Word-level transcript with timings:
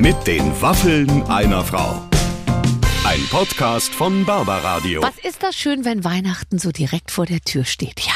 Mit 0.00 0.26
den 0.26 0.42
Waffeln 0.62 1.22
einer 1.24 1.62
Frau. 1.62 2.02
Ein 3.04 3.20
Podcast 3.30 3.92
von 3.94 4.24
Barbaradio. 4.24 5.02
Was 5.02 5.18
ist 5.22 5.42
das 5.42 5.54
schön, 5.54 5.84
wenn 5.84 6.04
Weihnachten 6.04 6.58
so 6.58 6.72
direkt 6.72 7.10
vor 7.10 7.26
der 7.26 7.40
Tür 7.40 7.66
steht? 7.66 8.00
Ja. 8.00 8.12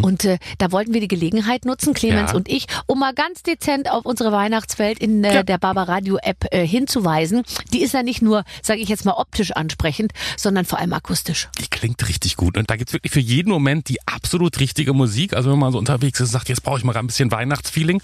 Und 0.00 0.24
äh, 0.24 0.38
da 0.58 0.70
wollten 0.70 0.94
wir 0.94 1.00
die 1.00 1.08
Gelegenheit 1.08 1.64
nutzen, 1.64 1.92
Clemens 1.92 2.30
Ja. 2.30 2.36
und 2.36 2.48
ich, 2.48 2.66
um 2.86 3.00
mal 3.00 3.14
ganz 3.14 3.42
dezent 3.42 3.90
auf 3.90 4.06
unsere 4.06 4.30
Weihnachtswelt 4.30 5.00
in 5.00 5.24
äh, 5.24 5.44
der 5.44 5.58
Barbaradio-App 5.58 6.46
äh, 6.52 6.64
hinzuweisen. 6.64 7.42
Die 7.72 7.82
ist 7.82 7.94
ja 7.94 8.04
nicht 8.04 8.22
nur, 8.22 8.44
sage 8.62 8.80
ich 8.80 8.88
jetzt 8.88 9.04
mal, 9.04 9.14
optisch 9.14 9.50
ansprechend, 9.50 10.12
sondern 10.36 10.66
vor 10.66 10.78
allem 10.78 10.92
akustisch. 10.92 11.48
Die 11.60 11.66
klingt 11.66 12.08
richtig 12.08 12.36
gut. 12.36 12.56
Und 12.56 12.70
da 12.70 12.76
gibt's 12.76 12.92
wirklich 12.92 13.12
für 13.12 13.20
jeden 13.20 13.50
Moment 13.50 13.88
die 13.88 13.98
absolut 14.06 14.60
richtige 14.60 14.92
Musik. 14.92 15.34
Also 15.34 15.50
wenn 15.50 15.58
man 15.58 15.72
so 15.72 15.78
unterwegs 15.78 16.20
ist 16.20 16.28
und 16.28 16.32
sagt, 16.32 16.48
jetzt 16.48 16.62
brauche 16.62 16.78
ich 16.78 16.84
mal 16.84 16.96
ein 16.96 17.06
bisschen 17.08 17.32
Weihnachtsfeeling, 17.32 18.00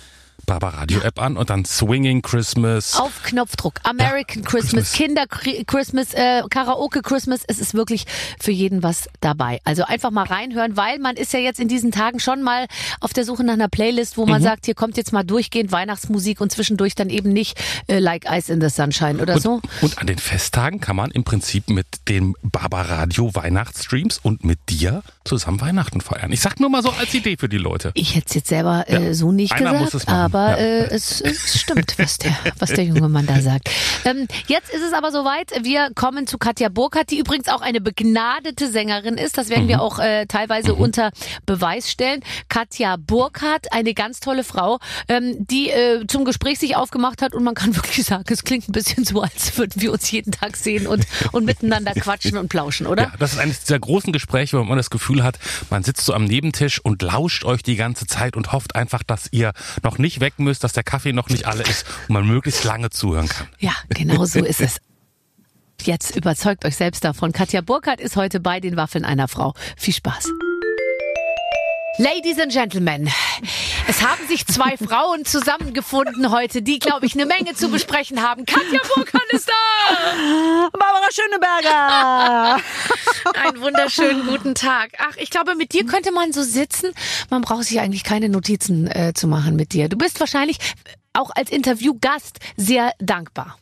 Barbara 0.47 0.79
Radio 0.81 1.01
App 1.01 1.21
an 1.21 1.37
und 1.37 1.49
dann 1.51 1.65
Swinging 1.65 2.21
Christmas. 2.23 2.97
Auf 2.97 3.23
Knopfdruck. 3.23 3.75
American 3.85 4.43
Ja, 4.43 4.49
Christmas, 4.49 4.93
Christmas. 4.93 4.93
Kinder 4.93 5.25
Christmas, 5.67 6.15
äh, 6.15 6.43
Karaoke 6.51 7.01
Christmas. 7.03 7.41
Es 7.49 7.59
ist 7.59 7.75
wirklich 7.75 8.05
für 8.41 8.51
jeden 8.51 8.83
was 8.83 9.09
dabei. 9.21 9.61
Also 9.65 9.85
einfach 9.85 10.11
mal 10.11 10.25
reinhören, 10.25 10.77
weil 10.77 10.99
man 10.99 11.17
ist 11.17 11.33
ja 11.33 11.39
jetzt 11.41 11.61
in 11.61 11.69
diesen 11.69 11.93
Tagen 11.93 12.21
schon 12.21 12.43
mal 12.43 12.67
auf 13.01 13.13
der 13.13 13.25
Suche 13.25 13.43
nach 13.45 13.55
einer 13.55 13.69
Playlist, 13.69 14.17
wo 14.19 14.27
man 14.27 14.41
Mhm. 14.41 14.45
sagt, 14.45 14.67
hier 14.67 14.75
kommt 14.75 14.97
jetzt 14.97 15.13
mal 15.13 15.23
durchgehend 15.25 15.73
Weihnachtsmusik 15.73 16.41
und 16.41 16.53
zwischendurch 16.53 16.95
dann 16.95 17.09
eben 17.11 17.33
nicht 17.33 17.59
äh, 17.87 17.99
Like 17.99 18.27
Ice 18.31 18.53
in 18.53 18.61
the 18.61 18.69
Sunshine 18.69 19.21
oder 19.23 19.35
Und, 19.35 19.41
so. 19.43 19.61
und 19.81 19.99
an 19.99 20.07
den 20.07 20.19
Festtagen 20.19 20.81
kann 20.81 20.97
man 20.97 21.11
im 21.11 21.25
Prinzip 21.25 21.71
mit 21.71 21.87
dem 22.09 22.37
Barbaradio 22.43 23.35
Weihnachtsstreams 23.35 24.19
und 24.23 24.45
mit 24.45 24.59
dir 24.69 25.03
zusammen 25.25 25.61
Weihnachten 25.61 26.01
feiern. 26.01 26.33
Ich 26.33 26.41
sag 26.41 26.61
nur 26.61 26.69
mal 26.71 26.83
so 26.83 26.91
als 26.91 27.15
Idee 27.15 27.37
für 27.39 27.49
die 27.49 27.57
Leute. 27.59 27.93
Ich 27.95 28.15
hätte 28.15 28.27
es 28.29 28.35
jetzt 28.35 28.49
selber 28.49 28.85
äh, 28.89 29.07
Ja, 29.09 29.15
so 29.15 29.33
nicht 29.33 29.53
einer 29.53 29.73
gesagt, 29.73 29.81
muss 29.85 29.95
es 29.95 30.07
machen, 30.07 30.24
aber 30.25 30.51
ja. 30.51 30.57
äh, 30.57 30.87
es, 30.87 31.21
es 31.21 31.61
stimmt, 31.61 31.95
was 31.99 32.19
der, 32.19 32.37
was 32.59 32.71
der 32.71 32.85
junge 32.85 33.09
Mann 33.09 33.27
da 33.27 33.41
sagt. 33.41 33.71
Ähm, 34.05 34.27
jetzt 34.47 34.73
ist 34.73 34.83
es 34.83 34.93
aber 34.93 35.13
soweit. 35.13 35.53
Wir 35.63 35.91
kommen 35.95 36.27
zu 36.27 36.39
Katja 36.39 36.69
Burkhardt, 36.69 37.11
die 37.11 37.19
übrigens 37.19 37.49
auch 37.49 37.61
eine 37.61 37.81
begnadete 37.81 38.71
Sängerin 38.71 39.17
ist. 39.17 39.39
Das 39.39 39.49
werden 39.49 39.69
wir 39.69 39.81
auch 39.81 39.99
äh, 39.99 40.27
teilweise 40.27 40.75
unter 40.75 41.11
Beweis 41.47 41.91
stellen. 41.91 42.23
Katja 42.49 42.97
Burkhardt, 42.97 43.73
eine 43.73 43.95
ganz 43.95 44.21
tolle 44.21 44.45
Frau, 44.45 44.79
ähm, 45.09 45.37
die 45.39 45.71
äh, 45.71 46.07
zum 46.07 46.25
Gespräch 46.25 46.59
sich 46.59 46.77
aufgemacht 46.77 47.23
hat 47.23 47.35
und 47.35 47.45
man 47.45 47.55
kann 47.55 47.77
wirklich 47.77 48.05
sagen, 48.05 48.25
es 48.29 48.45
klingt 48.45 48.69
ein 48.69 48.73
bisschen 48.73 49.05
so, 49.05 49.21
als 49.23 49.57
würden 49.59 49.81
wir 49.81 49.93
uns 49.93 50.11
jeden 50.11 50.33
Tag 50.33 50.57
sehen 50.57 50.87
und, 50.87 51.07
und 51.33 51.45
miteinander 51.45 51.93
quatschen 51.93 52.39
und 52.39 52.49
plauschen, 52.49 52.87
oder? 52.87 53.05
Ja, 53.05 53.13
das 53.19 53.35
ist 53.35 53.39
eines 53.39 53.61
dieser 53.61 53.79
großen 53.79 54.13
Gespräche, 54.13 54.59
wo 54.59 54.65
man 54.65 54.77
das 54.77 54.91
Gefühl 54.91 55.23
hat, 55.23 55.39
man 55.71 55.83
sitzt 55.83 56.05
so 56.05 56.15
am 56.15 56.25
Nebentisch 56.25 56.81
und 56.81 57.03
lauscht 57.03 57.45
euch 57.45 57.63
die 57.63 57.77
ganze 57.77 58.07
Zeit 58.07 58.37
und 58.37 58.53
hofft 58.53 58.75
einfach, 58.75 59.03
dass 59.03 59.29
ihr 59.31 59.53
noch 59.83 59.99
nicht 59.99 60.14
weg 60.21 60.39
müsst, 60.39 60.65
dass 60.65 60.73
der 60.73 60.83
Kaffee 60.83 61.13
noch 61.13 61.29
nicht 61.29 61.47
alle 61.47 61.63
ist 61.63 61.87
und 62.09 62.15
man 62.15 62.27
möglichst 62.27 62.65
lange 62.65 62.91
zuhören 62.91 63.29
kann. 63.29 63.49
Ja, 63.59 63.73
genau 63.89 64.25
so 64.25 64.45
ist 64.45 64.61
es. 64.61 64.79
Jetzt 65.83 66.17
überzeugt 66.17 66.65
euch 66.65 66.77
selbst 66.77 67.05
davon. 67.05 67.33
Katja 67.33 67.61
Burkhardt 67.61 68.01
ist 68.01 68.17
heute 68.17 68.41
bei 68.41 68.61
den 68.61 68.77
Waffeln 68.77 69.05
einer 69.05 69.29
Frau. 69.29 69.55
Viel 69.77 69.95
Spaß. 69.95 70.29
Ladies 71.97 72.41
and 72.41 72.51
Gentlemen, 72.51 73.09
es 73.87 74.03
haben 74.03 74.27
sich 74.27 74.45
zwei 74.47 74.77
Frauen 74.85 75.25
zusammengefunden 75.25 76.33
heute, 76.33 76.61
die, 76.61 76.81
glaube 76.81 77.07
ich, 77.07 77.15
eine 77.15 77.25
Menge 77.25 77.55
zu 77.55 77.69
besprechen 77.69 78.21
haben. 78.21 78.45
Katja 78.47 78.81
Burkhardt 78.95 79.33
ist 79.33 79.49
da! 79.49 80.71
Barbara 80.73 81.09
Schöneberger! 81.13 82.61
Einen 83.45 83.61
wunderschönen 83.61 84.27
guten 84.27 84.57
Tag. 84.57 84.95
Ach, 84.99 85.17
ich 85.19 85.31
glaube, 85.31 85.55
mit 85.55 85.73
dir 85.73 85.87
könnte 85.87 86.11
man 86.11 86.33
so 86.33 86.43
sitzen. 86.43 86.93
Man 87.31 87.43
braucht 87.43 87.65
sich 87.65 87.79
eigentlich 87.79 88.03
keine 88.03 88.29
Notizen 88.29 88.89
äh, 88.89 89.13
zu 89.15 89.29
machen 89.29 89.55
mit 89.55 89.73
dir. 89.73 89.89
Du 89.89 89.97
bist 89.97 90.19
wahrscheinlich 90.19 90.59
auch 91.13 91.31
als 91.33 91.51
Interviewgast 91.51 92.41
sehr 92.57 92.93
dankbar. 92.99 93.57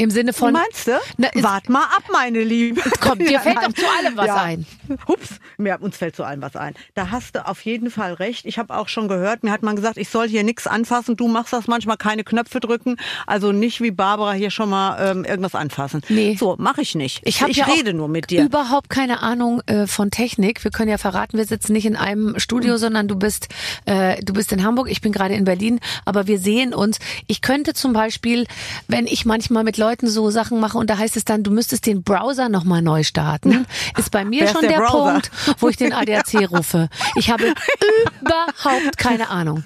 Im 0.00 0.10
Sinne 0.10 0.32
von. 0.32 0.54
Meinst 0.54 0.86
du? 0.86 0.92
Na, 1.18 1.28
Wart 1.34 1.68
mal 1.68 1.82
ab, 1.82 2.04
meine 2.10 2.42
Liebe. 2.42 2.80
Komm, 3.00 3.18
dir 3.18 3.32
Ja, 3.32 3.40
fällt 3.40 3.58
doch 3.58 3.72
zu 3.74 3.84
allem 3.98 4.16
was 4.16 4.30
ein. 4.30 4.64
Hups, 5.06 5.28
mir, 5.58 5.78
uns 5.82 5.98
fällt 5.98 6.16
zu 6.16 6.24
allem 6.24 6.40
was 6.40 6.56
ein. 6.56 6.72
Da 6.94 7.10
hast 7.10 7.34
du 7.34 7.46
auf 7.46 7.62
jeden 7.66 7.90
Fall 7.90 8.14
recht. 8.14 8.46
Ich 8.46 8.58
habe 8.58 8.74
auch 8.74 8.88
schon 8.88 9.08
gehört, 9.08 9.44
mir 9.44 9.50
hat 9.52 9.62
man 9.62 9.76
gesagt, 9.76 9.98
ich 9.98 10.08
soll 10.08 10.26
hier 10.26 10.42
nichts 10.42 10.66
anfassen. 10.66 11.16
Du 11.16 11.28
machst 11.28 11.52
das 11.52 11.66
manchmal, 11.66 11.98
keine 11.98 12.24
Knöpfe 12.24 12.60
drücken. 12.60 12.96
Also 13.26 13.52
nicht 13.52 13.82
wie 13.82 13.90
Barbara 13.90 14.32
hier 14.32 14.50
schon 14.50 14.70
mal 14.70 15.10
ähm, 15.10 15.24
irgendwas 15.26 15.54
anfassen. 15.54 16.00
Nee. 16.08 16.34
So, 16.40 16.56
mache 16.58 16.80
ich 16.80 16.94
nicht. 16.94 17.20
Ich, 17.24 17.42
ich 17.42 17.58
ja 17.58 17.66
rede 17.66 17.92
nur 17.92 18.08
mit 18.08 18.30
dir. 18.30 18.42
Überhaupt 18.42 18.88
keine 18.88 19.20
Ahnung 19.20 19.60
äh, 19.66 19.86
von 19.86 20.10
Technik. 20.10 20.64
Wir 20.64 20.70
können 20.70 20.88
ja 20.88 20.96
verraten, 20.96 21.36
wir 21.36 21.44
sitzen 21.44 21.74
nicht 21.74 21.84
in 21.84 21.96
einem 21.96 22.38
Studio, 22.38 22.78
sondern 22.78 23.06
du 23.06 23.16
bist 23.16 23.48
äh, 23.84 24.22
du 24.24 24.32
bist 24.32 24.50
in 24.50 24.64
Hamburg, 24.64 24.90
ich 24.90 25.02
bin 25.02 25.12
gerade 25.12 25.34
in 25.34 25.44
Berlin, 25.44 25.78
aber 26.06 26.26
wir 26.26 26.38
sehen 26.38 26.72
uns. 26.72 27.00
Ich 27.26 27.42
könnte 27.42 27.74
zum 27.74 27.92
Beispiel, 27.92 28.46
wenn 28.88 29.06
ich 29.06 29.26
manchmal 29.26 29.62
mit 29.62 29.76
Leuten 29.76 29.89
so 30.02 30.30
Sachen 30.30 30.60
mache 30.60 30.78
und 30.78 30.88
da 30.90 30.98
heißt 30.98 31.16
es 31.16 31.24
dann, 31.24 31.42
du 31.42 31.50
müsstest 31.50 31.86
den 31.86 32.02
Browser 32.02 32.48
nochmal 32.48 32.82
neu 32.82 33.02
starten, 33.02 33.66
ist 33.98 34.10
bei 34.10 34.24
mir 34.24 34.44
ist 34.44 34.52
schon 34.52 34.62
der 34.62 34.78
der? 34.78 34.86
Punkt, 34.86 35.30
wo 35.58 35.68
ich 35.68 35.76
den 35.76 35.92
ADAC 35.92 36.50
rufe. 36.50 36.88
Ich 37.16 37.30
habe 37.30 37.44
überhaupt 38.20 38.96
keine 38.98 39.28
Ahnung. 39.30 39.64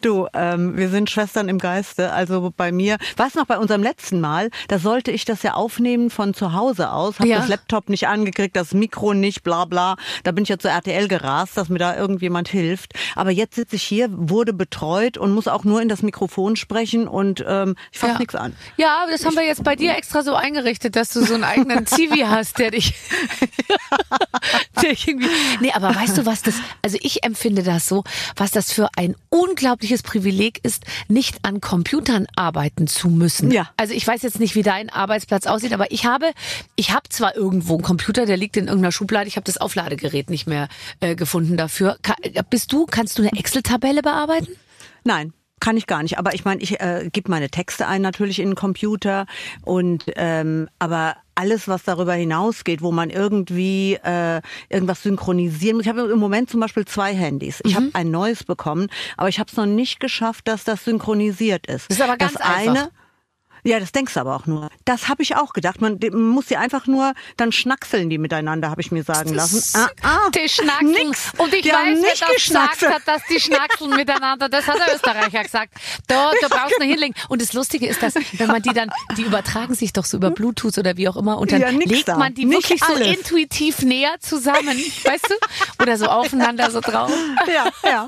Du, 0.00 0.26
ähm, 0.34 0.76
wir 0.76 0.88
sind 0.88 1.08
Schwestern 1.08 1.48
im 1.48 1.58
Geiste. 1.58 2.12
Also 2.12 2.52
bei 2.56 2.72
mir, 2.72 2.98
du 3.16 3.38
noch, 3.38 3.46
bei 3.46 3.56
unserem 3.58 3.82
letzten 3.82 4.20
Mal, 4.20 4.50
da 4.68 4.78
sollte 4.80 5.12
ich 5.12 5.24
das 5.24 5.42
ja 5.44 5.54
aufnehmen 5.54 6.10
von 6.10 6.34
zu 6.34 6.52
Hause 6.52 6.90
aus, 6.90 7.20
habe 7.20 7.28
Ja. 7.28 7.38
das 7.38 7.48
Laptop 7.48 7.88
nicht 7.88 8.08
angekriegt, 8.08 8.56
das 8.56 8.74
Mikro 8.74 9.14
nicht, 9.14 9.44
bla 9.44 9.66
bla. 9.66 9.94
Da 10.24 10.32
bin 10.32 10.42
ich 10.42 10.48
ja 10.48 10.58
zu 10.58 10.68
RTL 10.68 11.06
gerast, 11.06 11.56
dass 11.56 11.68
mir 11.68 11.78
da 11.78 11.96
irgendjemand 11.96 12.48
hilft. 12.48 12.94
Aber 13.14 13.30
jetzt 13.30 13.54
sitze 13.54 13.76
ich 13.76 13.82
hier, 13.84 14.08
wurde 14.10 14.52
betreut 14.52 15.16
und 15.16 15.32
muss 15.32 15.46
auch 15.46 15.62
nur 15.64 15.80
in 15.80 15.88
das 15.88 16.02
Mikrofon 16.02 16.56
sprechen 16.56 17.06
und 17.06 17.44
ähm, 17.46 17.76
ich 17.92 18.00
fasse 18.00 18.14
Ja. 18.14 18.18
nichts 18.18 18.34
an. 18.34 18.51
Ja, 18.76 19.02
aber 19.02 19.12
das 19.12 19.24
haben 19.24 19.34
wir 19.34 19.44
jetzt 19.44 19.64
bei 19.64 19.76
dir 19.76 19.96
extra 19.96 20.22
so 20.22 20.34
eingerichtet, 20.34 20.96
dass 20.96 21.10
du 21.10 21.24
so 21.24 21.34
einen 21.34 21.44
eigenen 21.44 21.86
Zivi 21.86 22.20
hast, 22.26 22.58
der 22.58 22.70
dich, 22.70 22.94
der 24.82 24.90
irgendwie. 24.90 25.28
Nee, 25.60 25.72
aber 25.72 25.94
weißt 25.94 26.18
du, 26.18 26.26
was 26.26 26.42
das, 26.42 26.54
also 26.82 26.98
ich 27.00 27.24
empfinde 27.24 27.62
das 27.62 27.86
so, 27.86 28.04
was 28.36 28.50
das 28.50 28.72
für 28.72 28.88
ein 28.96 29.14
unglaubliches 29.28 30.02
Privileg 30.02 30.60
ist, 30.62 30.84
nicht 31.08 31.44
an 31.44 31.60
Computern 31.60 32.26
arbeiten 32.36 32.86
zu 32.86 33.08
müssen. 33.08 33.50
Ja. 33.50 33.70
Also 33.76 33.94
ich 33.94 34.06
weiß 34.06 34.22
jetzt 34.22 34.40
nicht, 34.40 34.54
wie 34.54 34.62
dein 34.62 34.90
Arbeitsplatz 34.90 35.46
aussieht, 35.46 35.72
aber 35.72 35.90
ich 35.90 36.06
habe, 36.06 36.32
ich 36.76 36.92
habe 36.92 37.08
zwar 37.08 37.36
irgendwo 37.36 37.74
einen 37.74 37.82
Computer, 37.82 38.26
der 38.26 38.36
liegt 38.36 38.56
in 38.56 38.66
irgendeiner 38.66 38.92
Schublade, 38.92 39.28
ich 39.28 39.36
habe 39.36 39.44
das 39.44 39.58
Aufladegerät 39.58 40.30
nicht 40.30 40.46
mehr 40.46 40.68
äh, 41.00 41.14
gefunden 41.14 41.56
dafür. 41.56 41.98
Ka 42.02 42.14
bist 42.50 42.72
du, 42.72 42.86
kannst 42.86 43.18
du 43.18 43.22
eine 43.22 43.32
Excel-Tabelle 43.38 44.02
bearbeiten? 44.02 44.56
Nein. 45.04 45.32
Kann 45.62 45.76
ich 45.76 45.86
gar 45.86 46.02
nicht. 46.02 46.18
Aber 46.18 46.34
ich 46.34 46.44
meine, 46.44 46.60
ich 46.60 46.80
äh, 46.80 47.08
gebe 47.12 47.30
meine 47.30 47.48
Texte 47.48 47.86
ein 47.86 48.02
natürlich 48.02 48.40
in 48.40 48.48
den 48.48 48.54
Computer 48.56 49.26
und 49.64 50.06
ähm, 50.16 50.68
aber 50.80 51.14
alles, 51.36 51.68
was 51.68 51.84
darüber 51.84 52.14
hinausgeht, 52.14 52.82
wo 52.82 52.90
man 52.90 53.10
irgendwie 53.10 53.94
äh, 54.02 54.40
irgendwas 54.70 55.04
synchronisieren 55.04 55.76
muss. 55.76 55.86
Ich 55.86 55.88
habe 55.88 56.00
im 56.00 56.18
Moment 56.18 56.50
zum 56.50 56.58
Beispiel 56.58 56.84
zwei 56.84 57.14
Handys. 57.14 57.60
Ich 57.64 57.76
habe 57.76 57.90
ein 57.92 58.10
neues 58.10 58.42
bekommen, 58.42 58.88
aber 59.16 59.28
ich 59.28 59.38
habe 59.38 59.48
es 59.52 59.56
noch 59.56 59.66
nicht 59.66 60.00
geschafft, 60.00 60.48
dass 60.48 60.64
das 60.64 60.84
synchronisiert 60.84 61.68
ist. 61.68 61.88
Das 61.88 61.98
ist 61.98 62.02
aber 62.02 62.16
ganz 62.16 62.32
das 62.32 62.42
einfach. 62.42 62.70
eine 62.74 62.90
ja, 63.64 63.78
das 63.80 63.92
denkst 63.92 64.14
du 64.14 64.20
aber 64.20 64.34
auch 64.36 64.46
nur. 64.46 64.68
Das 64.84 65.08
habe 65.08 65.22
ich 65.22 65.36
auch 65.36 65.52
gedacht. 65.52 65.80
Man, 65.80 65.98
man 66.00 66.22
muss 66.28 66.48
sie 66.48 66.56
einfach 66.56 66.86
nur, 66.86 67.12
dann 67.36 67.52
schnackseln 67.52 68.10
die 68.10 68.18
miteinander, 68.18 68.70
habe 68.70 68.80
ich 68.80 68.90
mir 68.90 69.04
sagen 69.04 69.32
lassen. 69.34 69.62
Ah, 69.78 69.88
ah, 70.02 70.30
Die 70.30 70.48
schnackseln. 70.48 70.90
nix. 70.92 71.30
Und 71.38 71.54
ich 71.54 71.62
Die 71.62 71.68
weiß, 71.70 71.76
wer 71.84 71.94
nicht 71.94 72.22
das 72.22 72.34
gesagt 72.44 72.82
hat, 72.88 73.02
dass 73.06 73.22
die 73.30 73.40
schnackseln 73.40 73.90
miteinander. 73.96 74.48
Das 74.48 74.66
hat 74.66 74.78
der 74.78 74.94
Österreicher 74.94 75.42
gesagt. 75.44 75.74
Da, 76.08 76.32
da 76.40 76.48
brauchst 76.48 76.74
du 76.80 76.84
hinlegen. 76.84 77.14
Und 77.28 77.40
das 77.40 77.52
Lustige 77.52 77.86
ist, 77.86 78.02
dass 78.02 78.14
wenn 78.32 78.48
man 78.48 78.62
die 78.62 78.70
dann, 78.74 78.90
die 79.16 79.22
übertragen 79.22 79.74
sich 79.74 79.92
doch 79.92 80.04
so 80.04 80.16
über 80.16 80.30
Bluetooth 80.30 80.78
oder 80.78 80.96
wie 80.96 81.08
auch 81.08 81.16
immer 81.16 81.38
und 81.38 81.52
dann 81.52 81.60
Ja, 81.60 81.68
legt 81.70 82.08
man 82.08 82.34
die 82.34 82.48
wirklich 82.50 82.82
so 82.84 82.94
intuitiv 82.94 83.82
näher 83.82 84.14
zusammen, 84.20 84.76
weißt 85.04 85.26
du? 85.30 85.82
Oder 85.82 85.96
so 85.98 86.06
aufeinander 86.06 86.70
so 86.70 86.80
drauf. 86.80 87.12
ja, 87.46 87.68
ja. 87.88 88.06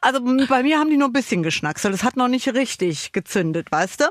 Also 0.00 0.20
bei 0.48 0.62
mir 0.62 0.78
haben 0.78 0.90
die 0.90 0.96
nur 0.96 1.08
ein 1.08 1.12
bisschen 1.12 1.42
geschnackselt. 1.42 1.94
Es 1.94 2.02
hat 2.04 2.16
noch 2.16 2.28
nicht 2.28 2.48
richtig 2.54 3.12
gezündet, 3.12 3.70
weißt 3.70 4.00
du? 4.00 4.04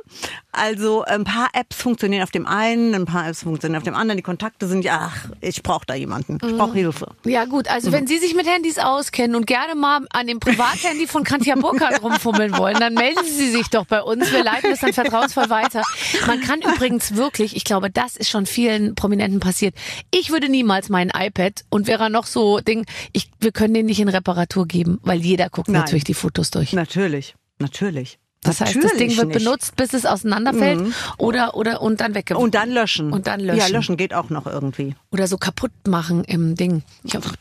Also 0.54 1.04
ein 1.04 1.24
paar 1.24 1.50
Apps 1.54 1.78
funktionieren 1.78 2.24
auf 2.24 2.32
dem 2.32 2.46
einen, 2.46 2.94
ein 2.94 3.06
paar 3.06 3.28
Apps 3.28 3.44
funktionieren 3.44 3.78
auf 3.78 3.84
dem 3.84 3.96
anderen. 3.96 4.18
Die 4.18 4.24
Kontakte 4.24 4.68
sind 4.68 4.84
ja, 4.84 5.10
ach, 5.12 5.30
ich 5.40 5.64
brauche 5.64 5.86
da 5.86 5.94
jemanden. 5.94 6.40
Ich 6.44 6.58
brauche 6.58 6.74
Hilfe. 6.74 7.08
Ja 7.26 7.46
gut, 7.46 7.70
also 7.70 7.92
wenn 7.94 8.06
Sie 8.06 8.18
sich 8.18 8.36
mit 8.36 8.46
Handys 8.48 8.78
auskennen 8.78 9.36
und 9.36 9.48
gerne 9.48 9.76
mal 9.76 10.06
an 10.12 10.28
dem 10.28 10.40
Privathandy 10.40 11.08
von 11.08 11.24
Katja 11.24 11.56
Burkhardt 11.56 12.02
rumfummeln 12.04 12.58
wollen, 12.58 12.78
dann 12.80 12.94
melden 12.94 13.24
Sie 13.26 13.50
sich 13.50 13.70
doch 13.70 13.86
bei 13.86 14.02
uns. 14.02 14.32
Wir 14.32 14.44
leiten 14.44 14.72
das 14.72 14.82
dann 14.82 14.94
vertrauensvoll 14.94 15.50
weiter. 15.50 15.84
Man 16.28 16.42
kann 16.42 16.60
übrigens 16.62 17.16
wirklich, 17.16 17.56
ich 17.56 17.64
glaube, 17.64 17.90
das 17.90 18.18
ist 18.18 18.30
schon 18.30 18.46
vielen 18.46 18.96
Prominenten 18.96 19.40
passiert. 19.40 19.74
Ich 20.12 20.32
würde 20.32 20.50
niemals 20.50 20.90
mein 20.90 21.12
iPad 21.16 21.64
und 21.70 21.88
wäre 21.88 22.10
noch 22.10 22.26
so 22.26 22.60
Ding, 22.60 22.86
ich, 23.14 23.32
wir 23.40 23.52
können 23.52 23.74
den 23.74 23.86
nicht 23.86 24.00
in 24.00 24.10
Reparatur 24.10 24.68
geben, 24.68 25.00
weil 25.04 25.22
jeder 25.22 25.50
guckt 25.50 25.70
Nein. 25.70 25.82
natürlich 25.82 26.04
die 26.04 26.14
Fotos 26.14 26.52
durch. 26.52 26.74
Natürlich, 26.74 27.36
natürlich. 27.60 28.20
Das 28.44 28.60
heißt, 28.60 28.76
das 28.76 28.82
Ding 28.84 28.92
Natürlich 28.94 29.18
wird 29.18 29.28
nicht. 29.28 29.40
Mhm. 29.42 29.44
benutzt, 29.46 29.76
bis 29.76 29.94
es 29.94 30.06
auseinanderfällt 30.06 30.82
oder 31.20 31.56
oder 31.56 31.82
und 31.82 32.02
dann 32.02 32.16
weggeworfen. 32.16 32.44
Und 32.46 32.56
dann 32.56 32.72
löschen. 32.72 33.14
Und 33.14 33.28
dann 33.28 33.40
löschen. 33.40 33.60
Ja, 33.60 33.68
löschen 33.68 33.98
geht 33.98 34.16
auch 34.16 34.30
noch 34.32 34.48
irgendwie. 34.48 34.96
Oder 35.12 35.28
so 35.28 35.38
kaputt 35.38 35.72
machen 35.88 36.24
im 36.24 36.56
Ding. 36.56 36.82
Ich 37.04 37.16
hab, 37.16 37.24
Mit 37.26 37.36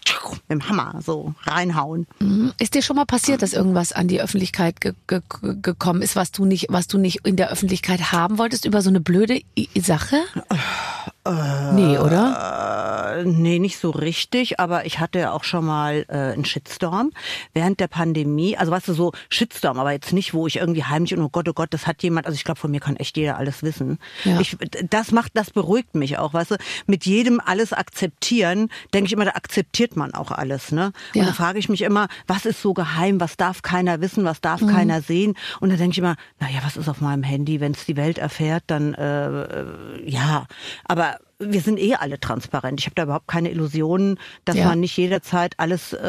dem 0.51 0.69
Hammer 0.69 1.01
so 1.05 1.35
reinhauen. 1.45 2.07
ist 2.59 2.75
dir 2.75 2.83
schon 2.83 2.97
mal 2.97 3.07
passiert, 3.07 3.41
dass 3.41 3.55
irgendwas 3.55 3.93
an 3.93 4.09
die 4.09 4.21
Öffentlichkeit 4.21 4.81
ge 4.83 4.93
ge 5.07 5.21
ge- 5.41 5.57
gekommen 5.63 6.03
ist, 6.03 6.17
was 6.17 6.33
du 6.33 6.45
nicht, 6.45 6.67
was 6.69 6.87
du 6.87 6.99
nicht 6.99 7.27
in 7.27 7.37
der 7.37 7.51
Öffentlichkeit 7.51 8.13
haben 8.13 8.37
wolltest 8.37 8.67
über 8.67 8.83
so 8.83 8.91
eine 8.91 9.01
blöde 9.01 9.41
I 9.59 9.69
Sache? 9.81 10.17
Nee, 11.27 11.99
oder? 11.99 13.17
Äh, 13.19 13.25
nee, 13.25 13.59
nicht 13.59 13.79
so 13.79 13.91
richtig, 13.91 14.59
aber 14.61 14.87
ich 14.87 14.99
hatte 15.01 15.19
ja 15.19 15.33
auch 15.33 15.45
schon 15.45 15.65
mal 15.67 16.05
äh, 16.09 16.33
einen 16.33 16.45
Shitstorm 16.45 17.11
während 17.53 17.81
der 17.81 17.89
Pandemie. 17.89 18.57
Also 18.57 18.73
weißt 18.73 18.89
du, 18.89 18.95
so 18.95 19.13
Shitstorm, 19.29 19.79
aber 19.79 19.93
jetzt 19.93 20.13
nicht, 20.13 20.33
wo 20.35 20.47
ich 20.47 20.57
irgendwie 20.57 20.85
heimlich 20.85 21.15
und 21.15 21.23
oh 21.23 21.29
Gott, 21.29 21.49
oh 21.49 21.53
Gott, 21.53 21.73
das 21.75 21.87
hat 21.87 22.03
jemand, 22.03 22.27
also 22.27 22.37
ich 22.37 22.45
glaube, 22.45 22.59
von 22.61 22.71
mir 22.71 22.81
kann 22.81 22.97
echt 22.97 23.17
jeder 23.17 23.37
alles 23.37 23.63
wissen. 23.63 23.99
Ja. 24.25 24.41
Ich, 24.41 24.57
das 24.89 25.13
macht, 25.13 25.33
das 25.35 25.51
beruhigt 25.51 25.95
mich 25.95 26.19
auch, 26.19 26.33
weißt 26.33 26.53
du, 26.53 26.57
mit 26.87 27.05
jedem 27.05 27.41
alles 27.45 27.73
akzeptieren, 27.73 28.69
denke 28.95 29.07
ich 29.09 29.13
immer, 29.13 29.25
da 29.25 29.33
akzeptiert 29.33 29.97
man 29.97 30.15
auch 30.15 30.31
alles, 30.31 30.73
ne? 30.73 30.93
Ja. 31.15 31.23
Und 31.23 31.29
da 31.29 31.33
frage 31.35 31.59
ich 31.59 31.69
mich 31.69 31.83
immer, 31.83 32.09
was 32.27 32.47
ist 32.47 32.63
so 32.63 32.73
geheim, 32.75 33.21
was 33.21 33.37
darf 33.37 33.63
keiner 33.63 34.01
wissen, 34.01 34.25
was 34.25 34.41
darf 34.41 34.61
Mhm. 34.63 34.69
keiner 34.69 35.03
sehen? 35.03 35.35
Und 35.61 35.71
da 35.71 35.77
denke 35.77 35.93
ich 35.93 35.99
immer, 35.99 36.17
naja, 36.39 36.61
was 36.65 36.77
ist 36.77 36.89
auf 36.89 37.01
meinem 37.01 37.23
Handy, 37.23 37.61
wenn 37.61 37.73
es 37.73 37.85
die 37.85 37.97
Welt 37.97 38.19
erfährt, 38.19 38.65
dann 38.69 38.95
äh, 38.95 39.43
äh, 39.43 40.11
ja, 40.11 40.47
aber 40.85 41.10
wir 41.39 41.63
sind 41.63 41.79
eh 41.79 41.95
alle 41.95 42.21
transparent. 42.21 42.81
Ich 42.81 42.87
habe 42.87 42.95
da 42.97 43.05
überhaupt 43.05 43.27
keine 43.27 43.51
Illusionen, 43.51 44.19
dass 44.45 44.57
Ja. 44.57 44.67
man 44.67 44.81
nicht 44.81 44.95
jederzeit 44.99 45.55
alles 45.57 45.95
äh, 45.95 46.07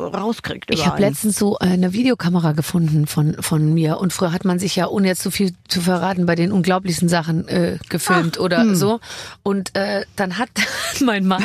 rauskriegt. 0.00 0.70
Ich 0.70 0.86
habe 0.86 1.00
letztens 1.00 1.36
so 1.38 1.58
eine 1.58 1.92
Videokamera 1.92 2.52
gefunden 2.52 3.06
von, 3.06 3.36
von 3.42 3.74
mir 3.74 3.98
und 3.98 4.12
früher 4.12 4.32
hat 4.32 4.44
man 4.44 4.58
sich 4.58 4.76
ja, 4.76 4.88
ohne 4.88 5.08
jetzt 5.08 5.22
zu 5.22 5.30
viel 5.30 5.52
zu 5.68 5.80
verraten, 5.80 6.26
bei 6.26 6.34
den 6.34 6.52
unglaublichsten 6.52 7.08
Sachen 7.08 7.46
äh, 7.48 7.78
gefilmt 7.88 8.38
oder 8.40 8.60
hm. 8.62 8.74
so. 8.74 9.00
Und 9.42 9.76
äh, 9.76 10.04
dann 10.16 10.38
hat 10.38 10.48
mein 11.04 11.26
Mann 11.26 11.44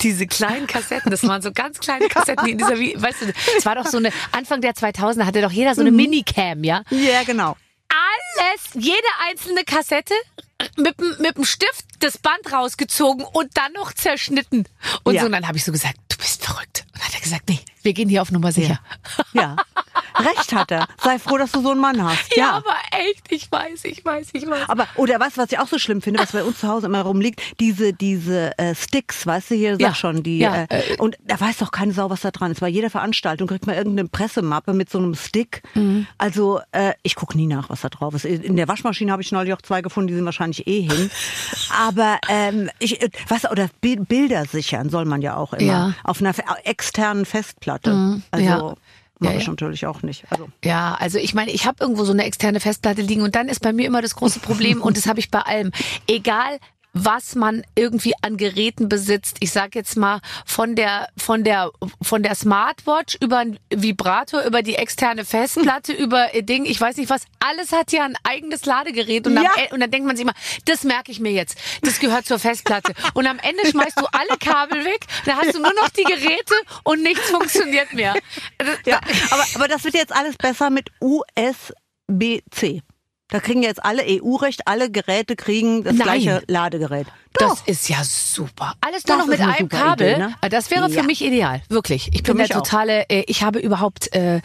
diese 0.00 0.26
kleinen 0.26 0.66
Kassetten, 0.66 1.10
das 1.10 1.22
waren 1.26 1.42
so 1.42 1.52
ganz 1.52 1.78
kleine 1.80 2.08
Kassetten, 2.08 2.44
die 2.46 2.52
in 2.52 2.58
dieser, 2.58 2.76
weißt 2.76 3.22
du, 3.22 3.26
es 3.58 3.66
war 3.66 3.74
doch 3.74 3.86
so 3.86 3.98
eine, 3.98 4.10
Anfang 4.32 4.60
der 4.60 4.72
2000er 4.72 5.24
hatte 5.24 5.42
doch 5.42 5.50
jeder 5.52 5.74
so 5.74 5.82
Mhm. 5.82 5.88
eine 5.88 5.96
Minicam, 5.96 6.64
ja? 6.64 6.82
Ja, 6.90 7.22
genau. 7.26 7.56
Alles, 8.38 8.84
jede 8.84 9.06
einzelne 9.28 9.64
Kassette 9.64 10.14
mit, 10.76 10.98
dem- 10.98 11.16
mit 11.20 11.36
dem 11.36 11.44
Stift 11.44 11.84
das 12.00 12.18
Band 12.18 12.52
rausgezogen 12.52 13.24
und 13.24 13.56
dann 13.56 13.72
noch 13.72 13.92
zerschnitten. 13.92 14.66
Und 15.04 15.14
Ja. 15.14 15.20
so, 15.20 15.26
und 15.26 15.32
dann 15.32 15.46
habe 15.46 15.58
ich 15.58 15.64
so 15.64 15.72
gesagt, 15.72 15.96
du 16.08 16.16
bist 16.16 16.44
verrückt. 16.44 16.84
Und 16.92 16.96
dann 17.00 17.08
hat 17.08 17.14
er 17.14 17.20
gesagt, 17.20 17.48
nee, 17.48 17.60
wir 17.86 17.94
gehen 17.94 18.08
hier 18.10 18.20
auf 18.20 18.30
Nummer 18.32 18.52
sicher. 18.52 18.78
Ja. 19.32 19.56
Recht 20.18 20.54
hat 20.54 20.70
er. 20.70 20.86
Sei 21.02 21.18
froh, 21.18 21.36
dass 21.36 21.52
du 21.52 21.62
so 21.62 21.70
einen 21.70 21.80
Mann 21.80 22.02
hast. 22.02 22.34
Ja, 22.36 22.44
Ja. 22.44 22.50
aber 22.56 22.74
echt, 23.08 23.30
ich 23.30 23.50
weiß, 23.52 23.84
ich 23.84 24.02
weiß, 24.04 24.28
ich 24.32 24.46
weiß. 24.48 24.68
Aber, 24.68 24.86
oder 24.96 25.20
was, 25.20 25.36
was 25.36 25.52
ich 25.52 25.58
auch 25.58 25.68
so 25.68 25.78
schlimm 25.78 26.00
finde, 26.02 26.20
was 26.20 26.32
bei 26.32 26.42
uns 26.42 26.60
zu 26.60 26.68
Hause 26.68 26.86
immer 26.86 27.02
rumliegt, 27.02 27.40
diese, 27.60 27.92
diese 27.92 28.58
äh, 28.58 28.74
Sticks, 28.74 29.26
weißt 29.26 29.50
du, 29.50 29.54
hier, 29.56 29.72
sag 29.72 29.80
Ja. 29.80 29.94
schon, 29.94 30.22
die, 30.22 30.38
Ja, 30.38 30.64
äh, 30.68 30.96
und 30.98 31.16
da 31.26 31.38
weiß 31.38 31.58
doch 31.58 31.70
keine 31.70 31.92
Sau, 31.92 32.08
was 32.10 32.22
da 32.22 32.30
dran 32.30 32.50
ist. 32.50 32.60
Bei 32.60 32.68
jeder 32.68 32.88
Veranstaltung 32.90 33.46
kriegt 33.46 33.66
man 33.66 33.76
irgendeine 33.76 34.08
Pressemappe 34.08 34.72
mit 34.72 34.88
so 34.90 34.98
einem 34.98 35.14
Stick. 35.14 35.62
Mhm. 35.74 36.06
Also, 36.18 36.60
äh, 36.72 36.94
ich 37.02 37.14
gucke 37.14 37.36
nie 37.36 37.46
nach, 37.46 37.68
was 37.68 37.82
da 37.82 37.88
drauf 37.90 38.14
ist. 38.14 38.24
In 38.24 38.56
der 38.56 38.68
Waschmaschine 38.68 39.12
habe 39.12 39.20
ich 39.22 39.32
neulich 39.32 39.52
auch 39.52 39.62
zwei 39.62 39.82
gefunden, 39.82 40.08
die 40.08 40.14
sind 40.14 40.24
wahrscheinlich 40.24 40.66
eh 40.66 40.80
hin. 40.82 41.10
Aber, 41.86 42.18
ähm, 42.28 42.70
ich, 42.78 43.02
äh, 43.02 43.10
was, 43.28 43.44
oder 43.50 43.68
Bi- 43.82 43.96
Bilder 43.96 44.44
sichern 44.46 44.88
soll 44.88 45.04
man 45.04 45.20
ja 45.20 45.36
auch 45.36 45.52
immer. 45.52 45.62
Ja. 45.72 45.94
Auf 46.04 46.20
einer 46.20 46.34
externen 46.64 47.26
Festplatte. 47.26 47.75
Also, 48.30 48.46
ja. 48.46 48.74
mache 49.18 49.32
Ja, 49.32 49.38
ich 49.38 49.44
ja. 49.44 49.50
natürlich 49.50 49.86
auch 49.86 50.02
nicht. 50.02 50.24
Also, 50.30 50.48
Ja, 50.64 50.94
also 50.98 51.18
ich 51.18 51.34
meine, 51.34 51.50
ich 51.50 51.66
habe 51.66 51.78
irgendwo 51.80 52.04
so 52.04 52.12
eine 52.12 52.24
externe 52.24 52.60
Festplatte 52.60 53.02
liegen 53.02 53.22
und 53.22 53.34
dann 53.34 53.48
ist 53.48 53.60
bei 53.60 53.72
mir 53.72 53.86
immer 53.86 54.02
das 54.02 54.14
große 54.14 54.40
Problem 54.40 54.82
und 54.82 54.96
das 54.96 55.06
habe 55.06 55.20
ich 55.20 55.30
bei 55.30 55.40
allem. 55.40 55.72
Egal 56.06 56.58
was 56.98 57.34
man 57.34 57.62
irgendwie 57.74 58.14
an 58.22 58.38
Geräten 58.38 58.88
besitzt. 58.88 59.36
Ich 59.40 59.52
sag 59.52 59.74
jetzt 59.74 59.96
mal 59.96 60.20
von 60.46 60.74
der 60.74 61.08
von 61.16 61.44
der 61.44 61.70
von 62.00 62.22
der 62.22 62.34
Smartwatch 62.34 63.18
über 63.20 63.38
einen 63.38 63.58
Vibrator 63.70 64.42
über 64.44 64.62
die 64.62 64.76
externe 64.76 65.24
Festplatte 65.24 65.92
über 65.92 66.28
Ding, 66.40 66.64
ich 66.64 66.80
weiß 66.80 66.96
nicht 66.96 67.10
was, 67.10 67.22
alles 67.38 67.72
hat 67.72 67.92
ja 67.92 68.04
ein 68.04 68.16
eigenes 68.24 68.64
Ladegerät 68.64 69.26
und, 69.26 69.36
am 69.36 69.44
Ja. 69.44 69.50
E- 69.56 69.74
und 69.74 69.80
dann 69.80 69.90
denkt 69.90 70.06
man 70.06 70.16
sich 70.16 70.24
immer, 70.24 70.34
das 70.64 70.84
merke 70.84 71.12
ich 71.12 71.20
mir 71.20 71.32
jetzt. 71.32 71.58
Das 71.82 72.00
gehört 72.00 72.26
zur 72.26 72.38
Festplatte 72.38 72.94
und 73.14 73.26
am 73.26 73.38
Ende 73.38 73.66
schmeißt 73.70 74.00
du 74.00 74.06
alle 74.12 74.38
Kabel 74.38 74.84
weg, 74.84 75.06
da 75.26 75.36
hast 75.36 75.54
du 75.54 75.60
nur 75.60 75.74
noch 75.74 75.90
die 75.90 76.04
Geräte 76.04 76.54
und 76.84 77.02
nichts 77.02 77.28
funktioniert 77.28 77.92
mehr. 77.92 78.14
Ja, 78.86 79.00
aber, 79.30 79.44
aber 79.54 79.68
das 79.68 79.84
wird 79.84 79.94
jetzt 79.94 80.14
alles 80.14 80.36
besser 80.36 80.70
mit 80.70 80.90
USB-C. 81.00 82.82
Da 83.28 83.40
kriegen 83.40 83.62
jetzt 83.62 83.84
alle 83.84 84.02
EU-Recht, 84.06 84.68
alle 84.68 84.90
Geräte 84.90 85.34
kriegen 85.34 85.82
das 85.82 85.94
Nein. 85.96 86.04
gleiche 86.04 86.42
Ladegerät. 86.46 87.08
Das 87.34 87.60
ist 87.66 87.88
ja 87.88 87.98
super. 88.04 88.74
Alles 88.80 89.04
nur 89.06 89.16
noch 89.18 89.26
mit 89.26 89.40
einem 89.40 89.68
Kabel. 89.68 90.12
Idee, 90.12 90.18
ne? 90.18 90.34
Das 90.48 90.70
wäre 90.70 90.88
für 90.88 90.96
Ja. 90.98 91.02
mich 91.02 91.22
ideal, 91.24 91.60
wirklich. 91.68 92.10
Ich 92.14 92.22
bin 92.22 92.36
mich 92.36 92.48
der 92.48 92.58
auch. 92.58 92.62
totale, 92.62 93.04
äh, 93.10 93.24
ich 93.26 93.42
habe 93.42 93.58
überhaupt 93.58 94.14
äh, 94.14 94.40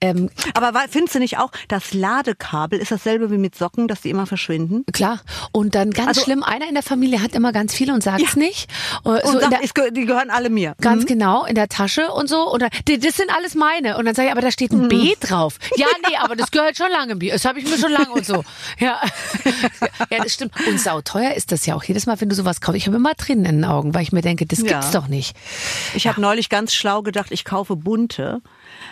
ähm, 0.00 0.30
Aber 0.54 0.72
findest 0.88 1.14
du 1.14 1.18
nicht 1.18 1.38
auch, 1.38 1.50
das 1.68 1.92
Ladekabel 1.94 2.78
ist 2.78 2.90
dasselbe 2.90 3.30
wie 3.30 3.38
mit 3.38 3.54
Socken, 3.54 3.88
dass 3.88 4.00
die 4.02 4.10
immer 4.10 4.26
verschwinden? 4.26 4.84
klar. 4.92 5.20
Und 5.52 5.74
dann 5.74 5.90
ganz 5.90 6.08
Also- 6.08 6.22
schlimm, 6.22 6.42
einer 6.42 6.66
in 6.68 6.74
der 6.74 6.82
Familie 6.82 7.22
hat 7.22 7.34
immer 7.34 7.52
ganz 7.52 7.74
viele 7.74 7.92
und 7.94 8.02
sagt's 8.02 8.34
Ja. 8.34 8.38
nicht. 8.38 8.70
Äh, 9.04 9.08
Und 9.08 9.26
so 9.26 9.40
sagt, 9.40 9.52
der, 9.52 9.62
es 9.64 9.74
ge- 9.74 9.90
die 9.90 10.06
gehören 10.06 10.30
alle 10.30 10.50
mir. 10.50 10.74
Ganz 10.80 11.06
genau, 11.06 11.44
in 11.44 11.54
der 11.54 11.68
Tasche 11.68 12.10
und 12.12 12.28
so. 12.28 12.50
Und 12.50 12.62
dann, 12.62 12.70
das 12.84 13.16
sind 13.16 13.30
alles 13.36 13.54
meine. 13.54 13.96
Und 13.98 14.04
dann 14.06 14.14
sage 14.14 14.28
ich, 14.28 14.32
aber 14.32 14.40
da 14.40 14.50
steht 14.50 14.72
Mhm. 14.72 14.82
ein 14.84 14.88
B 14.88 15.14
drauf. 15.20 15.58
Ja, 15.76 15.86
nee, 16.08 16.16
aber 16.16 16.36
das 16.36 16.50
gehört 16.50 16.76
schon 16.76 16.90
lange 16.90 17.14
mir. 17.16 17.32
Das 17.32 17.44
habe 17.44 17.58
ich 17.60 17.68
mir 17.68 17.78
schon 17.78 17.92
lange 17.92 18.10
und 18.10 18.24
so. 18.26 18.44
Ja. 18.78 19.00
ja, 20.10 20.18
das 20.22 20.32
stimmt. 20.34 20.52
Und 20.66 20.80
sauteuer 20.80 21.32
ist 21.34 21.52
das 21.52 21.66
ja 21.66 21.74
auch. 21.74 21.84
Jedes 21.84 22.06
Mal, 22.06 22.20
wenn 22.20 22.28
du 22.28 22.34
sowas 22.34 22.60
kaufst, 22.60 22.76
ich 22.78 22.86
habe 22.86 22.96
immer 22.96 23.14
Tränen 23.14 23.44
in 23.44 23.56
den 23.56 23.64
Augen, 23.64 23.94
weil 23.94 24.02
ich 24.02 24.12
mir 24.12 24.22
denke, 24.22 24.46
das 24.46 24.60
Ja. 24.60 24.68
gibt's 24.80 24.90
doch 24.92 25.08
nicht. 25.08 25.36
Ich 25.94 26.06
habe 26.06 26.20
neulich 26.20 26.48
ganz 26.48 26.72
schlau 26.74 27.02
gedacht, 27.02 27.28
ich 27.30 27.44
kaufe 27.44 27.76
bunte. 27.76 28.40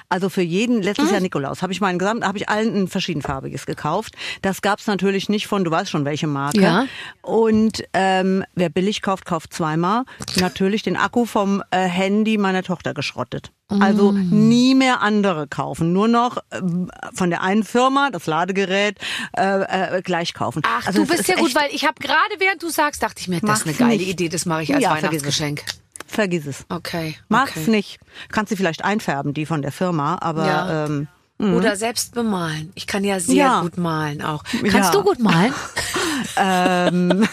Also 0.09 0.29
für 0.29 0.43
jeden, 0.43 0.83
letztes 0.83 1.11
Jahr 1.11 1.21
Nikolaus, 1.21 1.63
habe 1.63 1.73
ich 1.73 1.81
meinen 1.81 1.99
gesamt, 1.99 2.25
habe 2.25 2.39
ich 2.39 2.49
allen 2.49 2.75
ein 2.75 2.89
verschiedenfarbiges 2.89 3.67
gekauft. 3.67 4.15
Das 4.43 4.63
gab's 4.63 4.87
natürlich 4.87 5.29
nicht 5.29 5.47
von, 5.47 5.65
du 5.65 5.71
weißt 5.71 5.91
schon 5.91 6.05
welche 6.05 6.27
Marke. 6.27 6.61
Ja. 6.61 6.87
Und 7.23 7.85
ähm, 7.93 8.45
wer 8.55 8.69
billig 8.71 9.03
kauft, 9.03 9.25
kauft 9.25 9.53
zweimal. 9.53 10.05
Natürlich 10.41 10.83
den 10.83 10.97
Akku 10.97 11.25
vom 11.27 11.63
äh, 11.71 11.79
Handy 11.87 12.39
meiner 12.39 12.63
Tochter 12.63 12.95
geschrottet. 12.95 13.53
Also 13.71 14.13
Mm. 14.13 14.49
nie 14.49 14.75
mehr 14.75 15.03
andere 15.03 15.47
kaufen, 15.47 15.93
nur 15.93 16.09
noch 16.09 16.39
ähm, 16.53 16.91
von 17.13 17.29
der 17.29 17.43
einen 17.43 17.65
Firma 17.65 18.09
das 18.11 18.25
Ladegerät 18.27 18.97
äh, 19.37 19.97
äh, 19.99 20.01
gleich 20.03 20.33
kaufen. 20.33 20.63
Ach, 20.65 20.87
also 20.87 21.03
du 21.03 21.07
bist 21.07 21.21
ist 21.21 21.29
ja 21.29 21.35
gut, 21.37 21.55
weil 21.55 21.69
ich 21.73 21.85
habe 21.85 22.01
gerade 22.01 22.17
während 22.39 22.63
du 22.63 22.71
sagst, 22.71 23.03
dachte 23.03 23.21
ich 23.21 23.29
mir, 23.29 23.41
das 23.43 23.61
ist 23.61 23.67
eine 23.67 23.75
geile 23.77 23.99
nicht. 23.99 24.09
Idee, 24.09 24.31
das 24.31 24.47
mache 24.47 24.63
ich 24.63 24.75
als 24.75 24.83
Ja, 24.83 24.93
Weihnachtsgeschenk. 24.93 25.65
Vergiss 26.09 26.47
es. 26.47 26.65
Okay. 26.71 27.17
Mach's 27.29 27.53
okay. 27.57 27.71
nicht. 27.71 28.01
Kannst 28.33 28.51
du 28.51 28.57
vielleicht 28.57 28.83
einfärben, 28.85 29.35
die 29.35 29.47
von 29.47 29.63
der 29.63 29.71
Firma, 29.73 30.19
aber 30.21 30.47
Ja. 30.47 30.85
ähm, 30.87 31.07
Oder 31.41 31.77
selbst 31.77 32.15
bemalen. 32.15 32.73
Ich 32.75 32.87
kann 32.89 33.05
ja 33.05 33.21
sehr 33.21 33.35
Ja. 33.37 33.61
gut 33.61 33.79
malen 33.79 34.23
auch. 34.23 34.43
Ja. 34.63 34.71
Kannst 34.73 34.93
du 34.95 35.03
gut 35.05 35.21
malen? 35.21 35.55
ähm, 36.37 37.29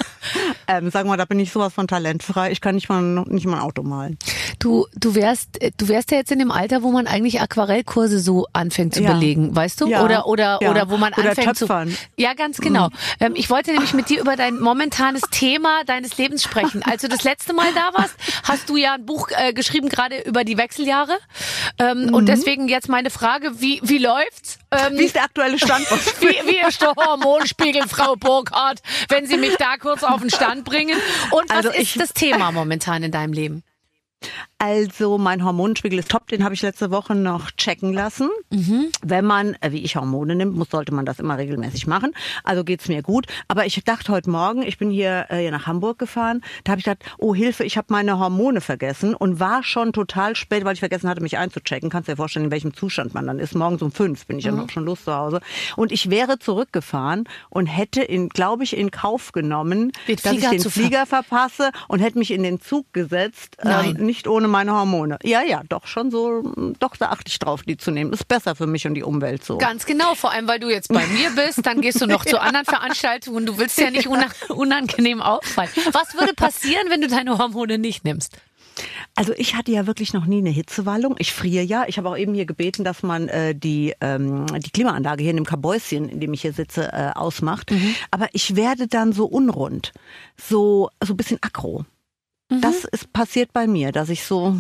ähm, 0.68 0.92
sag 0.92 1.06
mal, 1.06 1.18
da 1.18 1.26
bin 1.26 1.40
ich 1.40 1.52
sowas 1.52 1.74
von 1.74 1.88
talentfrei. 1.88 2.52
Ich 2.52 2.62
kann 2.62 2.76
nicht 2.76 2.90
mal 2.90 3.02
nicht 3.02 3.46
mal 3.46 3.58
ein 3.58 3.62
Auto 3.62 3.84
malen. 3.84 4.18
Du, 4.60 4.86
du 4.96 5.16
wärst, 5.16 5.62
äh, 5.62 5.72
du 5.78 5.88
wärst 5.88 6.12
ja 6.12 6.18
jetzt 6.18 6.32
in 6.32 6.40
dem 6.40 6.52
Alter, 6.52 6.84
wo 6.84 6.92
man 6.92 7.08
eigentlich 7.08 7.42
Aquarellkurse 7.42 8.20
so 8.20 8.48
anfängt 8.54 8.94
zu 8.96 9.04
Ja. 9.04 9.14
belegen, 9.14 9.56
weißt 9.56 9.82
du? 9.82 9.88
Ja. 9.88 10.04
Oder, 10.04 10.28
oder, 10.28 10.60
Ja. 10.62 10.70
oder 10.72 10.90
wo 10.90 10.98
man 10.98 11.14
Oder 11.14 11.30
anfängt 11.30 11.58
Töpfern. 11.58 11.90
zu. 11.90 11.98
Ja, 12.18 12.34
ganz 12.34 12.58
genau. 12.60 12.90
Ähm, 13.20 13.34
ich 13.36 13.50
wollte 13.50 13.72
nämlich 13.72 13.94
mit 13.94 14.10
dir 14.10 14.22
über 14.22 14.36
dein 14.36 14.60
momentanes 14.60 15.22
Thema 15.32 15.84
deines 15.86 16.18
Lebens 16.18 16.44
sprechen. 16.44 16.84
Als 16.84 17.02
du 17.02 17.10
das 17.10 17.24
letzte 17.24 17.54
Mal 17.54 17.68
da 17.74 17.98
warst, 18.00 18.16
hast 18.44 18.70
du 18.70 18.78
ja 18.78 18.94
ein 18.94 19.06
Buch 19.06 19.30
äh, 19.36 19.54
geschrieben, 19.54 19.90
gerade 19.90 20.20
über 20.22 20.44
die 20.44 20.58
Wechseljahre. 20.58 21.18
Ähm, 21.80 22.14
Und 22.14 22.28
deswegen 22.28 22.68
jetzt 22.68 22.90
meine 22.90 23.10
Frage, 23.10 23.60
wie, 23.62 23.80
wie 23.84 23.95
läuft's? 23.98 24.60
Ähm, 24.72 24.98
Wie 24.98 25.06
ist 25.06 25.16
der 25.16 25.24
aktuelle 25.24 25.58
Standort? 25.58 26.00
wie, 26.22 26.48
wie 26.50 26.68
ist 26.68 26.82
der 26.82 26.94
Hormonspiegel, 26.96 27.88
Frau 27.88 28.16
Burkhardt, 28.16 28.82
wenn 29.10 29.26
Sie 29.28 29.38
mich 29.38 29.56
da 29.58 29.78
kurz 29.78 30.04
auf 30.04 30.22
den 30.22 30.30
Stand 30.30 30.64
bringen? 30.66 30.98
Und 31.32 31.50
was 31.50 31.58
Also 31.66 31.70
ist 31.72 32.00
das 32.00 32.14
Thema 32.14 32.52
momentan 32.52 33.04
in 33.04 33.12
deinem 33.12 33.34
Leben? 33.34 33.64
Also 34.58 35.18
mein 35.18 35.44
Hormonspiegel 35.44 36.00
ist 36.00 36.10
top, 36.10 36.28
den 36.28 36.44
habe 36.44 36.54
ich 36.54 36.62
letzte 36.62 36.90
Woche 36.90 37.14
noch 37.14 37.52
checken 37.52 37.94
lassen. 37.94 38.30
Wenn 39.04 39.26
man, 39.26 39.56
äh, 39.60 39.72
wie 39.74 39.84
ich 39.84 39.98
Hormone 39.98 40.34
nimmt, 40.34 40.56
muss, 40.56 40.70
sollte 40.70 40.94
man 40.94 41.06
das 41.06 41.20
immer 41.20 41.38
regelmäßig 41.38 41.88
machen. 41.88 42.14
Also 42.46 42.64
geht's 42.64 42.88
mir 42.88 43.02
gut. 43.02 43.26
Aber 43.50 43.66
ich 43.66 43.84
dachte 43.84 44.14
heute 44.14 44.30
Morgen, 44.30 44.64
ich 44.64 44.78
bin 44.78 44.90
hier, 44.90 45.26
äh, 45.30 45.40
hier 45.42 45.52
nach 45.52 45.68
Hamburg 45.68 46.00
gefahren, 46.00 46.42
da 46.64 46.72
habe 46.72 46.80
ich 46.80 46.86
gedacht, 46.86 47.04
oh 47.18 47.36
Hilfe, 47.36 47.66
ich 47.66 47.76
habe 47.78 47.88
meine 47.90 48.18
Hormone 48.18 48.62
vergessen 48.62 49.14
und 49.14 49.42
war 49.42 49.62
schon 49.62 49.92
total 49.92 50.38
spät, 50.38 50.64
weil 50.64 50.74
ich 50.74 50.80
vergessen 50.80 51.10
hatte, 51.10 51.22
mich 51.22 51.38
einzuchecken. 51.38 51.90
Kannst 51.90 52.08
dir 52.08 52.14
ja 52.14 52.18
vorstellen, 52.18 52.46
in 52.46 52.52
welchem 52.52 52.74
Zustand 52.74 53.14
man 53.14 53.28
dann 53.28 53.40
ist. 53.40 53.56
Morgens 53.56 53.82
um 53.82 53.92
fünf 53.92 54.26
bin 54.26 54.40
ich 54.40 54.46
dann 54.46 54.60
auch 54.60 54.70
schon 54.70 54.86
los 54.86 55.04
zu 55.04 55.14
Hause. 55.14 55.42
Und 55.76 55.92
ich 55.92 56.10
wäre 56.10 56.40
zurückgefahren 56.40 57.26
und 57.50 57.66
hätte, 57.66 58.02
in, 58.02 58.30
glaube 58.30 58.64
ich, 58.64 58.78
in 58.78 58.90
Kauf 58.90 59.34
genommen, 59.34 59.92
Den 60.08 60.16
dass 60.16 60.32
Flieger 60.32 60.54
ich 60.54 60.64
den 60.64 60.72
Flieger 60.72 61.06
verpasse 61.06 61.72
und 61.90 62.00
hätte 62.00 62.18
mich 62.18 62.32
in 62.32 62.42
den 62.42 62.62
Zug 62.62 62.94
gesetzt. 62.94 63.58
Ähm, 63.62 63.94
nicht 63.98 64.28
ohne 64.28 64.45
ohne 64.46 64.52
meine 64.52 64.74
Hormone. 64.74 65.18
Ja, 65.24 65.42
ja, 65.42 65.62
doch 65.68 65.88
schon 65.88 66.12
so, 66.12 66.44
doch 66.80 66.96
da 66.96 67.10
achte 67.10 67.30
ich 67.30 67.40
drauf, 67.40 67.64
die 67.64 67.78
zu 67.78 67.92
nehmen. 67.92 68.14
Ist 68.14 68.28
besser 68.28 68.56
für 68.56 68.68
mich 68.68 68.86
und 68.86 68.94
die 68.94 69.04
Umwelt 69.04 69.44
so. 69.44 69.58
Ganz 69.58 69.86
genau, 69.86 70.16
vor 70.16 70.32
allem 70.32 70.48
weil 70.48 70.60
du 70.60 70.70
jetzt 70.70 70.90
bei 70.90 71.06
mir 71.08 71.32
bist, 71.32 71.66
dann 71.66 71.82
gehst 71.82 72.02
du 72.02 72.06
noch 72.06 72.26
zu 72.26 72.40
anderen 72.40 72.66
Veranstaltungen. 72.66 73.46
Du 73.46 73.58
willst 73.58 73.80
ja 73.80 73.90
nicht 73.90 74.08
unangenehm 74.50 75.22
auffallen. 75.22 75.70
Was 75.92 76.14
würde 76.14 76.34
passieren, 76.34 76.88
wenn 76.90 77.02
du 77.02 77.08
deine 77.08 77.38
Hormone 77.38 77.78
nicht 77.78 78.04
nimmst? 78.04 78.38
Also 79.16 79.32
ich 79.38 79.56
hatte 79.56 79.72
ja 79.72 79.88
wirklich 79.88 80.14
noch 80.14 80.26
nie 80.26 80.40
eine 80.40 80.50
Hitzewallung. 80.50 81.16
Ich 81.18 81.32
friere 81.32 81.64
ja. 81.64 81.86
Ich 81.88 81.98
habe 81.98 82.10
auch 82.10 82.18
eben 82.18 82.34
hier 82.34 82.46
gebeten, 82.46 82.84
dass 82.84 83.04
man 83.04 83.30
äh, 83.30 83.56
die, 83.56 83.94
ähm, 84.02 84.46
die 84.48 84.70
Klimaanlage 84.70 85.24
hier 85.24 85.32
in 85.32 85.38
dem 85.38 85.46
Kabäuschen, 85.46 86.10
in 86.10 86.20
dem 86.20 86.34
ich 86.34 86.42
hier 86.42 86.52
sitze, 86.52 86.92
äh, 86.92 87.12
ausmacht. 87.16 87.72
Mhm. 87.72 87.96
Aber 88.12 88.28
ich 88.34 88.58
werde 88.58 88.88
dann 88.88 89.14
so 89.14 89.26
unrund, 89.26 89.94
so 90.38 90.90
so 91.02 91.14
ein 91.14 91.18
bisschen 91.18 91.40
aggro. 91.42 91.86
Mhm. 92.50 92.62
Das 92.62 92.84
ist 92.86 93.12
passiert 93.14 93.54
bei 93.54 93.68
mir, 93.68 93.92
dass 93.92 94.10
ich 94.10 94.24
so 94.24 94.56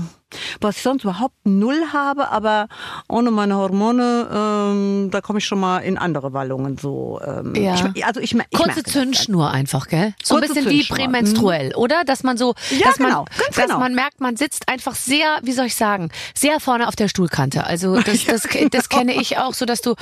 was 0.60 0.78
ich 0.78 0.84
sonst 0.84 1.04
überhaupt 1.04 1.36
null 1.44 1.80
habe, 1.94 2.30
aber 2.30 2.68
ohne 3.08 3.32
meine 3.32 3.56
Hormone, 3.56 4.28
ähm, 4.34 5.10
da 5.12 5.22
komme 5.22 5.40
ich 5.40 5.46
schon 5.46 5.60
mal 5.60 5.80
in 5.80 5.98
andere 5.98 6.34
Wallungen 6.34 6.78
so. 6.78 7.20
Ähm, 7.26 7.56
ja. 7.56 7.92
Ich, 7.94 8.06
also 8.06 8.20
ich, 8.20 8.34
ich 8.34 8.58
Kurze 8.58 8.84
Zündschnur 8.84 9.52
einfach, 9.52 9.88
gell? 9.88 10.14
So 10.24 10.36
Kurze 10.36 10.50
ein 10.50 10.56
bisschen 10.56 10.72
Zündschnur. 10.72 10.98
wie 10.98 11.02
prämenstruell, 11.02 11.68
mhm. 11.68 11.76
oder? 11.76 12.04
Dass 12.04 12.24
man 12.24 12.38
so, 12.38 12.56
ja, 12.72 12.88
dass 12.88 12.98
genau, 12.98 13.10
man, 13.10 13.26
dass 13.56 13.66
genau. 13.66 13.80
man 13.80 13.96
merkt, 13.96 14.22
man 14.22 14.36
sitzt 14.36 14.68
einfach 14.68 14.96
sehr, 14.96 15.40
wie 15.44 15.52
soll 15.52 15.68
ich 15.68 15.76
sagen, 15.76 16.10
sehr 16.34 16.60
vorne 16.60 16.88
auf 16.88 16.96
der 16.96 17.08
Stuhlkante. 17.08 17.66
Also 17.66 18.00
das, 18.02 18.26
das, 18.26 18.48
das 18.72 18.90
kenne 18.90 19.14
ich 19.14 19.38
auch, 19.38 19.54
so 19.54 19.66
dass 19.66 19.82
du 19.82 19.96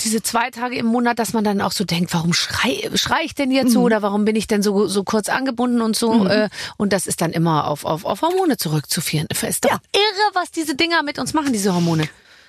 diese 0.00 0.22
zwei 0.22 0.50
Tage 0.50 0.76
im 0.76 0.86
Monat, 0.86 1.18
dass 1.18 1.32
man 1.32 1.44
dann 1.44 1.60
auch 1.60 1.72
so 1.72 1.84
denkt, 1.84 2.12
warum 2.14 2.32
schrei, 2.32 2.90
schrei 2.94 3.22
ich 3.24 3.34
denn 3.34 3.50
jetzt 3.50 3.68
mhm. 3.68 3.74
so 3.74 3.82
oder 3.82 4.02
warum 4.02 4.24
bin 4.24 4.36
ich 4.36 4.46
denn 4.46 4.62
so, 4.62 4.86
so 4.86 5.04
kurz 5.04 5.28
angebunden 5.28 5.80
und 5.80 5.96
so. 5.96 6.12
Mhm. 6.12 6.26
Äh, 6.26 6.48
und 6.76 6.92
das 6.92 7.06
ist 7.06 7.20
dann 7.20 7.30
immer 7.30 7.68
auf, 7.68 7.84
auf, 7.84 8.04
auf 8.04 8.22
Hormone 8.22 8.56
zurückzuführen. 8.56 9.26
Ist 9.30 9.61
doch 9.62 9.70
ja. 9.70 9.80
irre, 9.94 10.34
was 10.34 10.50
diese 10.50 10.74
Dinger 10.74 11.02
mit 11.02 11.18
uns 11.18 11.34
machen, 11.34 11.52
diese 11.52 11.74
Hormone. 11.74 12.08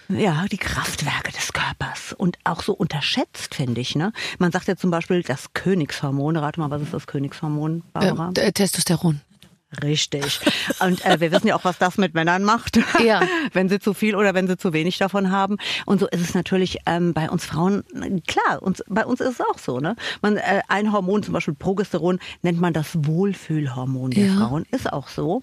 Ja, 0.09 0.45
die 0.51 0.57
Kraftwerke 0.57 1.31
des 1.31 1.53
Körpers. 1.53 2.13
Und 2.13 2.37
auch 2.43 2.61
so 2.61 2.73
unterschätzt, 2.73 3.55
finde 3.55 3.81
ich. 3.81 3.95
Ne? 3.95 4.11
Man 4.37 4.51
sagt 4.51 4.67
ja 4.67 4.75
zum 4.75 4.91
Beispiel 4.91 5.23
das 5.23 5.53
Königshormon. 5.53 6.35
Rate 6.35 6.59
mal, 6.59 6.69
was 6.69 6.81
ist 6.81 6.93
das 6.93 7.07
Königshormon, 7.07 7.83
Barbara? 7.93 8.31
Äh, 8.35 8.51
Testosteron. 8.51 9.21
Richtig. 9.81 10.39
Und 10.81 11.03
äh, 11.05 11.19
wir 11.19 11.31
wissen 11.31 11.47
ja 11.47 11.55
auch, 11.55 11.63
was 11.63 11.79
das 11.79 11.97
mit 11.97 12.13
Männern 12.13 12.43
macht, 12.43 12.77
ja. 13.03 13.21
wenn 13.53 13.69
sie 13.69 13.79
zu 13.79 13.93
viel 13.93 14.15
oder 14.15 14.33
wenn 14.33 14.47
sie 14.47 14.57
zu 14.57 14.73
wenig 14.73 14.97
davon 14.97 15.31
haben. 15.31 15.57
Und 15.85 15.99
so 15.99 16.07
ist 16.07 16.21
es 16.21 16.33
natürlich 16.35 16.79
ähm, 16.85 17.13
bei 17.13 17.29
uns 17.29 17.45
Frauen, 17.45 17.83
klar, 18.27 18.61
uns, 18.61 18.83
bei 18.87 19.05
uns 19.05 19.19
ist 19.19 19.39
es 19.39 19.41
auch 19.41 19.57
so. 19.57 19.79
Ne? 19.79 19.95
Man, 20.21 20.37
äh, 20.37 20.61
ein 20.67 20.91
Hormon, 20.91 21.23
zum 21.23 21.33
Beispiel 21.33 21.55
Progesteron, 21.55 22.19
nennt 22.43 22.61
man 22.61 22.73
das 22.73 22.89
Wohlfühlhormon 22.93 24.11
der 24.11 24.27
ja. 24.27 24.35
Frauen, 24.35 24.65
ist 24.71 24.91
auch 24.91 25.07
so. 25.07 25.41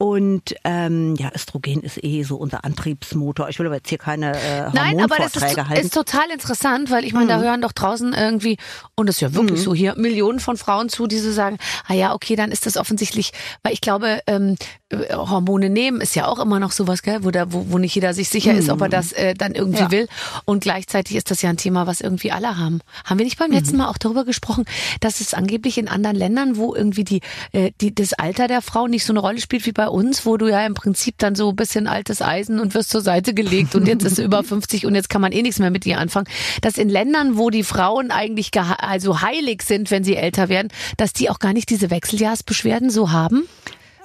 Und 0.00 0.54
ähm, 0.62 1.16
ja, 1.16 1.32
Östrogen 1.34 1.82
ist 1.82 2.02
eh 2.04 2.22
so 2.22 2.36
unser 2.36 2.64
Antriebsmotor. 2.64 3.48
Ich 3.48 3.58
will 3.58 3.66
aber 3.66 3.76
jetzt 3.76 3.88
hier 3.88 3.98
keine 3.98 4.32
äh, 4.32 4.70
Nein, 4.72 5.00
aber 5.00 5.16
das 5.16 5.34
ist, 5.34 5.58
ist 5.82 5.92
total 5.92 6.30
interessant, 6.32 6.92
weil 6.92 7.04
ich 7.04 7.12
meine, 7.12 7.24
mhm. 7.24 7.28
da 7.30 7.40
hören 7.40 7.60
doch 7.62 7.72
draußen 7.72 8.12
irgendwie, 8.12 8.58
und 8.94 9.08
das 9.08 9.16
ist 9.16 9.22
ja 9.22 9.34
wirklich 9.34 9.58
mhm. 9.58 9.64
so 9.64 9.74
hier, 9.74 9.96
Millionen 9.96 10.38
von 10.38 10.56
Frauen 10.56 10.88
zu, 10.88 11.08
die 11.08 11.18
so 11.18 11.32
sagen, 11.32 11.58
ah 11.88 11.94
ja, 11.94 12.14
okay, 12.14 12.36
dann 12.36 12.52
ist 12.52 12.64
das 12.64 12.76
offensichtlich, 12.76 13.32
weil 13.64 13.72
ich 13.72 13.80
glaube, 13.80 14.20
ähm, 14.28 14.54
äh, 14.90 15.12
Hormone 15.14 15.68
nehmen 15.68 16.00
ist 16.00 16.14
ja 16.14 16.28
auch 16.28 16.38
immer 16.38 16.60
noch 16.60 16.70
sowas, 16.70 17.02
gell, 17.02 17.24
wo, 17.24 17.32
da, 17.32 17.52
wo, 17.52 17.66
wo 17.68 17.78
nicht 17.78 17.96
jeder 17.96 18.14
sich 18.14 18.28
sicher 18.28 18.52
mhm. 18.52 18.58
ist, 18.60 18.70
ob 18.70 18.80
er 18.80 18.86
mhm. 18.86 18.92
das 18.92 19.12
äh, 19.12 19.34
dann 19.34 19.56
irgendwie 19.56 19.82
ja. 19.82 19.90
will. 19.90 20.08
Und 20.44 20.62
gleichzeitig 20.62 21.16
ist 21.16 21.30
das 21.32 21.42
ja 21.42 21.50
ein 21.50 21.56
Thema, 21.56 21.88
was 21.88 22.00
irgendwie 22.00 22.30
alle 22.30 22.56
haben. 22.56 22.80
Haben 23.04 23.18
wir 23.18 23.24
nicht 23.24 23.38
beim 23.38 23.50
letzten 23.50 23.72
mhm. 23.72 23.82
Mal 23.82 23.88
auch 23.88 23.98
darüber 23.98 24.24
gesprochen, 24.24 24.64
dass 25.00 25.20
es 25.20 25.34
angeblich 25.34 25.76
in 25.78 25.88
anderen 25.88 26.16
Ländern, 26.16 26.56
wo 26.56 26.74
irgendwie 26.74 27.04
die, 27.04 27.20
äh, 27.50 27.72
die 27.80 27.92
das 27.92 28.12
Alter 28.12 28.46
der 28.46 28.62
Frau 28.62 28.86
nicht 28.86 29.04
so 29.04 29.12
eine 29.12 29.20
Rolle 29.20 29.37
spielt 29.40 29.66
wie 29.66 29.72
bei 29.72 29.88
uns, 29.88 30.26
wo 30.26 30.36
du 30.36 30.48
ja 30.48 30.64
im 30.66 30.74
Prinzip 30.74 31.16
dann 31.18 31.34
so 31.34 31.50
ein 31.50 31.56
bisschen 31.56 31.86
altes 31.86 32.22
Eisen 32.22 32.60
und 32.60 32.74
wirst 32.74 32.90
zur 32.90 33.00
Seite 33.00 33.34
gelegt 33.34 33.74
und 33.74 33.86
jetzt 33.86 34.04
ist 34.04 34.16
sie 34.16 34.24
über 34.24 34.42
50 34.44 34.86
und 34.86 34.94
jetzt 34.94 35.08
kann 35.10 35.20
man 35.20 35.32
eh 35.32 35.42
nichts 35.42 35.58
mehr 35.58 35.70
mit 35.70 35.84
dir 35.84 35.98
anfangen, 35.98 36.26
dass 36.62 36.78
in 36.78 36.88
Ländern, 36.88 37.36
wo 37.36 37.50
die 37.50 37.64
Frauen 37.64 38.10
eigentlich 38.10 38.50
also 38.58 39.22
heilig 39.22 39.62
sind, 39.62 39.90
wenn 39.90 40.04
sie 40.04 40.16
älter 40.16 40.48
werden, 40.48 40.68
dass 40.96 41.12
die 41.12 41.30
auch 41.30 41.38
gar 41.38 41.52
nicht 41.52 41.70
diese 41.70 41.90
Wechseljahrsbeschwerden 41.90 42.90
so 42.90 43.10
haben? 43.10 43.48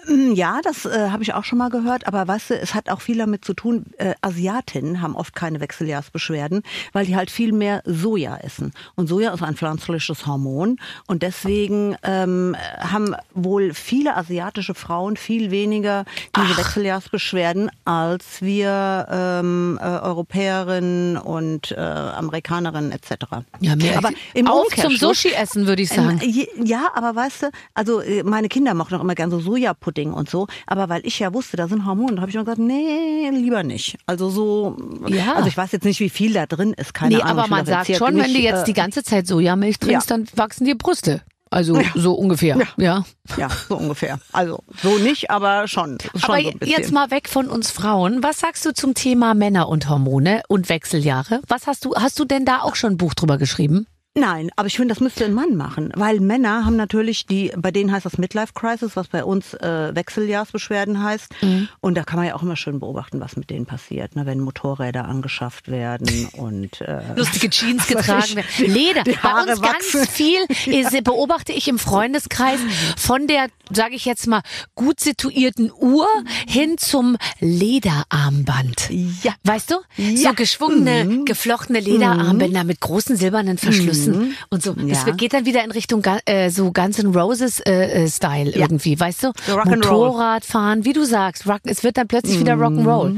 Mm, 0.08 0.34
ja, 0.34 0.60
das 0.64 0.86
äh, 0.86 1.10
habe 1.10 1.24
ich 1.24 1.34
auch 1.34 1.44
schon 1.44 1.58
mal 1.58 1.70
gehört, 1.70 2.08
aber 2.08 2.28
weißt 2.28 2.52
du, 2.52 2.60
es 2.60 2.74
hat 2.74 2.90
auch 2.90 3.02
viel 3.02 3.18
damit 3.18 3.46
zu 3.46 3.54
tun, 3.54 3.86
äh, 3.98 4.14
Asiatinnen 4.22 5.02
haben 5.02 5.16
oft 5.16 5.36
keine 5.36 5.60
Wechseljahrsbeschwerden, 5.60 6.64
weil 6.92 7.06
die 7.06 7.16
halt 7.16 7.32
viel 7.32 7.54
mehr 7.54 7.82
Soja 7.86 8.38
essen. 8.38 8.74
Und 8.96 9.08
Soja 9.08 9.34
ist 9.34 9.42
ein 9.44 9.56
pflanzliches 9.56 10.26
Hormon 10.26 10.78
und 11.08 11.24
deswegen 11.24 11.96
ähm, 12.04 12.56
haben 12.80 13.16
wohl 13.34 13.74
viele 13.74 14.16
asiatische 14.16 14.74
Frauen 14.74 15.18
viel 15.18 15.52
weniger 15.52 16.06
diese 16.36 16.54
Ach. 16.54 16.58
Wechseljahrsbeschwerden 16.58 17.72
als 17.86 18.42
wir 18.42 19.08
ähm, 19.10 19.80
äh, 19.82 19.86
Europäerinnen 19.86 21.18
und 21.18 21.72
äh, 21.72 21.80
Amerikanerinnen 21.80 22.92
etc. 22.92 23.26
Ja, 23.60 23.76
mehr 23.76 23.98
aber 23.98 24.10
im 24.34 24.48
auch 24.48 24.66
zum 24.76 24.96
Sushi 24.96 25.34
essen 25.34 25.68
würde 25.68 25.82
ich 25.82 25.90
sagen. 25.90 26.20
Ähm, 26.22 26.48
ja, 26.66 26.90
aber 26.94 27.16
weißt 27.16 27.44
du, 27.44 27.50
also 27.74 28.02
äh, 28.02 28.24
meine 28.24 28.50
Kinder 28.50 28.74
mochten 28.74 28.96
auch 28.96 29.02
immer 29.02 29.16
gerne 29.16 29.32
so 29.32 29.40
Sojapudding 29.40 29.93
Pudding 29.94 30.14
und 30.14 30.30
so. 30.30 30.48
Aber 30.68 30.90
weil 30.90 31.06
ich 31.06 31.20
ja 31.20 31.34
wusste, 31.34 31.58
da 31.58 31.68
sind 31.68 31.86
Hormone, 31.86 32.20
habe 32.20 32.30
ich 32.30 32.36
immer 32.36 32.44
gesagt, 32.44 32.60
nee, 32.60 33.30
lieber 33.30 33.64
nicht. 33.64 33.98
Also 34.06 34.30
so, 34.30 34.78
ja. 35.08 35.34
also 35.34 35.48
ich 35.48 35.58
weiß 35.58 35.72
jetzt 35.72 35.86
nicht, 35.86 36.00
wie 36.00 36.10
viel 36.10 36.34
da 36.34 36.46
drin 36.46 36.74
ist, 36.74 36.94
keine 36.94 37.16
nee, 37.16 37.22
Ahnung. 37.22 37.40
aber 37.40 37.48
man 37.48 37.66
sagt 37.66 37.96
schon, 37.96 38.16
nicht, 38.16 38.26
wenn 38.26 38.34
du 38.34 38.40
jetzt 38.40 38.64
äh, 38.64 38.66
die 38.66 38.74
ganze 38.74 39.04
Zeit 39.04 39.28
Sojamilch 39.28 39.80
trinkst, 39.80 40.10
ja. 40.10 40.18
dann 40.18 40.28
wachsen 40.36 40.66
dir 40.66 40.78
Brüste. 40.78 41.22
Also 41.50 41.80
ja. 41.80 41.84
so 41.94 42.14
ungefähr, 42.14 42.58
ja. 42.58 42.66
ja. 42.78 43.06
Ja, 43.38 43.48
so 43.70 43.78
ungefähr. 43.78 44.20
Also 44.32 44.64
so 44.82 44.98
nicht, 44.98 45.30
aber 45.30 45.68
schon. 45.68 46.00
schon 46.16 46.24
aber 46.24 46.42
so 46.42 46.52
jetzt 46.66 46.92
mal 46.92 47.12
weg 47.12 47.30
von 47.30 47.48
uns 47.48 47.70
Frauen. 47.70 48.24
Was 48.24 48.40
sagst 48.40 48.66
du 48.66 48.74
zum 48.74 48.96
Thema 48.96 49.36
Männer 49.36 49.70
und 49.70 49.88
Hormone 49.88 50.42
und 50.48 50.70
Wechseljahre? 50.70 51.42
Was 51.48 51.68
hast 51.68 51.86
du, 51.86 51.94
hast 51.94 52.20
du 52.20 52.26
denn 52.26 52.46
da 52.46 52.62
auch 52.62 52.76
schon 52.76 52.94
ein 52.94 52.98
Buch 52.98 53.14
drüber 53.14 53.38
geschrieben? 53.38 53.86
Nein, 54.16 54.52
aber 54.56 54.68
ich 54.68 54.76
finde, 54.76 54.94
das 54.94 55.02
müsste 55.02 55.26
ein 55.26 55.34
Mann 55.34 55.56
machen, 55.56 55.92
weil 55.96 56.20
Männer 56.20 56.66
haben 56.66 56.76
natürlich 56.76 57.26
die, 57.26 57.52
bei 57.58 57.72
denen 57.72 57.92
heißt 57.92 58.06
das 58.06 58.20
Midlife 58.20 58.54
Crisis, 58.54 58.96
was 58.96 59.08
bei 59.08 59.24
uns 59.24 59.56
äh, 59.56 59.96
Wechseljahrsbeschwerden 59.96 61.04
heißt. 61.04 61.34
Mhm. 61.42 61.68
Und 61.82 61.96
da 61.96 62.04
kann 62.04 62.20
man 62.20 62.28
ja 62.28 62.36
auch 62.36 62.44
immer 62.44 62.56
schön 62.56 62.80
beobachten, 62.80 63.20
was 63.20 63.36
mit 63.38 63.50
denen 63.50 63.66
passiert, 63.66 64.16
ne, 64.16 64.28
wenn 64.28 64.40
Motorräder 64.40 65.06
angeschafft 65.06 65.72
werden 65.72 66.30
und 66.34 66.82
äh, 66.82 67.02
lustige 67.16 67.50
Jeans 67.50 67.88
getragen 67.88 68.36
werden, 68.36 68.46
Leder. 68.72 69.04
Bei 69.04 69.42
uns 69.42 69.62
wachsen. 69.62 70.02
ganz 70.02 70.10
viel 70.12 70.46
ist, 70.68 71.04
beobachte 71.04 71.52
ich 71.52 71.68
im 71.68 71.80
Freundeskreis 71.80 72.60
von 72.96 73.26
der, 73.26 73.48
sage 73.72 73.96
ich 73.96 74.06
jetzt 74.06 74.28
mal, 74.28 74.44
gut 74.76 75.00
situierten 75.00 75.72
Uhr 75.76 76.08
hin 76.48 76.78
zum 76.78 77.18
Lederarmband. 77.40 78.92
Ja, 79.24 79.34
weißt 79.44 79.72
du, 79.72 79.76
ja. 79.98 80.30
so 80.30 80.34
geschwungene, 80.36 81.04
mhm. 81.04 81.26
geflochtene 81.26 81.80
Lederarmbänder 81.80 82.62
mhm. 82.62 82.68
mit 82.68 82.80
großen 82.80 83.18
silbernen 83.18 83.58
Verschlüssen. 83.58 84.03
Mhm 84.08 84.14
müssen. 84.14 84.28
Mhm. 84.28 84.36
Und 84.50 84.64
so, 84.64 84.74
ja. 84.74 84.94
es 84.94 85.18
geht 85.18 85.34
dann 85.34 85.46
wieder 85.46 85.64
in 85.64 85.72
Richtung 85.72 86.04
äh, 86.26 86.50
so 86.50 86.72
Guns 86.72 87.00
N' 87.00 87.16
Roses 87.16 87.60
äh, 87.60 88.04
äh, 88.04 88.10
Style 88.10 88.52
ja. 88.52 88.62
irgendwie, 88.62 89.00
weißt 89.00 89.24
du? 89.24 89.32
Motorradfahren, 89.66 90.86
wie 90.86 90.94
du 90.94 91.04
sagst, 91.06 91.48
rock, 91.48 91.62
es 91.66 91.84
wird 91.84 91.98
dann 91.98 92.08
plötzlich 92.08 92.38
mhm. 92.38 92.42
wieder 92.42 92.54
Rock'n'Roll. 92.56 93.18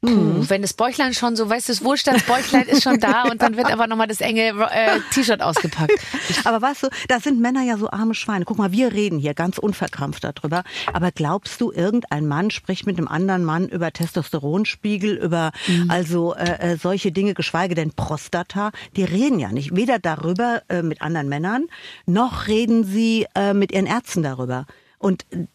Puh, 0.00 0.08
mhm. 0.08 0.50
wenn 0.50 0.62
das 0.62 0.72
Bäuchlein 0.74 1.14
schon 1.14 1.36
so, 1.36 1.48
weißt 1.48 1.68
du, 1.68 1.72
das 1.72 1.84
Wohlstandsbäuchlein 1.84 2.68
ist 2.68 2.82
schon 2.82 3.00
da 3.00 3.24
und 3.24 3.42
dann 3.42 3.56
wird 3.56 3.72
aber 3.72 3.86
nochmal 3.86 4.06
das 4.06 4.20
enge 4.20 4.48
äh, 4.48 5.00
T-Shirt 5.12 5.42
ausgepackt. 5.42 5.92
Aber 6.44 6.62
weißt 6.62 6.84
du, 6.84 6.88
da 7.08 7.20
sind 7.20 7.40
Männer 7.40 7.62
ja 7.62 7.76
so 7.76 7.90
arme 7.90 8.14
Schweine. 8.14 8.44
Guck 8.44 8.58
mal, 8.58 8.72
wir 8.72 8.92
reden 8.92 9.18
hier 9.18 9.34
ganz 9.34 9.58
unverkrampft 9.58 10.24
darüber. 10.24 10.62
Aber 10.92 11.10
glaubst 11.12 11.60
du, 11.60 11.70
irgendein 11.70 12.26
Mann 12.26 12.50
spricht 12.50 12.86
mit 12.86 12.98
einem 12.98 13.08
anderen 13.08 13.44
Mann 13.44 13.68
über 13.68 13.92
Testosteronspiegel, 13.92 15.16
über 15.16 15.52
mhm. 15.66 15.90
also 15.90 16.34
äh, 16.34 16.72
äh 16.72 16.76
solche 16.76 17.12
Dinge, 17.12 17.34
geschweige 17.34 17.74
denn 17.74 17.92
Prostata? 17.92 18.70
Die 18.96 19.04
reden 19.04 19.38
ja 19.38 19.52
nicht. 19.52 19.76
Weder 19.76 19.98
darüber 19.98 20.19
darüber 20.20 20.62
äh, 20.68 20.82
mit 20.82 21.02
anderen 21.02 21.28
Männern, 21.28 21.66
noch 22.06 22.46
reden 22.46 22.84
sie 22.84 23.26
äh, 23.34 23.54
mit 23.54 23.72
ihren 23.72 23.86
Ärzten 23.86 24.22
darüber. 24.22 24.66
Und 24.98 25.24
äh, 25.30 25.46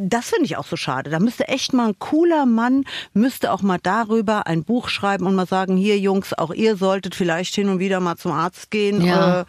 das 0.00 0.30
finde 0.30 0.44
ich 0.46 0.56
auch 0.56 0.66
so 0.66 0.76
schade. 0.76 1.10
Da 1.10 1.18
müsste 1.18 1.48
echt 1.48 1.72
mal 1.72 1.88
ein 1.88 1.98
cooler 1.98 2.46
Mann, 2.46 2.84
müsste 3.12 3.52
auch 3.52 3.62
mal 3.62 3.78
darüber 3.82 4.46
ein 4.46 4.64
Buch 4.64 4.88
schreiben 4.88 5.26
und 5.26 5.34
mal 5.34 5.46
sagen, 5.46 5.76
hier 5.76 5.98
Jungs, 5.98 6.32
auch 6.32 6.52
ihr 6.52 6.76
solltet 6.76 7.14
vielleicht 7.14 7.54
hin 7.54 7.68
und 7.68 7.78
wieder 7.78 8.00
mal 8.00 8.16
zum 8.16 8.32
Arzt 8.32 8.70
gehen. 8.70 9.02
Ja. 9.02 9.42
Äh, 9.42 9.44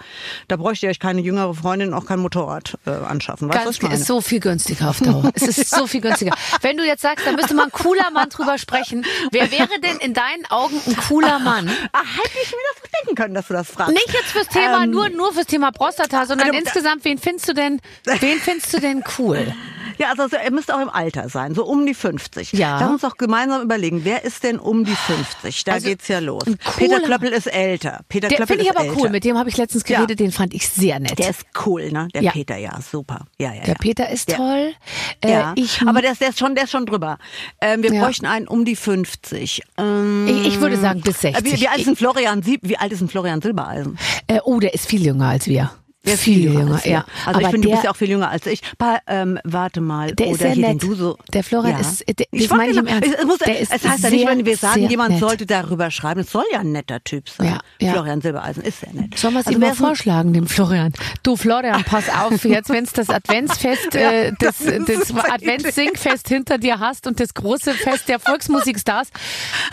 da 0.47 0.57
bräuchte 0.57 0.85
ihr 0.85 0.89
euch 0.89 0.99
keine 0.99 1.21
jüngere 1.21 1.53
Freundin, 1.53 1.93
auch 1.93 2.05
kein 2.05 2.19
Motorrad 2.19 2.77
äh, 2.85 2.91
anschaffen. 2.91 3.49
Weißt 3.49 3.63
Ganz, 3.63 3.83
was 3.83 3.99
ist 3.99 4.07
so 4.07 4.21
viel 4.21 4.39
günstiger 4.39 4.89
auf 4.89 4.99
Dauer. 4.99 5.31
es 5.33 5.47
ist 5.47 5.69
so 5.69 5.87
viel 5.87 6.01
günstiger. 6.01 6.33
Wenn 6.61 6.77
du 6.77 6.85
jetzt 6.85 7.01
sagst, 7.01 7.25
da 7.25 7.31
müsste 7.31 7.53
mal 7.53 7.65
ein 7.65 7.71
cooler 7.71 8.11
Mann 8.11 8.29
drüber 8.29 8.57
sprechen. 8.57 9.05
Wer 9.31 9.51
wäre 9.51 9.79
denn 9.81 9.97
in 9.97 10.13
deinen 10.13 10.45
Augen 10.49 10.79
ein 10.87 10.95
cooler 10.95 11.39
Mann? 11.39 11.69
Ah, 11.93 12.03
hätte 12.03 12.37
ich 12.43 12.51
mir 12.51 12.57
das 12.73 12.91
denken 12.99 13.15
können, 13.15 13.33
dass 13.33 13.47
du 13.47 13.53
das 13.53 13.69
fragst. 13.69 13.93
Nicht 13.93 14.13
jetzt 14.13 14.31
fürs 14.31 14.47
Thema, 14.47 14.83
ähm, 14.83 14.91
nur, 14.91 15.09
nur 15.09 15.33
fürs 15.33 15.47
Thema 15.47 15.71
Prostata, 15.71 16.25
sondern 16.25 16.47
also, 16.47 16.59
insgesamt, 16.59 17.05
wen 17.05 17.17
findest 17.17 17.47
du 17.49 17.53
denn, 17.53 17.81
wen 18.05 18.39
findest 18.39 18.73
du 18.73 18.79
denn 18.79 19.03
cool? 19.17 19.53
Ja, 19.97 20.09
also, 20.09 20.23
also 20.23 20.37
er 20.43 20.51
müsste 20.51 20.75
auch 20.75 20.81
im 20.81 20.89
Alter 20.89 21.29
sein, 21.29 21.55
so 21.55 21.65
um 21.65 21.85
die 21.85 21.93
50. 21.93 22.53
Ja. 22.53 22.79
Lass 22.79 22.89
uns 22.89 23.01
doch 23.01 23.17
gemeinsam 23.17 23.61
überlegen, 23.61 24.01
wer 24.03 24.23
ist 24.23 24.43
denn 24.43 24.59
um 24.59 24.83
die 24.85 24.95
50? 24.95 25.63
Da 25.63 25.73
Also, 25.73 25.87
geht's 25.87 26.07
ja 26.07 26.19
los. 26.19 26.43
ein 26.45 26.57
Peter 26.77 26.99
Klöppel 26.99 27.29
ist 27.31 27.47
älter. 27.47 28.01
Peter 28.09 28.27
Der 28.27 28.45
finde 28.47 28.63
ich 28.63 28.69
aber 28.69 28.85
älter. 28.85 28.95
cool. 28.99 29.09
Mit 29.09 29.23
dem 29.23 29.37
habe 29.37 29.49
ich 29.49 29.57
letztens 29.57 29.87
Ja. 29.87 29.97
geredet, 29.97 30.19
den 30.19 30.31
fand 30.31 30.53
ich 30.53 30.67
sehr 30.69 30.99
nett. 30.99 31.17
Der 31.19 31.29
ist 31.29 31.43
cool, 31.65 31.91
ne? 31.91 32.07
Der 32.13 32.21
Ja. 32.23 32.31
Peter, 32.31 32.57
ja, 32.57 32.77
super. 32.81 33.25
Ja, 33.37 33.53
ja, 33.53 33.61
Der 33.61 33.67
ja. 33.69 33.73
Peter 33.79 34.09
ist 34.09 34.29
Der- 34.29 34.37
toll. 34.37 34.73
Äh, 35.21 35.31
Ja, 35.31 35.53
ich, 35.55 35.81
aber 35.85 36.01
der 36.01 36.11
ist, 36.13 36.21
der, 36.21 36.29
ist 36.29 36.39
schon, 36.39 36.55
der 36.55 36.65
ist 36.65 36.71
schon 36.71 36.85
drüber. 36.85 37.17
Ähm, 37.61 37.83
wir 37.83 37.93
Ja. 37.93 38.03
bräuchten 38.03 38.25
einen 38.25 38.47
um 38.47 38.65
die 38.65 38.75
50. 38.75 39.61
Ähm, 39.77 40.27
ich, 40.27 40.47
ich 40.47 40.61
würde 40.61 40.77
sagen 40.77 41.01
bis 41.01 41.21
60. 41.21 41.45
wie, 41.45 41.59
wie, 41.61 41.67
alt 41.67 41.79
ist 41.79 41.87
denn 41.87 41.95
Florian 41.95 42.45
wie 42.45 42.77
alt 42.77 42.91
ist 42.91 42.99
denn 43.01 43.07
Florian 43.09 43.41
Silbereisen? 43.41 43.97
äh, 44.27 44.39
oh, 44.43 44.59
der 44.59 44.73
ist 44.73 44.87
viel 44.87 45.05
jünger 45.05 45.27
als 45.29 45.47
wir. 45.47 45.71
Der 46.03 46.15
ist 46.15 46.21
viel 46.23 46.43
jünger 46.45 46.59
jünger, 46.61 46.87
ja. 46.87 47.05
Also 47.25 47.39
ich 47.41 47.45
aber 47.45 47.51
finde, 47.51 47.67
du 47.67 47.71
bist 47.73 47.83
ja 47.83 47.91
auch 47.91 47.95
viel 47.95 48.09
jünger 48.09 48.29
als 48.29 48.47
ich. 48.47 48.61
Pa, 48.79 48.99
ähm, 49.05 49.37
warte 49.43 49.81
mal. 49.81 50.15
Der 50.15 50.27
ist 50.27 50.33
oder 50.33 50.39
sehr 50.39 50.51
hier, 50.53 50.67
nett. 50.69 50.81
du 50.81 50.95
so. 50.95 51.17
Der 51.31 51.43
Florian 51.43 51.79
ist- 51.79 52.03
der- 52.07 52.25
ich 52.31 52.49
meine 52.49 52.71
ich 52.71 52.77
im 52.77 52.85
genau- 52.85 52.97
Ernst. 52.97 53.15
Es, 53.19 53.25
muss, 53.25 53.41
ist 53.41 53.71
es 53.71 53.87
heißt 53.87 54.03
ja 54.03 54.09
nicht, 54.09 54.19
sehr, 54.21 54.29
wenn 54.29 54.45
wir 54.45 54.57
sagen, 54.57 54.79
sehr 54.81 54.89
jemand 54.89 55.11
nett. 55.11 55.19
sollte 55.19 55.45
darüber 55.45 55.91
schreiben. 55.91 56.21
Es 56.21 56.31
soll 56.31 56.45
ja 56.51 56.61
ein 56.61 56.71
netter 56.71 57.03
Typ 57.03 57.29
sein. 57.29 57.47
Ja, 57.47 57.59
ja. 57.79 57.93
Florian 57.93 58.19
Silbereisen 58.21 58.63
ist 58.63 58.79
sehr 58.79 58.93
nett. 58.93 59.15
Sollen 59.17 59.35
wir 59.35 59.41
es 59.41 59.45
Also 59.47 59.57
ihm 59.57 59.61
mal 59.61 59.71
ist 59.71 59.77
vorschlagen, 59.77 60.33
dem 60.33 60.47
Florian? 60.47 60.91
Du 61.21 61.35
Florian, 61.35 61.83
pass 61.83 62.09
auf, 62.09 62.43
jetzt 62.45 62.69
wenn 62.69 62.83
es 62.83 62.93
das 62.93 63.09
Adventsfest, 63.11 63.93
äh, 63.95 64.31
das, 64.39 64.57
das 64.57 64.67
ist 64.89 65.13
das 65.13 65.25
Adventssingfest 65.29 66.27
hinter 66.29 66.57
dir 66.57 66.79
hast 66.79 67.05
und 67.05 67.19
das 67.19 67.33
große 67.35 67.73
Fest 67.73 68.07
der 68.09 68.19
Volksmusikstars, 68.19 69.09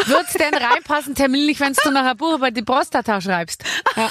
wird's 0.07 0.35
denn 0.35 0.53
reinpassen 0.53 1.15
terminlich, 1.15 1.59
wenn 1.61 1.73
du 1.83 1.91
nachher 1.91 2.15
Buch 2.15 2.35
über 2.35 2.51
die 2.51 2.63
Prostata 2.63 3.21
schreibst? 3.23 3.65
Ja. 3.97 4.11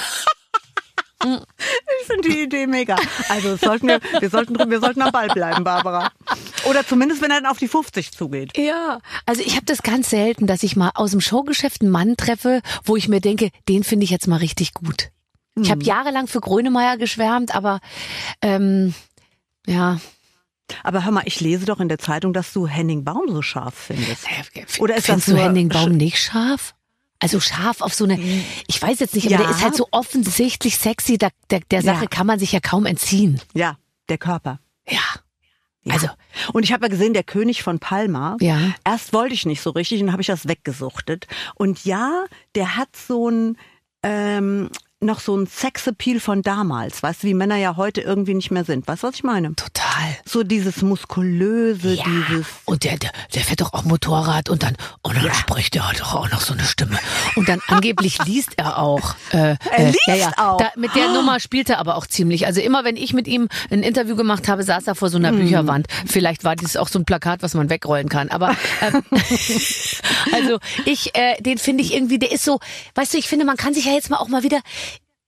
Ich 2.00 2.06
finde 2.06 2.28
die 2.30 2.42
Idee 2.44 2.66
mega. 2.66 2.96
Also 3.28 3.56
sollten 3.56 3.88
wir, 3.88 4.00
wir, 4.20 4.30
sollten, 4.30 4.56
wir 4.70 4.80
sollten 4.80 5.02
am 5.02 5.12
Ball 5.12 5.28
bleiben, 5.28 5.64
Barbara. 5.64 6.10
Oder 6.64 6.86
zumindest, 6.86 7.20
wenn 7.20 7.30
er 7.30 7.40
dann 7.42 7.50
auf 7.50 7.58
die 7.58 7.68
50 7.68 8.12
zugeht. 8.12 8.56
Ja, 8.56 9.00
also 9.26 9.42
ich 9.42 9.56
habe 9.56 9.66
das 9.66 9.82
ganz 9.82 10.08
selten, 10.10 10.46
dass 10.46 10.62
ich 10.62 10.76
mal 10.76 10.90
aus 10.94 11.10
dem 11.10 11.20
Showgeschäft 11.20 11.82
einen 11.82 11.90
Mann 11.90 12.16
treffe, 12.16 12.62
wo 12.84 12.96
ich 12.96 13.08
mir 13.08 13.20
denke, 13.20 13.50
den 13.68 13.84
finde 13.84 14.04
ich 14.04 14.10
jetzt 14.10 14.26
mal 14.28 14.36
richtig 14.38 14.72
gut. 14.74 15.10
Ich 15.60 15.66
Mhm. 15.68 15.72
habe 15.72 15.84
jahrelang 15.84 16.28
für 16.28 16.40
Grönemeyer 16.40 16.96
geschwärmt, 16.96 17.54
aber 17.54 17.80
ähm, 18.40 18.94
ja. 19.66 19.98
Aber 20.84 21.04
hör 21.04 21.12
mal, 21.12 21.24
ich 21.26 21.40
lese 21.40 21.66
doch 21.66 21.80
in 21.80 21.88
der 21.88 21.98
Zeitung, 21.98 22.32
dass 22.32 22.52
du 22.52 22.66
Henning 22.66 23.04
Baum 23.04 23.24
so 23.28 23.42
scharf 23.42 23.74
findest. 23.74 24.24
Oder 24.78 24.96
ist 24.96 25.06
Findest 25.06 25.28
das 25.28 25.34
du 25.34 25.40
Henning 25.40 25.68
Baum 25.68 25.92
nicht 25.92 26.18
scharf? 26.22 26.74
Also 27.20 27.40
scharf 27.40 27.80
auf 27.80 27.94
so 27.94 28.04
eine, 28.04 28.18
ich 28.68 28.80
weiß 28.80 29.00
jetzt 29.00 29.14
nicht, 29.14 29.26
aber 29.26 29.42
Ja. 29.42 29.48
der 29.48 29.50
ist 29.50 29.62
halt 29.64 29.74
so 29.74 29.88
offensichtlich 29.90 30.76
sexy, 30.78 31.18
da, 31.18 31.28
der, 31.50 31.60
der 31.70 31.82
Sache 31.82 32.02
Ja. 32.04 32.08
kann 32.08 32.26
man 32.26 32.38
sich 32.38 32.52
ja 32.52 32.60
kaum 32.60 32.86
entziehen. 32.86 33.40
Ja, 33.54 33.76
der 34.08 34.18
Körper. 34.18 34.60
Ja. 34.88 35.00
Ja. 35.82 35.94
Also, 35.94 36.08
Und 36.52 36.62
ich 36.64 36.72
habe 36.72 36.84
ja 36.84 36.88
gesehen, 36.90 37.14
der 37.14 37.24
König 37.24 37.62
von 37.62 37.78
Palma. 37.78 38.36
Ja. 38.40 38.72
Erst 38.84 39.12
wollte 39.12 39.34
ich 39.34 39.46
nicht 39.46 39.60
so 39.62 39.70
richtig 39.70 40.00
und 40.02 40.12
habe 40.12 40.20
ich 40.22 40.26
das 40.28 40.46
weggesuchtet. 40.46 41.26
Und 41.54 41.84
ja, 41.84 42.24
der 42.54 42.76
hat 42.76 42.88
so 42.94 43.28
ein 43.30 43.56
ähm, 44.02 44.70
noch 45.00 45.20
so 45.20 45.36
ein 45.36 45.46
Sexappeal 45.46 46.18
von 46.18 46.42
damals, 46.42 47.02
weißt 47.04 47.22
du, 47.22 47.28
wie 47.28 47.34
Männer 47.34 47.54
ja 47.56 47.76
heute 47.76 48.00
irgendwie 48.00 48.34
nicht 48.34 48.50
mehr 48.50 48.64
sind. 48.64 48.88
Weißt 48.88 49.04
du, 49.04 49.06
was 49.08 49.14
ich 49.14 49.22
meine? 49.22 49.54
total. 49.54 49.84
So 50.24 50.42
dieses 50.42 50.82
muskulöse, 50.82 51.94
Ja. 51.94 52.04
dieses 52.04 52.46
Und 52.64 52.82
der, 52.84 52.96
der, 52.98 53.10
der 53.34 53.42
fährt 53.42 53.60
doch 53.60 53.72
auch 53.72 53.84
Motorrad 53.84 54.48
und 54.48 54.62
dann, 54.62 54.76
und 55.02 55.16
dann 55.16 55.32
spricht 55.34 55.76
er 55.76 55.90
doch 55.98 56.14
auch 56.14 56.30
noch 56.30 56.40
so 56.40 56.52
eine 56.52 56.64
Stimme. 56.64 56.98
Und 57.36 57.48
dann 57.48 57.60
angeblich 57.68 58.24
liest 58.24 58.50
er 58.56 58.78
auch. 58.78 59.14
Äh, 59.32 59.56
Er 59.70 59.78
äh, 59.78 59.86
liest 59.86 60.00
ja, 60.08 60.14
ja. 60.14 60.32
auch. 60.36 60.58
Da, 60.58 60.70
mit 60.76 60.94
der 60.96 61.08
Nummer 61.12 61.38
spielt 61.40 61.70
er 61.70 61.78
aber 61.78 61.96
auch 61.96 62.06
ziemlich. 62.06 62.46
Also 62.46 62.60
immer 62.60 62.84
wenn 62.84 62.96
ich 62.96 63.12
mit 63.12 63.28
ihm 63.28 63.48
ein 63.70 63.82
Interview 63.84 64.16
gemacht 64.16 64.48
habe, 64.48 64.62
saß 64.64 64.86
er 64.88 64.94
vor 64.96 65.10
so 65.10 65.16
einer 65.18 65.32
Bücherwand. 65.32 65.86
Vielleicht 66.06 66.42
war 66.44 66.56
das 66.56 66.76
auch 66.76 66.88
so 66.88 66.98
ein 66.98 67.04
Plakat, 67.04 67.42
was 67.42 67.54
man 67.54 67.70
wegrollen 67.70 68.08
kann. 68.08 68.30
Aber 68.30 68.50
ähm, 68.82 69.02
also 70.32 70.58
ich, 70.84 71.14
äh, 71.14 71.40
den 71.40 71.58
finde 71.58 71.82
ich 71.84 71.94
irgendwie, 71.94 72.18
der 72.18 72.32
ist 72.32 72.44
so, 72.44 72.58
weißt 72.94 73.14
du, 73.14 73.18
ich 73.18 73.28
finde, 73.28 73.44
man 73.44 73.56
kann 73.56 73.74
sich 73.74 73.84
ja 73.84 73.92
jetzt 73.92 74.10
mal 74.10 74.16
auch 74.18 74.28
mal 74.28 74.42
wieder. 74.42 74.58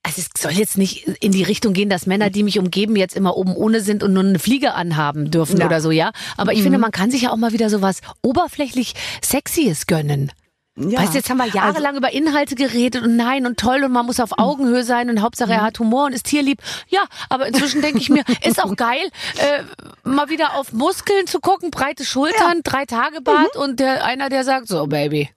Also 0.03 0.21
es 0.21 0.41
soll 0.41 0.53
jetzt 0.53 0.77
nicht 0.79 1.07
in 1.21 1.31
die 1.31 1.43
Richtung 1.43 1.73
gehen, 1.73 1.87
dass 1.89 2.07
Männer, 2.07 2.29
die 2.31 2.41
mich 2.43 2.57
umgeben, 2.57 2.95
jetzt 2.95 3.15
immer 3.15 3.37
oben 3.37 3.55
ohne 3.55 3.81
sind 3.81 4.01
und 4.01 4.13
nur 4.13 4.23
eine 4.23 4.39
Fliege 4.39 4.73
anhaben 4.73 5.29
dürfen 5.29 5.59
Ja. 5.59 5.67
oder 5.67 5.79
so, 5.79 5.91
ja. 5.91 6.11
Aber 6.37 6.53
ich 6.53 6.63
finde, 6.63 6.79
man 6.79 6.91
kann 6.91 7.11
sich 7.11 7.21
ja 7.23 7.31
auch 7.31 7.37
mal 7.37 7.53
wieder 7.53 7.69
so 7.69 7.81
was 7.83 8.01
oberflächlich 8.23 8.93
Sexyes 9.23 9.85
gönnen. 9.85 10.31
ja. 10.75 10.99
Weißt 10.99 11.13
du, 11.13 11.17
jetzt 11.17 11.29
haben 11.29 11.37
wir 11.37 11.45
jahrelang 11.47 11.95
über 11.97 12.11
Inhalte 12.13 12.55
geredet 12.55 13.03
und 13.03 13.15
nein 13.15 13.45
und 13.45 13.59
toll 13.59 13.83
und 13.83 13.91
man 13.91 14.07
muss 14.07 14.19
auf 14.19 14.39
Augenhöhe 14.39 14.83
sein 14.83 15.09
und 15.11 15.21
Hauptsache 15.21 15.51
er 15.51 15.61
hat 15.61 15.77
Humor 15.77 16.05
und 16.05 16.13
ist 16.13 16.25
tierlieb. 16.25 16.61
Ja, 16.87 17.03
aber 17.29 17.45
inzwischen 17.45 17.81
denke 17.83 17.99
ich 17.99 18.09
mir, 18.09 18.23
ist 18.43 18.63
auch 18.63 18.75
geil, 18.75 19.07
äh, 19.37 19.63
mal 20.07 20.29
wieder 20.29 20.55
auf 20.55 20.73
Muskeln 20.73 21.27
zu 21.27 21.39
gucken, 21.39 21.69
breite 21.69 22.05
Schultern, 22.05 22.61
drei 22.63 22.85
Tage 22.85 23.21
Bart 23.21 23.55
und 23.55 23.79
der, 23.79 24.03
einer, 24.03 24.29
der 24.29 24.43
sagt, 24.45 24.67
so 24.67 24.87
Baby, 24.87 25.29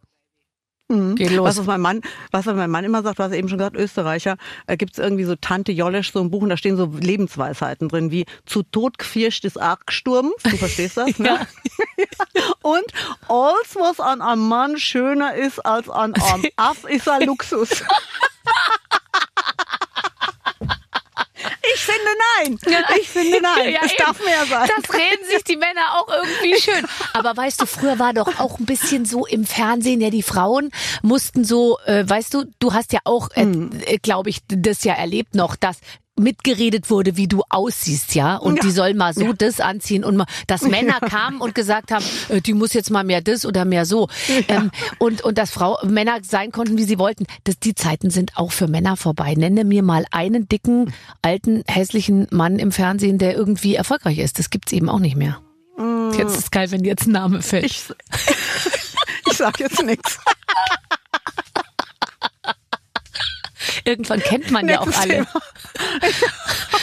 geht 0.89 1.31
los. 1.31 1.47
Was, 1.47 1.59
was 1.59 1.67
mein 1.67 1.81
Mann, 1.81 2.01
was 2.31 2.47
mein 2.47 2.71
Mann 2.71 2.85
immer 2.85 3.03
sagt, 3.03 3.19
was 3.19 3.33
er 3.33 3.39
eben 3.39 3.49
schon 3.49 3.59
gesagt, 3.59 3.77
Österreicher, 3.77 4.37
äh, 4.67 4.77
gibt 4.77 4.93
es 4.93 4.99
irgendwie 4.99 5.25
so 5.25 5.37
Tante 5.37 5.73
Jollesch, 5.73 6.13
so 6.13 6.21
ein 6.21 6.31
Buch, 6.31 6.43
und 6.43 6.51
da 6.51 6.57
stehen 6.57 6.77
so 6.77 6.93
Lebensweisheiten 7.01 7.89
drin, 7.89 8.11
wie 8.11 8.27
zu 8.47 8.63
Tod 8.63 8.99
gefierscht 8.99 9.45
ist 9.45 9.61
Argsturm. 9.61 10.33
Du 10.43 10.57
verstehst 10.57 10.97
das, 10.97 11.19
ne? 11.19 11.47
Und 12.63 12.85
alles, 13.29 13.77
was 13.77 14.01
an 14.01 14.21
einem 14.21 14.49
Mann 14.49 14.79
schöner 14.79 15.35
ist 15.35 15.65
als 15.65 15.89
an 15.89 16.15
einem 16.15 16.45
Aff, 16.57 16.85
ist 16.85 17.09
ein 17.09 17.27
Luxus. 17.27 17.83
Ich 21.75 21.81
finde 21.81 22.11
nein. 22.39 22.59
Ich 23.01 23.09
finde 23.09 23.41
nein. 23.43 23.73
Ja, 23.73 23.81
es 23.85 23.93
eben. 23.93 24.05
darf 24.05 24.25
mehr 24.25 24.45
sein. 24.47 24.69
Das 24.69 24.93
reden 24.95 25.25
sich 25.31 25.45
die 25.45 25.57
Männer 25.57 25.95
auch 25.99 26.09
irgendwie 26.09 26.61
schön. 26.61 26.85
Aber 27.13 27.37
weißt 27.37 27.61
du, 27.63 27.67
früher 27.67 27.99
war 27.99 28.13
doch 28.13 28.39
auch 28.39 28.59
ein 28.59 28.67
bisschen 28.67 29.05
so 29.05 29.25
im 29.27 29.47
Fernsehen, 29.47 30.01
ja, 30.01 30.11
die 30.11 30.23
Frauen 30.23 30.71
mussten 31.03 31.45
so, 31.45 31.79
äh, 31.87 32.09
weißt 32.09 32.35
du, 32.35 32.45
du 32.59 32.73
hast 32.75 32.93
ja 32.93 33.01
auch, 33.05 33.31
äh, 33.35 33.43
Hm. 33.43 33.71
äh, 33.87 33.99
glaube 33.99 34.31
ich, 34.31 34.39
das 34.49 34.85
ja 34.85 34.95
erlebt 34.95 35.35
noch, 35.35 35.57
dass 35.57 35.79
mitgeredet 36.17 36.91
wurde, 36.91 37.17
wie 37.17 37.27
du 37.27 37.43
aussiehst, 37.49 38.15
ja, 38.15 38.37
und 38.37 38.57
Ja. 38.57 38.63
die 38.63 38.71
sollen 38.71 38.97
mal 38.97 39.13
so 39.15 39.33
das 39.33 39.59
anziehen 39.61 40.05
und 40.05 40.17
mal, 40.17 40.27
dass 40.47 40.63
Männer 40.69 41.01
kamen 41.01 41.41
und 41.41 41.55
gesagt 41.55 41.91
haben, 41.91 42.05
äh, 42.29 42.41
die 42.41 42.53
muss 42.53 42.73
jetzt 42.73 42.91
mal 42.91 43.03
mehr 43.05 43.21
das 43.21 43.45
oder 43.45 43.65
mehr 43.65 43.85
so, 43.85 44.09
ähm, 44.49 44.71
und 44.99 45.23
und 45.23 45.39
dass 45.39 45.51
Frau 45.51 45.79
Männer 45.85 46.19
sein 46.23 46.53
konnten, 46.53 46.79
wie 46.79 46.85
sie 46.85 46.99
wollten. 46.99 47.27
Das, 47.45 47.59
die 47.59 47.75
Zeiten 47.75 48.11
sind 48.11 48.37
auch 48.37 48.53
für 48.53 48.69
Männer 48.69 48.97
vorbei. 48.97 49.35
Nenne 49.35 49.65
mir 49.65 49.83
mal 49.83 50.05
einen 50.13 50.49
dicken, 50.49 50.93
alten, 51.23 51.65
hässlichen 51.67 52.29
Mann 52.31 52.59
im 52.61 52.71
Fernsehen, 52.71 53.19
der 53.19 53.35
irgendwie 53.35 53.75
erfolgreich 53.75 54.19
ist. 54.19 54.39
Das 54.39 54.51
gibt's 54.51 54.73
eben 54.73 54.89
auch 54.89 55.01
nicht 55.01 55.17
mehr. 55.17 55.41
Jetzt 56.17 56.37
ist 56.39 56.53
geil, 56.53 56.71
wenn 56.71 56.85
jetzt 56.85 57.07
ein 57.09 57.13
Name 57.13 57.43
fällt. 57.43 57.65
Ich, 57.65 57.83
ich 59.31 59.37
sag 59.37 59.59
jetzt 59.59 59.83
nichts. 59.83 60.19
Irgendwann 63.85 64.21
kennt 64.21 64.51
man 64.51 64.69
ja 64.69 64.81
auch 64.81 64.87
Nächstes 64.87 65.03
alle. 65.03 65.15
Thema. 65.15 65.43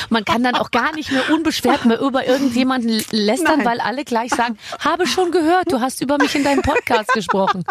Man 0.09 0.25
kann 0.25 0.43
dann 0.43 0.55
auch 0.55 0.71
gar 0.71 0.93
nicht 0.93 1.11
mehr 1.11 1.29
unbeschwert 1.31 1.85
mehr 1.85 1.99
über 1.99 2.27
irgendjemanden 2.27 3.03
lästern, 3.11 3.59
Nein. 3.59 3.65
weil 3.65 3.79
alle 3.79 4.03
gleich 4.03 4.31
sagen, 4.31 4.57
habe 4.79 5.07
schon 5.07 5.31
gehört, 5.31 5.71
du 5.71 5.79
hast 5.79 6.01
über 6.01 6.17
mich 6.17 6.35
in 6.35 6.43
deinem 6.43 6.61
Podcast 6.61 7.09
gesprochen. 7.13 7.63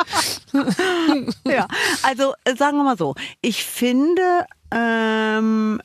Ja, 1.44 1.66
also 2.02 2.34
äh, 2.44 2.56
sagen 2.56 2.76
wir 2.78 2.84
mal 2.84 2.96
so, 2.96 3.14
ich 3.40 3.64
finde, 3.64 4.46
ähm, 4.70 5.80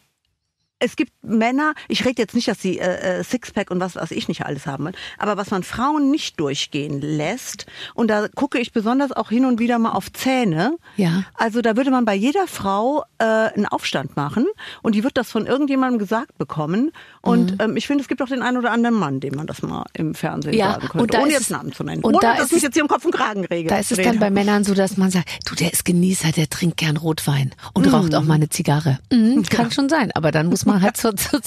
es 0.79 0.95
gibt 0.97 1.11
Männer, 1.23 1.73
ich 1.88 2.05
rede 2.05 2.21
jetzt 2.21 2.35
nicht, 2.35 2.47
dass 2.47 2.61
sie 2.61 2.79
äh, 2.79 3.19
äh, 3.19 3.23
Sixpack 3.23 3.71
und 3.71 3.79
was 3.79 3.95
weiß 3.95 4.11
ich 4.11 4.27
nicht 4.27 4.45
alles 4.45 4.67
haben, 4.67 4.83
wollen, 4.83 4.95
aber 5.17 5.38
was 5.38 5.49
man 5.51 5.63
Frauen 5.63 6.11
nicht 6.11 6.39
durchgehen 6.39 6.99
lässt, 7.01 7.65
und 7.93 8.09
da 8.09 8.27
gucke 8.27 8.59
ich 8.59 8.73
besonders 8.73 9.11
auch 9.11 9.29
hin 9.29 9.45
und 9.45 9.59
wieder 9.59 9.79
mal 9.79 9.91
auf 9.91 10.11
Zähne. 10.11 10.75
Ja. 10.97 11.23
Also 11.33 11.61
da 11.61 11.77
würde 11.77 11.91
man 11.91 12.03
bei 12.05 12.13
jeder 12.13 12.47
Frau 12.47 13.03
äh, 13.19 13.23
einen 13.23 13.65
Aufstand 13.65 14.15
machen 14.17 14.45
und 14.81 14.95
die 14.95 15.03
wird 15.03 15.17
das 15.17 15.31
von 15.31 15.45
irgendjemandem 15.45 15.97
gesagt 15.99 16.38
bekommen. 16.38 16.91
Und 17.21 17.51
Mhm. 17.53 17.57
ähm, 17.59 17.77
ich 17.77 17.88
finde, 17.88 18.01
es 18.01 18.07
gibt 18.07 18.21
auch 18.21 18.27
den 18.27 18.41
einen 18.41 18.57
oder 18.57 18.71
anderen 18.71 18.95
Mann, 18.97 19.19
dem 19.19 19.35
man 19.35 19.47
das 19.47 19.61
mal 19.61 19.85
im 19.93 20.13
Fernsehen 20.13 20.53
Ja, 20.53 20.73
sagen 20.73 20.88
könnte, 20.89 20.97
und 21.03 21.13
da 21.13 21.19
ohne 21.19 21.27
ist 21.29 21.33
jetzt 21.33 21.41
es- 21.43 21.49
Namen 21.51 21.71
zu 21.73 21.83
nennen. 21.83 22.03
und 22.03 22.13
ohne, 22.15 22.21
da 22.21 22.33
dass 22.35 22.45
ist 22.47 22.51
ich 22.51 22.57
es- 22.57 22.63
jetzt 22.63 22.73
hier 22.73 22.83
im 22.83 22.89
Kopf 22.89 23.05
und 23.05 23.11
Kragen 23.15 23.45
rege. 23.45 23.69
Da 23.69 23.77
ist 23.79 23.91
es 23.91 23.97
dann 24.01 24.19
bei 24.19 24.29
Männern 24.29 24.63
so, 24.63 24.73
dass 24.73 24.97
man 24.97 25.09
sagt, 25.09 25.29
du, 25.49 25.55
der 25.55 25.71
ist 25.73 25.85
Genießer, 25.85 26.31
der 26.33 26.49
trinkt 26.49 26.77
gern 26.77 26.97
Rotwein 26.97 27.51
und 27.73 27.91
raucht 27.91 28.13
auch 28.13 28.23
mal 28.23 28.35
eine 28.35 28.49
Zigarre. 28.49 28.99
Mhm, 29.11 29.43
kann 29.49 29.71
schon 29.71 29.89
sein, 29.89 30.11
aber 30.13 30.31
dann 30.31 30.47
muss 30.47 30.64
man 30.65 30.82
halt 30.82 30.97
zur, 30.97 31.15
zur, 31.15 31.39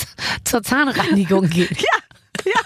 zur 0.44 0.62
Zahnreinigung 0.62 1.48
gehen. 1.50 1.68
Ja, 1.76 2.52
ja. 2.52 2.60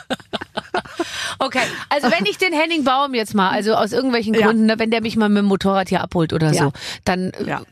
Okay, 1.38 1.60
also 1.88 2.10
wenn 2.10 2.26
ich 2.26 2.38
den 2.38 2.52
Henning 2.52 2.84
Baum 2.84 3.14
jetzt 3.14 3.34
mal, 3.34 3.50
also 3.50 3.74
aus 3.74 3.92
irgendwelchen 3.92 4.34
Ja. 4.34 4.46
Gründen, 4.46 4.66
ne, 4.66 4.78
wenn 4.78 4.90
der 4.90 5.00
mich 5.02 5.16
mal 5.16 5.28
mit 5.28 5.38
dem 5.38 5.46
Motorrad 5.46 5.88
hier 5.88 6.00
abholt 6.02 6.32
oder 6.32 6.52
Ja. 6.52 6.64
so, 6.64 6.72
dann 7.04 7.32
Ja. 7.46 7.62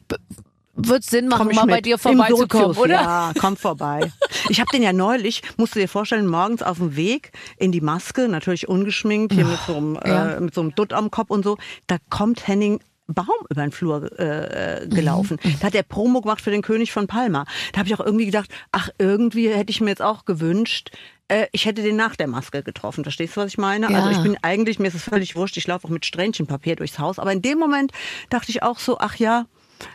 wird 0.75 1.05
Sinn 1.05 1.29
machen, 1.29 1.49
mal 1.55 1.67
bei 1.67 1.77
mit. 1.77 1.87
dir 1.87 1.95
Im 1.95 1.99
vorbeizukommen, 1.99 2.77
oder? 2.77 2.95
Ja, 2.95 3.33
komm 3.39 3.57
vorbei. 3.57 4.13
Ich 4.49 4.61
habe 4.61 4.71
den 4.73 4.83
ja 4.83 4.93
neulich, 4.93 5.43
musst 5.57 5.75
du 5.75 5.79
dir 5.81 5.89
vorstellen, 5.89 6.27
morgens 6.27 6.63
auf 6.63 6.79
dem 6.79 6.97
Weg 6.97 7.33
in 7.59 7.71
die 7.71 7.81
Maske, 7.83 8.29
natürlich 8.29 8.69
ungeschminkt, 8.69 9.33
hier 9.35 9.45
mit 9.45 9.59
so 9.67 9.77
einem, 9.77 9.95
Ja. 9.97 10.33
äh, 10.33 10.41
mit 10.41 10.55
so 10.55 10.63
einem 10.63 10.75
Dutt 10.75 10.93
am 10.93 11.11
Kopf 11.11 11.31
und 11.31 11.45
so, 11.45 11.59
da 11.87 11.97
kommt 12.09 12.47
Henning 12.49 12.81
Baum 13.15 13.27
über 13.49 13.63
den 13.63 13.73
Flur 13.73 14.19
äh, 14.19 14.87
gelaufen. 14.89 15.39
Mhm. 15.43 15.57
Da 15.61 15.67
hat 15.67 15.75
der 15.75 15.83
Promo 15.83 16.21
gemacht 16.21 16.41
für 16.41 16.51
den 16.51 16.63
König 16.63 16.93
von 16.93 17.07
Palma. 17.07 17.45
Da 17.73 17.79
habe 17.79 17.89
ich 17.89 17.95
auch 17.95 18.05
irgendwie 18.05 18.27
gedacht, 18.27 18.51
ach, 18.73 18.91
irgendwie 18.99 19.49
hätte 19.49 19.71
ich 19.71 19.81
mir 19.81 19.91
jetzt 19.91 20.03
auch 20.03 20.25
gewünscht, 20.25 20.91
äh, 21.29 21.47
ich 21.53 21.65
hätte 21.65 21.83
den 21.83 21.97
nach 21.97 22.17
der 22.17 22.27
Maske 22.27 22.63
getroffen. 22.63 23.05
Verstehst 23.05 23.37
du, 23.37 23.41
was 23.41 23.49
ich 23.49 23.59
meine? 23.59 23.91
Ja. 23.91 23.99
Also 23.99 24.11
ich 24.11 24.23
bin 24.23 24.37
eigentlich, 24.43 24.79
mir 24.79 24.89
ist 24.89 24.95
es 24.95 25.05
völlig 25.05 25.37
wurscht, 25.37 25.57
ich 25.57 25.67
laufe 25.67 25.87
auch 25.87 25.91
mit 25.91 26.05
Strähnchenpapier 26.05 26.77
durchs 26.77 26.99
Haus. 26.99 27.19
Aber 27.19 27.33
in 27.33 27.43
dem 27.43 27.59
Moment 27.59 27.93
dachte 28.29 28.51
ich 28.51 28.63
auch 28.63 28.79
so, 28.79 28.99
ach 28.99 29.17
ja, 29.17 29.47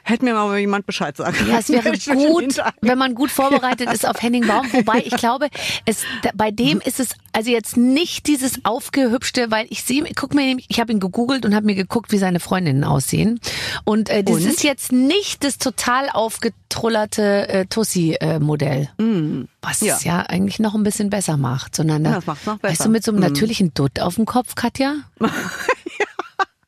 hätte 0.03 0.25
mir 0.25 0.33
mal 0.33 0.57
jemand 0.57 0.85
Bescheid 0.85 1.15
sagen 1.17 1.35
Ja, 1.49 1.59
es 1.59 1.69
wäre 1.69 1.91
können. 1.97 2.27
Gut, 2.27 2.57
wenn 2.81 2.97
man 2.97 3.15
gut 3.15 3.31
vorbereitet 3.31 3.91
ist 3.93 4.07
auf 4.07 4.21
Henning 4.21 4.45
Baum. 4.47 4.65
Wobei 4.73 4.99
ich 5.05 5.15
glaube, 5.17 5.47
es, 5.85 6.03
bei 6.35 6.51
dem 6.51 6.81
ist 6.81 6.99
es 6.99 7.09
also 7.33 7.51
jetzt 7.51 7.75
nicht 7.77 8.27
dieses 8.27 8.63
aufgehübschte, 8.63 9.51
weil 9.51 9.67
ich 9.69 9.83
sehe, 9.83 10.03
guck 10.15 10.33
mir 10.33 10.55
ich 10.67 10.79
habe 10.79 10.91
ihn 10.93 10.99
gegoogelt 10.99 11.45
und 11.45 11.53
habe 11.53 11.65
mir 11.65 11.75
geguckt, 11.75 12.11
wie 12.11 12.17
seine 12.17 12.39
Freundinnen 12.39 12.83
aussehen. 12.83 13.39
Und 13.83 14.09
äh, 14.09 14.23
das 14.23 14.35
Und? 14.35 14.45
ist 14.45 14.63
jetzt 14.63 14.91
nicht 14.91 15.43
das 15.43 15.57
total 15.57 16.09
aufgetrullerte 16.09 17.47
äh, 17.49 17.65
Tussi-Modell. 17.65 18.89
Was 19.61 19.81
Ja. 19.81 19.95
es 19.95 20.03
ja 20.03 20.19
eigentlich 20.21 20.59
noch 20.59 20.75
ein 20.75 20.83
bisschen 20.83 21.09
besser 21.09 21.37
macht, 21.37 21.75
sondern 21.75 22.05
Ja, 22.05 22.15
das 22.15 22.25
macht's 22.25 22.45
noch 22.45 22.53
weißt 22.63 22.63
du, 22.63 22.83
besser. 22.83 22.89
mit 22.89 23.03
so 23.03 23.11
einem 23.11 23.21
natürlichen 23.21 23.73
Dutt 23.73 23.99
auf 23.99 24.15
dem 24.15 24.25
Kopf, 24.25 24.55
Katja? 24.55 24.95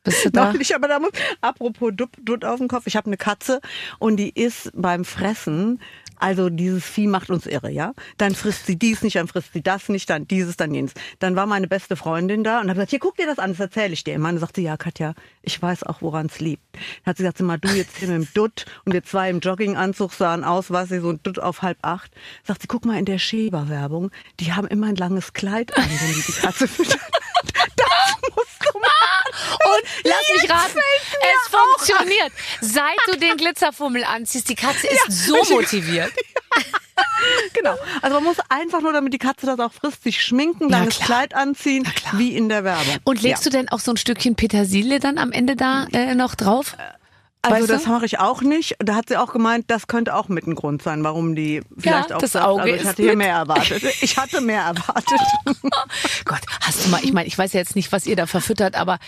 Bist 0.07 0.25
du 0.25 0.29
da? 0.31 0.51
Noch 0.51 0.57
nicht, 0.57 0.73
aber 0.73 0.87
da 0.87 0.99
muss, 0.99 1.11
apropos 1.41 1.91
Dutt, 1.93 2.11
Dutt 2.21 2.45
auf 2.45 2.59
dem 2.59 2.69
Kopf, 2.69 2.87
ich 2.87 2.95
habe 2.95 3.07
eine 3.07 3.17
Katze 3.17 3.59
und 3.99 4.15
die 4.15 4.29
ist 4.29 4.71
beim 4.73 5.03
Fressen, 5.03 5.79
also 6.19 6.49
dieses 6.49 6.85
Vieh 6.85 7.07
macht 7.07 7.29
uns 7.29 7.45
irre, 7.45 7.69
ja. 7.69 7.93
Dann 8.17 8.33
frisst 8.33 8.65
sie 8.65 8.77
dies 8.77 9.03
nicht, 9.03 9.17
dann 9.17 9.27
frisst 9.27 9.53
sie 9.53 9.61
das 9.61 9.89
nicht, 9.89 10.09
dann 10.09 10.27
dieses, 10.27 10.55
dann 10.57 10.73
jenes. 10.73 10.93
Dann 11.19 11.35
war 11.35 11.45
meine 11.45 11.67
beste 11.67 11.95
Freundin 11.95 12.43
da 12.43 12.61
und 12.61 12.69
hat 12.69 12.75
gesagt, 12.75 12.89
hier 12.89 12.99
guck 12.99 13.17
dir 13.17 13.27
das 13.27 13.37
an, 13.37 13.51
das 13.51 13.59
erzähle 13.59 13.93
ich 13.93 14.03
dir. 14.03 14.15
Und 14.15 14.21
meine 14.21 14.39
sagte, 14.39 14.61
ja 14.61 14.77
Katja, 14.77 15.13
ich 15.41 15.61
weiß 15.61 15.83
auch, 15.83 16.01
woran 16.01 16.27
es 16.27 16.39
liegt. 16.39 16.63
Dann 16.73 17.11
hat 17.11 17.17
sie 17.17 17.23
gesagt, 17.23 17.37
sag 17.37 17.47
mal 17.47 17.59
du 17.59 17.67
jetzt 17.69 17.97
hier 17.97 18.07
mit 18.07 18.17
dem 18.17 18.33
Dutt 18.33 18.65
und 18.85 18.93
wir 18.93 19.03
zwei 19.03 19.29
im 19.29 19.41
Jogginganzug 19.41 20.13
sahen 20.13 20.43
aus, 20.43 20.71
weiß 20.71 20.91
ich, 20.91 21.01
so 21.01 21.09
ein 21.09 21.19
Dutt 21.21 21.39
auf 21.39 21.61
halb 21.61 21.77
acht. 21.81 22.11
Sagt 22.45 22.61
sie, 22.61 22.67
guck 22.67 22.85
mal 22.85 22.97
in 22.97 23.05
der 23.05 23.19
Schäber-Werbung, 23.19 24.09
die 24.39 24.53
haben 24.53 24.67
immer 24.67 24.87
ein 24.87 24.95
langes 24.95 25.33
Kleid 25.33 25.77
an, 25.77 25.83
wenn 25.83 26.13
die 26.13 26.23
die 26.25 26.31
Katze 26.31 26.67
füttern. 26.67 27.01
Machen. 28.37 29.27
Und 29.65 29.83
lass 30.03 30.41
mich 30.41 30.49
raten, 30.49 30.79
es 31.19 31.51
funktioniert. 31.51 32.31
Seit 32.61 32.97
du 33.07 33.17
den 33.17 33.37
Glitzerfummel 33.37 34.03
anziehst, 34.03 34.49
die 34.49 34.55
Katze 34.55 34.87
ist 34.87 35.25
so 35.25 35.35
richtig. 35.35 35.55
motiviert. 35.55 36.13
Genau. 37.53 37.75
Also 38.01 38.15
man 38.15 38.23
muss 38.23 38.37
einfach 38.49 38.81
nur, 38.81 38.93
damit 38.93 39.13
die 39.13 39.19
Katze 39.19 39.45
das 39.45 39.59
auch 39.59 39.71
frisst, 39.71 40.03
sich 40.03 40.21
schminken, 40.21 40.67
Na 40.69 40.79
langes 40.79 40.95
klar. 40.95 41.27
Kleid 41.27 41.35
anziehen, 41.35 41.87
wie 42.13 42.35
in 42.35 42.49
der 42.49 42.63
Werbung. 42.63 42.97
Und 43.03 43.21
legst 43.21 43.45
ja. 43.45 43.51
du 43.51 43.57
denn 43.57 43.69
auch 43.69 43.79
so 43.79 43.91
ein 43.91 43.97
Stückchen 43.97 44.35
Petersilie 44.35 44.99
dann 44.99 45.17
am 45.17 45.31
Ende 45.31 45.55
da 45.55 45.85
äh, 45.93 46.15
noch 46.15 46.35
drauf? 46.35 46.75
Also 47.47 47.61
weißt 47.61 47.69
das 47.69 47.83
du? 47.83 47.89
mache 47.89 48.05
ich 48.05 48.19
auch 48.19 48.41
nicht. 48.41 48.75
Da 48.79 48.95
hat 48.95 49.09
sie 49.09 49.17
auch 49.17 49.33
gemeint, 49.33 49.65
das 49.67 49.87
könnte 49.87 50.15
auch 50.15 50.27
mit 50.27 50.47
ein 50.47 50.55
Grund 50.55 50.81
sein, 50.81 51.03
warum 51.03 51.35
die 51.35 51.61
vielleicht 51.77 52.13
auch 52.13 52.19
das 52.19 52.33
sagt, 52.33 52.45
Auge 52.45 52.63
also 52.63 52.75
ich 52.75 52.85
hatte 52.85 53.01
hier 53.01 53.17
mehr 53.17 53.35
erwartet. 53.35 53.83
Ich 54.01 54.17
hatte 54.17 54.41
mehr 54.41 54.61
erwartet. 54.67 55.19
Gott, 56.25 56.41
hast 56.61 56.85
du 56.85 56.89
mal, 56.89 57.03
ich 57.03 57.13
meine, 57.13 57.27
ich 57.27 57.37
weiß 57.37 57.53
ja 57.53 57.59
jetzt 57.59 57.75
nicht, 57.75 57.91
was 57.91 58.05
ihr 58.05 58.15
da 58.15 58.27
verfüttert, 58.27 58.75
aber 58.75 58.99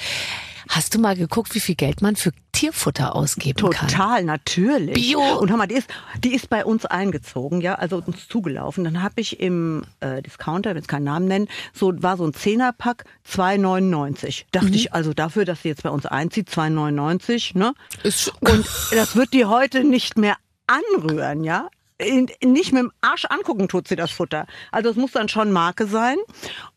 hast 0.69 0.95
du 0.95 0.99
mal 0.99 1.15
geguckt, 1.15 1.53
wie 1.55 1.60
viel 1.60 1.75
Geld 1.75 2.01
man 2.01 2.15
für 2.15 2.32
Tierfutter 2.53 3.15
ausgeben 3.15 3.69
kann? 3.71 3.88
Total, 3.89 4.23
natürlich. 4.23 4.93
Bio. 4.93 5.19
Und 5.39 5.49
hör 5.49 5.58
mal, 5.58 5.67
die 5.67 5.75
ist, 5.75 5.89
die 6.23 6.34
ist 6.34 6.49
bei 6.49 6.63
uns 6.63 6.86
eingezogen, 6.86 7.60
ja, 7.62 7.75
also 7.75 8.01
uns 8.05 8.27
zugelaufen. 8.27 8.84
Dann 8.84 9.01
habe 9.03 9.19
ich 9.21 9.39
im 9.39 9.84
äh, 9.99 10.21
Discounter, 10.21 10.71
wenn 10.75 10.82
es 10.82 10.88
keinen 10.88 11.03
Namen 11.05 11.25
nennen, 11.27 11.47
so 11.73 11.91
war 12.01 12.17
so 12.17 12.25
ein 12.25 12.34
Zehnerpack 12.34 13.03
2,99. 13.29 14.45
Dachte 14.51 14.67
Mhm. 14.67 14.73
ich, 14.73 14.93
also 14.93 15.13
dafür, 15.13 15.45
dass 15.45 15.62
sie 15.63 15.69
jetzt 15.69 15.84
bei 15.84 15.89
uns 15.89 16.05
einzieht, 16.05 16.49
2,99, 16.49 17.58
ne? 17.58 17.73
Ist 18.03 18.32
Und 18.39 18.65
das 18.91 19.15
wird 19.15 19.34
die 19.34 19.45
heute 19.45 19.84
nicht 19.84 20.17
mehr 20.17 20.36
anrühren, 20.67 21.43
ja? 21.43 21.67
In- 21.97 22.29
Nicht 22.43 22.71
mit 22.71 22.84
dem 22.84 22.91
Arsch 23.01 23.25
angucken 23.25 23.67
tut 23.67 23.88
sie 23.88 23.95
das 23.97 24.12
Futter. 24.12 24.45
Also 24.71 24.89
es 24.91 24.95
muss 24.95 25.12
dann 25.12 25.27
schon 25.29 25.51
Marke 25.51 25.86
sein. 25.88 26.15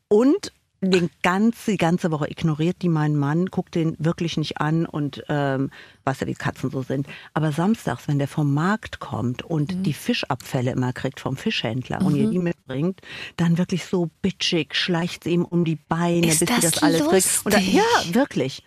Und 0.09 0.53
den 0.83 1.11
ganz, 1.23 1.65
die 1.67 1.77
ganze 1.77 2.11
Woche 2.11 2.29
ignoriert 2.29 2.77
die 2.83 2.89
meinen 2.89 3.17
Mann, 3.17 3.47
guckt 3.47 3.77
den 3.77 3.95
wirklich 3.99 4.37
nicht 4.37 4.59
an 4.61 4.85
und 4.85 5.23
ähm, 5.29 5.71
was 6.05 6.19
ja 6.21 6.27
die 6.27 6.35
Katzen 6.35 6.71
so 6.71 6.83
sind. 6.83 7.07
Aber 7.35 7.53
samstags, 7.53 8.09
wenn 8.09 8.19
der 8.19 8.27
vom 8.29 8.53
Markt 8.53 8.99
kommt 8.99 9.43
und 9.43 9.73
Mhm. 9.77 9.83
die 9.85 9.93
Fischabfälle 9.95 10.73
immer 10.73 10.93
kriegt 10.93 11.21
vom 11.21 11.37
Fischhändler 11.37 12.03
und 12.03 12.17
ihr 12.17 12.29
die 12.29 12.41
mitbringt, 12.41 13.01
dann 13.37 13.59
wirklich 13.59 13.85
so 13.85 14.11
bitchig 14.23 14.75
schleicht 14.75 15.25
sie 15.25 15.31
ihm 15.31 15.45
um 15.45 15.65
die 15.65 15.77
Beine, 15.77 16.27
Ist 16.27 16.41
bis 16.41 16.49
sie 16.49 16.61
das 16.61 16.61
das 16.73 16.83
alles 16.83 17.09
kriegt. 17.09 17.41
Und 17.47 17.55
dann, 17.55 17.65
ja, 17.73 17.83
wirklich. 18.13 18.63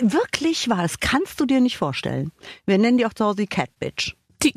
Wirklich 0.00 0.68
wahr, 0.68 0.82
das 0.82 1.00
kannst 1.00 1.40
du 1.40 1.46
dir 1.46 1.60
nicht 1.60 1.78
vorstellen. 1.78 2.30
Wir 2.66 2.78
nennen 2.78 2.98
die 2.98 3.06
auch 3.06 3.14
zu 3.14 3.24
Hause 3.24 3.36
die 3.38 3.46
Cat 3.46 3.70
Bitch. 3.80 4.14
Die 4.42 4.54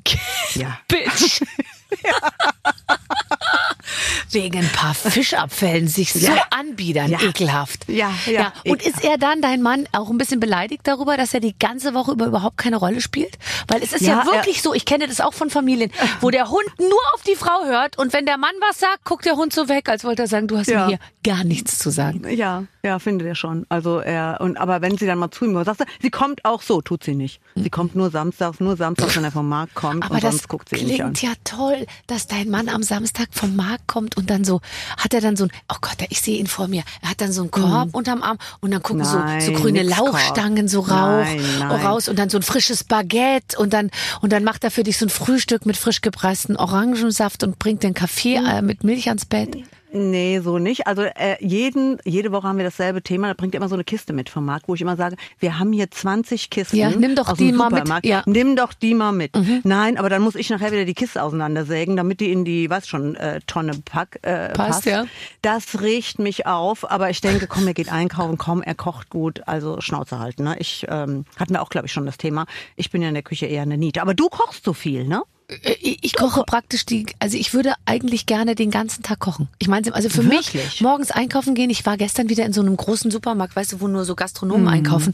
Ja. 0.53 0.77
Bitch. 0.87 1.41
Wegen 4.31 4.59
ein 4.59 4.69
paar 4.69 4.93
Fischabfällen 4.93 5.87
sich 5.89 6.13
so 6.13 6.19
Ja. 6.31 6.45
anbiedern, 6.51 7.11
Ja. 7.11 7.19
ekelhaft. 7.21 7.83
Ja, 7.89 8.11
ja, 8.25 8.53
Und 8.65 8.81
ekelhaft. 8.81 8.85
ist 8.99 9.03
er 9.03 9.17
dann, 9.17 9.41
dein 9.41 9.61
Mann, 9.61 9.87
auch 9.91 10.09
ein 10.09 10.17
bisschen 10.17 10.39
beleidigt 10.39 10.83
darüber, 10.85 11.17
dass 11.17 11.33
er 11.33 11.41
die 11.41 11.57
ganze 11.57 11.93
Woche 11.93 12.11
über 12.13 12.27
überhaupt 12.27 12.55
keine 12.57 12.77
Rolle 12.77 13.01
spielt? 13.01 13.37
Weil 13.67 13.83
es 13.83 13.91
ist 13.91 14.01
ja, 14.01 14.19
Ja, 14.19 14.25
wirklich 14.25 14.61
so, 14.61 14.73
ich 14.73 14.85
kenne 14.85 15.07
das 15.07 15.19
auch 15.19 15.33
von 15.33 15.49
Familien, 15.49 15.91
wo 16.21 16.29
der 16.29 16.49
Hund 16.49 16.63
nur 16.79 16.99
auf 17.13 17.23
die 17.23 17.35
Frau 17.35 17.65
hört 17.65 17.97
und 17.97 18.13
wenn 18.13 18.25
der 18.25 18.37
Mann 18.37 18.53
was 18.67 18.79
sagt, 18.79 19.03
guckt 19.03 19.25
der 19.25 19.35
Hund 19.35 19.51
so 19.53 19.67
weg, 19.67 19.89
als 19.89 20.03
wollte 20.05 20.21
er 20.23 20.27
sagen, 20.27 20.47
du 20.47 20.57
hast 20.57 20.67
Ja. 20.67 20.85
mir 20.85 20.99
hier 21.23 21.33
gar 21.35 21.43
nichts 21.43 21.77
zu 21.79 21.89
sagen. 21.89 22.25
Ja, 22.29 22.63
ja, 22.83 22.99
findet 22.99 23.27
er 23.27 23.35
schon. 23.35 23.65
Also 23.69 23.99
er 23.99 24.37
und 24.41 24.57
aber 24.57 24.81
wenn 24.81 24.97
sie 24.97 25.05
dann 25.05 25.19
mal 25.19 25.31
zu 25.31 25.45
ihm 25.45 25.53
du, 25.53 25.63
sie 26.01 26.09
kommt 26.09 26.45
auch 26.45 26.61
so, 26.61 26.81
tut 26.81 27.03
sie 27.03 27.15
nicht. 27.15 27.39
Sie 27.55 27.69
kommt 27.69 27.95
nur 27.95 28.09
samstags, 28.09 28.59
nur 28.59 28.75
samstags, 28.77 29.15
wenn 29.15 29.23
er 29.23 29.31
vom 29.31 29.47
Markt 29.49 29.75
kommt 29.75 30.03
Aber 30.05 30.15
und 30.15 30.23
das 30.23 30.31
sonst 30.35 30.47
guckt 30.47 30.69
sie 30.69 30.77
ihn 30.77 30.87
nicht 30.87 31.03
an. 31.03 31.13
klingt 31.13 31.21
ja 31.21 31.39
toll, 31.43 31.85
dass 32.07 32.27
dein 32.27 32.49
Mann 32.49 32.69
am 32.69 32.83
Samstag 32.83 33.27
vom 33.31 33.55
Markt 33.55 33.87
kommt 33.87 34.17
und 34.17 34.29
dann 34.29 34.43
so, 34.43 34.61
hat 34.97 35.13
er 35.13 35.21
dann 35.21 35.35
so 35.35 35.43
ein, 35.45 35.51
oh 35.71 35.75
Gott, 35.81 35.97
ich 36.09 36.21
sehe 36.21 36.37
ihn 36.37 36.47
vor 36.47 36.67
mir, 36.67 36.83
er 37.01 37.09
hat 37.11 37.21
dann 37.21 37.31
so 37.31 37.41
einen 37.41 37.51
Korb 37.51 37.93
unterm 37.93 38.23
Arm 38.23 38.37
und 38.61 38.71
dann 38.71 38.81
gucken 38.81 39.03
so, 39.05 39.11
so 39.11 39.17
Mhm. 39.17 39.25
Nein, 39.25 39.53
grüne. 39.55 39.83
Lauchstangen 39.83 40.67
so 40.67 40.79
rauch, 40.81 41.23
Nein, 41.23 41.41
nein. 41.59 41.85
raus 41.85 42.07
und 42.09 42.17
dann 42.17 42.29
so 42.29 42.37
ein 42.37 42.43
frisches 42.43 42.83
Baguette 42.83 43.57
und 43.59 43.73
dann, 43.73 43.91
und 44.21 44.31
dann 44.33 44.43
macht 44.43 44.63
er 44.63 44.71
für 44.71 44.83
dich 44.83 44.97
so 44.97 45.05
ein 45.05 45.09
Frühstück 45.09 45.65
mit 45.65 45.77
frisch 45.77 46.01
gepressten 46.01 46.55
Orangensaft 46.57 47.43
und 47.43 47.59
bringt 47.59 47.83
den 47.83 47.93
Kaffee 47.93 48.39
Mhm. 48.39 48.45
äh, 48.47 48.61
mit 48.61 48.83
Milch 48.83 49.07
ans 49.09 49.25
Bett. 49.25 49.55
Nee, 49.93 50.39
so 50.39 50.57
nicht. 50.57 50.87
Also 50.87 51.01
äh, 51.03 51.35
jeden, 51.39 51.97
jede 52.05 52.31
Woche 52.31 52.47
haben 52.47 52.57
wir 52.57 52.63
dasselbe 52.63 53.01
Thema. 53.01 53.27
Da 53.27 53.33
bringt 53.33 53.53
er 53.53 53.57
immer 53.59 53.67
so 53.69 53.75
eine 53.75 53.83
Kiste 53.83 54.13
mit 54.13 54.29
vom 54.29 54.45
Markt, 54.45 54.67
wo 54.67 54.75
ich 54.75 54.81
immer 54.81 54.95
sage, 54.95 55.17
wir 55.39 55.59
haben 55.59 55.73
hier 55.73 55.91
20 55.91 56.49
Kisten. 56.49 56.77
Ja, 56.77 56.89
nimm 56.91 57.15
doch 57.15 57.27
aus 57.29 57.37
die 57.37 57.51
mal 57.51 57.69
mit. 57.69 58.05
Ja. 58.05 58.23
Nimm 58.25 58.55
doch 58.55 58.73
die 58.73 58.93
mal 58.93 59.11
mit. 59.11 59.31
Nein, 59.63 59.97
aber 59.97 60.09
dann 60.09 60.21
muss 60.21 60.35
ich 60.35 60.49
nachher 60.49 60.71
wieder 60.71 60.85
die 60.85 60.93
Kiste 60.93 61.21
auseinandersägen, 61.21 61.95
damit 61.97 62.19
die 62.19 62.31
in 62.31 62.45
die, 62.45 62.69
weiß 62.69 62.87
schon, 62.87 63.15
äh, 63.15 63.41
Tonne 63.47 63.73
pack, 63.83 64.19
äh, 64.21 64.49
Passt, 64.53 64.55
passt. 64.55 64.85
ja. 64.85 65.05
Das 65.41 65.81
regt 65.81 66.19
mich 66.19 66.45
auf, 66.45 66.89
aber 66.89 67.09
ich 67.09 67.21
denke, 67.21 67.47
komm, 67.47 67.67
er 67.67 67.73
geht 67.73 67.91
einkaufen, 67.91 68.37
komm, 68.37 68.61
er 68.61 68.75
kocht 68.75 69.09
gut, 69.09 69.41
also 69.47 69.81
Schnauze 69.81 70.19
halten. 70.19 70.43
Ne? 70.43 70.55
Ich 70.59 70.85
ähm, 70.89 71.25
hatten 71.37 71.53
wir 71.53 71.61
auch, 71.61 71.69
glaube 71.69 71.87
ich, 71.87 71.91
schon 71.93 72.05
das 72.05 72.17
Thema. 72.17 72.45
Ich 72.75 72.91
bin 72.91 73.01
ja 73.01 73.07
in 73.09 73.13
der 73.13 73.23
Küche 73.23 73.45
eher 73.45 73.63
eine 73.63 73.77
Niete. 73.77 74.01
Aber 74.01 74.13
du 74.13 74.29
kochst 74.29 74.63
so 74.63 74.73
viel, 74.73 75.05
ne? 75.07 75.23
Äh, 75.63 75.75
Ich 76.01 76.15
koche 76.15 76.43
praktisch 76.45 76.85
die, 76.85 77.05
also 77.19 77.37
ich 77.37 77.53
würde 77.53 77.73
eigentlich 77.85 78.25
gerne 78.25 78.55
den 78.55 78.71
ganzen 78.71 79.03
Tag 79.03 79.19
kochen. 79.19 79.47
Ich 79.59 79.67
meine, 79.67 79.93
also 79.93 80.09
für 80.09 80.23
mich 80.23 80.53
Wirklich? 80.53 80.81
morgens 80.81 81.11
einkaufen 81.11 81.53
gehen. 81.55 81.69
Ich 81.69 81.85
war 81.85 81.97
gestern 81.97 82.29
wieder 82.29 82.45
in 82.45 82.53
so 82.53 82.61
einem 82.61 82.75
großen 82.77 83.11
Supermarkt, 83.11 83.55
weißt 83.55 83.73
du, 83.73 83.81
wo 83.81 83.87
nur 83.87 84.05
so 84.05 84.15
Gastronomen 84.15 84.63
Mhm. 84.63 84.67
einkaufen. 84.67 85.11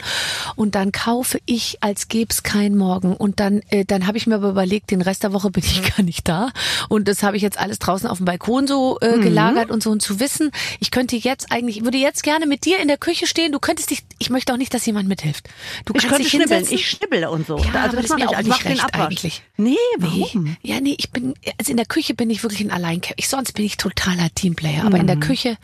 Und 0.55 0.75
dann 0.75 0.91
kaufe 0.91 1.39
ich, 1.45 1.77
als 1.81 2.07
gäb's 2.07 2.43
kein 2.43 2.75
Morgen. 2.77 3.15
Und 3.15 3.39
dann, 3.39 3.61
äh, 3.69 3.83
dann 3.85 4.07
habe 4.07 4.17
ich 4.17 4.27
mir 4.27 4.35
aber 4.35 4.49
überlegt, 4.49 4.91
den 4.91 5.01
Rest 5.01 5.23
der 5.23 5.33
Woche 5.33 5.49
bin 5.49 5.63
ich 5.63 5.81
gar 5.97 6.03
nicht 6.03 6.27
da. 6.27 6.49
Und 6.89 7.07
das 7.07 7.23
habe 7.23 7.35
ich 7.37 7.43
jetzt 7.43 7.57
alles 7.59 7.79
draußen 7.79 8.07
auf 8.07 8.17
dem 8.17 8.25
Balkon 8.25 8.67
so 8.67 8.97
Mhm. 9.01 9.07
äh, 9.07 9.17
gelagert 9.19 9.71
und 9.71 9.83
so. 9.83 9.89
Und 9.91 10.01
zu 10.01 10.19
wissen, 10.19 10.51
ich 10.79 10.91
könnte 10.91 11.15
jetzt 11.15 11.51
eigentlich, 11.51 11.77
ich 11.77 11.83
würde 11.83 11.97
jetzt 11.97 12.23
gerne 12.23 12.45
mit 12.45 12.65
dir 12.65 12.79
in 12.79 12.87
der 12.87 12.97
Küche 12.97 13.27
stehen. 13.27 13.51
Du 13.51 13.59
könntest 13.59 13.89
dich, 13.89 14.03
ich 14.19 14.29
möchte 14.29 14.53
auch 14.53 14.57
nicht, 14.57 14.73
dass 14.73 14.85
jemand 14.85 15.07
mithilft. 15.09 15.47
Du 15.85 15.93
Ich 15.95 16.01
kannst 16.03 16.07
könnte 16.09 16.23
dich 16.23 16.29
schnibbeln. 16.31 16.49
hinsetzen. 16.65 16.77
Ich 16.77 16.89
schnibbele 16.89 17.29
und 17.31 17.47
so. 17.47 17.57
Ja, 17.57 17.63
also 17.63 17.79
aber 17.79 17.95
das 17.97 18.05
ist 18.05 18.09
mache 18.11 18.21
ich. 18.21 18.27
auch 18.27 18.39
ich 18.39 18.47
nicht 18.47 18.65
recht 18.65 18.93
eigentlich. 18.93 19.41
Nee, 19.57 19.75
Nee. 19.99 20.26
Warum? 20.35 20.57
Ja, 20.61 20.79
nee, 20.79 20.95
ich 20.97 21.11
bin, 21.11 21.33
also 21.57 21.71
in 21.71 21.77
der 21.77 21.85
Küche 21.85 22.13
bin 22.13 22.29
ich 22.29 22.43
wirklich 22.43 22.61
ein 22.61 22.71
Alleinkämpfer. 22.71 23.15
Ich, 23.17 23.29
sonst 23.29 23.53
bin 23.53 23.65
ich 23.65 23.77
totaler 23.77 24.33
Teamplayer. 24.33 24.85
Aber 24.85 24.97
in 24.97 25.07
der 25.07 25.17
Küche, 25.17 25.57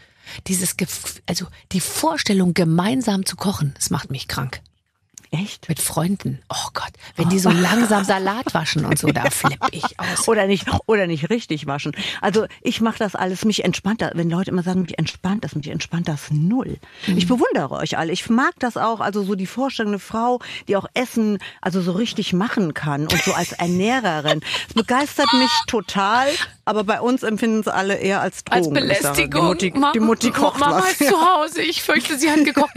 dieses, 0.47 0.75
also 1.25 1.47
die 1.71 1.79
Vorstellung, 1.79 2.53
gemeinsam 2.53 3.25
zu 3.25 3.35
kochen, 3.35 3.73
das 3.75 3.89
macht 3.89 4.11
mich 4.11 4.27
krank. 4.27 4.61
Echt? 5.33 5.67
Mit 5.67 5.81
Freunden. 5.81 6.43
Oh 6.47 6.69
Gott, 6.75 6.91
wenn 7.15 7.27
die 7.27 7.39
so 7.39 7.49
langsam 7.49 8.03
Salat 8.03 8.53
waschen 8.53 8.85
und 8.85 8.99
so, 8.99 9.07
da 9.07 9.31
flippe 9.31 9.67
ich 9.71 9.83
aus. 9.99 10.27
Oder 10.27 10.45
nicht, 10.45 10.67
oder 10.85 11.07
nicht 11.07 11.31
richtig 11.31 11.65
waschen. 11.65 11.93
Also 12.21 12.45
ich 12.61 12.81
mache 12.81 12.99
das 12.99 13.15
alles, 13.15 13.43
mich 13.43 13.63
entspannt 13.63 14.03
das. 14.03 14.11
Wenn 14.13 14.29
Leute 14.29 14.51
immer 14.51 14.61
sagen, 14.61 14.83
mich 14.83 14.99
entspannt 14.99 15.43
das, 15.43 15.55
mich 15.55 15.69
entspannt 15.69 16.07
das 16.07 16.29
null. 16.29 16.77
Mhm. 17.07 17.17
Ich 17.17 17.27
bewundere 17.27 17.71
euch 17.71 17.97
alle. 17.97 18.13
Ich 18.13 18.29
mag 18.29 18.53
das 18.59 18.77
auch. 18.77 18.99
Also 18.99 19.23
so 19.23 19.33
die 19.33 19.47
Vorstellung, 19.47 19.93
eine 19.93 19.99
Frau, 19.99 20.39
die 20.67 20.75
auch 20.77 20.85
Essen, 20.93 21.39
also 21.61 21.81
so 21.81 21.93
richtig 21.93 22.33
machen 22.33 22.75
kann 22.75 23.07
und 23.07 23.23
so 23.23 23.33
als 23.33 23.51
Ernährerin. 23.53 24.41
Das 24.67 24.75
begeistert 24.75 25.33
mich 25.33 25.51
total. 25.65 26.27
Aber 26.65 26.83
bei 26.83 27.01
uns 27.01 27.23
empfinden 27.23 27.61
es 27.61 27.67
alle 27.67 27.95
eher 27.95 28.21
als 28.21 28.43
Drohung. 28.43 28.75
Als 28.77 29.01
sage, 29.01 29.27
Belästigung. 29.27 29.57
Die 29.57 29.71
Mutti, 29.71 29.91
die 29.95 29.99
Mutti 29.99 30.31
kocht 30.31 30.59
Mama 30.59 30.77
was. 30.77 31.01
ist 31.01 31.09
zu 31.09 31.19
Hause. 31.19 31.63
Ich 31.63 31.81
fürchte, 31.81 32.19
sie 32.19 32.29
hat 32.29 32.45
gekocht. 32.45 32.69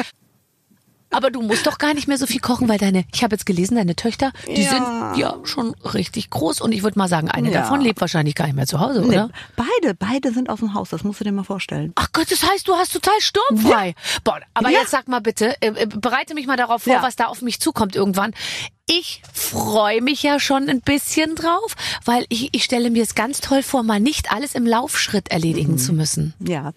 Aber 1.10 1.30
du 1.30 1.40
musst 1.42 1.66
doch 1.66 1.78
gar 1.78 1.94
nicht 1.94 2.08
mehr 2.08 2.18
so 2.18 2.26
viel 2.26 2.40
kochen, 2.40 2.68
weil 2.68 2.78
deine, 2.78 3.04
ich 3.14 3.22
habe 3.22 3.34
jetzt 3.34 3.46
gelesen, 3.46 3.76
deine 3.76 3.96
Töchter, 3.96 4.32
die 4.46 4.62
Ja. 4.62 4.70
sind 4.70 5.18
ja 5.20 5.36
schon 5.44 5.74
richtig 5.94 6.30
groß 6.30 6.60
und 6.60 6.72
ich 6.72 6.82
würde 6.82 6.98
mal 6.98 7.08
sagen, 7.08 7.30
eine 7.30 7.50
Ja. 7.50 7.62
davon 7.62 7.80
lebt 7.80 8.00
wahrscheinlich 8.00 8.34
gar 8.34 8.46
nicht 8.46 8.56
mehr 8.56 8.66
zu 8.66 8.80
Hause, 8.80 9.00
Nee, 9.02 9.08
oder? 9.08 9.30
beide, 9.56 9.94
beide 9.94 10.32
sind 10.32 10.50
aus 10.50 10.58
dem 10.60 10.74
Haus, 10.74 10.90
das 10.90 11.04
musst 11.04 11.20
du 11.20 11.24
dir 11.24 11.32
mal 11.32 11.44
vorstellen. 11.44 11.92
Ach 11.94 12.08
Gott, 12.12 12.30
das 12.30 12.42
heißt, 12.42 12.66
du 12.68 12.74
hast 12.74 12.92
total 12.92 13.18
sturmfrei. 13.20 13.94
Boah, 14.24 14.40
aber 14.54 14.70
Ja. 14.70 14.80
jetzt 14.80 14.90
sag 14.90 15.08
mal 15.08 15.20
bitte, 15.20 15.54
äh, 15.62 15.68
äh, 15.68 15.86
bereite 15.86 16.34
mich 16.34 16.46
mal 16.46 16.56
darauf 16.56 16.82
vor, 16.82 16.92
Ja. 16.94 17.02
was 17.02 17.16
da 17.16 17.26
auf 17.26 17.40
mich 17.42 17.60
zukommt 17.60 17.96
irgendwann. 17.96 18.32
Ich 18.88 19.20
freue 19.32 20.00
mich 20.00 20.22
ja 20.22 20.38
schon 20.38 20.68
ein 20.68 20.80
bisschen 20.80 21.34
drauf, 21.34 21.74
weil 22.04 22.24
ich, 22.28 22.50
ich 22.52 22.62
stelle 22.64 22.90
mir 22.90 23.02
es 23.02 23.14
ganz 23.16 23.40
toll 23.40 23.62
vor, 23.64 23.82
mal 23.82 23.98
nicht 24.00 24.32
alles 24.32 24.54
im 24.54 24.64
Laufschritt 24.66 25.28
erledigen 25.30 25.72
Mhm. 25.72 25.78
zu 25.78 25.92
müssen. 25.92 26.34
Ja. 26.38 26.72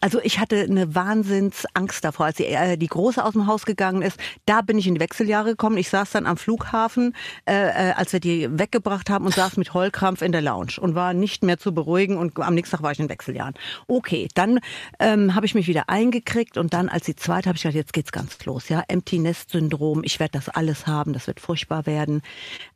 Also 0.00 0.20
ich 0.22 0.38
hatte 0.38 0.60
eine 0.60 0.94
Wahnsinnsangst 0.94 2.04
davor, 2.04 2.26
als 2.26 2.36
die, 2.36 2.46
äh, 2.46 2.76
die 2.76 2.86
Große 2.86 3.24
aus 3.24 3.32
dem 3.32 3.46
Haus 3.46 3.64
gegangen 3.64 4.02
ist. 4.02 4.18
Da 4.46 4.62
bin 4.62 4.78
ich 4.78 4.86
in 4.86 4.94
die 4.94 5.00
Wechseljahre 5.00 5.50
gekommen. 5.50 5.76
Ich 5.76 5.88
saß 5.88 6.10
dann 6.10 6.26
am 6.26 6.36
Flughafen, 6.36 7.14
äh, 7.46 7.90
äh, 7.90 7.92
als 7.92 8.12
wir 8.12 8.20
die 8.20 8.48
weggebracht 8.50 9.10
haben 9.10 9.24
und 9.24 9.34
saß 9.34 9.56
mit 9.56 9.74
Heulkrampf 9.74 10.22
in 10.22 10.32
der 10.32 10.42
Lounge 10.42 10.78
und 10.80 10.94
war 10.94 11.14
nicht 11.14 11.42
mehr 11.42 11.58
zu 11.58 11.72
beruhigen 11.72 12.16
und 12.16 12.38
am 12.38 12.54
nächsten 12.54 12.76
Tag 12.76 12.82
war 12.82 12.92
ich 12.92 13.00
in 13.00 13.08
Wechseljahren. 13.08 13.54
Okay, 13.86 14.28
dann 14.34 14.60
ähm, 14.98 15.34
habe 15.34 15.46
ich 15.46 15.54
mich 15.54 15.66
wieder 15.66 15.88
eingekriegt 15.88 16.56
und 16.56 16.74
dann 16.74 16.88
als 16.88 17.06
die 17.06 17.16
zweite 17.16 17.48
habe 17.48 17.56
ich 17.56 17.62
gedacht, 17.62 17.76
jetzt 17.76 17.92
geht's 17.92 18.12
ganz 18.12 18.44
los, 18.44 18.68
ja, 18.68 18.82
Empty 18.88 19.18
Nest 19.18 19.50
Syndrom. 19.50 20.02
Ich 20.04 20.20
werde 20.20 20.32
das 20.32 20.48
alles 20.48 20.86
haben, 20.86 21.12
das 21.12 21.26
wird 21.26 21.40
furchtbar 21.40 21.86
werden. 21.86 22.22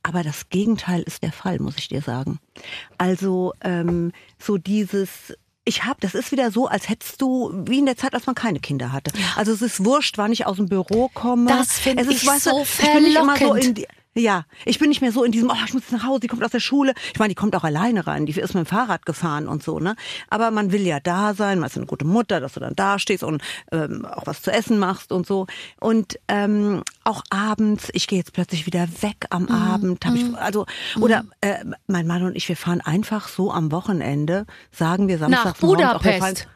Aber 0.03 0.23
das 0.23 0.49
Gegenteil 0.49 1.03
ist 1.03 1.23
der 1.23 1.33
Fall, 1.33 1.59
muss 1.59 1.79
ich 1.79 1.89
dir 1.89 2.03
sagen. 2.03 2.39
Also 2.99 3.53
ähm, 3.63 4.13
so 4.39 4.57
dieses 4.57 5.35
ich 5.67 5.85
habe, 5.85 5.99
das 6.01 6.15
ist 6.15 6.33
wieder 6.33 6.51
so, 6.51 6.69
als 6.69 6.89
hättest 6.89 7.21
du, 7.21 7.53
wie 7.67 7.81
in 7.81 7.87
der 7.87 7.97
Zeit, 7.97 8.15
als 8.15 8.27
man 8.27 8.35
keine 8.37 8.61
Kinder 8.61 8.93
hatte. 8.93 9.11
Also 9.35 9.53
es 9.53 9.61
ist 9.63 9.85
wurscht, 9.85 10.17
wann 10.17 10.33
ich 10.33 10.47
aus 10.47 10.57
dem 10.57 10.67
Büro 10.67 11.11
komme. 11.13 11.49
Das 11.49 11.79
find 11.79 12.01
Es 12.01 12.07
ist, 12.07 12.23
ich 12.23 12.29
weißt 12.29 12.47
du, 12.47 12.51
so 12.51 12.63
Ich 12.63 12.93
bin 12.93 13.03
nicht 13.03 13.17
immer 13.17 13.37
so 13.37 13.55
in 13.55 13.75
die, 13.75 13.87
ja, 14.17 14.45
ich 14.65 14.79
bin 14.79 14.89
nicht 14.89 15.03
mehr 15.03 15.13
so 15.13 15.25
in 15.25 15.33
diesem, 15.33 15.51
oh, 15.51 15.65
ich 15.67 15.75
muss 15.75 15.83
jetzt 15.83 15.93
nach 15.93 16.05
Hause, 16.05 16.21
die 16.21 16.27
kommt 16.29 16.43
aus 16.45 16.51
der 16.51 16.61
Schule. 16.61 16.95
Ich 17.13 17.19
meine, 17.19 17.29
die 17.29 17.35
kommt 17.35 17.55
auch 17.55 17.65
alleine 17.65 18.07
rein, 18.07 18.27
die 18.27 18.33
ist 18.33 18.55
mit 18.55 18.65
dem 18.65 18.67
Fahrrad 18.67 19.05
gefahren 19.05 19.47
und 19.47 19.63
so, 19.63 19.79
ne? 19.79 19.95
Aber 20.31 20.51
man 20.51 20.73
will 20.73 20.87
ja 20.87 21.01
da 21.01 21.35
sein, 21.35 21.59
man 21.59 21.69
ist 21.69 21.77
eine 21.77 21.87
gute 21.87 22.07
Mutter, 22.07 22.41
dass 22.41 22.55
du 22.55 22.61
dann 22.61 22.75
da 22.75 22.99
stehst 22.99 23.23
und 23.23 23.43
ähm, 23.73 24.07
auch 24.07 24.27
was 24.27 24.43
zu 24.43 24.51
essen 24.51 24.79
machst 24.79 25.13
und 25.13 25.27
so. 25.27 25.47
Und 25.81 26.19
ähm, 26.29 26.83
auch 27.05 27.23
abends, 27.31 27.91
ich 27.93 28.07
gehe 28.07 28.19
jetzt 28.19 28.33
plötzlich 28.33 28.67
wieder 28.67 28.89
weg 29.01 29.27
am 29.31 29.49
Abend, 29.49 30.05
hab 30.05 30.15
ich, 30.15 30.25
also 30.37 30.67
oder 30.99 31.25
äh, 31.41 31.65
mein 31.87 32.07
Mann 32.07 32.23
und 32.23 32.37
ich, 32.37 32.49
wir 32.49 32.57
fahren 32.57 32.81
einfach 32.81 33.29
so 33.29 33.53
am 33.53 33.71
Wochenende, 33.71 34.47
sagen 34.73 35.09
wir 35.09 35.19
Nach 35.19 35.29
Samstags 35.29 35.61
morgens 35.63 36.47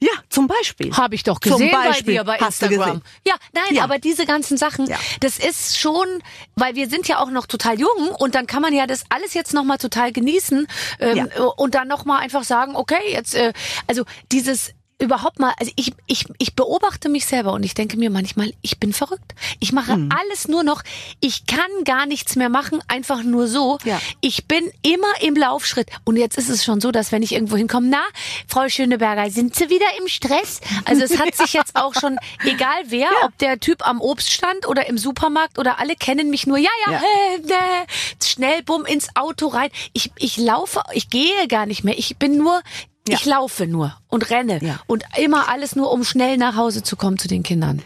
ja, 0.00 0.10
zum 0.28 0.46
Beispiel. 0.46 0.92
Habe 0.94 1.14
ich 1.14 1.22
doch 1.22 1.40
Zum 1.40 1.52
gesehen 1.52 1.70
bei 1.72 1.88
Beispiel. 1.88 2.14
dir 2.14 2.24
bei 2.24 2.36
Hast 2.38 2.62
Instagram. 2.62 3.00
Ja, 3.26 3.34
nein, 3.54 3.74
Ja. 3.74 3.84
aber 3.84 3.98
diese 3.98 4.26
ganzen 4.26 4.56
Sachen, 4.58 4.86
Ja. 4.86 4.98
das 5.20 5.38
ist 5.38 5.78
schon, 5.78 6.06
weil 6.54 6.74
wir 6.74 6.88
sind 6.90 7.08
ja 7.08 7.18
auch 7.18 7.30
noch 7.30 7.46
total 7.46 7.80
jung 7.80 8.10
und 8.18 8.34
dann 8.34 8.46
kann 8.46 8.60
man 8.60 8.74
ja 8.74 8.86
das 8.86 9.04
alles 9.08 9.32
jetzt 9.34 9.54
nochmal 9.54 9.78
total 9.78 10.12
genießen 10.12 10.66
ähm, 11.00 11.16
Ja. 11.16 11.44
und 11.56 11.74
dann 11.74 11.88
nochmal 11.88 12.20
einfach 12.20 12.44
sagen, 12.44 12.76
okay, 12.76 13.00
jetzt, 13.10 13.34
äh, 13.34 13.52
also 13.86 14.04
dieses 14.32 14.72
überhaupt 14.98 15.38
mal, 15.38 15.52
also 15.58 15.70
ich, 15.76 15.92
ich, 16.06 16.24
ich 16.38 16.54
beobachte 16.54 17.08
mich 17.10 17.26
selber 17.26 17.52
und 17.52 17.62
ich 17.64 17.74
denke 17.74 17.98
mir 17.98 18.08
manchmal, 18.10 18.52
ich 18.62 18.78
bin 18.80 18.94
verrückt. 18.94 19.34
Ich 19.60 19.72
mache 19.72 19.96
Mhm. 19.96 20.08
alles 20.10 20.48
nur 20.48 20.62
noch, 20.62 20.82
ich 21.20 21.46
kann 21.46 21.84
gar 21.84 22.06
nichts 22.06 22.34
mehr 22.34 22.48
machen, 22.48 22.82
einfach 22.88 23.22
nur 23.22 23.46
so. 23.46 23.78
Ja. 23.84 24.00
Ich 24.22 24.46
bin 24.46 24.70
immer 24.82 25.06
im 25.20 25.36
Laufschritt. 25.36 25.90
Und 26.04 26.16
jetzt 26.16 26.38
ist 26.38 26.48
es 26.48 26.64
schon 26.64 26.80
so, 26.80 26.92
dass 26.92 27.12
wenn 27.12 27.22
ich 27.22 27.32
irgendwo 27.32 27.56
hinkomme, 27.56 27.88
na, 27.88 28.02
Frau 28.48 28.68
Schöneberger, 28.68 29.30
sind 29.30 29.54
Sie 29.54 29.68
wieder 29.68 29.86
im 30.00 30.08
Stress? 30.08 30.60
Also 30.86 31.02
es 31.04 31.18
hat 31.18 31.34
sich 31.34 31.52
jetzt 31.52 31.76
auch 31.76 31.92
schon, 31.94 32.18
egal 32.44 32.82
wer, 32.86 33.08
ob 33.24 33.36
der 33.38 33.60
Typ 33.60 33.86
am 33.86 34.00
Obststand 34.00 34.66
oder 34.66 34.86
im 34.88 34.96
Supermarkt 34.96 35.58
oder 35.58 35.78
alle 35.78 35.94
kennen 35.96 36.30
mich 36.30 36.46
nur, 36.46 36.56
ja, 36.58 36.70
ja, 36.86 36.92
Ja. 36.92 36.98
Äh, 37.00 37.36
äh, 37.82 37.86
schnell 38.24 38.62
bumm 38.62 38.86
ins 38.86 39.08
Auto 39.14 39.48
rein. 39.48 39.68
Ich, 39.92 40.10
ich 40.16 40.38
laufe, 40.38 40.82
ich 40.92 41.10
gehe 41.10 41.46
gar 41.48 41.66
nicht 41.66 41.84
mehr. 41.84 41.98
Ich 41.98 42.16
bin 42.16 42.38
nur, 42.38 42.62
ich 43.08 43.24
laufe 43.24 43.66
nur 43.66 43.96
und 44.08 44.30
renne. 44.30 44.58
Ja. 44.62 44.80
Und 44.86 45.04
immer 45.16 45.48
alles 45.48 45.76
nur, 45.76 45.92
um 45.92 46.04
schnell 46.04 46.36
nach 46.36 46.56
Hause 46.56 46.82
zu 46.82 46.96
kommen 46.96 47.18
zu 47.18 47.28
den 47.28 47.42
Kindern. 47.42 47.82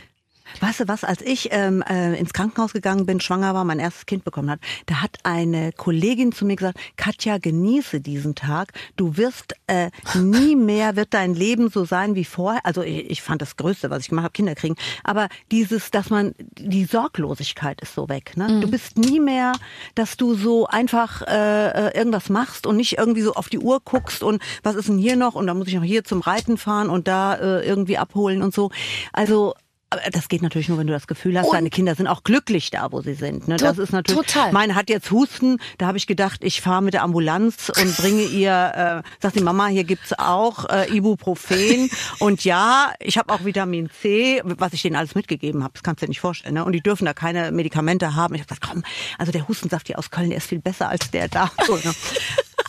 Weißt 0.60 0.80
du 0.80 0.88
was, 0.88 1.04
als 1.04 1.22
ich 1.22 1.48
ähm, 1.52 1.82
äh, 1.88 2.18
ins 2.18 2.32
Krankenhaus 2.32 2.72
gegangen 2.72 3.06
bin, 3.06 3.20
schwanger 3.20 3.54
war, 3.54 3.64
mein 3.64 3.78
erstes 3.78 4.06
Kind 4.06 4.24
bekommen 4.24 4.50
hat, 4.50 4.60
da 4.86 4.96
hat 4.96 5.18
eine 5.22 5.72
Kollegin 5.72 6.32
zu 6.32 6.44
mir 6.44 6.56
gesagt, 6.56 6.78
Katja, 6.96 7.38
genieße 7.38 8.00
diesen 8.00 8.34
Tag. 8.34 8.72
Du 8.96 9.16
wirst 9.16 9.54
äh, 9.66 9.90
nie 10.14 10.56
mehr, 10.56 10.96
wird 10.96 11.14
dein 11.14 11.34
Leben 11.34 11.70
so 11.70 11.84
sein 11.84 12.14
wie 12.14 12.24
vorher. 12.24 12.64
Also 12.64 12.82
ich, 12.82 13.10
ich 13.10 13.22
fand 13.22 13.42
das 13.42 13.56
Größte, 13.56 13.90
was 13.90 14.02
ich 14.02 14.08
gemacht 14.08 14.24
habe, 14.24 14.32
Kinder 14.32 14.54
kriegen. 14.54 14.76
Aber 15.04 15.28
dieses, 15.50 15.90
dass 15.90 16.10
man, 16.10 16.34
die 16.38 16.84
Sorglosigkeit 16.84 17.80
ist 17.80 17.94
so 17.94 18.08
weg. 18.08 18.36
Ne? 18.36 18.60
Du 18.60 18.70
bist 18.70 18.96
nie 18.98 19.20
mehr, 19.20 19.52
dass 19.94 20.16
du 20.16 20.34
so 20.34 20.66
einfach 20.66 21.22
äh, 21.22 21.88
äh, 21.88 21.96
irgendwas 21.96 22.28
machst 22.28 22.66
und 22.66 22.76
nicht 22.76 22.98
irgendwie 22.98 23.22
so 23.22 23.34
auf 23.34 23.48
die 23.48 23.58
Uhr 23.58 23.80
guckst 23.84 24.22
und 24.22 24.42
was 24.62 24.74
ist 24.74 24.88
denn 24.88 24.98
hier 24.98 25.16
noch 25.16 25.34
und 25.34 25.46
da 25.46 25.54
muss 25.54 25.68
ich 25.68 25.74
noch 25.74 25.82
hier 25.82 26.04
zum 26.04 26.20
Reiten 26.20 26.56
fahren 26.56 26.90
und 26.90 27.08
da 27.08 27.34
äh, 27.34 27.66
irgendwie 27.66 27.98
abholen 27.98 28.42
und 28.42 28.54
so. 28.54 28.70
Also 29.12 29.54
aber 29.90 30.02
das 30.12 30.28
geht 30.28 30.40
natürlich 30.42 30.68
nur, 30.68 30.78
wenn 30.78 30.86
du 30.86 30.92
das 30.92 31.06
Gefühl 31.08 31.36
hast, 31.36 31.46
Und- 31.46 31.54
deine 31.54 31.68
Kinder 31.70 31.94
sind 31.96 32.06
auch 32.06 32.22
glücklich 32.22 32.70
da, 32.70 32.92
wo 32.92 33.00
sie 33.00 33.14
sind. 33.14 33.48
Ne? 33.48 33.56
Das 33.56 33.76
ist 33.78 33.92
natürlich. 33.92 34.24
total. 34.32 34.52
Meine 34.52 34.76
hat 34.76 34.88
jetzt 34.88 35.10
Husten. 35.10 35.58
Da 35.78 35.86
habe 35.88 35.98
ich 35.98 36.06
gedacht, 36.06 36.44
ich 36.44 36.60
fahre 36.60 36.80
mit 36.80 36.94
der 36.94 37.02
Ambulanz 37.02 37.70
und 37.76 37.96
bringe 37.96 38.22
ihr, 38.22 39.02
äh, 39.04 39.08
sagt 39.20 39.34
die 39.36 39.42
Mama, 39.42 39.66
hier 39.66 39.82
gibt's 39.84 40.12
auch 40.16 40.68
äh, 40.68 40.88
Ibuprofen. 40.96 41.90
und 42.20 42.44
ja, 42.44 42.92
ich 43.00 43.18
habe 43.18 43.32
auch 43.32 43.44
Vitamin 43.44 43.90
C, 44.00 44.40
was 44.44 44.72
ich 44.74 44.82
denen 44.82 44.94
alles 44.96 45.14
mitgegeben 45.16 45.64
habe. 45.64 45.72
Das 45.74 45.82
kannst 45.82 46.02
du 46.02 46.06
dir 46.06 46.10
nicht 46.10 46.20
vorstellen. 46.20 46.54
Ne? 46.54 46.64
Und 46.64 46.72
die 46.72 46.82
dürfen 46.82 47.04
da 47.04 47.12
keine 47.12 47.50
Medikamente 47.50 48.14
haben. 48.14 48.34
Ich 48.34 48.40
habe 48.42 48.48
gesagt, 48.48 48.66
komm, 48.70 48.84
also 49.18 49.32
der 49.32 49.48
Hustensaft 49.48 49.88
hier 49.88 49.98
aus 49.98 50.10
Köln, 50.10 50.28
der 50.30 50.38
ist 50.38 50.46
viel 50.46 50.60
besser 50.60 50.88
als 50.88 51.10
der 51.10 51.26
da. 51.28 51.50
So, 51.66 51.74
ne? 51.74 51.92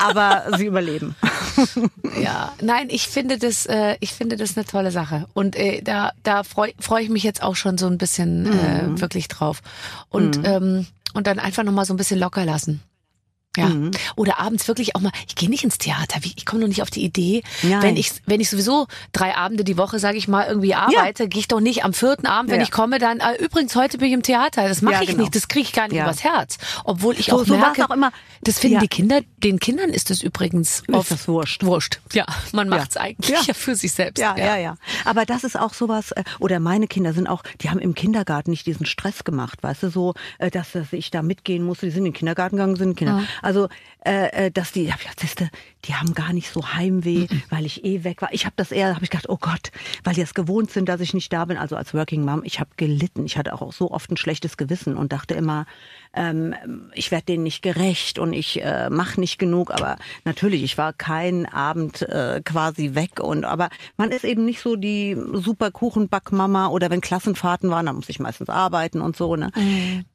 Aber 0.02 0.44
sie 0.58 0.66
überleben. 0.66 1.16
Ja, 2.22 2.54
nein, 2.62 2.88
ich 2.90 3.08
finde 3.08 3.38
das, 3.38 3.66
äh, 3.66 3.96
ich 4.00 4.14
finde 4.14 4.36
das 4.36 4.58
eine 4.58 4.66
tolle 4.66 4.92
Sache 4.92 5.28
und 5.34 5.56
äh, 5.56 5.82
da, 5.82 6.12
da 6.24 6.44
freue 6.44 6.74
freu 6.80 7.02
ich 7.02 7.10
mich 7.10 7.24
jetzt 7.24 7.42
auch 7.44 7.56
schon 7.56 7.78
so 7.78 7.88
ein 7.88 7.98
bisschen 7.98 8.44
Mhm. 8.44 8.96
äh, 8.98 9.02
wirklich 9.02 9.28
drauf 9.28 9.62
und 10.10 10.40
ähm, 10.44 10.88
und 11.14 11.28
dann 11.28 11.40
einfach 11.40 11.64
noch 11.64 11.72
mal 11.74 11.86
so 11.86 11.94
ein 11.94 11.98
bisschen 11.98 12.20
locker 12.20 12.46
lassen. 12.46 12.82
Ja. 13.58 13.68
Mhm. 13.68 13.92
Oder 14.16 14.40
abends 14.40 14.66
wirklich 14.70 14.96
auch 14.96 15.02
mal, 15.02 15.12
ich 15.28 15.36
gehe 15.36 15.50
nicht 15.50 15.66
ins 15.66 15.78
Theater, 15.78 16.20
ich 16.24 16.46
komme 16.46 16.62
noch 16.62 16.70
nicht 16.70 16.82
auf 16.82 16.90
die 16.90 17.04
Idee, 17.04 17.44
Nein. 17.64 17.82
wenn 17.82 17.98
ich 17.98 18.14
wenn 18.26 18.40
ich 18.40 18.50
sowieso 18.50 18.88
drei 19.12 19.36
Abende 19.36 19.66
die 19.66 19.78
Woche, 19.78 20.00
sage 20.00 20.18
ich 20.18 20.30
mal, 20.30 20.48
irgendwie 20.48 20.74
arbeite, 20.74 21.28
gehe 21.28 21.42
ich 21.42 21.50
doch 21.50 21.60
nicht 21.60 21.84
am 21.84 21.94
vierten 21.94 22.28
Abend, 22.28 22.50
wenn 22.50 22.60
Ja. 22.62 22.64
ich 22.64 22.72
komme, 22.72 22.98
dann 22.98 23.20
äh, 23.20 23.36
übrigens 23.44 23.76
heute 23.76 23.98
bin 23.98 24.08
ich 24.08 24.14
im 24.14 24.24
Theater. 24.24 24.70
Das 24.70 24.82
mache 24.82 24.94
Ja, 24.96 25.02
ich 25.02 25.08
genau. 25.10 25.20
nicht, 25.24 25.36
das 25.36 25.50
kriege 25.50 25.64
ich 25.66 25.74
gar 25.74 25.90
nicht 25.90 25.98
Ja. 25.98 26.04
übers 26.06 26.24
Herz, 26.24 26.60
obwohl 26.86 27.20
ich 27.20 27.26
So- 27.26 27.42
auch 27.42 27.46
so 27.46 27.58
merke, 27.58 27.84
auch 27.84 27.90
immer. 27.94 28.14
das 28.42 28.58
finden 28.58 28.76
Ja. 28.76 28.80
die 28.82 28.88
Kinder, 28.88 29.20
den 29.44 29.60
Kindern 29.60 29.90
ist 29.90 30.12
es 30.12 30.24
übrigens 30.24 30.84
oft 30.90 31.12
das 31.12 31.28
wurscht. 31.28 31.66
Wurscht. 31.66 32.00
Ja, 32.14 32.26
man 32.54 32.72
Ja. 32.72 32.78
macht's 32.78 32.96
eigentlich 32.96 33.32
Ja. 33.36 33.42
ja. 33.48 33.54
für 33.54 33.76
sich 33.76 33.92
selbst. 33.92 34.22
Ja, 34.22 34.34
ja, 34.38 34.56
ja. 34.56 34.78
Aber 35.04 35.26
das 35.26 35.44
ist 35.44 35.60
auch 35.60 35.74
sowas, 35.74 36.14
äh, 36.14 36.24
oder 36.40 36.62
meine 36.62 36.88
Kinder 36.88 37.12
sind 37.12 37.28
auch, 37.28 37.44
die 37.60 37.70
haben 37.70 37.80
im 37.80 37.96
Kindergarten 37.96 38.52
nicht 38.52 38.66
diesen 38.66 38.86
Stress 38.86 39.26
gemacht, 39.26 39.62
weißt 39.62 39.84
du, 39.84 39.90
so, 39.90 40.14
äh, 40.38 40.50
dass, 40.50 40.72
dass 40.72 40.94
ich 40.94 41.12
da 41.12 41.22
mitgehen 41.22 41.66
musste. 41.66 41.88
Die 41.88 41.92
sind 41.92 42.06
in 42.06 42.14
den 42.14 42.14
Kindergarten 42.14 42.56
gegangen, 42.56 42.78
sind 42.78 42.96
Kinder. 42.96 43.24
Also, 43.42 43.70
äh, 44.06 44.48
äh, 44.48 44.52
dass 44.52 44.72
die, 44.72 44.86
gedacht, 44.86 45.20
siehste, 45.20 45.50
die 45.86 45.96
haben 45.96 46.14
gar 46.14 46.34
nicht 46.34 46.52
so 46.52 46.74
Heimweh, 46.74 47.28
weil 47.50 47.66
ich 47.66 47.84
eh 47.84 48.04
weg 48.04 48.22
war. 48.22 48.34
Ich 48.34 48.46
habe 48.46 48.54
das 48.58 48.72
eher, 48.72 48.94
habe 48.96 49.04
ich 49.04 49.10
gedacht, 49.10 49.30
oh 49.30 49.38
Gott, 49.40 49.72
weil 50.04 50.16
die 50.16 50.22
es 50.22 50.34
gewohnt 50.34 50.72
sind, 50.72 50.90
dass 50.90 51.02
ich 51.02 51.14
nicht 51.14 51.32
da 51.32 51.46
bin. 51.46 51.58
Also 51.58 51.76
als 51.76 51.94
Working 51.94 52.24
Mom, 52.26 52.44
ich 52.44 52.60
habe 52.60 52.72
gelitten. 52.78 53.26
Ich 53.26 53.38
hatte 53.38 53.54
auch 53.54 53.74
so 53.74 53.92
oft 53.92 54.12
ein 54.12 54.18
schlechtes 54.18 54.58
Gewissen 54.58 54.98
und 54.98 55.14
dachte 55.14 55.34
immer, 55.34 55.66
ähm, 56.14 56.92
ich 56.94 57.12
werde 57.12 57.26
denen 57.26 57.44
nicht 57.44 57.62
gerecht 57.62 58.20
und 58.20 58.34
ich 58.34 58.62
äh, 58.62 58.90
mache 58.90 59.20
nicht 59.20 59.38
genug. 59.38 59.72
Aber 59.72 59.98
natürlich, 60.26 60.64
ich 60.64 60.78
war 60.78 60.94
keinen 60.94 61.46
Abend 61.46 62.02
äh, 62.02 62.42
quasi 62.44 62.96
weg. 62.96 63.20
Und 63.20 63.46
aber 63.46 63.70
man 63.98 64.12
ist 64.12 64.26
eben 64.26 64.46
nicht 64.46 64.62
so 64.62 64.76
die 64.76 65.18
super 65.34 65.72
Kuchenbackmama 65.72 66.68
oder 66.68 66.90
wenn 66.90 67.02
Klassenfahrten 67.02 67.70
waren, 67.70 67.86
dann 67.86 67.96
muss 67.96 68.10
ich 68.10 68.20
meistens 68.20 68.50
arbeiten 68.50 69.02
und 69.02 69.16
so. 69.16 69.36
Ne? 69.36 69.52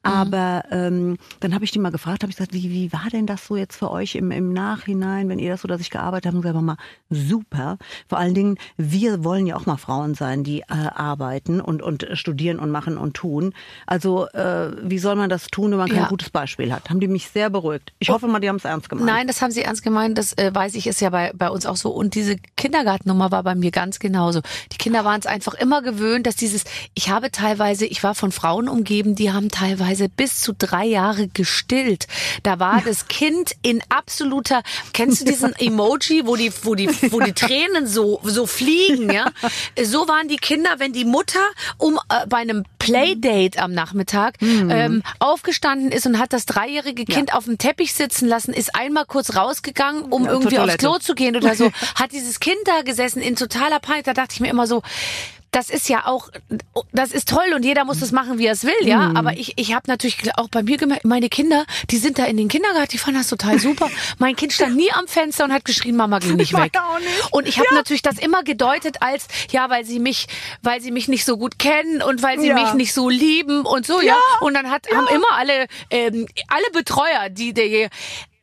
Aber 0.03 0.65
ähm, 0.71 1.17
dann 1.41 1.55
habe 1.55 1.65
ich 1.65 1.71
die 1.71 1.79
mal 1.79 1.91
gefragt, 1.91 2.23
habe 2.23 2.31
ich 2.31 2.37
gesagt, 2.37 2.53
wie, 2.53 2.71
wie 2.71 2.93
war 2.93 3.09
denn 3.11 3.27
das 3.27 3.47
so 3.47 3.57
jetzt 3.57 3.77
für 3.77 3.91
euch 3.91 4.15
im, 4.17 4.31
im 4.31 4.53
Nachhinein, 4.53 5.29
wenn 5.29 5.39
ihr 5.39 5.51
das 5.51 5.63
so, 5.63 5.69
dass 5.69 5.81
ich 5.81 5.91
gearbeitet 5.91 6.27
habe? 6.27 6.37
Und 6.37 6.43
gesagt, 6.43 6.57
Mama, 6.57 6.77
super. 7.09 7.79
Vor 8.09 8.19
allen 8.19 8.35
Dingen, 8.35 8.59
wir 8.77 9.25
wollen 9.25 9.47
ja 9.47 9.57
auch 9.57 9.67
mal 9.67 9.77
Frauen 9.77 10.15
sein, 10.15 10.45
die 10.45 10.61
äh, 10.61 10.65
arbeiten 10.69 11.61
und, 11.61 11.83
und 11.83 12.07
studieren 12.13 12.59
und 12.59 12.71
machen 12.71 12.99
und 12.99 13.15
tun. 13.15 13.55
Also 13.87 14.27
äh, 14.29 14.73
wie 14.83 14.99
soll 14.99 15.17
man 15.17 15.31
das 15.31 15.47
tun, 15.47 15.71
wenn 15.71 15.79
man 15.79 15.86
kein 15.87 15.99
Ja. 15.99 16.09
gutes 16.09 16.31
Beispiel 16.31 16.73
hat? 16.73 16.91
Haben 16.91 17.01
die 17.01 17.09
mich 17.09 17.29
sehr 17.29 17.49
beruhigt. 17.49 17.93
Ich 18.01 18.11
hoffe 18.11 18.27
mal, 18.27 18.41
die 18.41 18.49
haben 18.49 18.57
es 18.57 18.65
ernst 18.65 18.89
gemeint. 18.89 19.07
Nein, 19.07 19.27
das 19.29 19.41
haben 19.41 19.53
sie 19.53 19.63
ernst 19.63 19.83
gemeint. 19.85 20.19
Das 20.19 20.33
äh, 20.37 20.53
weiß 20.53 20.75
ich, 20.75 20.87
ist 20.89 21.01
ja 21.01 21.11
bei, 21.11 21.31
bei 21.35 21.49
uns 21.49 21.65
auch 21.67 21.77
so. 21.77 21.91
Und 21.91 22.15
diese 22.15 22.37
Kindergartennummer 22.57 23.31
war 23.31 23.43
bei 23.45 23.55
mir 23.55 23.71
ganz 23.71 23.99
genauso. 24.01 24.41
Die 24.73 24.79
Kinder 24.79 25.05
waren 25.05 25.21
es 25.21 25.27
einfach 25.27 25.55
immer 25.55 25.83
gewöhnt, 25.83 26.27
dass 26.27 26.35
dieses, 26.35 26.65
ich 26.95 27.09
habe 27.09 27.31
teilweise, 27.31 27.87
ich 27.87 28.03
war 28.03 28.15
von 28.17 28.33
Frauen 28.33 28.69
umgeben, 28.69 29.15
die 29.15 29.33
haben 29.33 29.51
teilweise 29.51 30.09
bis 30.09 30.41
zu 30.41 30.53
drei 30.53 30.87
Jahre 30.87 31.29
gestillt. 31.29 32.07
Da 32.43 32.59
war 32.59 32.83
das 32.83 32.97
das 32.97 33.09
Kind 33.09 33.53
in 33.61 33.83
absoluter, 33.91 34.63
kennst 34.95 35.21
du 35.21 35.25
diesen 35.27 35.55
Emoji, 35.59 36.23
wo 36.27 36.35
die, 36.35 36.51
wo 36.63 36.75
die, 36.75 36.89
wo 37.11 37.21
die 37.21 37.35
Tränen 37.35 37.87
so, 37.87 38.21
so 38.23 38.47
fliegen, 38.47 39.13
ja? 39.13 39.27
So 39.85 40.09
waren 40.09 40.29
die 40.29 40.37
Kinder, 40.39 40.71
wenn 40.79 40.93
die 40.95 41.05
Mutter 41.05 41.41
um 41.77 41.99
äh, 42.09 42.27
bei 42.27 42.39
einem 42.39 42.65
Playdate 42.93 43.59
am 43.63 43.73
Nachmittag 43.73 44.41
Mhm. 44.41 44.71
ähm, 44.71 45.03
aufgestanden 45.19 45.91
ist 45.93 46.07
und 46.07 46.19
hat 46.19 46.33
das 46.33 46.47
dreijährige 46.47 47.05
Kind 47.05 47.35
auf 47.35 47.45
dem 47.45 47.59
Teppich 47.59 47.93
sitzen 47.95 48.27
lassen, 48.29 48.53
ist 48.53 48.75
einmal 48.75 49.05
kurz 49.07 49.37
rausgegangen, 49.37 50.03
um 50.03 50.25
Ja, 50.25 50.33
irgendwie 50.33 50.59
aufs. 50.59 50.77
Klo 50.79 50.99
zu 50.99 51.15
gehen 51.15 51.37
oder 51.37 51.55
so, 51.55 51.71
hat 51.95 52.13
dieses 52.13 52.41
Kind 52.41 52.59
da 52.65 52.83
gesessen 52.83 53.21
in 53.23 53.37
totaler 53.37 53.81
Panik. 53.81 54.05
Da 54.05 54.13
dachte 54.15 54.35
ich 54.35 54.41
mir 54.41 54.49
immer 54.51 54.67
so, 54.67 54.83
das 55.57 55.71
ist 55.71 55.89
ja 55.89 56.05
auch, 56.07 56.29
das 56.93 57.13
ist 57.13 57.31
toll 57.31 57.55
und 57.55 57.65
jeder 57.65 57.87
muss 57.87 58.01
das 58.01 58.13
machen, 58.13 58.37
wie 58.39 58.45
er 58.45 58.53
es 58.53 58.65
will, 58.65 58.75
ja. 58.83 59.09
Mhm. 59.09 59.17
Aber 59.17 59.33
ich, 59.39 59.55
ich 59.57 59.73
habe 59.75 59.85
natürlich 59.89 60.19
auch 60.37 60.49
bei 60.51 60.63
mir 60.63 60.77
gemerkt, 60.77 61.07
meine 61.07 61.31
Kinder, 61.31 61.65
die 61.91 61.97
sind 61.97 62.19
da 62.19 62.25
in 62.27 62.37
den 62.37 62.49
Kindergarten, 62.49 62.91
die 62.91 62.99
fanden 62.99 63.21
das 63.21 63.29
total 63.29 63.59
super. 63.59 63.89
mein 64.19 64.37
Kind 64.37 64.53
stand 64.53 64.77
nie 64.77 64.93
am 64.93 65.09
Fenster 65.09 65.45
und 65.45 65.55
hat 65.55 65.65
geschrien, 65.65 65.97
Mama, 65.97 66.19
geh 66.19 66.35
nicht 66.35 66.53
Ich 66.53 66.59
weg. 66.59 66.73
auch 66.79 66.99
nicht. 66.99 67.33
Und 67.33 67.49
ich 67.49 67.59
habe 67.59 67.75
natürlich 67.75 68.03
das 68.03 68.19
immer 68.19 68.43
gedeutet 68.43 68.99
als, 69.01 69.29
ja, 69.51 69.71
weil 69.71 69.87
sie 69.87 69.99
mich, 69.99 70.27
weil 70.63 70.83
sie 70.83 70.91
mich 70.91 71.09
nicht 71.09 71.25
so 71.25 71.39
gut 71.39 71.59
kennen 71.59 72.03
und 72.03 72.23
weil 72.23 72.39
sie 72.39 72.49
Ja. 72.49 72.55
mich 72.63 72.75
nicht 72.75 72.93
so 72.93 73.09
lieben 73.09 73.65
und 73.65 73.87
so, 73.87 74.03
ja. 74.03 74.19
Und 74.41 74.53
dann 74.53 74.71
hat, 74.71 74.87
haben 74.95 75.07
immer 75.09 75.33
alle, 75.33 75.69
ähm, 75.89 76.27
alle 76.49 76.71
Betreuer, 76.75 77.31
die 77.31 77.55
der 77.55 77.89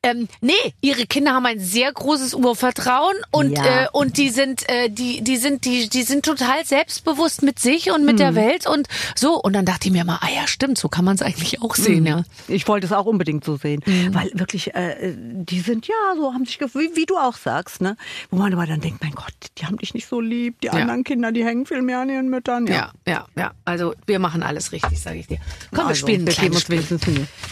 ähm, 0.04 0.28
nee, 0.42 0.54
ihre 0.82 1.06
Kinder 1.06 1.34
haben 1.34 1.46
ein 1.46 1.60
sehr 1.60 1.92
großes 1.92 2.34
Urvertrauen 2.34 3.16
und 3.32 3.58
Ja. 3.58 3.84
äh, 3.84 3.88
und 3.94 4.18
die 4.18 4.30
sind 4.30 4.68
äh, 4.70 4.89
die 4.89 5.22
die 5.24 5.38
sind 5.38 5.66
die 5.66 5.89
die 5.89 6.04
sind 6.04 6.26
total 6.26 6.66
selbstbewusst 6.66 7.42
mit 7.44 7.60
sich 7.60 7.92
und 7.92 8.06
mit 8.06 8.20
der 8.20 8.36
Welt 8.36 8.68
und 8.68 8.88
so 9.16 9.39
und 9.42 9.54
dann 9.54 9.66
dachte 9.66 9.88
ich 9.88 9.94
mir 9.94 10.04
mal, 10.06 10.20
ah 10.22 10.30
ja, 10.34 10.48
stimmt, 10.48 10.78
so 10.78 10.89
kann 10.89 11.06
man 11.06 11.16
es 11.16 11.22
eigentlich 11.22 11.62
auch 11.62 11.76
sehen, 11.76 12.06
ja. 12.06 12.24
Ich 12.48 12.68
wollte 12.68 12.86
es 12.86 12.92
auch 12.94 13.06
unbedingt 13.06 13.44
so 13.46 13.58
sehen, 13.58 13.82
Mhm. 13.86 14.13
weil 14.13 14.32
wirklich, 14.34 14.76
äh, 14.76 15.13
die 15.16 15.60
sind 15.62 15.88
ja 15.88 15.96
so, 16.16 16.34
haben 16.34 16.46
sich, 16.46 16.60
wie, 16.60 16.96
wie 16.96 17.06
du 17.06 17.18
auch 17.18 17.36
sagst, 17.38 17.82
ne? 17.82 17.96
Wo 18.30 18.38
man 18.38 18.54
aber 18.54 18.66
dann 18.66 18.82
denkt, 18.82 19.02
mein 19.04 19.13
Gott, 19.13 19.34
die 19.58 19.66
haben 19.66 19.78
dich 19.78 19.94
nicht 19.94 20.08
so 20.08 20.20
lieb, 20.20 20.60
die 20.62 20.70
anderen 20.70 21.04
Kinder, 21.04 21.32
die 21.32 21.46
hängen 21.46 21.66
viel 21.66 21.82
mehr 21.82 22.00
an 22.00 22.10
ihren 22.10 22.30
Müttern. 22.30 22.68
Ja, 22.68 22.92
ja, 23.08 23.26
ja. 23.38 23.52
Also 23.66 23.94
wir 24.06 24.20
machen 24.20 24.44
alles 24.44 24.72
richtig, 24.72 25.00
sage 25.02 25.20
ich 25.20 25.28
dir. 25.28 25.38
Komm, 25.72 25.86
wir 25.86 25.88
Also, 25.89 26.02
spielen 26.02 26.22
ein 26.24 26.28
wir 26.28 26.34
kleines 26.34 26.62
Spiel. 26.62 26.84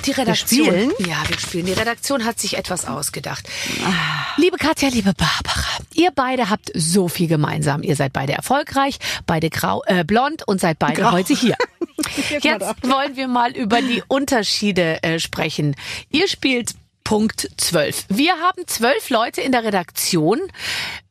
Die 0.06 0.12
Redaktion. 0.12 0.92
Ja, 1.00 1.24
wir 1.28 1.38
spielen. 1.40 1.66
Die 1.66 1.74
Redaktion 1.74 2.26
hat 2.26 2.40
sich 2.42 2.58
etwas 2.58 2.86
ausgedacht. 2.86 3.48
Ah. 3.86 4.26
Liebe 4.38 4.58
Katja, 4.58 4.90
liebe 4.90 5.14
Barbara, 5.14 5.64
ihr 5.94 6.12
beide 6.12 6.50
habt 6.50 6.72
so 6.74 7.08
viel 7.08 7.28
gemeinsam. 7.28 7.84
Ihr 7.84 7.96
seid 7.96 8.14
beide 8.14 8.34
erfolgreich, 8.34 8.98
beide 9.26 9.50
grau, 9.50 9.84
äh, 9.86 10.04
blond 10.04 10.48
und 10.48 10.60
seid 10.60 10.80
beide 10.80 11.02
Grau. 11.02 11.12
heute 11.12 11.34
hier. 11.34 11.56
Jetzt 12.42 12.84
wollen 12.84 13.16
wir 13.16 13.28
mal 13.28 13.52
über 13.52 13.82
die 13.82 14.04
Unterschiede 14.08 15.02
äh, 15.04 15.20
sprechen. 15.20 15.76
Ihr 16.10 16.28
spielt 16.28 16.74
Punkt 17.12 17.50
12. 17.58 18.06
Wir 18.08 18.38
haben 18.38 18.66
zwölf 18.68 19.10
Leute 19.10 19.42
in 19.42 19.52
der 19.52 19.66
Redaktion. 19.66 20.40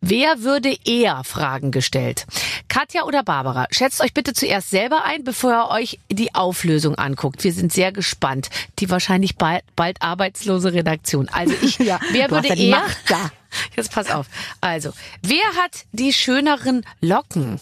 Wer 0.01 0.41
würde 0.41 0.75
eher 0.87 1.25
Fragen 1.25 1.73
gestellt? 1.73 2.27
Katja 2.69 3.03
oder 3.03 3.23
Barbara? 3.23 3.67
Schätzt 3.71 4.01
euch 4.01 4.15
bitte 4.15 4.33
zuerst 4.33 4.71
selber 4.71 5.05
ein, 5.05 5.25
bevor 5.25 5.51
ihr 5.53 5.71
euch 5.71 5.99
die 6.11 6.35
Auflösung 6.35 6.95
anguckt. 6.95 7.45
Wir 7.45 7.53
sind 7.53 7.71
sehr 7.71 7.93
gespannt. 7.93 8.49
Die 8.79 8.89
wahrscheinlich 8.89 9.37
bald, 9.37 9.63
bald 9.77 10.01
arbeitslose 10.01 10.73
Redaktion. 10.73 11.29
Also 11.29 11.55
ich, 11.61 11.79
Ja, 11.81 12.01
wer 12.13 12.31
würde 12.31 12.49
eher? 12.49 12.79
Macht 12.79 13.11
da. 13.11 13.31
Jetzt 13.77 13.93
pass 13.93 14.11
auf. 14.11 14.25
Also, 14.63 14.93
wer 15.21 15.45
hat 15.63 15.85
die 15.93 16.15
schöneren 16.15 16.87
Locken? 17.03 17.61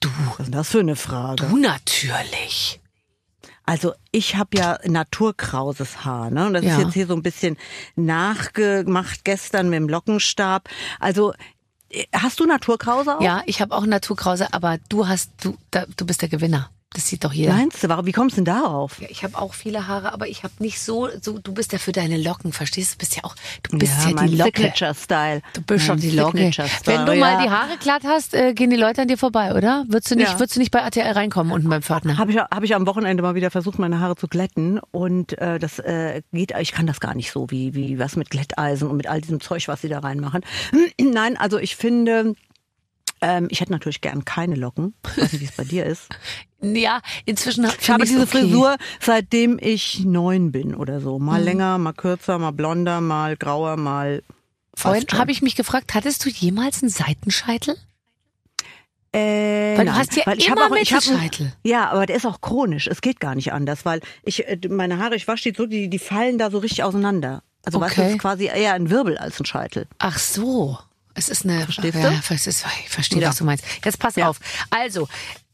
Du. 0.00 0.08
Was 0.30 0.40
ist 0.40 0.46
denn 0.46 0.52
das 0.52 0.68
für 0.68 0.80
eine 0.80 0.96
Frage? 0.96 1.46
Du 1.46 1.56
natürlich. 1.56 2.79
Also 3.70 3.92
ich 4.10 4.34
habe 4.34 4.56
ja 4.56 4.78
naturkrauses 4.84 6.04
Haar, 6.04 6.30
ne? 6.30 6.46
Und 6.46 6.54
das 6.54 6.64
Ja. 6.64 6.72
ist 6.72 6.78
jetzt 6.78 6.94
hier 6.94 7.06
so 7.06 7.14
ein 7.14 7.22
bisschen 7.22 7.56
nachgemacht 7.94 9.24
gestern 9.24 9.68
mit 9.70 9.76
dem 9.76 9.88
Lockenstab. 9.88 10.68
Also 10.98 11.34
äh, 11.90 12.04
hast 12.12 12.40
du 12.40 12.46
naturkrause 12.46 13.16
auch? 13.16 13.20
Ja, 13.22 13.42
ich 13.46 13.60
habe 13.60 13.72
auch 13.76 13.86
Naturkrause, 13.86 14.52
aber 14.52 14.78
du 14.88 15.06
hast, 15.06 15.30
du, 15.40 15.56
da, 15.70 15.84
du 15.96 16.04
bist 16.04 16.20
der 16.20 16.28
Gewinner. 16.28 16.68
Das 16.92 17.06
sieht 17.06 17.22
doch 17.22 17.32
jeder. 17.32 17.52
Meinst 17.52 17.84
du? 17.84 17.88
Warum? 17.88 18.04
Wie 18.04 18.10
kommst 18.10 18.36
du 18.36 18.42
denn 18.42 18.46
darauf? 18.46 19.00
Ja, 19.00 19.06
ich 19.08 19.22
habe 19.22 19.38
auch 19.38 19.54
viele 19.54 19.86
Haare, 19.86 20.12
aber 20.12 20.26
ich 20.26 20.42
habe 20.42 20.54
nicht 20.58 20.80
so, 20.80 21.08
so. 21.20 21.38
Du 21.38 21.54
bist 21.54 21.70
ja 21.72 21.78
für 21.78 21.92
deine 21.92 22.16
Locken, 22.16 22.52
verstehst 22.52 22.94
du? 22.94 22.98
Bist 22.98 23.14
ja 23.14 23.22
auch, 23.22 23.36
du 23.62 23.78
bist 23.78 23.92
ja, 24.04 24.12
mein 24.12 24.28
die 24.28 24.36
Locke. 24.36 24.60
Signature-Style. 24.60 25.40
Du 25.52 25.62
bist 25.62 25.86
schon 25.86 26.00
die 26.00 26.10
Locke. 26.10 26.50
Wenn 26.84 27.06
du 27.06 27.14
mal 27.14 27.34
ja. 27.34 27.42
die 27.44 27.50
Haare 27.50 27.76
glatt 27.78 28.02
hast, 28.04 28.34
äh, 28.34 28.54
gehen 28.54 28.70
die 28.70 28.76
Leute 28.76 29.02
an 29.02 29.08
dir 29.08 29.18
vorbei, 29.18 29.54
oder? 29.54 29.84
Würdest 29.86 30.10
du 30.10 30.16
nicht, 30.16 30.32
Ja. 30.32 30.38
würdest 30.40 30.56
du 30.56 30.60
nicht 30.60 30.72
bei 30.72 30.80
RTL 30.80 31.12
reinkommen 31.12 31.52
unten 31.52 31.68
beim 31.68 31.82
Pförtner? 31.82 32.18
Habe 32.18 32.32
ich, 32.32 32.38
hab 32.38 32.64
ich 32.64 32.74
am 32.74 32.86
Wochenende 32.88 33.22
mal 33.22 33.36
wieder 33.36 33.52
versucht, 33.52 33.78
meine 33.78 34.00
Haare 34.00 34.16
zu 34.16 34.26
glätten 34.26 34.80
und 34.90 35.38
äh, 35.38 35.60
das 35.60 35.78
äh, 35.78 36.22
geht, 36.32 36.52
ich 36.58 36.72
kann 36.72 36.88
das 36.88 36.98
gar 36.98 37.14
nicht 37.14 37.30
so, 37.30 37.48
wie, 37.50 37.72
wie 37.74 38.00
was 38.00 38.16
mit 38.16 38.30
Glätteisen 38.30 38.88
und 38.88 38.96
mit 38.96 39.06
all 39.06 39.20
diesem 39.20 39.40
Zeug, 39.40 39.68
was 39.68 39.80
sie 39.82 39.88
da 39.88 40.00
reinmachen. 40.00 40.40
Nein, 41.00 41.36
also 41.36 41.58
ich 41.58 41.76
finde, 41.76 42.34
ähm, 43.20 43.46
ich 43.50 43.60
hätte 43.60 43.70
natürlich 43.70 44.00
gern 44.00 44.24
keine 44.24 44.56
Locken. 44.56 44.94
Ich 45.04 45.22
weiß 45.22 45.32
nicht, 45.32 45.40
wie 45.40 45.44
es 45.44 45.52
bei 45.52 45.64
dir 45.64 45.86
ist. 45.86 46.08
Ja, 46.62 47.00
inzwischen 47.24 47.66
hab- 47.66 47.80
Ich 47.80 47.88
habe 47.90 48.04
diese 48.04 48.22
okay. 48.22 48.42
Frisur, 48.42 48.76
seitdem 49.00 49.58
ich 49.60 50.00
neun 50.04 50.52
bin 50.52 50.74
oder 50.74 51.00
so. 51.00 51.18
Mhm. 51.18 51.24
Mal 51.26 51.42
länger, 51.42 51.78
mal 51.78 51.92
kürzer, 51.92 52.38
mal 52.38 52.50
blonder, 52.52 53.00
mal 53.00 53.36
grauer, 53.36 53.76
mal. 53.76 54.22
Vorhin 54.74 55.06
habe 55.12 55.32
ich 55.32 55.42
mich 55.42 55.56
gefragt, 55.56 55.94
hattest 55.94 56.24
du 56.24 56.28
jemals 56.30 56.82
einen 56.82 56.90
Seitenscheitel? 56.90 57.76
Äh, 59.12 59.76
Weil 59.76 59.86
du 59.86 59.90
nein, 59.90 59.96
hast 59.96 60.14
ja 60.14 60.22
weil 60.24 60.38
ich 60.38 60.46
immer 60.46 60.62
hab 60.64 60.70
auch, 60.70 60.76
ich 60.76 60.92
hab, 60.92 61.00
Mittelscheitel. 61.04 61.52
Ja, 61.64 61.90
aber 61.90 62.06
der 62.06 62.14
ist 62.16 62.26
auch 62.26 62.40
chronisch. 62.40 62.86
Es 62.86 63.00
geht 63.00 63.18
gar 63.18 63.34
nicht 63.34 63.52
anders, 63.52 63.84
weil 63.84 64.00
ich 64.22 64.46
äh, 64.46 64.58
meine 64.68 64.98
Haare, 64.98 65.16
ich 65.16 65.26
wasche 65.26 65.50
die 65.50 65.56
so, 65.56 65.66
die, 65.66 65.90
die 65.90 65.98
fallen 65.98 66.38
da 66.38 66.50
so 66.50 66.58
richtig 66.58 66.84
auseinander. 66.84 67.42
Also 67.64 67.80
weißt 67.80 67.96
du, 67.96 68.00
Okay. 68.02 68.08
es 68.10 68.14
ist 68.16 68.20
quasi 68.22 68.44
eher 68.46 68.74
ein 68.74 68.88
Wirbel 68.88 69.18
als 69.18 69.40
ein 69.40 69.46
Scheitel. 69.46 69.86
Ach 69.98 70.18
so. 70.18 70.78
Es 71.14 71.28
ist 71.28 71.44
eine. 71.44 71.62
Verstehst 71.64 71.98
ja, 71.98 72.10
du? 72.10 72.34
es 72.34 72.46
ist, 72.46 72.64
ich 72.84 72.88
verstehe, 72.88 73.20
Ja. 73.20 73.30
was 73.30 73.38
du 73.38 73.44
meinst. 73.44 73.64
Jetzt 73.84 73.98
pass 73.98 74.14
Ja. 74.14 74.28
auf. 74.28 74.38
Also. 74.70 75.08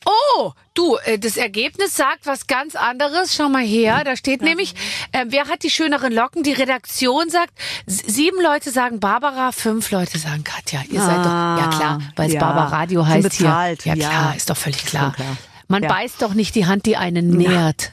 Oh, 0.08 0.52
du, 0.74 0.96
äh, 1.04 1.18
das 1.18 1.36
Ergebnis 1.36 1.96
sagt 1.96 2.26
was 2.26 2.46
ganz 2.46 2.76
anderes. 2.76 3.34
Schau 3.34 3.48
mal 3.48 3.64
her, 3.64 4.04
da 4.04 4.14
steht 4.16 4.40
nämlich, 4.40 4.74
äh, 5.10 5.24
wer 5.28 5.48
hat 5.48 5.64
die 5.64 5.70
schöneren 5.70 6.12
Locken? 6.12 6.44
Die 6.44 6.52
Redaktion 6.52 7.28
sagt, 7.28 7.52
sieben 7.86 8.40
Leute 8.40 8.70
sagen 8.70 9.00
Barbara, 9.00 9.50
fünf 9.50 9.90
Leute 9.90 10.18
sagen 10.18 10.44
Katja. 10.44 10.82
Ihr 10.88 11.00
seid 11.00 11.18
doch, 11.18 11.24
ja 11.24 11.70
klar, 11.76 11.98
weil 12.14 12.28
es 12.28 12.34
ja. 12.34 12.40
Barbara 12.40 12.66
Radio 12.68 13.04
heißt 13.04 13.22
bezahlt, 13.24 13.82
hier. 13.82 13.96
Ja 13.96 14.02
ja. 14.02 14.08
klar, 14.10 14.36
ist 14.36 14.48
doch 14.48 14.56
völlig 14.56 14.86
klar. 14.86 15.12
klar. 15.12 15.36
Man 15.68 15.82
Ja. 15.82 15.88
beißt 15.88 16.22
doch 16.22 16.34
nicht 16.34 16.54
die 16.54 16.66
Hand, 16.66 16.86
die 16.86 16.96
einen 16.96 17.30
nährt. 17.30 17.90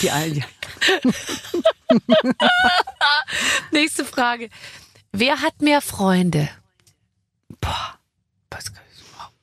Die, 0.00 0.06
ja. 0.06 0.14
Nächste 3.72 4.04
Frage. 4.04 4.48
Wer 5.10 5.40
hat 5.42 5.60
mehr 5.60 5.80
Freunde? 5.80 6.48
Boah, 7.60 7.98
überhaupt 8.48 8.70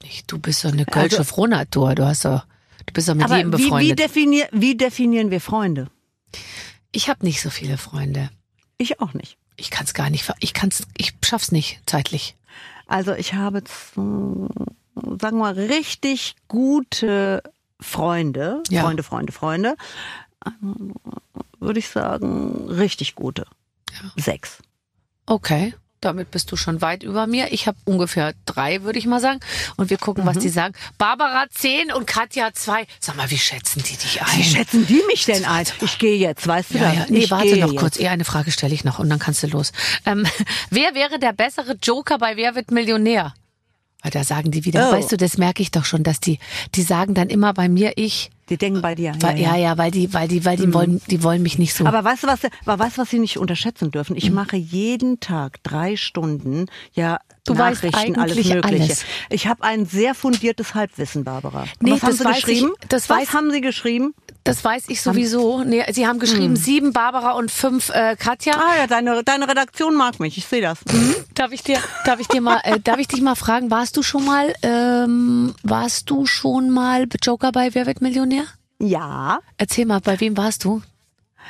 nicht. 0.05 0.31
Du 0.31 0.37
bist 0.39 0.63
doch 0.63 0.71
eine 0.71 0.85
kölsche 0.85 1.19
Also- 1.19 1.33
Frohnatur. 1.33 1.95
Du 1.95 2.05
hast 2.05 2.25
doch, 2.25 2.45
du 2.85 2.93
bist 2.93 3.09
doch 3.09 3.15
mit 3.15 3.29
jedem 3.29 3.51
wie, 3.53 3.57
wie, 3.57 3.63
befreundet. 3.63 3.99
definier, 3.99 4.47
wie 4.51 4.75
definieren 4.77 5.31
wir 5.31 5.41
Freunde? 5.41 5.87
ich 6.91 7.09
habe 7.09 7.25
nicht 7.25 7.41
so 7.41 7.49
viele 7.49 7.77
Freunde. 7.77 8.29
Ich 8.77 8.99
auch 9.01 9.13
nicht. 9.13 9.37
Ich 9.57 9.69
kann 9.69 9.85
es 9.85 9.93
gar 9.93 10.09
nicht. 10.09 10.31
Ich 10.39 10.53
kann's. 10.53 10.83
Ich 10.97 11.13
schaff's 11.23 11.51
nicht 11.51 11.81
zeitlich. 11.85 12.35
Also 12.87 13.13
ich 13.13 13.33
habe, 13.33 13.63
sagen 13.95 14.49
wir 15.19 15.31
mal, 15.31 15.53
richtig 15.53 16.35
gute 16.47 17.41
Freunde. 17.79 18.63
Ja. 18.69 18.83
Freunde, 18.83 19.03
Freunde, 19.03 19.31
Freunde. 19.33 19.75
Ähm, 20.45 20.93
Würde 21.59 21.79
ich 21.79 21.87
sagen, 21.89 22.67
richtig 22.69 23.15
gute. 23.15 23.45
Sechs. 24.17 24.59
Okay. 25.25 25.73
Damit 26.05 26.31
bist 26.31 26.51
du 26.51 26.55
schon 26.55 26.81
weit 26.81 27.03
über 27.03 27.25
mir. 27.27 27.51
Ich 27.51 27.67
habe 27.67 27.77
ungefähr 27.85 28.33
drei, 28.45 28.83
würde 28.83 28.99
ich 28.99 29.05
mal 29.07 29.19
sagen. 29.19 29.39
Und 29.75 29.89
wir 29.89 29.97
gucken, 29.97 30.23
Mhm. 30.23 30.27
was 30.27 30.37
die 30.37 30.49
sagen. 30.49 30.73
Barbara 30.97 31.45
zehn 31.49 31.91
und 31.91 32.05
Katja 32.05 32.53
zwei. 32.53 32.85
Sag 32.99 33.15
mal, 33.17 33.29
wie 33.31 33.37
schätzen 33.37 33.81
die 33.83 33.97
dich 33.97 34.21
ein? 34.21 34.37
Wie 34.39 34.43
schätzen 34.43 34.85
die 34.87 35.01
mich 35.07 35.25
denn 35.25 35.45
ein? 35.45 35.65
Ich 35.81 35.97
gehe 35.97 36.17
jetzt, 36.17 36.47
weißt 36.47 36.73
du 36.73 36.77
Ja, 36.77 36.83
das? 36.89 36.95
ja. 36.95 37.05
Nee, 37.09 37.17
ich 37.19 37.31
warte 37.31 37.57
noch 37.57 37.71
jetzt. 37.71 37.79
kurz. 37.79 37.99
Eher 37.99 38.11
eine 38.11 38.25
Frage 38.25 38.51
stelle 38.51 38.73
ich 38.73 38.83
noch 38.83 38.99
und 38.99 39.09
dann 39.09 39.19
kannst 39.19 39.41
du 39.43 39.47
los. 39.47 39.71
Ähm, 40.05 40.25
wer 40.69 40.93
wäre 40.95 41.19
der 41.19 41.33
bessere 41.33 41.75
Joker 41.81 42.17
bei 42.17 42.37
Wer 42.37 42.55
wird 42.55 42.71
Millionär? 42.71 43.33
Weil 44.03 44.11
da 44.11 44.23
sagen 44.23 44.51
die 44.51 44.63
wieder, 44.65 44.89
Oh. 44.89 44.93
weißt 44.93 45.11
du, 45.13 45.17
das 45.17 45.37
merke 45.39 45.63
ich 45.63 45.71
doch 45.71 45.85
schon, 45.85 46.03
dass 46.03 46.19
die, 46.19 46.37
die 46.75 46.83
sagen 46.83 47.15
dann 47.15 47.29
immer 47.29 47.53
bei 47.53 47.67
mir 47.67 47.93
ich. 47.95 48.29
Die 48.49 48.57
denken 48.57 48.81
bei 48.81 48.93
dir. 48.93 49.13
Weil, 49.21 49.39
ja, 49.39 49.55
ja, 49.55 49.77
weil 49.77 49.89
die, 49.91 50.13
weil 50.13 50.27
die, 50.27 50.45
weil 50.45 50.57
die 50.57 50.71
wollen, 50.73 51.01
die 51.09 51.23
wollen 51.23 51.41
mich 51.41 51.57
nicht 51.57 51.73
so. 51.73 51.85
Aber 51.85 52.03
weißt 52.03 52.23
du 52.23 52.27
was, 52.27 52.41
aber 52.65 52.79
weißt 52.79 52.97
du, 52.97 53.01
was 53.01 53.09
sie 53.09 53.19
nicht 53.19 53.37
unterschätzen 53.39 53.89
dürfen? 53.89 54.15
Ich 54.15 54.29
mache 54.29 54.55
jeden 54.55 55.19
Tag 55.19 55.63
drei 55.63 55.95
Stunden, 55.95 56.67
ja, 56.93 57.19
Du 57.45 57.57
weißt 57.57 57.83
Nachrichten, 57.83 58.19
alles 58.19 58.35
Mögliche. 58.35 58.63
alles. 58.63 59.05
Ich 59.29 59.47
habe 59.47 59.63
ein 59.63 59.85
sehr 59.85 60.15
fundiertes 60.15 60.73
Halbwissen, 60.73 61.23
Barbara. 61.23 61.65
Nee, 61.79 61.91
was 61.93 62.01
haben 62.03 62.11
sie 62.13 62.25
weiß 62.25 62.35
geschrieben? 62.37 62.71
ich- 62.81 62.87
das 62.89 63.09
was 63.09 63.17
weiß- 63.29 63.33
haben 63.33 63.51
sie 63.51 63.61
geschrieben? 63.61 64.13
das 64.43 64.63
weiß 64.63 64.85
ich 64.89 65.01
sowieso. 65.01 65.63
Nee, 65.63 65.83
sie 65.91 66.05
haben 66.07 66.19
geschrieben 66.19 66.55
Hm. 66.55 66.55
sieben 66.55 66.93
Barbara 66.93 67.31
und 67.31 67.49
fünf 67.51 67.89
äh, 67.89 68.15
Katja. 68.15 68.53
Ah 68.55 68.77
ja, 68.77 68.87
deine, 68.87 69.23
deine 69.23 69.47
Redaktion 69.47 69.95
mag 69.95 70.19
mich, 70.19 70.37
ich 70.37 70.45
sehe 70.45 70.61
das. 70.61 70.79
Darf 71.33 71.51
ich 71.51 71.63
dir, 71.63 71.79
darf 72.05 72.19
ich 72.19 72.27
dir 72.27 72.41
mal, 72.41 72.59
äh, 72.63 72.79
darf 72.79 72.97
ich 72.99 73.07
dich 73.07 73.21
mal 73.21 73.33
fragen, 73.35 73.71
warst 73.71 73.97
du 73.97 74.03
schon 74.03 74.23
mal, 74.25 74.53
ähm, 74.61 75.55
warst 75.63 76.09
du 76.11 76.25
schon 76.27 76.69
mal 76.69 77.07
Joker 77.23 77.51
bei 77.51 77.73
Wer 77.73 77.85
wird 77.87 78.01
Millionär? 78.01 78.43
Ja. 78.79 79.39
Erzähl 79.57 79.85
mal, 79.85 79.99
bei 79.99 80.19
wem 80.19 80.35
warst 80.37 80.63
du? 80.63 80.81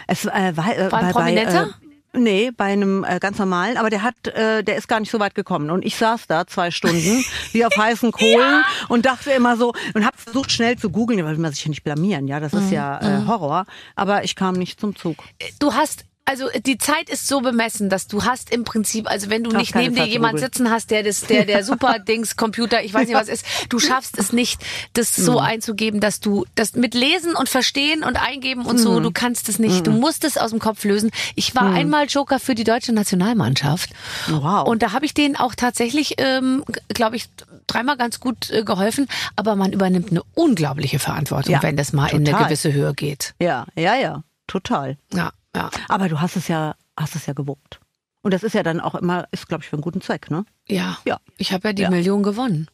Es 0.07 0.25
äh, 0.25 0.55
war, 0.55 0.77
äh, 0.77 0.91
War 0.91 0.99
ein 0.99 1.05
bei, 1.07 1.11
Prominenter? 1.11 1.65
Bei, 1.79 1.84
Nee, 2.17 2.51
bei 2.55 2.65
einem 2.65 3.03
äh, 3.03 3.19
ganz 3.19 3.37
normalen, 3.37 3.77
aber 3.77 3.89
der 3.89 4.03
hat, 4.03 4.27
äh, 4.27 4.63
der 4.63 4.77
ist 4.77 4.87
gar 4.87 4.99
nicht 4.99 5.11
so 5.11 5.19
weit 5.19 5.35
gekommen. 5.35 5.69
Und 5.69 5.85
ich 5.85 5.95
saß 5.95 6.27
da 6.27 6.47
zwei 6.47 6.71
Stunden, 6.71 7.23
wie 7.51 7.65
auf 7.65 7.73
heißen 7.77 8.11
Kohlen 8.11 8.63
und 8.87 9.05
dachte 9.05 9.31
immer 9.31 9.57
so, 9.57 9.73
und 9.93 10.05
habe 10.05 10.17
versucht 10.17 10.51
schnell 10.51 10.77
zu 10.77 10.89
googeln, 10.89 11.23
weil 11.25 11.37
man 11.37 11.51
sich 11.51 11.65
ja 11.65 11.69
nicht 11.69 11.83
blamieren, 11.83 12.27
ja, 12.27 12.39
das 12.39 12.53
ist 12.53 12.71
ja 12.71 12.99
äh, 12.99 13.27
Horror. 13.27 13.65
Aber 13.95 14.23
ich 14.23 14.35
kam 14.35 14.55
nicht 14.55 14.79
zum 14.79 14.95
Zug. 14.95 15.17
Du 15.59 15.73
hast 15.73 16.05
also 16.27 16.49
die 16.65 16.77
Zeit 16.79 17.09
ist 17.09 17.27
so 17.27 17.41
bemessen, 17.41 17.89
dass 17.89 18.07
du 18.07 18.23
hast 18.23 18.49
im 18.51 18.63
Prinzip, 18.63 19.07
also 19.09 19.29
wenn 19.29 19.43
du 19.43 19.51
Hast 19.51 19.59
nicht 19.59 19.75
neben 19.75 19.95
dir 19.95 20.05
jemand 20.07 20.39
sitzen 20.39 20.71
hast, 20.71 20.89
der 20.89 21.03
das, 21.03 21.21
der 21.21 21.45
der 21.45 21.63
super 21.63 21.99
Dings 22.07 22.35
Computer, 22.35 22.83
ich 22.83 22.93
weiß 22.93 23.07
nicht 23.07 23.15
was 23.15 23.27
ist, 23.27 23.45
du 23.69 23.77
schaffst 23.79 24.17
es 24.17 24.33
nicht, 24.33 24.59
das 24.93 25.15
so 25.15 25.33
Hm. 25.39 25.45
einzugeben, 25.45 25.99
dass 25.99 26.19
du 26.19 26.45
das 26.55 26.73
mit 26.73 26.95
lesen 26.95 27.35
und 27.35 27.47
verstehen 27.47 28.03
und 28.03 28.17
eingeben 28.19 28.65
und 28.65 28.79
so, 28.79 28.95
Hm. 28.95 29.03
du 29.03 29.11
kannst 29.11 29.49
es 29.49 29.59
nicht, 29.59 29.85
du 29.85 29.91
musst 29.91 30.23
es 30.23 30.37
aus 30.37 30.49
dem 30.49 30.59
Kopf 30.59 30.83
lösen. 30.83 31.11
Ich 31.35 31.53
war 31.53 31.71
einmal 31.73 32.05
Joker 32.07 32.39
für 32.39 32.55
die 32.55 32.63
deutsche 32.63 32.91
Nationalmannschaft 32.93 33.91
Wow. 34.29 34.67
und 34.67 34.81
da 34.81 34.93
habe 34.93 35.05
ich 35.05 35.13
denen 35.13 35.35
auch 35.35 35.53
tatsächlich, 35.55 36.15
ähm, 36.17 36.63
glaube 36.89 37.17
ich, 37.17 37.27
dreimal 37.67 37.97
ganz 37.97 38.19
gut 38.19 38.49
äh, 38.49 38.63
geholfen, 38.63 39.07
aber 39.35 39.55
man 39.55 39.73
übernimmt 39.73 40.09
eine 40.11 40.23
unglaubliche 40.33 40.97
Verantwortung, 40.99 41.53
Ja, 41.53 41.61
wenn 41.63 41.77
das 41.77 41.93
mal 41.93 42.07
in 42.07 42.17
eine 42.17 42.31
total. 42.31 42.45
gewisse 42.45 42.73
Höhe 42.73 42.93
geht. 42.95 43.33
Ja, 43.39 43.65
ja, 43.75 43.95
ja, 43.95 44.23
total. 44.47 44.97
Ja, 45.13 45.31
ja. 45.55 45.69
Aber 45.87 46.09
du 46.09 46.19
hast 46.21 46.35
es 46.35 46.47
ja, 46.47 46.75
hast 46.97 47.15
es 47.15 47.25
ja 47.25 47.33
gewuppt. 47.33 47.79
Und 48.21 48.33
das 48.33 48.43
ist 48.43 48.53
ja 48.53 48.63
dann 48.63 48.79
auch 48.79 48.95
immer, 48.95 49.27
ist 49.31 49.47
glaube 49.47 49.63
ich 49.63 49.69
für 49.69 49.75
einen 49.75 49.83
guten 49.83 50.01
Zweck, 50.01 50.31
ne? 50.31 50.45
Ja. 50.67 50.97
Ja. 51.05 51.19
Ich 51.37 51.51
habe 51.53 51.69
ja 51.69 51.73
die 51.73 51.83
Ja. 51.83 51.89
Million 51.89 52.23
gewonnen. 52.23 52.67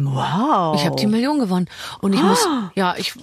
Wow. 0.00 0.76
Ich 0.76 0.86
habe 0.86 0.94
die 0.94 1.08
Million 1.08 1.40
gewonnen 1.40 1.68
und 2.00 2.12
ich 2.12 2.22
muss 2.22 2.46
ja, 2.76 2.94
ich 2.96 3.14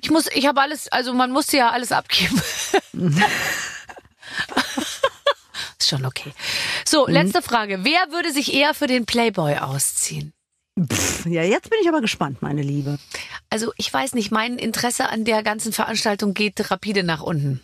ich 0.00 0.10
muss 0.10 0.28
ich 0.32 0.46
habe 0.46 0.62
alles, 0.62 0.90
also 0.90 1.12
man 1.12 1.30
musste 1.30 1.58
ja 1.58 1.70
alles 1.70 1.92
abgeben. 1.92 2.40
Ist 5.78 5.88
schon 5.88 6.06
okay. 6.06 6.32
So, 6.86 7.06
letzte 7.06 7.42
Frage, 7.42 7.84
wer 7.84 8.12
würde 8.12 8.32
sich 8.32 8.54
eher 8.54 8.72
für 8.72 8.86
den 8.86 9.04
Playboy 9.04 9.56
ausziehen? 9.58 10.32
Ja, 11.26 11.42
jetzt 11.42 11.68
bin 11.68 11.78
ich 11.82 11.88
aber 11.88 12.00
gespannt, 12.00 12.40
meine 12.40 12.62
Liebe. 12.62 12.98
Also, 13.50 13.72
ich 13.76 13.92
weiß 13.92 14.14
nicht, 14.14 14.30
mein 14.30 14.56
Interesse 14.56 15.10
an 15.10 15.24
der 15.26 15.42
ganzen 15.42 15.72
Veranstaltung 15.72 16.32
geht 16.32 16.70
rapide 16.70 17.02
nach 17.02 17.20
unten. 17.20 17.60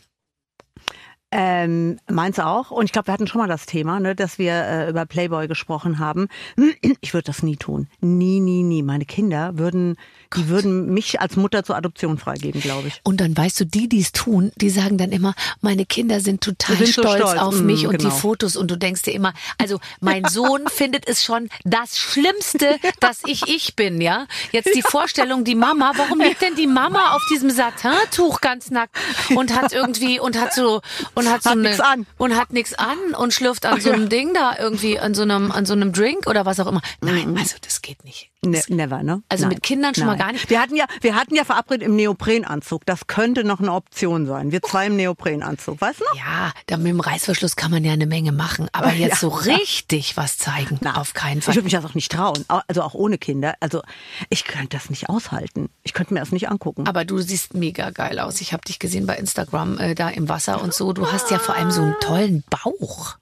Ähm, 1.31 1.99
meins 2.11 2.39
auch. 2.39 2.71
Und 2.71 2.87
ich 2.87 2.93
glaube, 2.93 3.09
wir 3.09 3.13
hatten 3.13 3.27
schon 3.27 3.41
mal 3.41 3.49
das 3.49 3.67
Thema, 3.67 4.01
ne, 4.01 4.15
dass 4.15 4.39
wir 4.39 4.53
äh, 4.53 4.89
über 4.89 5.05
Playboy 5.05 5.47
gesprochen 5.47 5.99
haben. 5.99 6.29
Ich 7.01 7.15
würde 7.15 7.27
das 7.27 7.43
nie 7.43 7.57
tun. 7.57 7.87
Nie, 8.01 8.41
nie, 8.41 8.63
nie. 8.63 8.83
Meine 8.83 9.05
Kinder 9.05 9.59
würden, 9.59 9.97
die 10.37 10.49
würden 10.49 10.93
mich 10.93 11.21
als 11.21 11.37
Mutter 11.37 11.65
zur 11.65 11.77
Adoption 11.77 12.19
freigeben, 12.19 12.61
glaube 12.61 12.89
ich. 12.89 13.01
Und 13.05 13.21
dann 13.21 13.37
weißt 13.37 13.61
du, 13.61 13.65
die, 13.67 13.89
die 13.89 14.01
es 14.01 14.13
tun, 14.13 14.53
die 14.57 14.71
sagen 14.71 14.97
dann 14.99 15.13
immer, 15.13 15.35
meine 15.61 15.85
Kinder 15.87 16.21
sind 16.21 16.41
total 16.41 16.77
sind 16.77 16.89
so 16.89 17.03
stolz, 17.03 17.17
stolz. 17.21 17.41
auf 17.41 17.61
Mm, 17.61 17.67
mich 17.67 17.87
und 17.87 17.99
genau. 17.99 18.11
die 18.11 18.21
Fotos. 18.21 18.57
Und 18.57 18.71
du 18.71 18.77
denkst 18.77 19.03
dir 19.03 19.13
immer, 19.13 19.33
also 19.59 19.79
mein 20.01 20.25
Sohn 20.29 20.67
findet 20.69 21.07
es 21.07 21.23
schon 21.23 21.49
das 21.65 21.99
Schlimmste, 21.99 22.77
dass 23.01 23.21
ich 23.27 23.49
ich 23.49 23.77
bin, 23.77 24.01
ja. 24.01 24.27
Jetzt 24.53 24.75
die 24.75 24.83
Vorstellung, 24.83 25.45
die 25.45 25.55
Mama, 25.55 25.93
warum 25.97 26.21
liegt 26.21 26.43
denn 26.43 26.55
die 26.55 26.67
Mama 26.67 27.13
auf 27.15 27.23
diesem 27.31 27.51
Satintuch 27.51 28.41
ganz 28.41 28.71
nackt 28.71 28.97
und 29.35 29.55
hat 29.55 29.73
irgendwie 29.73 30.21
und 30.21 30.41
hat 30.41 30.55
so 30.55 30.81
und 31.19 31.31
hat 31.31 31.43
so 31.43 31.51
Hat 31.51 31.59
nix 31.59 31.81
an. 31.81 32.07
und 32.17 32.37
hat 32.37 32.53
nichts 32.53 32.75
an 32.75 33.15
und 33.17 33.33
schlürft 33.35 33.67
an 33.67 33.81
so 33.81 33.91
einem 33.91 34.09
Ding 34.09 34.33
da 34.35 34.57
irgendwie 34.59 34.99
an 34.99 35.15
so 35.15 35.23
einem 35.23 35.51
an 35.51 35.67
so 35.67 35.73
einem 35.75 35.93
Drink 35.93 36.27
oder 36.27 36.47
was 36.47 36.61
auch 36.61 36.67
immer. 36.67 36.81
Nein, 37.01 37.37
also 37.39 37.57
das 37.61 37.83
geht 37.83 38.05
nicht. 38.05 38.31
Ne, 38.45 38.63
never, 38.69 39.03
ne? 39.03 39.21
Also 39.29 39.49
mit 39.49 39.65
Kindern 39.65 39.97
schon 39.97 40.07
mal 40.07 40.17
gar 40.17 40.31
nicht. 40.31 40.49
Wir 40.49 40.61
hatten 40.63 40.77
ja, 40.77 40.85
wir 41.01 41.17
hatten 41.17 41.35
ja 41.35 41.45
verabredet 41.45 41.83
im 41.89 41.97
Neoprenanzug. 41.97 42.87
Das 42.87 43.09
könnte 43.09 43.43
noch 43.43 43.59
eine 43.59 43.73
Option 43.73 44.27
sein. 44.27 44.53
Wir 44.53 44.63
zwei 44.63 44.87
im 44.87 44.95
Neoprenanzug, 44.97 45.81
weißt 45.81 45.99
du 46.01 46.05
noch? 46.05 46.15
Ja, 46.15 46.53
da 46.67 46.77
mit 46.77 46.87
dem 46.87 47.01
Reißverschluss 47.01 47.57
kann 47.57 47.73
man 47.73 47.83
ja 47.85 47.93
eine 47.93 48.07
Menge 48.07 48.31
machen. 48.31 48.69
Aber 48.73 48.93
jetzt 48.93 49.11
Ja. 49.11 49.17
so 49.17 49.29
richtig 49.29 50.17
was 50.17 50.39
zeigen, 50.39 50.79
Na, 50.83 50.95
auf 51.01 51.15
keinen 51.15 51.39
Ich 51.39 51.45
Fall. 51.47 51.57
würde 51.57 51.65
mich 51.65 51.73
das 51.73 51.85
auch 51.85 51.95
nicht 51.95 52.13
trauen. 52.13 52.45
Au- 52.47 52.61
Also 52.69 52.83
auch 52.83 52.95
ohne 52.95 53.19
Kinder. 53.19 53.55
Also 53.59 53.83
ich 54.31 54.45
könnte 54.45 54.69
das 54.77 54.89
nicht 54.89 55.09
aushalten. 55.09 55.69
Ich 55.83 55.93
könnte 55.93 56.15
mir 56.15 56.21
das 56.21 56.31
nicht 56.31 56.49
angucken. 56.49 56.87
Aber 56.87 57.05
du 57.05 57.19
siehst 57.19 57.55
mega 57.55 57.91
geil 57.91 58.21
aus. 58.21 58.41
Ich 58.41 58.53
habe 58.53 58.63
dich 58.65 58.79
gesehen 58.79 59.07
bei 59.07 59.17
Instagram 59.17 59.79
äh, 59.79 59.95
da 59.97 60.11
im 60.11 60.29
Wasser 60.29 60.63
und 60.63 60.73
so. 60.73 60.93
Du 60.93 61.11
hast 61.11 61.33
ja 61.33 61.41
vor 61.41 61.57
allem 61.57 61.73
so 61.73 61.83
einen 61.83 61.97
tollen 62.01 62.45
Bauch. 62.51 63.17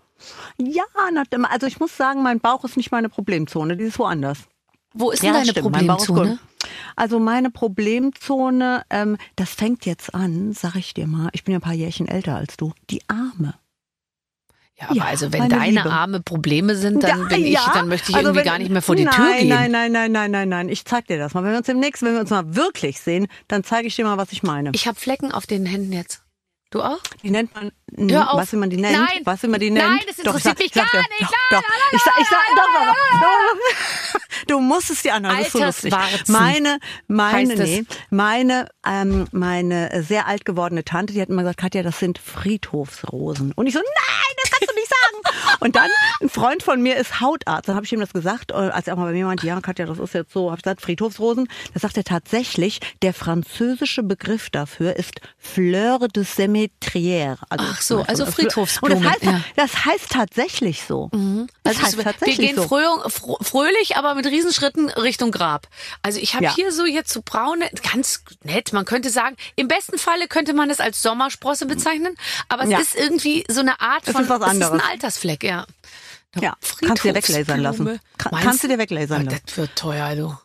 Ja, 0.58 0.82
also 1.50 1.66
ich 1.66 1.80
muss 1.80 1.96
sagen, 1.96 2.22
mein 2.22 2.40
Bauch 2.40 2.64
ist 2.64 2.76
nicht 2.76 2.90
meine 2.92 3.08
Problemzone. 3.08 3.78
Die 3.78 3.84
ist 3.84 3.98
woanders. 3.98 4.40
Wo 4.99 5.11
ist 5.11 5.22
denn 5.22 5.28
Ja, 5.28 5.34
deine 5.34 5.51
stimmt, 5.51 5.62
Problemzone? 5.64 6.38
Also 6.97 7.18
meine 7.18 7.51
Problemzone, 7.51 8.82
ähm, 8.90 9.16
das 9.36 9.51
fängt 9.51 9.84
jetzt 9.86 10.14
an, 10.14 10.53
sag 10.53 10.74
ich 10.76 10.94
dir 10.94 11.07
mal. 11.07 11.28
Ich 11.32 11.44
bin 11.44 11.53
ja 11.53 11.59
ein 11.59 11.62
paar 11.62 11.74
Jährchen 11.74 12.09
älter 12.09 12.36
als 12.36 12.57
du. 12.57 12.72
Die 12.90 13.03
Arme. 13.09 13.55
Ja, 14.78 14.86
aber 14.88 14.94
Ja, 14.97 15.05
also 15.05 15.32
wenn 15.32 15.49
deine 15.49 15.76
Liebe. 15.82 15.90
Arme 15.90 16.20
Probleme 16.20 16.76
sind, 16.76 17.03
dann 17.03 17.20
Ja, 17.22 17.28
bin 17.28 17.44
ich, 17.47 17.53
ja. 17.55 17.70
dann 17.72 17.88
möchte 17.88 18.11
ich 18.11 18.16
Also 18.16 18.28
irgendwie 18.28 18.40
wenn- 18.40 18.53
gar 18.53 18.59
nicht 18.59 18.70
mehr 18.70 18.82
vor 18.82 18.94
die 18.97 19.05
nein, 19.05 19.14
Tür 19.14 19.34
gehen. 19.36 19.49
Nein, 19.49 19.70
nein, 19.70 19.92
nein, 19.92 20.12
nein, 20.12 20.30
nein, 20.30 20.49
nein. 20.49 20.68
Ich 20.68 20.84
zeig 20.84 21.07
dir 21.07 21.18
das 21.18 21.32
mal. 21.34 21.44
Wenn 21.44 21.53
wir 21.53 21.59
uns 21.59 21.66
demnächst, 21.66 22.03
wenn 22.03 22.12
wir 22.14 22.20
uns 22.20 22.30
mal 22.30 22.55
wirklich 22.57 23.01
sehen, 23.01 23.26
dann 23.49 23.64
zeige 23.64 23.88
ich 23.88 23.97
dir 23.97 24.05
mal, 24.05 24.18
was 24.18 24.32
ich 24.32 24.42
meine. 24.42 24.70
Ich 24.74 24.86
habe 24.86 24.99
Flecken 24.99 25.32
auf 25.32 25.47
den 25.47 25.64
Händen 25.66 25.92
jetzt. 25.92 26.22
Du 26.77 26.83
auch? 26.83 26.99
Die 27.22 27.31
nennt 27.31 27.55
man, 27.55 27.72
hm, 27.97 28.11
Hör 28.11 28.35
auf. 28.35 28.53
wie 28.53 28.57
man 28.57 28.68
die 28.68 28.77
nennt? 28.77 28.99
Nein. 28.99 29.22
Wie 29.41 29.49
man 29.49 29.61
die 29.61 29.70
nennt? 29.70 29.89
Nein, 29.89 30.01
das 30.07 30.16
Doch, 30.16 30.35
interessiert 30.35 30.59
mich 30.59 30.72
sag- 30.74 30.85
ich 30.85 30.93
gar 30.93 31.03
sag 31.03 31.11
nicht. 31.11 31.22
Doch, 31.22 31.62
doch. 31.62 31.62
Ich 31.93 32.03
sag, 32.03 32.14
ich 32.20 32.29
sag, 32.29 32.39
doch, 32.55 32.66
doch, 32.74 32.95
doch, 33.12 33.20
doch. 33.22 34.20
Du 34.47 34.61
musst 34.61 34.91
es 34.91 35.01
dir 35.03 35.14
anhören, 35.14 35.39
das 35.39 35.47
ist 35.47 35.53
so 35.55 35.64
lustig. 35.64 35.95
Meine, 36.29 36.79
meine, 37.09 37.55
nee, 37.57 37.85
meine, 38.11 38.68
ähm, 38.87 39.27
meine 39.33 40.03
sehr 40.03 40.27
alt 40.27 40.45
gewordene 40.45 40.85
Tante, 40.85 41.14
die 41.14 41.20
hat 41.22 41.31
immer 41.31 41.43
gesagt, 41.43 41.59
Katja, 41.61 41.83
das 41.83 41.99
sind 41.99 42.18
Friedhofsrosen. 42.18 43.53
Und 43.53 43.66
ich 43.66 43.72
so, 43.72 43.81
nein, 43.81 44.37
das 44.43 44.51
kannst 44.51 44.70
du 44.70 44.74
nicht 44.74 44.89
sagen. 44.89 45.05
Und 45.60 45.76
dann, 45.76 45.88
ein 46.20 46.28
Freund 46.28 46.62
von 46.62 46.80
mir 46.82 46.96
ist 46.96 47.20
Hautarzt. 47.20 47.68
Dann 47.68 47.76
habe 47.76 47.86
ich 47.86 47.92
ihm 47.92 48.00
das 48.00 48.12
gesagt, 48.12 48.50
äh, 48.52 48.54
als 48.54 48.86
er 48.86 48.94
auch 48.94 48.98
mal 48.98 49.06
bei 49.06 49.12
mir 49.12 49.26
meinte, 49.26 49.46
ja, 49.46 49.60
Katja, 49.60 49.86
das 49.86 49.98
ist 49.98 50.14
jetzt 50.14 50.32
so, 50.32 50.50
habe 50.50 50.58
ich 50.58 50.62
gesagt, 50.62 50.80
Friedhofsrosen. 50.82 51.48
Da 51.74 51.80
sagt 51.80 51.96
er 51.96 52.04
tatsächlich, 52.04 52.80
der 53.02 53.14
französische 53.14 54.02
Begriff 54.02 54.50
dafür 54.50 54.96
ist 54.96 55.20
Fleur 55.38 55.98
de 56.08 56.24
Sémétrière. 56.24 57.38
Ach 57.50 57.80
so, 57.80 58.02
also 58.02 58.24
Und 58.24 58.32
Friedhofsblumen, 58.34 59.02
das 59.02 59.12
heißt, 59.12 59.22
ja. 59.24 59.40
das 59.56 59.84
heißt 59.84 60.10
tatsächlich 60.10 60.82
so. 60.84 61.10
Das 61.62 61.76
Also 61.76 61.80
heißt 61.82 61.92
es- 61.92 61.96
wir 61.98 62.04
tatsächlich 62.04 62.48
gehen 62.48 62.56
so. 62.56 62.68
fröh, 62.68 62.84
fröhlich, 63.42 63.96
aber 63.96 64.14
mit 64.14 64.26
Riesenschritten 64.26 64.90
Richtung 64.90 65.30
Grab. 65.30 65.68
Also 66.02 66.18
ich 66.20 66.34
habe 66.34 66.44
Ja. 66.44 66.54
hier 66.54 66.72
so 66.72 66.84
jetzt 66.84 67.12
so 67.12 67.20
braune, 67.24 67.68
ganz 67.92 68.22
nett. 68.44 68.72
Man 68.72 68.84
könnte 68.84 69.10
sagen, 69.10 69.36
im 69.56 69.68
besten 69.68 69.98
Falle 69.98 70.28
könnte 70.28 70.52
man 70.52 70.70
es 70.70 70.80
als 70.80 71.02
Sommersprosse 71.02 71.66
bezeichnen, 71.66 72.14
aber 72.48 72.64
es 72.64 72.70
Ja. 72.70 72.78
ist 72.78 72.94
irgendwie 72.94 73.44
so 73.48 73.60
eine 73.60 73.80
Art 73.80 74.02
Es 74.06 74.12
von, 74.12 74.22
ist 74.22 74.28
was 74.28 74.40
es 74.40 74.46
ist 74.46 74.48
ein 74.48 74.62
anderes. 74.62 74.82
Altersfleck, 75.07 75.44
ja. 75.44 75.64
Ja, 76.38 76.54
kannst 76.84 77.04
du 77.04 77.09
dir 77.09 77.14
weglasern 77.14 77.61
lassen. 77.61 78.00
Kann- 78.18 78.32
kannst 78.42 78.64
du 78.64 78.68
dir 78.68 78.78
weglasern 78.78 79.22
Oh, 79.22 79.30
lassen. 79.30 79.40
Das 79.46 79.57
wird 79.57 79.76
teuer, 79.76 80.14
du. 80.16 80.36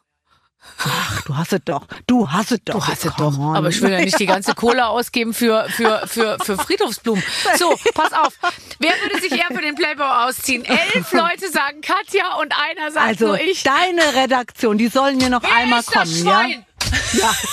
Ach, 0.78 1.22
du 1.24 1.36
hast 1.36 1.54
es 1.54 1.60
doch. 1.66 1.88
Du 2.06 2.30
hast 2.32 2.52
es 2.52 2.60
doch. 2.64 2.76
Du 2.76 2.86
hast 2.88 3.04
es 3.04 3.14
doch. 3.16 3.38
on. 3.38 3.56
Aber 3.56 3.70
ich 3.70 3.82
will 3.82 3.92
ja 3.92 4.00
nicht 4.00 4.20
die 4.20 4.28
ganze 4.28 4.54
Kohle 4.56 4.86
ausgeben 4.88 5.34
für, 5.34 5.66
für, 5.70 6.04
für, 6.08 6.38
für 6.44 6.56
Friedhofsblumen. 6.58 7.22
So, 7.58 7.76
pass 7.96 8.14
auf. 8.14 8.38
Wer 8.80 8.92
würde 9.02 9.20
sich 9.20 9.32
eher 9.32 9.48
für 9.48 9.62
den 9.62 9.74
Playboy 9.76 10.06
ausziehen? 10.06 10.64
Elf 10.64 11.12
Leute 11.14 11.50
sagen 11.52 11.82
Katja 11.82 12.36
und 12.36 12.54
einer 12.56 12.92
sagt 12.92 13.08
Also 13.08 13.28
nur 13.28 13.42
ich. 13.42 13.64
deine 13.64 14.14
Redaktion, 14.14 14.78
die 14.78 14.88
sollen 14.88 15.18
mir 15.18 15.30
noch 15.32 15.42
Wer 15.42 15.56
einmal 15.56 15.80
ist 15.80 15.88
das 15.94 16.04
kommen, 16.04 16.26
ja? 16.26 16.32
Schwein? 16.42 16.66
Ja. 17.14 17.36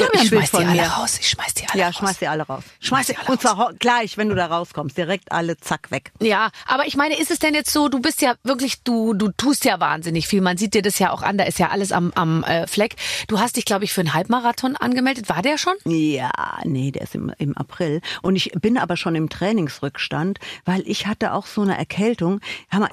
So, 0.00 0.12
ja 0.14 0.22
ich 0.22 0.28
schmeiß 0.28 0.50
die 0.50 0.56
alle 0.58 0.72
mir. 0.72 0.82
raus. 0.88 1.18
Ich 1.20 1.28
schmeiß 1.28 1.54
die 1.54 1.68
alle 1.68 1.80
Ja, 1.80 1.86
raus. 1.86 1.96
schmeiß 1.96 2.18
die 2.18 2.28
alle 2.28 2.42
raus. 2.44 2.64
Schmeiß 2.80 3.06
die 3.08 3.16
alle 3.16 3.28
Und 3.28 3.40
zwar 3.40 3.72
gleich, 3.78 4.16
wenn 4.16 4.28
du 4.28 4.34
da 4.34 4.46
rauskommst, 4.46 4.96
direkt 4.96 5.32
alle 5.32 5.56
zack 5.58 5.90
weg. 5.90 6.12
Ja, 6.20 6.50
aber 6.66 6.86
ich 6.86 6.96
meine, 6.96 7.18
ist 7.18 7.30
es 7.30 7.38
denn 7.38 7.54
jetzt 7.54 7.72
so, 7.72 7.88
du 7.88 8.00
bist 8.00 8.22
ja 8.22 8.34
wirklich, 8.42 8.82
du, 8.82 9.14
du 9.14 9.30
tust 9.32 9.64
ja 9.64 9.80
wahnsinnig 9.80 10.26
viel. 10.26 10.40
Man 10.40 10.56
sieht 10.56 10.74
dir 10.74 10.82
das 10.82 10.98
ja 10.98 11.10
auch 11.12 11.22
an, 11.22 11.38
da 11.38 11.44
ist 11.44 11.58
ja 11.58 11.68
alles 11.68 11.92
am, 11.92 12.12
am 12.14 12.42
äh, 12.44 12.66
Fleck. 12.66 12.96
Du 13.28 13.38
hast 13.40 13.56
dich, 13.56 13.64
glaube 13.64 13.84
ich, 13.84 13.92
für 13.92 14.00
einen 14.00 14.14
Halbmarathon 14.14 14.76
angemeldet. 14.76 15.28
War 15.28 15.42
der 15.42 15.58
schon? 15.58 15.74
Ja, 15.84 16.30
nee, 16.64 16.90
der 16.90 17.02
ist 17.02 17.14
im, 17.14 17.32
im 17.38 17.56
April. 17.56 18.00
Und 18.22 18.36
ich 18.36 18.52
bin 18.60 18.78
aber 18.78 18.96
schon 18.96 19.14
im 19.14 19.28
Trainingsrückstand, 19.28 20.38
weil 20.64 20.82
ich 20.86 21.06
hatte 21.06 21.32
auch 21.34 21.46
so 21.46 21.62
eine 21.62 21.76
Erkältung. 21.78 22.40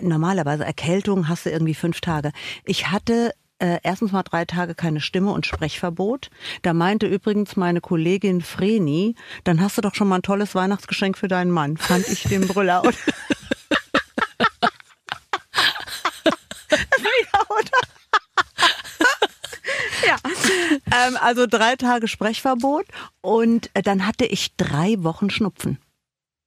Normalerweise 0.01 0.66
Erkältung 0.66 1.28
hast 1.28 1.45
du 1.45 1.49
irgendwie 1.49 1.74
fünf 1.76 2.01
Tage. 2.01 2.32
Ich 2.66 2.89
hatte 2.91 3.32
äh, 3.60 3.80
erstens 3.84 4.12
mal 4.12 4.24
drei 4.24 4.45
Tage 4.45 4.76
keine 4.76 5.01
Stimme 5.01 5.32
und 5.32 5.45
Sprechverbot. 5.45 6.30
Da 6.62 6.74
meinte 6.74 7.08
übrigens 7.08 7.55
meine 7.55 7.82
Kollegin 7.82 8.41
Vreni, 8.41 9.16
dann 9.43 9.62
hast 9.62 9.78
du 9.78 9.82
doch 9.82 9.95
schon 9.95 10.08
mal 10.08 10.18
ein 10.18 10.24
tolles 10.24 10.55
Weihnachtsgeschenk 10.55 11.18
für 11.18 11.28
deinen 11.28 11.51
Mann. 11.51 11.78
Fand 11.78 12.08
ich 12.08 12.24
den 12.24 12.47
Brüller. 12.47 12.84
Und 12.84 12.95
ja, 20.05 20.18
ähm, 21.08 21.18
also 21.20 21.47
drei 21.47 21.76
Tage 21.76 22.08
Sprechverbot 22.08 22.86
und 23.22 23.70
äh, 23.74 23.82
dann 23.82 24.05
hatte 24.05 24.26
ich 24.26 24.55
drei 24.55 24.95
Wochen 24.99 25.30
Schnupfen. 25.30 25.80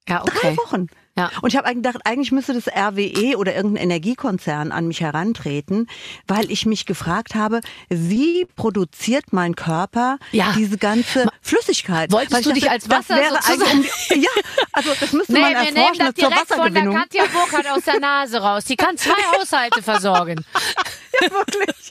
Ja, 0.08 0.24
Drei 0.24 0.56
Wochen. 0.56 0.88
Ja. 1.18 1.30
Und 1.42 1.48
ich 1.50 1.56
habe 1.56 1.66
eigentlich 1.66 1.82
gedacht, 1.84 2.06
eigentlich 2.06 2.32
müsste 2.32 2.54
das 2.54 2.66
RWE 2.68 3.36
oder 3.36 3.54
irgendein 3.54 3.82
Energiekonzern 3.84 4.72
an 4.72 4.86
mich 4.88 5.00
herantreten, 5.00 5.86
weil 6.26 6.50
ich 6.50 6.66
mich 6.66 6.86
gefragt 6.86 7.34
habe, 7.34 7.60
wie 7.88 8.46
produziert 8.56 9.32
mein 9.32 9.54
Körper 9.56 10.18
Ja. 10.32 10.52
diese 10.56 10.78
ganze 10.78 11.28
Flüssigkeit? 11.42 12.12
Wolltest 12.12 12.32
Weil 12.32 12.42
du 12.42 12.52
dich 12.52 12.70
als 12.70 12.88
Wasser 12.88 13.18
sozusagen- 13.28 13.80
um 13.80 13.84
Ja, 14.22 14.30
also 14.72 14.90
das 14.98 15.12
müsste 15.12 15.32
Nee, 15.32 15.40
man 15.40 15.52
wir 15.52 15.60
nehmen 15.62 15.76
erforschen 15.76 15.98
das 16.06 16.14
zur 16.14 16.28
direkt 16.30 16.54
von 16.54 16.74
der. 16.74 16.90
Katja 16.92 17.24
Burkhardt 17.26 17.68
aus 17.70 17.84
der 17.84 18.00
Nase 18.00 18.38
raus. 18.40 18.64
Die 18.64 18.76
kann 18.76 18.96
zwei 18.96 19.10
Haushalte 19.38 19.82
versorgen. 19.82 20.44
Ja, 21.22 21.30
wirklich. 21.32 21.90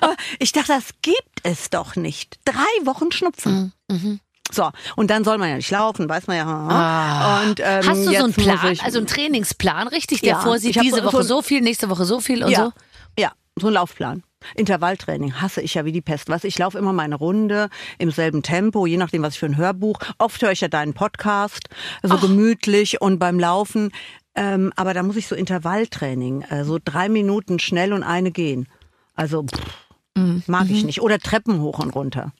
Aber 0.00 0.14
ich 0.38 0.52
dachte, 0.52 0.68
das 0.74 0.90
gibt 1.02 1.40
es 1.42 1.70
doch 1.70 1.96
nicht. 1.96 2.38
Drei 2.44 2.86
Wochen 2.86 3.10
Schnupfen. 3.10 3.72
Mhm, 3.88 4.20
So, 4.52 4.70
und 4.96 5.10
dann 5.10 5.24
soll 5.24 5.38
man 5.38 5.48
ja 5.50 5.56
nicht 5.56 5.70
laufen, 5.70 6.08
weiß 6.08 6.26
man 6.26 6.36
ja. 6.36 6.46
Ah. 6.46 7.42
Und, 7.42 7.60
ähm, 7.60 7.82
Hast 7.86 8.06
du 8.06 8.12
so 8.12 8.24
einen 8.24 8.32
Plan, 8.32 8.78
also 8.84 8.98
einen 8.98 9.06
Trainingsplan, 9.06 9.88
richtig, 9.88 10.20
der 10.20 10.30
Ja, 10.30 10.40
vorsieht, 10.40 10.80
diese 10.82 10.96
so- 10.98 11.04
Woche 11.04 11.22
so- 11.22 11.36
so 11.36 11.42
viel, 11.42 11.60
nächste 11.60 11.88
Woche 11.90 12.04
so 12.04 12.20
viel 12.20 12.42
und 12.44 12.50
ja, 12.50 12.64
so? 12.66 12.72
Ja, 13.18 13.32
so 13.56 13.68
ein 13.68 13.72
Laufplan. 13.74 14.22
Intervalltraining 14.56 15.40
hasse 15.42 15.60
ich 15.60 15.74
ja 15.74 15.84
wie 15.84 15.92
die 15.92 16.00
Pest. 16.00 16.30
Was 16.30 16.44
ich 16.44 16.58
laufe 16.58 16.78
immer 16.78 16.94
meine 16.94 17.16
Runde 17.16 17.68
im 17.98 18.10
selben 18.10 18.42
Tempo, 18.42 18.86
je 18.86 18.96
nachdem 18.96 19.22
was 19.22 19.34
ich 19.34 19.38
für 19.40 19.46
ein 19.46 19.58
Hörbuch. 19.58 19.98
Oft 20.18 20.40
höre 20.42 20.52
ich 20.52 20.62
ja 20.62 20.68
deinen 20.68 20.94
Podcast, 20.94 21.68
so 22.02 22.16
gemütlich 22.16 23.00
und 23.02 23.18
beim 23.18 23.38
Laufen. 23.38 23.92
Ähm, 24.34 24.72
aber 24.76 24.94
da 24.94 25.02
muss 25.02 25.16
ich 25.16 25.26
so 25.28 25.34
Intervalltraining, 25.34 26.42
äh, 26.42 26.64
so 26.64 26.78
drei 26.82 27.08
Minuten 27.10 27.58
schnell 27.58 27.92
und 27.92 28.02
eine 28.02 28.30
gehen. 28.30 28.66
Also 29.14 29.42
pff, 29.44 29.60
Mhm. 30.16 30.42
mag 30.46 30.70
ich 30.70 30.84
nicht. 30.84 31.02
Oder 31.02 31.18
Treppen 31.18 31.60
hoch 31.60 31.78
und 31.78 31.90
runter. 31.90 32.32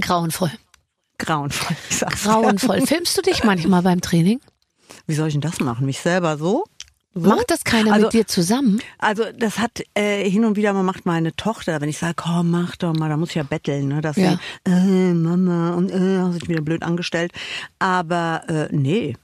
Grauenvoll. 0.00 0.52
Grauenvoll. 1.20 1.76
ich 1.90 1.98
sag's 1.98 2.22
dir. 2.22 2.28
Grauenvoll. 2.30 2.86
Filmst 2.86 3.16
du 3.16 3.22
dich 3.22 3.44
manchmal 3.44 3.82
beim 3.82 4.00
Training? 4.00 4.40
Wie 5.06 5.14
soll 5.14 5.28
ich 5.28 5.34
denn 5.34 5.40
das 5.40 5.60
machen? 5.60 5.86
Mich 5.86 6.00
selber 6.00 6.36
so? 6.36 6.64
so? 7.14 7.28
Macht 7.28 7.50
das 7.50 7.64
keiner 7.64 7.92
Also- 7.92 8.06
mit 8.06 8.12
dir 8.12 8.26
zusammen? 8.26 8.80
Also 8.98 9.24
das 9.36 9.58
hat 9.58 9.82
äh, 9.94 10.28
hin 10.28 10.44
und 10.44 10.56
wieder 10.56 10.72
mal 10.72 10.82
macht 10.82 11.06
meine 11.06 11.34
Tochter, 11.34 11.80
wenn 11.80 11.88
ich 11.88 11.98
sage, 11.98 12.14
komm, 12.16 12.50
mach 12.50 12.76
doch 12.76 12.94
mal, 12.94 13.08
da 13.08 13.16
muss 13.16 13.30
ich 13.30 13.34
ja 13.36 13.42
betteln, 13.42 13.88
ne, 13.88 14.00
dass 14.00 14.16
Ja. 14.16 14.38
sie, 14.66 14.70
äh, 14.70 15.12
Mama 15.14 15.74
und 15.74 15.90
äh, 15.90 16.18
hast 16.20 16.40
dich 16.42 16.48
wieder 16.48 16.60
blöd 16.62 16.82
angestellt. 16.82 17.32
Aber 17.78 18.42
äh, 18.48 18.68
nee. 18.74 19.16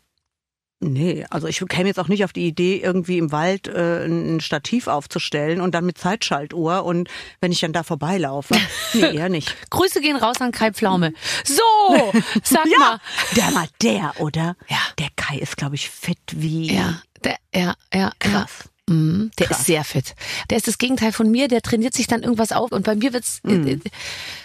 Nee, 0.80 1.24
also 1.30 1.46
ich 1.46 1.58
käme 1.68 1.88
jetzt 1.88 1.98
auch 1.98 2.08
nicht 2.08 2.22
auf 2.22 2.34
die 2.34 2.46
Idee, 2.46 2.80
irgendwie 2.82 3.16
im 3.16 3.32
Wald 3.32 3.66
äh, 3.66 4.04
ein 4.04 4.40
Stativ 4.40 4.88
aufzustellen 4.88 5.62
und 5.62 5.74
dann 5.74 5.86
mit 5.86 5.96
Zeitschaltuhr 5.96 6.84
und 6.84 7.08
wenn 7.40 7.50
ich 7.50 7.60
dann 7.60 7.72
da 7.72 7.82
vorbeilaufe. 7.82 8.54
Nee, 8.92 9.00
eher 9.16 9.30
nicht. 9.30 9.56
Grüße 9.70 10.02
gehen 10.02 10.16
raus 10.16 10.36
an 10.40 10.52
Kai 10.52 10.72
Pflaume. 10.72 11.14
So, 11.44 11.62
sag 12.42 12.66
mal. 12.78 13.00
Der 13.36 13.50
mal 13.52 13.68
der, 13.80 14.12
oder? 14.20 14.54
Ja. 14.68 14.78
Der 14.98 15.08
Kai 15.16 15.38
ist, 15.38 15.56
glaube 15.56 15.76
ich, 15.76 15.88
fit 15.88 16.18
wie 16.32 16.74
Ja, 16.74 17.00
der, 17.24 17.36
ja, 17.54 17.74
ja, 17.94 18.12
krass. 18.18 18.50
Ja. 18.64 18.70
Mhm, 18.88 19.32
der 19.38 19.48
Krass. 19.48 19.60
ist 19.60 19.66
sehr 19.66 19.82
fit. 19.82 20.14
Der 20.48 20.58
ist 20.58 20.68
das 20.68 20.78
Gegenteil 20.78 21.10
von 21.10 21.28
mir, 21.28 21.48
der 21.48 21.60
trainiert 21.60 21.94
sich 21.94 22.06
dann 22.06 22.22
irgendwas 22.22 22.52
auf 22.52 22.70
und 22.70 22.84
bei 22.84 22.94
mir 22.94 23.12
wird's, 23.12 23.40
äh, 23.44 23.54
äh, 23.54 23.80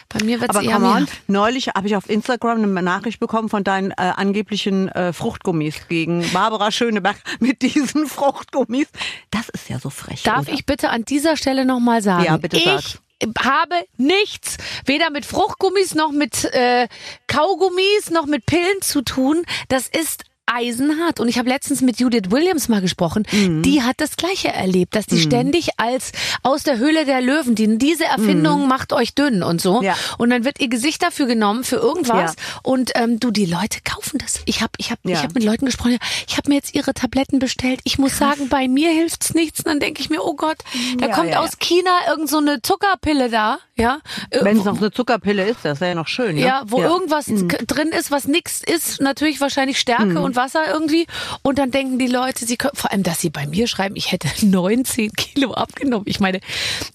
bei 0.10 0.24
mir 0.26 0.42
wird's 0.42 0.56
Mhm. 0.56 0.60
Aber 0.60 0.68
eher 0.68 0.82
on, 0.82 1.08
neulich 1.28 1.68
habe 1.68 1.88
ich 1.88 1.96
auf 1.96 2.10
Instagram 2.10 2.64
eine 2.64 2.82
Nachricht 2.82 3.20
bekommen 3.20 3.50
von 3.50 3.64
deinen 3.64 3.92
äh, 3.92 3.96
angeblichen 3.98 4.89
äh, 4.89 5.14
Fruchtgummis 5.14 5.88
gegen 5.88 6.28
Barbara 6.32 6.72
Schöneberg 6.72 7.18
mit 7.39 7.62
diesen 7.62 8.08
Fruchtgummis. 8.08 8.88
Das 9.30 9.48
ist 9.50 9.70
ja 9.70 9.80
so 9.80 9.92
frech. 9.92 10.24
Darf 10.24 10.48
oder? 10.48 10.54
ich 10.54 10.66
bitte 10.66 10.89
an 10.89 11.06
dieser 11.06 11.38
Stelle 11.38 11.64
nochmal 11.64 12.02
sagen? 12.02 12.24
Ja, 12.24 12.38
bitte 12.38 12.58
ich 12.58 12.64
sag's. 12.64 13.00
habe 13.39 13.76
nichts, 13.98 14.58
weder 14.86 15.12
mit 15.12 15.26
Fruchtgummis 15.26 15.94
noch 15.94 16.12
mit 16.12 16.46
äh, 16.46 16.88
Kaugummis 17.28 18.10
noch 18.10 18.26
mit 18.26 18.48
Pillen 18.48 18.82
zu 18.82 19.04
tun. 19.04 19.44
Das 19.70 19.88
ist 19.88 20.24
eisenhart. 20.46 21.20
Und 21.20 21.28
ich 21.28 21.38
habe 21.38 21.50
letztens 21.50 21.82
mit 21.82 22.00
Judith 22.00 22.30
Williams 22.30 22.68
mal 22.70 22.82
gesprochen. 22.82 23.24
Mhm. 23.32 23.62
Die 23.62 23.82
hat 23.84 23.96
das 23.98 24.16
Gleiche 24.18 24.50
erlebt, 24.50 24.96
dass 24.96 25.06
die 25.06 25.20
ständig 25.20 25.70
als 25.78 26.12
aus 26.44 26.64
der 26.64 26.78
Höhle 26.78 27.06
der 27.06 27.22
Löwen, 27.22 27.56
die, 27.56 27.78
diese 27.78 28.06
Erfindung 28.06 28.68
macht 28.68 28.92
euch 28.94 29.16
dünn 29.16 29.44
und 29.44 29.62
so. 29.62 29.80
Mhm. 29.80 29.84
Ja. 29.86 29.96
Und 30.18 30.30
dann 30.30 30.44
wird 30.44 30.60
ihr 30.60 30.68
Gesicht 30.68 31.02
dafür 31.04 31.26
genommen 31.26 31.64
für 31.64 31.78
irgendwas. 31.78 32.36
Ja. 32.36 32.60
Und 32.64 32.92
ähm, 32.96 33.20
du, 33.20 33.32
die 33.32 33.46
Leute 33.46 33.80
kaufen 33.84 34.18
das. 34.20 34.42
Ich 34.46 34.62
habe 34.62 34.72
ich 34.78 34.92
hab, 34.92 35.00
ich 35.04 35.12
Ja. 35.12 35.24
hab 35.24 35.34
mit 35.34 35.44
Leuten 35.44 35.66
gesprochen. 35.66 35.98
Ich 36.28 36.38
habe 36.38 36.50
mir 36.50 36.56
jetzt 36.56 36.74
ihre 36.76 36.94
Tabletten 36.94 37.39
bestellt. 37.39 37.80
Ich 37.84 37.98
muss 37.98 38.18
sagen, 38.18 38.50
bei 38.50 38.68
mir 38.68 38.89
hilft's 38.92 39.34
nichts. 39.34 39.60
Und 39.60 39.68
dann 39.68 39.80
denke 39.80 40.02
ich 40.02 40.10
mir, 40.10 40.22
oh 40.24 40.36
Gott, 40.36 40.58
da 41.00 41.08
kommt 41.08 41.36
aus 41.36 41.58
China 41.60 41.92
irgend 42.10 42.30
so 42.30 42.38
eine 42.38 42.62
Zuckerpille 42.62 43.30
da, 43.30 43.60
ja, 43.78 44.00
Wenn 44.42 44.58
es 44.58 44.64
noch 44.66 44.78
eine 44.78 44.92
Zuckerpille 44.92 45.48
ist, 45.48 45.60
das 45.64 45.80
wäre 45.82 45.92
ja 45.92 45.96
noch 45.96 46.08
schön. 46.08 46.36
Ne? 46.36 46.42
ja, 46.42 46.64
wo 46.68 46.82
irgendwas 46.82 47.26
k- 47.26 47.58
drin 47.66 47.88
ist, 47.89 48.12
was 48.12 48.26
nix 48.28 48.62
ist, 48.62 49.02
natürlich 49.02 49.42
wahrscheinlich 49.42 49.80
Stärke 49.80 50.20
und 50.22 50.31
Wasser 50.36 50.62
irgendwie. 50.72 51.06
Und 51.42 51.58
dann 51.60 51.72
denken 51.72 52.00
die 52.00 52.08
Leute, 52.08 52.46
sie 52.46 52.58
können, 52.58 52.76
vor 52.76 52.92
allem, 52.92 53.04
dass 53.04 53.20
sie 53.22 53.30
bei 53.30 53.46
mir 53.48 53.68
schreiben, 53.68 53.96
ich 53.96 54.12
hätte 54.12 54.28
19 54.46 55.12
Kilo 55.14 55.54
abgenommen. 55.54 56.06
Ich 56.08 56.20
meine, 56.20 56.40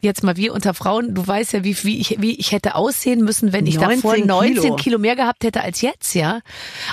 jetzt 0.02 0.22
mal 0.22 0.36
wir 0.36 0.52
unter 0.54 0.74
Frauen, 0.74 1.14
du 1.14 1.26
weißt 1.26 1.52
ja, 1.54 1.64
wie, 1.64 1.76
wie, 1.84 1.98
ich, 2.00 2.16
wie 2.20 2.34
ich 2.38 2.52
hätte 2.52 2.74
aussehen 2.74 3.22
müssen, 3.24 3.52
wenn 3.52 3.66
ich 3.66 3.78
davor 3.78 4.12
19 4.16 4.26
19 4.26 4.54
Kilo. 4.62 4.76
Kilo. 4.76 4.98
mehr 4.98 5.16
gehabt 5.16 5.44
hätte 5.44 5.62
als 5.62 5.80
jetzt, 5.80 6.14
ja. 6.14 6.40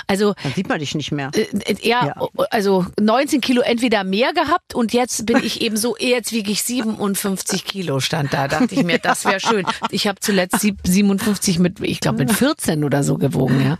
Also, 0.06 0.34
Dann 0.42 0.52
sieht 0.54 0.68
man 0.68 0.78
dich 0.80 0.94
nicht 0.94 1.12
mehr. 1.12 1.30
äh, 1.34 1.40
äh, 1.42 1.76
ja, 1.82 2.06
Ja. 2.06 2.28
also 2.50 2.86
19 3.00 3.40
Kilo 3.40 3.62
entweder 3.62 4.04
mehr 4.04 4.32
gehabt 4.32 4.74
und 4.74 4.92
jetzt 4.92 5.26
bin 5.26 5.38
ich 5.44 5.60
eben 5.60 5.76
so, 5.76 5.96
jetzt 5.98 6.32
wiege 6.32 6.50
ich 6.50 6.62
57 6.62 7.64
Kilo, 7.64 8.00
stand 8.00 8.32
da. 8.32 8.48
Dachte 8.48 8.74
ich 8.74 8.82
mir, 8.84 8.98
das 8.98 9.24
wäre 9.24 9.40
schön. 9.40 9.64
Ich 9.90 10.06
habe 10.06 10.20
zuletzt 10.20 10.60
sieb- 10.60 10.80
57 10.84 11.58
mit, 11.58 11.80
ich 11.80 12.00
glaube 12.00 12.18
mit 12.18 12.32
14 12.32 12.84
oder 12.84 13.02
so 13.02 13.16
gewogen, 13.18 13.60
ja. 13.64 13.78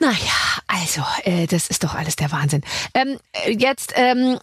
Naja, 0.00 0.16
also, 0.72 1.02
äh, 1.24 1.46
das 1.46 1.68
ist 1.68 1.84
doch 1.84 1.94
alles 1.94 2.16
der 2.16 2.32
Wahnsinn. 2.32 2.62
Ähm, 2.94 3.18
äh, 3.32 3.52
jetzt, 3.52 3.92
ähm, 3.94 4.38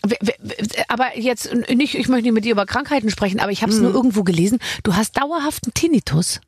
aber 0.87 1.17
jetzt 1.17 1.51
nicht, 1.69 1.95
ich 1.95 2.07
möchte 2.07 2.23
nicht 2.23 2.33
mit 2.33 2.45
dir 2.45 2.51
über 2.51 2.67
Krankheiten 2.67 3.09
sprechen, 3.09 3.39
aber 3.39 3.51
ich 3.51 3.63
habe 3.63 3.71
es 3.71 3.79
nur 3.79 3.91
irgendwo 3.91 4.23
gelesen. 4.23 4.59
Du 4.83 4.95
hast 4.95 5.17
dauerhaften 5.17 5.73
Tinnitus. 5.73 6.39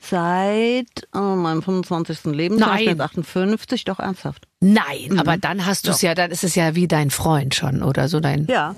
Seit 0.00 1.08
äh, 1.14 1.18
meinem 1.18 1.62
25. 1.62 2.24
Lebensjahr, 2.24 2.74
Nein. 2.74 2.84
jetzt 2.86 3.00
58, 3.00 3.84
doch 3.84 4.00
ernsthaft. 4.00 4.48
Nein, 4.58 5.16
aber 5.18 5.36
dann 5.36 5.64
hast 5.64 5.86
du 5.86 5.92
es 5.92 6.02
ja, 6.02 6.16
dann 6.16 6.32
ist 6.32 6.42
es 6.42 6.56
ja 6.56 6.74
wie 6.74 6.88
dein 6.88 7.10
Freund 7.10 7.54
schon 7.54 7.84
oder 7.84 8.08
so 8.08 8.18
dein. 8.18 8.46
Ja. 8.46 8.74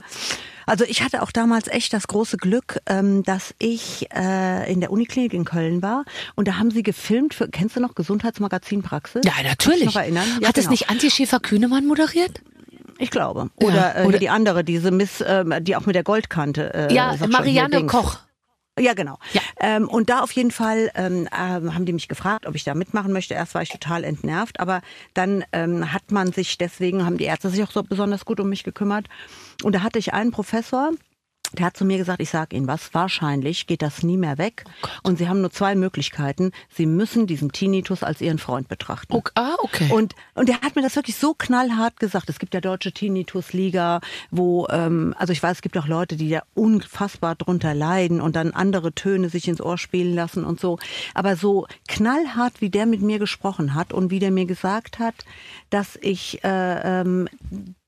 Also 0.71 0.85
ich 0.85 1.03
hatte 1.03 1.23
auch 1.23 1.33
damals 1.33 1.67
echt 1.67 1.93
das 1.93 2.07
große 2.07 2.37
Glück, 2.37 2.79
ähm, 2.87 3.25
dass 3.25 3.57
ich 3.59 4.07
äh, 4.15 4.73
in 4.73 4.81
der 4.81 4.93
Uniklinik 4.93 5.35
in 5.35 5.45
Köln 5.45 5.83
war 5.83 6.05
und 6.37 6.47
da 6.47 6.59
haben 6.59 6.71
sie 6.71 6.85
gefilmt 6.85 7.35
für, 7.35 7.49
kennst 7.49 7.75
du 7.75 7.81
noch 7.81 7.97
Gesundheitsmagazin 7.97 8.81
Praxis? 8.83 9.23
Ja, 9.25 9.33
natürlich. 9.43 9.81
dich 9.81 9.87
noch 9.89 10.01
erinnern? 10.01 10.29
Ja, 10.41 10.47
Hat 10.47 10.59
es 10.59 10.67
genau. 10.67 10.71
nicht 10.71 10.89
Antje 10.89 11.11
Schäfer-Kühnemann 11.11 11.87
moderiert? 11.87 12.41
Ich 12.99 13.11
glaube. 13.11 13.51
Ja, 13.61 13.67
Oder, 13.67 13.97
äh, 13.97 14.07
oder- 14.07 14.19
die 14.21 14.29
andere, 14.29 14.63
diese 14.63 14.93
Miss, 14.93 15.25
ähm, 15.27 15.53
die 15.61 15.75
auch 15.75 15.87
mit 15.87 15.97
der 15.97 16.05
Goldkante. 16.05 16.73
Äh, 16.73 16.95
ja, 16.95 17.17
Marianne. 17.29 17.87
Koch. 17.87 18.19
Ja, 18.79 18.95
genau. 18.95 19.19
Ja. 19.33 19.41
Ähm, 19.61 19.89
und 19.89 20.09
da 20.09 20.21
auf 20.21 20.31
jeden 20.33 20.53
Fall 20.53 20.91
ähm, 20.95 21.29
ähm, 21.37 21.75
haben 21.75 21.85
die 21.85 21.93
mich 21.93 22.09
gefragt, 22.09 22.47
ob 22.47 22.55
ich 22.55 22.65
da 22.65 22.75
mitmachen 22.75 23.13
möchte. 23.13 23.35
Erst 23.35 23.55
war 23.55 23.63
ich 23.63 23.69
total 23.69 24.05
entnervt, 24.05 24.61
aber 24.61 24.81
dann 25.13 25.45
ähm, 25.53 25.93
hat 25.93 26.13
man 26.13 26.33
sich, 26.33 26.57
deswegen 26.57 27.05
haben 27.05 27.19
die 27.19 27.25
Ärzte 27.25 27.51
sich 27.51 27.63
auch 27.63 27.73
so 27.73 27.83
besonders 27.83 28.25
gut 28.25 28.39
um 28.41 28.49
mich 28.49 28.63
gekümmert. 28.65 29.07
Und 29.63 29.75
da 29.75 29.83
hatte 29.83 29.99
ich 29.99 30.13
einen 30.13 30.31
Professor, 30.31 30.93
der 31.53 31.67
hat 31.67 31.77
zu 31.77 31.85
mir 31.85 31.99
gesagt, 31.99 32.21
ich 32.21 32.31
sage 32.31 32.57
Ihnen 32.57 32.69
was, 32.69 32.95
wahrscheinlich 32.95 33.67
geht 33.67 33.83
das 33.83 34.03
nie 34.03 34.17
mehr 34.17 34.39
weg. 34.39 34.65
und 35.03 35.19
Sie 35.19 35.29
haben 35.29 35.41
nur 35.41 35.51
zwei 35.51 35.75
Möglichkeiten. 35.75 36.53
Sie 36.73 36.87
müssen 36.87 37.27
diesen 37.27 37.51
Tinnitus 37.51 38.03
als 38.03 38.21
Ihren 38.21 38.39
Freund 38.39 38.69
betrachten. 38.69 39.13
Okay. 39.13 39.33
Ah, 39.35 39.57
okay. 39.59 39.91
Und, 39.93 40.15
und 40.35 40.49
der 40.49 40.61
hat 40.61 40.77
mir 40.77 40.83
das 40.83 40.95
wirklich 40.95 41.17
so 41.17 41.35
knallhart 41.35 41.99
gesagt. 41.99 42.29
Es 42.29 42.39
gibt 42.39 42.55
ja 42.55 42.61
deutsche 42.61 42.93
Tinnitus-Liga, 42.93 44.01
wo, 44.31 44.69
ähm, 44.71 45.15
also 45.19 45.33
ich 45.33 45.43
weiß, 45.43 45.57
es 45.57 45.63
gibt 45.63 45.77
auch 45.77 45.89
Leute, 45.89 46.17
die 46.17 46.31
da 46.31 46.43
unfassbar 46.55 47.35
drunter 47.35 47.75
leiden 47.75 48.21
und 48.21 48.37
dann 48.37 48.53
andere 48.53 48.93
Töne 48.93 49.29
sich 49.29 49.49
ins 49.49 49.61
Ohr 49.61 49.79
spielen 49.79 50.15
lassen 50.15 50.45
und 50.45 50.61
so. 50.61 50.79
Aber 51.15 51.35
so 51.35 51.67
knallhart, 51.89 52.61
wie 52.61 52.71
der 52.71 52.87
mit 52.87 53.03
mir 53.03 53.19
gesprochen 53.19 53.75
hat 53.75 53.93
und 53.93 54.11
wie 54.11 54.21
der 54.21 54.31
mir 54.31 54.47
gesagt 54.47 55.01
hat, 55.01 55.15
dass 55.71 55.99
ich 56.01 56.45
äh, 56.45 57.01
ähm, 57.01 57.29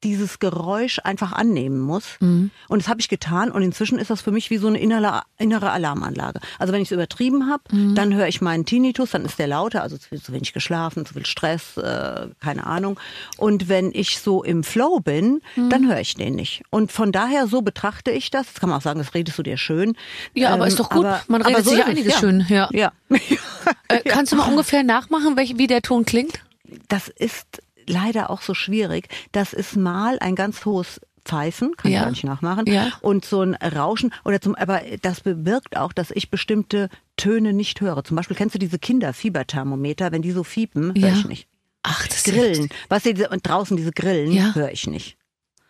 dieses 0.04 0.38
Geräusch 0.38 1.00
einfach 1.04 1.32
annehmen 1.32 1.80
muss. 1.80 2.16
Und 2.20 2.82
das 2.82 2.88
habe 2.88 3.00
ich 3.00 3.08
getan 3.08 3.50
und 3.50 3.62
inzwischen 3.62 3.98
ist 3.98 4.10
das 4.10 4.20
für 4.20 4.32
mich 4.32 4.50
wie 4.50 4.58
so 4.58 4.66
eine 4.66 4.78
innere, 4.78 5.22
innere 5.38 5.70
Alarmanlage. 5.70 6.40
Also 6.58 6.72
wenn 6.72 6.82
ich 6.82 6.88
es 6.88 6.92
übertrieben 6.92 7.48
habe, 7.48 7.62
dann 7.94 8.14
höre 8.14 8.28
ich 8.28 8.40
meinen 8.40 8.64
Tinnitus, 8.64 9.10
dann 9.10 9.24
ist 9.24 9.38
der 9.38 9.46
lauter, 9.46 9.82
also 9.82 9.96
zu, 9.96 10.10
wenig 10.32 10.52
geschlafen, 10.52 11.06
zu 11.06 11.14
viel 11.14 11.26
Stress, 11.26 11.76
äh, 11.76 12.28
keine 12.40 12.66
Ahnung. 12.66 12.98
Und 13.36 13.68
wenn 13.68 13.90
ich 13.92 14.18
so 14.20 14.42
im 14.42 14.64
Flow 14.64 15.00
bin, 15.00 15.40
dann 15.56 15.88
höre 15.88 16.00
ich 16.00 16.14
den 16.14 16.34
nicht. 16.34 16.62
Und 16.70 16.92
von 16.92 17.12
daher 17.12 17.46
so 17.46 17.62
betrachte 17.62 18.10
ich 18.10 18.30
das. 18.30 18.46
Jetzt 18.46 18.60
kann 18.60 18.68
man 18.68 18.78
auch 18.78 18.82
sagen, 18.82 18.98
das 18.98 19.14
redest 19.14 19.38
du 19.38 19.42
dir 19.42 19.56
schön. 19.56 19.96
Ja, 20.34 20.50
aber 20.50 20.66
ist 20.66 20.78
doch 20.78 20.90
gut. 20.90 21.06
Man 21.28 21.42
redet 21.42 21.64
sich 21.64 21.74
ist 21.74 21.78
ja 21.78 21.86
einiges 21.86 22.18
schön, 22.18 22.44
ja. 22.48 22.68
ja. 22.72 22.92
äh, 23.88 24.00
kannst 24.04 24.32
du 24.32 24.36
mal 24.36 24.48
ungefähr 24.48 24.82
nachmachen, 24.82 25.36
welch, 25.36 25.58
wie 25.58 25.66
der 25.66 25.82
Ton 25.82 26.04
klingt? 26.04 26.40
das 26.88 27.08
ist 27.08 27.62
leider 27.86 28.30
auch 28.30 28.42
so 28.42 28.54
schwierig. 28.54 29.08
Das 29.32 29.52
ist 29.52 29.76
mal 29.76 30.18
ein 30.20 30.34
ganz 30.34 30.64
hohes 30.64 31.00
Pfeifen, 31.24 31.76
kann 31.76 31.92
Ja. 31.92 31.98
ich 31.98 32.02
gar 32.04 32.10
nicht 32.10 32.24
nachmachen, 32.24 32.66
Ja. 32.66 32.90
und 33.00 33.24
so 33.24 33.42
ein 33.42 33.54
Rauschen 33.54 34.12
oder 34.24 34.40
zum, 34.40 34.56
aber 34.56 34.80
das 35.02 35.20
bewirkt 35.20 35.76
auch, 35.76 35.92
dass 35.92 36.10
ich 36.10 36.30
bestimmte 36.30 36.88
Töne 37.16 37.52
nicht 37.52 37.80
höre. 37.80 38.02
Zum 38.02 38.16
Beispiel 38.16 38.36
kennst 38.36 38.56
du 38.56 38.58
diese 38.58 38.78
Kinderfieberthermometer, 38.78 40.10
wenn 40.12 40.22
die 40.22 40.32
so 40.32 40.42
fiepen, 40.44 40.94
höre 40.94 41.08
Ja. 41.10 41.14
ich 41.14 41.26
nicht. 41.26 41.48
Ach, 41.84 42.06
das 42.08 42.24
Grillen. 42.24 42.48
lustig. 42.62 42.72
Weißt 42.88 43.06
du, 43.06 43.28
und 43.30 43.46
draußen 43.46 43.76
diese 43.76 43.92
Grillen 43.92 44.32
Ja. 44.32 44.54
höre 44.54 44.70
ich 44.72 44.86
nicht. 44.86 45.16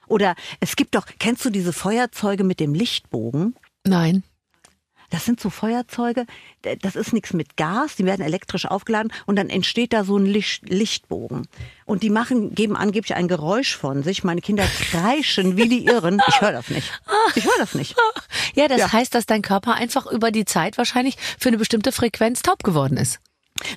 Oder 0.08 0.34
es 0.60 0.76
gibt 0.76 0.94
doch, 0.94 1.06
kennst 1.18 1.44
du 1.44 1.50
diese 1.50 1.72
Feuerzeuge 1.72 2.44
mit 2.44 2.60
dem 2.60 2.74
Lichtbogen? 2.74 3.54
Nein. 3.86 4.22
Das 5.12 5.26
sind 5.26 5.38
so 5.40 5.50
Feuerzeuge, 5.50 6.24
das 6.80 6.96
ist 6.96 7.12
nichts 7.12 7.34
mit 7.34 7.56
Gas, 7.58 7.96
die 7.96 8.06
werden 8.06 8.24
elektrisch 8.24 8.64
aufgeladen 8.64 9.12
und 9.26 9.36
dann 9.36 9.50
entsteht 9.50 9.92
da 9.92 10.04
so 10.04 10.16
ein 10.16 10.24
Licht, 10.24 10.66
Lichtbogen. 10.68 11.46
Und 11.84 12.02
die 12.02 12.08
machen, 12.08 12.54
geben 12.54 12.76
angeblich 12.76 13.14
ein 13.14 13.28
Geräusch 13.28 13.76
von 13.76 14.02
sich. 14.02 14.24
Meine 14.24 14.40
Kinder 14.40 14.64
kreischen 14.90 15.58
wie 15.58 15.68
die 15.68 15.84
Irren. 15.84 16.20
Ich 16.28 16.40
höre 16.40 16.52
das 16.52 16.70
nicht. 16.70 16.90
Ich 17.34 17.44
höre 17.44 17.58
das 17.58 17.74
nicht. 17.74 17.94
Ja, 18.54 18.68
das 18.68 18.78
Ja. 18.78 18.92
heißt, 18.92 19.14
dass 19.14 19.26
dein 19.26 19.42
Körper 19.42 19.74
einfach 19.74 20.06
über 20.06 20.30
die 20.30 20.46
Zeit 20.46 20.78
wahrscheinlich 20.78 21.16
für 21.38 21.50
eine 21.50 21.58
bestimmte 21.58 21.92
Frequenz 21.92 22.40
taub 22.42 22.62
geworden 22.64 22.96
ist. 22.96 23.20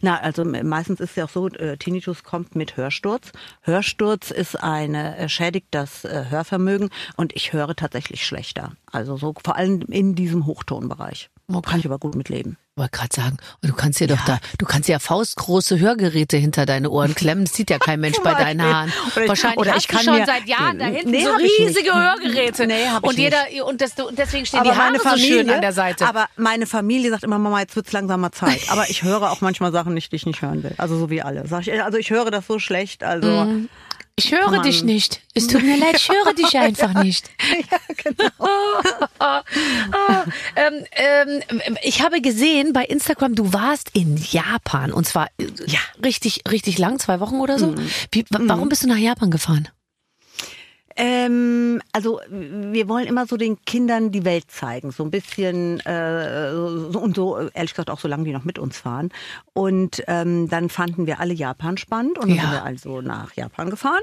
Na, 0.01 0.19
also 0.19 0.43
meistens 0.45 0.99
ist 0.99 1.11
es 1.11 1.15
ja 1.15 1.25
auch 1.25 1.29
so, 1.29 1.47
äh, 1.49 1.77
Tinnitus 1.77 2.23
kommt 2.23 2.55
mit 2.55 2.77
Hörsturz. 2.77 3.31
Hörsturz 3.61 4.31
ist 4.31 4.55
eine, 4.61 5.17
äh, 5.17 5.29
schädigt 5.29 5.67
das 5.71 6.05
äh, 6.05 6.25
Hörvermögen 6.29 6.89
und 7.15 7.35
ich 7.35 7.53
höre 7.53 7.75
tatsächlich 7.75 8.25
schlechter. 8.25 8.73
Also 8.91 9.17
so 9.17 9.33
vor 9.43 9.55
allem 9.55 9.81
in 9.81 10.15
diesem 10.15 10.45
Hochtonbereich. 10.45 11.29
Okay. 11.47 11.69
Kann 11.69 11.79
ich 11.79 11.85
aber 11.85 11.99
gut 11.99 12.15
mitleben. 12.15 12.57
Ich 12.77 12.81
wollte 12.81 12.91
gerade 12.97 13.15
sagen, 13.15 13.37
du 13.61 13.71
kannst 13.73 14.01
dir 14.01 14.07
doch 14.07 14.19
da, 14.25 14.37
du 14.57 14.65
kannst 14.65 14.89
ja 14.89 14.99
faustgroße 14.99 15.79
Hörgeräte 15.79 16.35
hinter 16.35 16.65
deine 16.65 16.89
Ohren 16.89 17.15
klemmen. 17.15 17.45
Das 17.45 17.53
sieht 17.53 17.69
ja 17.69 17.79
kein 17.79 17.99
Mensch 18.01 18.17
bei 18.21 18.33
deinen 18.33 18.61
Haaren. 18.61 18.91
Oder 19.15 19.23
ich- 19.23 19.29
Wahrscheinlich 19.29 19.59
oder 19.59 19.71
hast 19.75 19.79
ich 19.79 19.87
du 19.87 19.97
schon 20.03 20.15
mir- 20.19 20.25
seit 20.25 20.45
Jahren 20.45 20.77
da 20.79 20.85
hinten 20.87 21.09
Nee, 21.09 21.23
so 21.23 21.37
nicht. 21.37 21.57
riesige 21.57 21.93
Hörgeräte. 21.93 22.67
Nee, 22.67 22.85
hab 22.89 23.01
ich 23.03 23.09
und 23.09 23.17
jeder 23.17 23.37
und, 23.65 23.79
das, 23.79 23.93
deswegen 24.17 24.45
stehen 24.45 24.59
aber 24.59 24.71
die 24.71 24.75
Haare 24.75 24.87
meine 24.91 24.97
so 24.97 25.03
Familie, 25.09 25.27
schön 25.39 25.49
an 25.51 25.61
der 25.61 25.71
Seite. 25.71 26.05
Aber 26.05 26.25
meine 26.35 26.65
Familie 26.67 27.11
sagt 27.11 27.23
immer, 27.23 27.39
Mama, 27.39 27.61
jetzt 27.61 27.77
wird's 27.77 27.93
langsam 27.93 28.19
mal 28.19 28.33
Zeit. 28.33 28.59
Aber 28.67 28.89
ich 28.89 29.03
höre 29.03 29.31
auch 29.31 29.39
manchmal 29.39 29.71
Sachen 29.71 29.93
nicht, 29.93 30.11
die 30.11 30.17
ich 30.17 30.25
nicht 30.25 30.41
hören 30.41 30.61
will. 30.63 30.73
Also 30.77 30.97
so 30.99 31.09
wie 31.09 31.21
alle. 31.21 31.45
Ich, 31.45 31.81
also 31.81 31.97
ich 31.97 32.09
höre 32.09 32.29
das 32.29 32.45
so 32.45 32.59
schlecht. 32.59 33.05
Also 33.05 33.29
Mhm. 33.45 33.69
Ich 34.17 34.31
höre 34.31 34.49
Mann. 34.49 34.63
dich 34.63 34.83
nicht. 34.83 35.21
Es 35.33 35.47
tut 35.47 35.61
mir 35.63 35.77
leid, 35.77 35.95
ich 35.97 36.09
höre 36.09 36.33
dich 36.33 36.57
einfach 36.57 36.93
nicht. 37.03 37.29
ja, 37.71 37.77
genau. 38.03 39.43
ähm, 40.55 40.85
ähm, 40.91 41.77
ich 41.83 42.01
habe 42.01 42.21
gesehen 42.21 42.73
bei 42.73 42.85
Instagram, 42.85 43.35
du 43.35 43.51
warst 43.53 43.89
in 43.93 44.17
Japan 44.17 44.91
und 44.93 45.05
zwar 45.05 45.27
äh, 45.37 45.47
ja 45.67 45.79
richtig, 46.03 46.41
richtig 46.49 46.77
lang, 46.77 46.99
zwei 46.99 47.19
Wochen 47.19 47.39
oder 47.39 47.59
so. 47.59 47.75
Wie, 48.11 48.23
wa- 48.29 48.39
warum 48.43 48.69
bist 48.69 48.83
du 48.83 48.87
nach 48.87 48.97
Japan 48.97 49.31
gefahren? 49.31 49.67
Ähm, 50.97 51.81
also 51.91 52.21
wir 52.29 52.87
wollen 52.87 53.05
immer 53.05 53.25
so 53.27 53.35
den 53.35 53.61
Kindern 53.65 54.11
die 54.11 54.23
Welt 54.23 54.49
zeigen, 54.49 54.91
so 54.91 55.03
ein 55.03 55.11
bisschen 55.11 55.81
äh, 55.81 56.51
so, 56.53 56.99
und 56.99 57.15
so 57.15 57.37
ehrlich 57.53 57.71
gesagt 57.73 57.89
auch 57.89 57.99
solange 57.99 58.23
die 58.23 58.31
noch 58.31 58.45
mit 58.45 58.57
uns 58.59 58.77
fahren. 58.77 59.09
Und 59.51 60.01
ähm, 60.07 60.47
dann 60.47 60.69
fanden 60.69 61.05
wir 61.05 61.19
alle 61.19 61.33
Japan 61.33 61.77
spannend 61.77 62.17
und 62.17 62.29
dann 62.29 62.37
Ja. 62.37 62.43
sind 62.43 62.51
wir 62.53 62.63
also 62.63 63.01
nach 63.01 63.33
Japan 63.35 63.69
gefahren. 63.69 64.01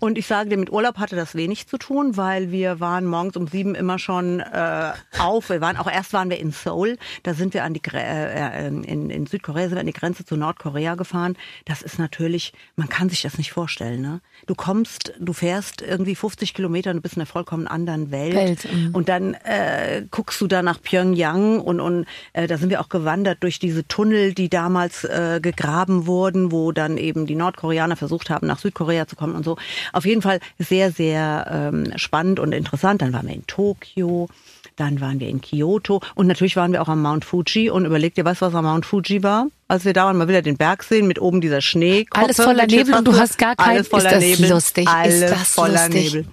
Und 0.00 0.18
ich 0.18 0.26
sage 0.26 0.50
dir, 0.50 0.56
mit 0.56 0.72
Urlaub 0.72 0.98
hatte 0.98 1.14
das 1.14 1.36
wenig 1.36 1.68
zu 1.68 1.78
tun, 1.78 2.16
weil 2.16 2.50
wir 2.50 2.80
waren 2.80 3.06
morgens 3.06 3.36
um 3.36 3.46
sieben 3.46 3.76
immer 3.76 4.00
schon 4.00 4.40
äh, 4.40 4.92
auf. 5.18 5.48
Wir 5.48 5.60
waren 5.60 5.76
auch 5.76 5.90
erst 5.90 6.12
waren 6.12 6.28
wir 6.28 6.40
in 6.40 6.50
Seoul, 6.50 6.98
da 7.22 7.34
sind 7.34 7.54
wir 7.54 7.62
an 7.62 7.72
die 7.74 7.82
äh, 7.94 8.64
äh, 8.64 8.66
in, 8.66 9.10
in 9.10 9.26
Südkorea 9.26 9.64
sind 9.68 9.76
wir 9.76 9.80
an 9.80 9.86
die 9.86 9.92
Grenze 9.92 10.24
zu 10.24 10.36
Nordkorea 10.36 10.96
gefahren. 10.96 11.36
Das 11.66 11.82
ist 11.82 12.00
natürlich, 12.00 12.52
man 12.74 12.88
kann 12.88 13.08
sich 13.10 13.22
das 13.22 13.38
nicht 13.38 13.52
vorstellen. 13.52 14.00
Ne? 14.00 14.20
Du 14.46 14.56
kommst, 14.56 15.12
du 15.20 15.32
fährst 15.32 15.82
irgendwie 15.82 16.16
50 16.16 16.31
Kilometer 16.54 16.90
und 16.90 16.96
du 16.96 17.02
bist 17.02 17.16
in 17.16 17.22
einer 17.22 17.26
vollkommen 17.26 17.66
anderen 17.66 18.10
Welt. 18.10 18.34
Welt, 18.34 18.68
mhm. 18.72 18.94
Und 18.94 19.08
dann 19.08 19.34
äh, 19.34 20.04
guckst 20.10 20.40
du 20.40 20.46
da 20.46 20.62
nach 20.62 20.80
Pyongyang 20.80 21.60
und, 21.60 21.80
und 21.80 22.06
äh, 22.32 22.46
da 22.46 22.58
sind 22.58 22.70
wir 22.70 22.80
auch 22.80 22.88
gewandert 22.88 23.42
durch 23.42 23.58
diese 23.58 23.86
Tunnel, 23.86 24.34
die 24.34 24.48
damals 24.48 25.04
äh, 25.04 25.40
gegraben 25.42 26.06
wurden, 26.06 26.52
wo 26.52 26.72
dann 26.72 26.96
eben 26.96 27.26
die 27.26 27.34
Nordkoreaner 27.34 27.96
versucht 27.96 28.30
haben, 28.30 28.46
nach 28.46 28.58
Südkorea 28.58 29.06
zu 29.06 29.16
kommen 29.16 29.34
und 29.34 29.44
so. 29.44 29.56
Auf 29.92 30.06
jeden 30.06 30.22
Fall 30.22 30.40
sehr, 30.58 30.90
sehr 30.92 31.46
ähm, 31.50 31.92
spannend 31.96 32.40
und 32.40 32.52
interessant. 32.52 33.02
Dann 33.02 33.12
waren 33.12 33.26
wir 33.26 33.34
in 33.34 33.46
Tokio. 33.46 34.28
Dann 34.76 35.00
waren 35.00 35.20
wir 35.20 35.28
in 35.28 35.40
Kyoto 35.40 36.00
und 36.14 36.26
natürlich 36.26 36.56
waren 36.56 36.72
wir 36.72 36.80
auch 36.82 36.88
am 36.88 37.02
Mount 37.02 37.24
Fuji 37.24 37.70
und 37.70 37.84
überleg 37.84 38.14
dir, 38.14 38.24
du, 38.24 38.40
was 38.40 38.54
am 38.54 38.64
Mount 38.64 38.86
Fuji 38.86 39.22
war? 39.22 39.48
Als 39.68 39.84
wir 39.84 39.92
da 39.92 40.06
waren, 40.06 40.16
mal 40.16 40.28
wieder 40.28 40.42
den 40.42 40.56
Berg 40.56 40.82
sehen 40.82 41.06
mit 41.06 41.20
oben 41.20 41.40
dieser 41.40 41.60
Schnee. 41.60 42.06
Alles 42.10 42.36
voller 42.36 42.66
Nebel 42.66 42.94
und 42.94 43.06
du 43.06 43.14
hast 43.14 43.38
gar 43.38 43.54
kein- 43.56 43.70
Alles 43.76 43.88
voller 43.88 44.12
ist 44.12 44.14
das 44.14 44.38
Nebel. 44.38 44.50
lustig? 44.50 44.84
Ist 44.84 44.92
Alles 44.94 45.20
das 45.30 45.48
voller 45.54 45.86
lustig? 45.88 46.14
Nebel. 46.14 46.26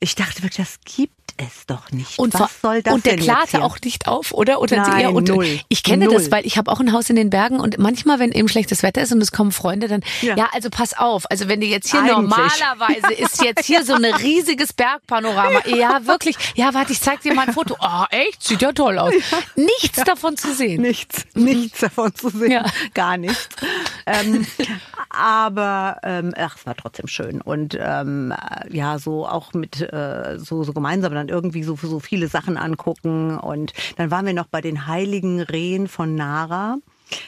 Ich 0.00 0.14
dachte 0.14 0.42
wirklich, 0.42 0.56
das 0.66 0.78
gibt 0.84 1.12
es 1.38 1.66
doch 1.66 1.90
nicht. 1.92 2.18
Und, 2.18 2.34
Was 2.34 2.60
soll 2.60 2.82
das 2.82 2.94
und 2.94 3.06
der 3.06 3.14
denn 3.16 3.24
klarte 3.24 3.62
auch 3.62 3.78
nicht 3.84 4.08
auf, 4.08 4.32
oder? 4.32 4.60
Oder 4.60 4.78
Nein, 4.78 5.00
eher, 5.00 5.12
und 5.12 5.28
null. 5.28 5.60
Ich 5.68 5.84
kenne 5.84 6.06
Null. 6.06 6.14
das, 6.14 6.30
weil 6.32 6.44
ich 6.46 6.58
habe 6.58 6.70
auch 6.70 6.80
ein 6.80 6.92
Haus 6.92 7.10
in 7.10 7.16
den 7.16 7.30
Bergen 7.30 7.60
und 7.60 7.78
manchmal, 7.78 8.18
wenn 8.18 8.32
eben 8.32 8.48
schlechtes 8.48 8.82
Wetter 8.82 9.02
ist 9.02 9.12
und 9.12 9.20
es 9.20 9.30
kommen 9.30 9.52
Freunde, 9.52 9.86
dann 9.86 10.02
ja, 10.20 10.36
Ja. 10.36 10.48
also 10.52 10.68
pass 10.68 10.98
auf. 10.98 11.30
Also 11.30 11.46
wenn 11.48 11.60
du 11.60 11.66
jetzt 11.66 11.90
hier 11.90 12.00
Eigentlich. 12.00 12.12
normalerweise 12.12 13.12
ist 13.14 13.42
jetzt 13.42 13.64
hier 13.66 13.84
so 13.84 13.94
ein 13.94 14.04
riesiges 14.22 14.72
Bergpanorama. 14.72 15.60
Ja, 15.66 16.06
wirklich. 16.06 16.36
Ja, 16.56 16.74
warte, 16.74 16.92
ich 16.92 17.00
zeig 17.00 17.20
dir 17.22 17.34
mal 17.34 17.46
ein 17.46 17.54
Foto. 17.54 17.76
Oh, 17.80 18.04
echt? 18.10 18.42
Sieht 18.42 18.62
ja 18.62 18.72
toll 18.72 18.98
aus. 18.98 19.14
Nichts 19.54 20.02
davon 20.04 20.36
zu 20.36 20.52
sehen. 20.54 20.82
Nichts, 20.82 21.24
nichts 21.34 21.78
davon 21.80 22.12
zu 22.16 22.30
sehen. 22.30 22.50
Ja. 22.50 22.64
Gar 22.94 23.16
nichts. 23.16 23.48
ähm, 24.06 24.44
aber 25.10 25.98
ähm, 26.02 26.34
ach, 26.36 26.56
es 26.56 26.66
war 26.66 26.74
trotzdem 26.76 27.06
schön. 27.06 27.40
Und 27.40 27.76
ähm, 27.80 28.32
äh, 28.32 28.76
ja, 28.76 28.98
so 28.98 29.26
auch 29.26 29.52
mit 29.54 29.87
äh, 29.92 30.38
so, 30.38 30.62
so 30.64 30.72
gemeinsam 30.72 31.14
dann 31.14 31.28
irgendwie 31.28 31.62
so, 31.62 31.76
so 31.76 32.00
viele 32.00 32.28
Sachen 32.28 32.56
angucken. 32.56 33.38
Und 33.38 33.72
dann 33.96 34.10
waren 34.10 34.26
wir 34.26 34.34
noch 34.34 34.46
bei 34.46 34.60
den 34.60 34.86
heiligen 34.86 35.40
Rehen 35.40 35.88
von 35.88 36.14
Nara. 36.14 36.78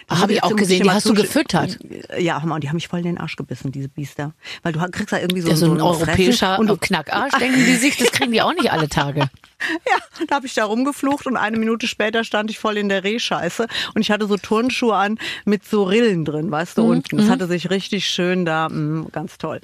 Da 0.08 0.16
Hab 0.16 0.28
muss 0.28 0.30
ich 0.36 0.42
auch 0.42 0.56
gesehen, 0.56 0.82
die 0.82 0.90
hast 0.90 1.08
du 1.08 1.14
gefüttert. 1.14 1.78
Ja, 2.18 2.38
und 2.38 2.62
die 2.62 2.68
haben 2.68 2.76
mich 2.76 2.88
voll 2.88 3.00
in 3.00 3.06
den 3.06 3.18
Arsch 3.18 3.36
gebissen, 3.36 3.72
diese 3.72 3.88
Biester. 3.88 4.32
Weil 4.62 4.72
du 4.72 4.80
kriegst 4.90 5.12
da 5.12 5.18
irgendwie 5.18 5.40
so, 5.40 5.50
Ja, 5.50 5.56
so 5.56 5.66
ein 5.66 5.72
einen 5.72 5.80
europäischer 5.80 6.58
und 6.58 6.66
du, 6.68 6.76
Knackarsch, 6.76 7.32
denken 7.38 7.64
die 7.64 7.74
sich, 7.76 7.96
das 7.96 8.12
kriegen 8.12 8.32
die 8.32 8.42
auch 8.42 8.52
nicht 8.52 8.70
alle 8.72 8.88
Tage. 8.88 9.28
Ja, 9.86 10.24
da 10.26 10.36
habe 10.36 10.46
ich 10.46 10.54
da 10.54 10.64
rumgeflucht 10.64 11.26
und 11.26 11.36
eine 11.36 11.58
Minute 11.58 11.86
später 11.86 12.24
stand 12.24 12.50
ich 12.50 12.58
voll 12.58 12.78
in 12.78 12.88
der 12.88 13.04
Rehscheiße 13.04 13.66
und 13.94 14.00
ich 14.00 14.10
hatte 14.10 14.26
so 14.26 14.38
Turnschuhe 14.38 14.94
an 14.96 15.18
mit 15.44 15.66
so 15.66 15.82
Rillen 15.84 16.24
drin, 16.24 16.50
weißt 16.50 16.78
du, 16.78 16.90
unten. 16.90 17.18
Das 17.18 17.28
hatte 17.28 17.46
sich 17.46 17.68
richtig 17.68 18.06
schön 18.08 18.46
da, 18.46 18.70
mh, 18.70 19.08
ganz 19.12 19.36
toll. 19.36 19.60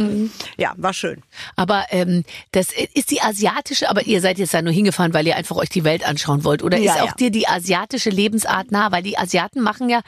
Ja, 0.58 0.74
war 0.76 0.92
schön. 0.92 1.22
Aber 1.56 1.86
ähm, 1.88 2.24
das 2.52 2.68
ist 2.92 3.10
die 3.10 3.22
asiatische, 3.22 3.88
aber 3.88 4.06
ihr 4.06 4.20
seid 4.20 4.38
jetzt 4.38 4.52
da 4.52 4.60
nur 4.60 4.72
hingefahren, 4.72 5.14
weil 5.14 5.26
ihr 5.26 5.34
einfach 5.36 5.56
euch 5.56 5.70
die 5.70 5.84
Welt 5.84 6.06
anschauen 6.06 6.44
wollt. 6.44 6.62
Oder 6.62 6.76
Ja, 6.76 6.96
ist 6.96 7.00
auch 7.00 7.06
ja. 7.06 7.12
dir 7.14 7.30
die 7.30 7.48
asiatische 7.48 8.10
Lebensart 8.10 8.70
nah? 8.72 8.92
Weil 8.92 9.02
die 9.02 9.16
Asiaten 9.16 9.62
machen 9.62 9.88
ja, 9.88 10.02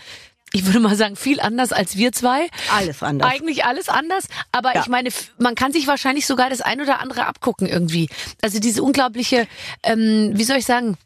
ich 0.52 0.64
würde 0.64 0.80
mal 0.80 0.96
sagen, 0.96 1.14
viel 1.16 1.40
anders 1.40 1.72
als 1.72 1.96
wir 1.96 2.12
zwei. 2.12 2.48
Alles 2.74 3.02
anders. 3.02 3.30
Eigentlich 3.30 3.64
alles 3.64 3.88
anders. 3.88 4.24
Aber 4.50 4.74
Ja. 4.74 4.80
ich 4.80 4.88
meine, 4.88 5.10
man 5.38 5.54
kann 5.54 5.72
sich 5.72 5.86
wahrscheinlich 5.86 6.26
sogar 6.26 6.48
das 6.48 6.60
ein 6.62 6.80
oder 6.80 7.00
andere 7.00 7.26
abgucken 7.26 7.66
irgendwie. 7.66 8.08
Also 8.42 8.58
diese 8.58 8.82
unglaubliche, 8.82 9.46
ähm, 9.82 10.30
wie 10.34 10.44
soll 10.44 10.56
ich 10.56 10.64
sagen, 10.64 10.96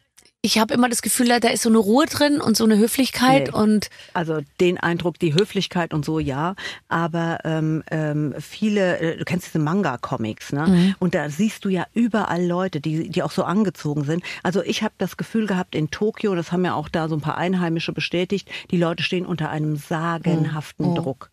ich 0.44 0.58
habe 0.58 0.74
immer 0.74 0.88
das 0.88 1.02
Gefühl, 1.02 1.28
da 1.40 1.48
ist 1.48 1.62
so 1.62 1.68
eine 1.68 1.78
Ruhe 1.78 2.06
drin 2.06 2.40
und 2.40 2.56
so 2.56 2.64
eine 2.64 2.76
Höflichkeit 2.76 3.46
Nee. 3.46 3.52
und 3.52 3.90
Also 4.12 4.40
den 4.60 4.76
Eindruck, 4.76 5.20
die 5.20 5.34
Höflichkeit 5.34 5.94
und 5.94 6.04
so, 6.04 6.18
ja. 6.18 6.56
Aber 6.88 7.38
ähm, 7.44 7.84
ähm, 7.92 8.34
viele, 8.40 8.98
äh, 8.98 9.16
du 9.18 9.24
kennst 9.24 9.46
diese 9.46 9.60
Manga-Comics, 9.60 10.52
ne? 10.52 10.66
Mhm. 10.66 10.94
Und 10.98 11.14
da 11.14 11.30
siehst 11.30 11.64
du 11.64 11.68
ja 11.68 11.86
überall 11.94 12.44
Leute, 12.44 12.80
die, 12.80 13.08
die 13.08 13.22
auch 13.22 13.30
so 13.30 13.44
angezogen 13.44 14.02
sind. 14.02 14.24
Also 14.42 14.62
ich 14.64 14.82
habe 14.82 14.94
das 14.98 15.16
Gefühl 15.16 15.46
gehabt 15.46 15.76
in 15.76 15.92
Tokio, 15.92 16.34
das 16.34 16.50
haben 16.50 16.64
ja 16.64 16.74
auch 16.74 16.88
da 16.88 17.08
so 17.08 17.14
ein 17.14 17.20
paar 17.20 17.38
Einheimische 17.38 17.92
bestätigt, 17.92 18.50
die 18.72 18.78
Leute 18.78 19.04
stehen 19.04 19.26
unter 19.26 19.48
einem 19.48 19.76
sagenhaften 19.76 20.90
Mhm. 20.90 20.94
Druck. 20.96 21.30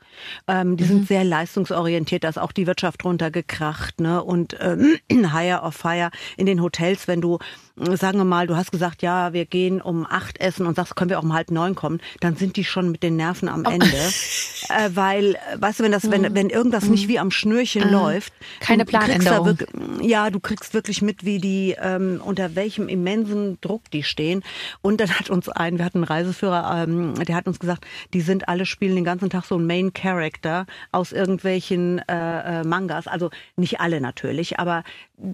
Ähm, 0.47 0.76
die 0.78 0.84
sind 0.84 1.07
sehr 1.07 1.24
leistungsorientiert, 1.24 2.24
da 2.24 2.30
ist 2.30 2.38
auch 2.39 2.51
die 2.51 2.68
Wirtschaft 2.68 3.03
runtergekracht, 3.05 3.99
ne? 4.01 4.24
Und 4.24 4.55
ähm, 4.60 4.97
Hire 5.32 5.62
of 5.62 5.76
Fire 5.76 6.12
in 6.38 6.45
den 6.45 6.62
Hotels, 6.62 7.07
wenn 7.07 7.22
du, 7.22 7.39
äh, 7.80 7.95
sagen 7.95 8.18
wir 8.18 8.26
mal, 8.26 8.47
du 8.47 8.55
hast 8.55 8.72
gesagt, 8.72 9.01
ja, 9.01 9.34
wir 9.34 9.45
gehen 9.45 9.82
um 9.82 10.05
acht 10.10 10.39
essen 10.39 10.66
und 10.66 10.76
sagst, 10.76 10.95
können 10.95 11.10
wir 11.10 11.20
auch 11.20 11.24
um 11.24 11.34
halb 11.34 11.51
neun 11.51 11.76
kommen, 11.76 11.99
dann 12.20 12.36
sind 12.36 12.55
die 12.57 12.64
schon 12.64 12.91
mit 12.91 13.03
den 13.03 13.16
Nerven 13.16 13.47
am 13.49 13.64
Oh. 13.66 13.70
Ende. 13.72 13.88
äh, 13.88 14.89
weil, 14.93 15.36
äh, 15.36 15.38
weißt 15.60 15.80
du, 15.80 15.84
wenn 15.84 15.91
das, 15.91 16.10
wenn, 16.12 16.34
wenn 16.36 16.49
irgendwas 16.49 16.86
nicht 16.86 17.07
wie 17.07 17.20
am 17.20 17.32
Schnürchen 17.32 17.89
läuft, 17.89 18.34
Mhm. 18.39 18.66
Keine 18.66 18.86
Planänderung. 18.86 19.57
ja, 20.01 20.30
du 20.30 20.39
kriegst 20.39 20.74
wirklich 20.74 21.01
mit, 21.01 21.26
wie 21.26 21.39
die, 21.39 21.76
ähm, 21.82 22.22
unter 22.24 22.55
welchem 22.55 22.88
immensen 22.88 23.57
Druck 23.62 23.89
die 23.91 24.03
stehen. 24.03 24.43
Und 24.82 24.99
dann 25.01 25.10
hat 25.20 25.30
uns 25.30 25.49
ein, 25.49 25.78
wir 25.78 25.86
hatten 25.86 25.99
einen 25.99 26.03
Reiseführer, 26.05 26.84
ähm, 26.84 27.14
der 27.16 27.36
hat 27.36 27.47
uns 27.47 27.60
gesagt, 27.60 27.86
die 28.14 28.22
sind 28.22 28.47
alle 28.49 28.66
spielen 28.66 28.95
den 28.95 29.03
ganzen 29.05 29.30
Tag 29.30 29.45
so 29.45 29.57
ein 29.57 29.66
Main 29.66 29.93
Character 30.00 30.66
aus 30.91 31.12
irgendwelchen 31.12 32.00
äh, 32.08 32.62
äh, 32.62 32.64
Mangas. 32.64 33.08
Also 33.08 33.30
nicht 33.58 33.82
alle 33.82 34.00
natürlich, 34.00 34.60
aber 34.60 34.84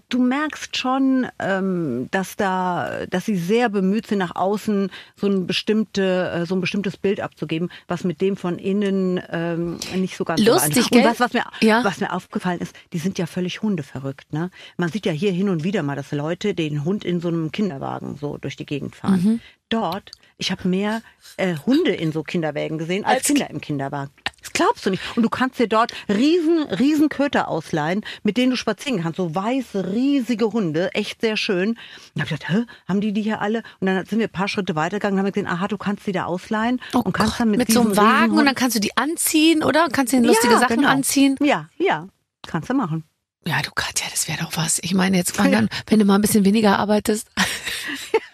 du 0.10 0.20
merkst 0.20 0.76
schon, 0.76 1.28
ähm, 1.40 2.08
dass 2.12 2.36
da, 2.36 3.06
dass 3.10 3.26
sie 3.26 3.36
sehr 3.36 3.70
bemüht 3.70 4.08
sind, 4.08 4.18
nach 4.18 4.36
außen 4.36 4.90
so 5.16 5.28
ein 5.28 5.46
bestimmte, 5.46 6.32
äh, 6.34 6.46
so 6.46 6.56
ein 6.56 6.62
bestimmtes 6.62 6.98
Bild 6.98 7.20
abzugeben, 7.22 7.70
was 7.88 8.04
mit 8.04 8.22
dem 8.22 8.38
von 8.38 8.58
innen 8.58 9.22
ähm, 9.30 9.78
nicht 9.96 10.18
so 10.18 10.26
ganz 10.26 10.42
Lustig, 10.42 10.90
gell? 10.90 11.04
Und 11.04 11.10
was, 11.10 11.20
was 11.20 11.34
mir, 11.34 11.44
Ja. 11.62 11.84
was 11.84 12.00
mir 12.00 12.12
aufgefallen 12.12 12.60
ist, 12.60 12.76
die 12.94 12.98
sind 12.98 13.18
ja 13.20 13.28
völlig 13.28 13.62
hundeverrückt. 13.62 14.34
Ne? 14.34 14.50
Man 14.78 14.90
sieht 14.90 15.06
ja 15.06 15.12
hier 15.12 15.32
hin 15.32 15.50
und 15.50 15.64
wieder 15.64 15.84
mal, 15.84 15.96
dass 15.96 16.12
Leute 16.12 16.54
den 16.56 16.84
Hund 16.84 17.06
in 17.06 17.20
so 17.20 17.28
einem 17.28 17.52
Kinderwagen 17.52 18.18
so 18.20 18.38
durch 18.38 18.56
die 18.56 18.66
Gegend 18.66 18.96
fahren. 18.96 19.22
Mhm. 19.24 19.40
Dort, 19.70 20.12
ich 20.38 20.52
habe 20.52 20.68
mehr 20.68 21.02
äh, 21.38 21.56
Hunde 21.66 21.92
in 21.92 22.12
so 22.12 22.24
Kinderwägen 22.24 22.78
gesehen 22.78 23.04
als, 23.06 23.18
Als 23.18 23.28
Kinder 23.28 23.50
im 23.50 23.62
Kinderwagen. 23.62 24.12
Glaubst 24.56 24.86
du 24.86 24.90
nicht. 24.90 25.04
Und 25.16 25.24
du 25.24 25.30
kannst 25.30 25.60
dir 25.60 25.68
dort 25.68 25.94
riesen, 26.10 26.64
riesen 26.64 27.10
Köter 27.10 27.48
ausleihen, 27.48 28.04
mit 28.24 28.38
denen 28.38 28.52
du 28.52 28.58
spazieren 28.58 29.04
kannst. 29.04 29.18
So 29.18 29.36
weiße, 29.36 29.94
riesige 29.94 30.52
Hunde, 30.52 30.94
echt 30.96 31.22
sehr 31.22 31.38
schön. 31.38 31.78
Und 32.16 32.22
hab 32.22 32.32
ich 32.32 32.40
gedacht, 32.40 32.50
hä, 32.50 32.66
haben 32.88 33.02
die 33.02 33.14
die 33.14 33.22
hier 33.22 33.42
alle? 33.42 33.62
Und 33.80 33.88
dann 33.88 34.06
sind 34.06 34.20
wir 34.20 34.28
ein 34.28 34.32
paar 34.32 34.48
Schritte 34.48 34.76
weitergegangen 34.76 35.20
und 35.20 35.26
haben 35.26 35.32
gesehen, 35.32 35.48
aha, 35.48 35.68
du 35.68 35.78
kannst 35.78 36.08
die 36.08 36.12
da 36.12 36.26
ausleihen 36.26 36.82
Oh 36.94 37.00
und 37.00 37.14
kannst 37.14 37.40
dann 37.40 37.52
mit, 37.52 37.60
mit 37.60 37.72
so 37.72 37.82
einem 37.82 37.96
Wagen 37.96 38.38
und 38.38 38.46
dann 38.46 38.56
kannst 38.56 38.76
du 38.76 38.80
die 38.80 38.96
anziehen, 38.98 39.64
oder? 39.64 39.88
Kannst 39.92 40.14
du 40.14 40.20
lustige 40.20 40.54
Ja, 40.54 40.60
Sachen 40.60 40.78
genau. 40.78 40.90
anziehen? 40.90 41.36
Ja, 41.42 41.70
ja, 41.78 42.08
kannst 42.48 42.70
du 42.70 42.74
machen. 42.74 43.04
Ja, 43.48 43.62
du 43.62 43.70
Katja, 43.76 44.08
das 44.10 44.28
wäre 44.28 44.40
doch 44.40 44.58
was. 44.58 44.80
Ich 44.82 44.96
meine, 44.96 45.18
jetzt 45.18 45.38
wandern, 45.38 45.70
wenn 45.88 46.00
du 46.00 46.06
mal 46.06 46.16
ein 46.16 46.22
bisschen 46.22 46.46
weniger 46.46 46.80
arbeitest. 46.80 47.28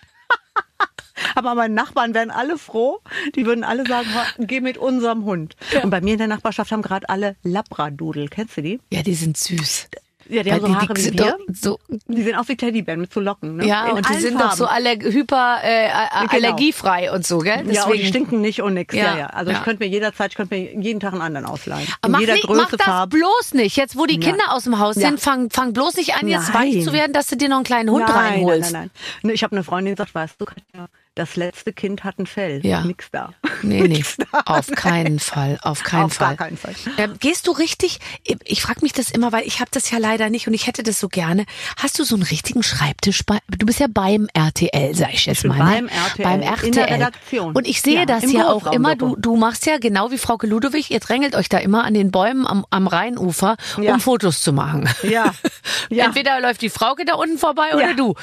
Aber 1.36 1.56
meine 1.56 1.74
Nachbarn 1.74 2.14
wären 2.14 2.32
alle 2.32 2.58
froh. 2.58 3.00
Die 3.36 3.46
würden 3.46 3.64
alle 3.64 3.86
sagen, 3.86 4.08
geh 4.40 4.62
mit 4.62 4.78
unserem 4.78 5.26
Hund. 5.26 5.56
Und 5.84 5.90
bei 5.90 6.02
mir 6.02 6.14
in 6.14 6.18
der 6.20 6.28
Nachbarschaft 6.28 6.72
haben 6.72 6.82
gerade 6.82 7.08
alle 7.10 7.36
Labradudel. 7.44 8.28
Kennst 8.30 8.58
du 8.58 8.62
die? 8.62 8.80
Ja, 8.92 9.02
die 9.04 9.14
sind 9.16 9.38
süß. 9.38 9.88
Ja, 10.30 10.44
die 10.44 10.52
Weil 10.52 10.62
haben 10.62 10.74
so 10.74 10.76
Haare 10.80 10.96
wie 10.96 11.02
sind 11.02 11.20
wir. 11.20 11.32
doch 11.32 11.38
so, 11.54 11.80
Die 12.08 12.24
sehen 12.24 12.36
aus 12.36 12.48
wie 12.48 12.56
Teddybären 12.56 13.02
mit 13.02 13.12
so 13.12 13.20
Locken. 13.20 13.58
Ne? 13.58 13.66
ja, 13.68 13.88
In 13.88 13.98
und 13.98 14.08
die 14.08 14.14
sind 14.14 14.36
doch 14.36 14.42
Farben. 14.56 14.56
so 14.58 14.66
aller, 14.66 14.92
hyper 14.94 15.58
äh, 15.62 15.88
äh, 15.88 15.92
allergiefrei 16.30 17.12
und 17.12 17.26
so, 17.26 17.40
gell? 17.40 17.70
Ja, 17.70 17.86
und 17.86 17.98
die 17.98 18.06
stinken 18.06 18.40
nicht 18.40 18.62
und 18.62 18.76
nix. 18.76 18.96
Ja, 18.96 19.04
Ja, 19.04 19.18
ja. 19.18 19.26
Also 19.28 19.52
ja. 19.52 19.58
ich 19.58 19.64
könnte 19.64 19.84
mir 19.84 19.90
jederzeit, 19.90 20.32
ich 20.32 20.38
könnte 20.38 20.56
mir 20.56 20.74
jeden 20.80 21.02
Tag 21.02 21.12
einen 21.14 21.22
anderen 21.22 21.46
ausleihen. 21.48 21.84
In 21.86 21.94
Aber 22.02 22.12
mach, 22.14 22.20
jeder 22.22 22.34
nicht, 22.36 22.46
Größe, 22.48 22.62
mach 22.62 22.70
das 22.72 22.82
Farbe. 22.82 23.18
bloß 23.18 23.56
nicht. 23.56 23.76
Jetzt, 23.76 23.98
wo 23.98 24.06
die 24.06 24.20
Ja. 24.22 24.30
Kinder 24.30 24.54
aus 24.54 24.64
dem 24.64 24.80
Haus 24.80 24.96
Ja. 24.96 25.10
sind, 25.10 25.20
fang, 25.20 25.50
fang 25.50 25.74
bloß 25.74 25.96
nicht 25.98 26.14
an, 26.16 26.28
jetzt 26.30 26.54
Nein. 26.54 26.76
weich 26.76 26.84
zu 26.86 26.94
werden, 26.94 27.12
dass 27.12 27.28
du 27.28 27.36
dir 27.36 27.50
noch 27.50 27.58
einen 27.58 27.66
kleinen 27.66 27.90
Hund 27.90 28.06
nein, 28.08 28.16
reinholst. 28.16 28.72
Nein, 28.72 28.84
nein, 28.84 28.92
nein. 29.24 29.34
Ich 29.36 29.44
habe 29.44 29.54
eine 29.56 29.66
Freundin, 29.66 29.96
die 29.96 29.98
sagt, 29.98 30.16
weißt 30.16 30.40
du, 30.40 30.46
Katja, 30.46 30.88
das 31.16 31.36
letzte 31.36 31.74
Kind 31.74 32.04
hat 32.06 32.20
ein 32.20 32.26
Fell. 32.26 32.66
Ja. 32.66 32.82
Nix 32.86 33.10
da. 33.12 33.34
Nee, 33.62 33.82
nee, 33.88 33.88
Nix 33.98 34.16
da. 34.18 34.42
auf 34.46 34.68
keinen 34.72 35.20
Fall, 35.20 35.60
auf 35.62 35.84
keinen 35.84 36.06
Auf 36.06 36.14
Fall. 36.14 36.36
gar 36.38 36.48
keinen 36.48 36.58
Fall. 36.58 36.74
Ähm, 36.98 37.16
gehst 37.20 37.48
du 37.48 37.52
richtig, 37.52 38.00
ich 38.46 38.62
frage 38.62 38.80
mich 38.82 38.94
das 38.94 39.12
immer, 39.12 39.32
weil 39.34 39.46
ich 39.46 39.60
habe 39.60 39.70
das 39.74 39.92
ja 39.92 39.98
leider 39.98 40.30
nicht 40.30 40.48
und 40.48 40.54
ich 40.54 40.68
hätte 40.68 40.84
das 40.84 41.00
so 41.00 41.10
gerne. 41.10 41.46
Hast 41.78 42.00
du 42.00 42.06
so 42.06 42.16
einen 42.16 42.24
richtigen 42.24 42.64
Schreibtisch 42.64 43.24
bei, 43.26 43.40
du 43.50 43.66
bist 43.66 43.80
ja 43.80 43.88
beim 43.90 44.28
RTL, 44.34 44.96
sag 44.96 45.14
ich 45.14 45.26
jetzt 45.26 45.42
bin 45.42 45.50
mal. 45.50 45.58
beim 45.60 45.86
ne? 45.86 45.92
RTL, 45.92 46.24
Beim 46.24 46.42
in 46.64 46.72
der 46.72 46.84
RTL. 46.84 46.94
Redaktion. 46.96 47.56
Und 47.56 47.68
ich 47.68 47.82
sehe 47.82 48.00
Ja, 48.00 48.06
das 48.06 48.32
ja 48.32 48.48
auch 48.50 48.72
immer, 48.72 48.96
du, 48.96 49.16
du 49.18 49.36
machst 49.36 49.66
ja 49.66 49.78
genau 49.80 50.12
wie 50.12 50.18
Frau 50.18 50.38
Ludowig, 50.42 50.92
ihr 50.92 51.00
drängelt 51.02 51.36
euch 51.36 51.50
da 51.50 51.58
immer 51.58 51.84
an 51.84 51.94
den 51.94 52.12
Bäumen 52.12 52.48
am, 52.48 52.66
am 52.70 52.88
Rheinufer, 52.88 53.58
Ja. 53.82 53.94
um 53.96 54.00
Fotos 54.00 54.42
zu 54.42 54.54
machen. 54.54 54.90
Ja. 55.04 55.34
ja. 55.90 56.06
Entweder 56.06 56.40
läuft 56.40 56.62
die 56.62 56.70
Frauke 56.70 57.04
da 57.04 57.16
unten 57.16 57.38
vorbei 57.38 57.76
oder 57.76 57.94
du. 57.96 58.16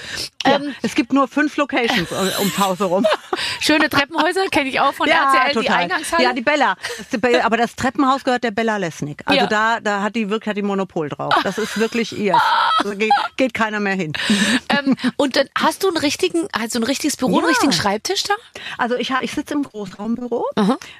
Ähm, 0.44 0.74
es 0.82 0.94
gibt 0.94 1.12
nur 1.12 1.28
fünf 1.28 1.56
Locations 1.58 2.10
um- 2.10 2.28
ums 2.40 2.58
Haus 2.58 2.78
herum. 2.88 3.06
schöne 3.60 3.88
Treppenhäuser 3.88 4.46
kenne 4.50 4.68
ich 4.68 4.80
auch 4.80 4.92
von 4.94 5.08
RTL, 5.08 5.60
die 5.62 5.68
Eingangshalle. 5.70 6.22
Ja, 6.24 6.32
die 6.32 6.40
Bella. 6.42 6.76
Aber 7.44 7.56
das 7.56 7.76
Treppenhaus 7.76 8.24
gehört 8.24 8.44
der 8.44 8.50
Bella 8.50 8.76
Lesnick. 8.76 9.22
Also 9.26 9.40
Ja. 9.42 9.46
da, 9.46 9.80
da 9.80 10.02
hat 10.02 10.16
die 10.16 10.30
wirklich 10.30 10.48
hat 10.48 10.56
die 10.56 10.62
Monopol 10.62 11.08
drauf. 11.08 11.34
Das 11.42 11.58
ist 11.58 11.78
wirklich 11.78 12.16
ihr. 12.18 12.36
Da 12.84 12.94
geht, 12.94 13.10
geht 13.36 13.54
keiner 13.54 13.80
mehr 13.80 13.94
hin. 13.94 14.12
ähm, 14.68 14.94
und 15.16 15.34
dann 15.34 15.48
hast 15.58 15.82
du 15.82 15.88
einen 15.88 15.96
richtigen, 15.96 16.46
also 16.52 16.78
ein 16.78 16.84
richtiges 16.84 17.16
Büro, 17.16 17.32
einen 17.38 17.42
Ja. 17.42 17.48
richtigen 17.48 17.72
Schreibtisch 17.72 18.22
da? 18.22 18.34
Also 18.78 18.94
ich, 18.94 19.12
ich 19.20 19.32
sitze 19.32 19.54
im 19.54 19.64
Großraumbüro 19.64 20.44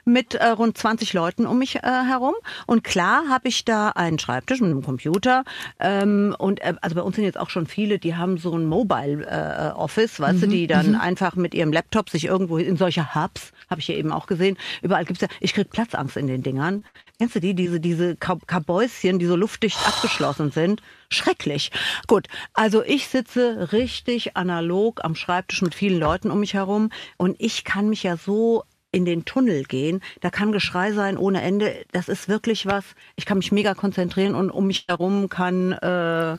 mit 0.05 0.35
äh, 0.35 0.47
rund 0.49 0.77
20 0.77 1.13
Leuten 1.13 1.47
um 1.47 1.59
mich 1.59 1.77
äh, 1.77 1.81
herum. 1.83 2.35
Und 2.67 2.83
klar 2.83 3.29
habe 3.31 3.47
ich 3.49 3.65
da 3.65 3.91
einen 3.91 4.19
Schreibtisch 4.19 4.61
mit 4.61 4.71
einem 4.73 4.83
Computer. 4.83 5.45
Ähm, 5.79 6.35
und 6.37 6.61
äh, 6.63 6.75
also 6.81 6.97
bei 6.97 7.03
uns 7.03 7.15
sind 7.15 7.25
jetzt 7.25 7.39
auch 7.39 7.51
schon 7.51 7.67
viele, 7.69 8.01
die 8.01 8.17
haben 8.17 8.39
so 8.39 8.53
ein 8.57 8.67
Mobile 8.67 9.25
äh, 9.27 9.79
Office, 9.79 10.19
weißt 10.19 10.43
du, 10.43 10.47
die 10.49 10.67
dann 10.67 10.97
einfach 10.97 11.37
mit 11.37 11.55
ihrem 11.55 11.68
Laptop 11.73 12.11
sich 12.11 12.25
irgendwo 12.27 12.59
in 12.59 12.77
solche 12.77 13.15
Hubs, 13.15 13.53
habe 13.71 13.81
ich 13.81 13.87
hier 13.87 13.97
eben 13.97 14.13
auch 14.13 14.27
gesehen, 14.27 14.57
überall 14.83 15.05
gibt's 15.05 15.23
ja, 15.23 15.29
ich 15.41 15.55
krieg 15.55 15.71
Platzangst 15.71 16.17
in 16.17 16.27
den 16.27 16.43
Dingern. 16.43 16.85
Kennst 17.19 17.35
du 17.35 17.41
die, 17.41 17.55
diese, 17.55 17.81
diese 17.81 18.17
Ka- 18.17 18.39
Kabäuschen, 18.47 19.19
die 19.19 19.27
so 19.27 19.37
luftdicht 19.37 19.79
abgeschlossen 19.87 20.51
sind? 20.51 20.83
Schrecklich. 21.11 21.71
Gut, 22.07 22.29
also 22.55 22.83
ich 22.85 23.09
sitze 23.09 23.73
richtig 23.73 24.37
analog 24.37 25.05
am 25.05 25.15
Schreibtisch 25.15 25.63
mit 25.63 25.75
vielen 25.75 25.99
Leuten 25.99 26.31
um 26.31 26.41
mich 26.41 26.55
herum 26.55 26.91
und 27.17 27.37
ich 27.41 27.65
kann 27.65 27.89
mich 27.89 28.03
ja 28.05 28.17
so 28.17 28.63
in 28.91 29.05
den 29.05 29.25
Tunnel 29.27 29.65
gehen. 29.65 30.01
Da 30.21 30.31
kann 30.31 30.53
Geschrei 30.53 30.93
sein 30.93 31.19
ohne 31.19 31.43
Ende. 31.43 31.85
Das 31.93 32.09
ist 32.09 32.29
wirklich 32.29 32.65
was. 32.67 32.85
Ich 33.17 33.27
kann 33.27 33.39
mich 33.39 33.53
mega 33.53 33.75
konzentrieren 33.75 34.35
und 34.35 34.51
um 34.51 34.67
mich 34.67 34.87
herum 34.89 35.29
kann, 35.29 35.73
äh, 35.73 35.77
keine 35.79 36.39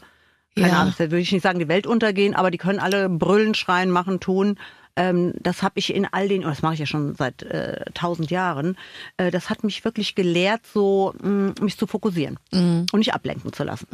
Ja. 0.56 0.82
Ahnung, 0.82 0.94
da 0.98 1.04
würde 1.06 1.20
ich 1.20 1.32
nicht 1.32 1.44
sagen, 1.44 1.60
die 1.60 1.68
Welt 1.68 1.86
untergehen, 1.86 2.34
aber 2.34 2.50
die 2.50 2.58
können 2.58 2.80
alle 2.80 3.08
brüllen, 3.08 3.54
schreien, 3.54 3.92
machen, 3.92 4.20
tun. 4.20 4.58
Ähm, 5.00 5.34
das 5.40 5.64
habe 5.64 5.80
ich 5.80 5.94
in 5.96 6.06
all 6.12 6.28
den, 6.28 6.44
oh, 6.46 6.50
das 6.50 6.62
mache 6.62 6.74
ich 6.76 6.80
ja 6.82 6.86
schon 6.86 7.16
seit 7.16 7.42
äh, 7.44 7.86
tausend 7.94 8.30
Jahren, 8.32 8.76
äh, 9.18 9.32
das 9.32 9.50
hat 9.50 9.64
mich 9.64 9.86
wirklich 9.86 10.14
gelehrt, 10.14 10.62
so 10.74 11.14
mh, 11.24 11.54
mich 11.62 11.78
zu 11.78 11.88
fokussieren 11.88 12.38
und 12.92 13.00
nicht 13.00 13.14
ablenken 13.14 13.54
zu 13.54 13.64
lassen. 13.64 13.88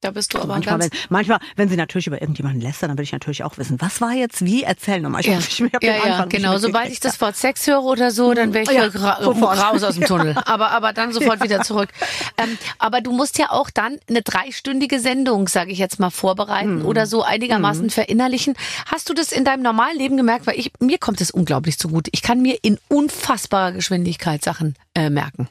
Da 0.00 0.12
bist 0.12 0.32
du 0.32 0.38
aber 0.38 0.46
Manchmal 0.54 0.78
ganz 0.78 0.92
wenn, 0.92 0.98
manchmal, 1.08 1.40
wenn 1.56 1.68
sie 1.68 1.74
natürlich 1.76 2.06
über 2.06 2.20
irgendjemanden 2.22 2.60
lästern, 2.60 2.88
dann 2.90 2.98
will 2.98 3.02
ich 3.02 3.10
natürlich 3.10 3.42
auch 3.42 3.58
wissen, 3.58 3.80
was 3.80 4.00
war 4.00 4.12
jetzt 4.12 4.44
wie? 4.44 4.62
Erzähl 4.62 5.00
nochmal. 5.00 5.22
Ich 5.22 5.26
Ja, 5.26 5.38
ich 5.40 5.60
hab 5.60 5.80
den 5.80 5.90
ja, 5.90 6.06
ja 6.06 6.24
nicht 6.24 6.30
genau. 6.36 6.56
Sobald 6.58 6.92
ich 6.92 7.00
das 7.00 7.20
Wort 7.20 7.34
Sex 7.36 7.66
höre 7.66 7.82
oder 7.82 8.12
so, 8.12 8.32
dann 8.32 8.54
wäre 8.54 8.62
ich 8.62 8.70
Ja, 8.70 8.86
ra 8.86 9.20
sofort. 9.24 9.58
raus 9.60 9.82
aus 9.82 9.96
dem 9.96 10.04
Tunnel. 10.06 10.36
Aber, 10.44 10.70
aber 10.70 10.92
dann 10.92 11.12
sofort 11.12 11.42
wieder 11.42 11.62
zurück. 11.62 11.88
Ähm, 12.36 12.56
aber 12.78 13.00
du 13.00 13.10
musst 13.10 13.38
ja 13.38 13.50
auch 13.50 13.70
dann 13.70 13.98
eine 14.08 14.22
dreistündige 14.22 15.00
Sendung, 15.00 15.48
sage 15.48 15.72
ich 15.72 15.78
jetzt 15.78 15.98
mal, 15.98 16.10
vorbereiten 16.10 16.78
Mhm. 16.80 16.84
oder 16.86 17.06
so 17.06 17.24
einigermaßen 17.24 17.90
verinnerlichen. 17.90 18.54
Hast 18.86 19.08
du 19.08 19.14
das 19.14 19.32
in 19.32 19.44
deinem 19.44 19.62
normalen 19.64 19.98
Leben 19.98 20.16
gemerkt? 20.16 20.46
Weil 20.46 20.60
ich, 20.60 20.70
mir 20.78 20.98
kommt 20.98 21.20
es 21.20 21.32
unglaublich 21.32 21.76
zugute. 21.76 22.10
Ich 22.14 22.22
kann 22.22 22.40
mir 22.40 22.56
in 22.62 22.78
unfassbarer 22.88 23.72
Geschwindigkeit 23.72 24.44
Sachen 24.44 24.74
äh, 24.94 25.10
merken. 25.10 25.48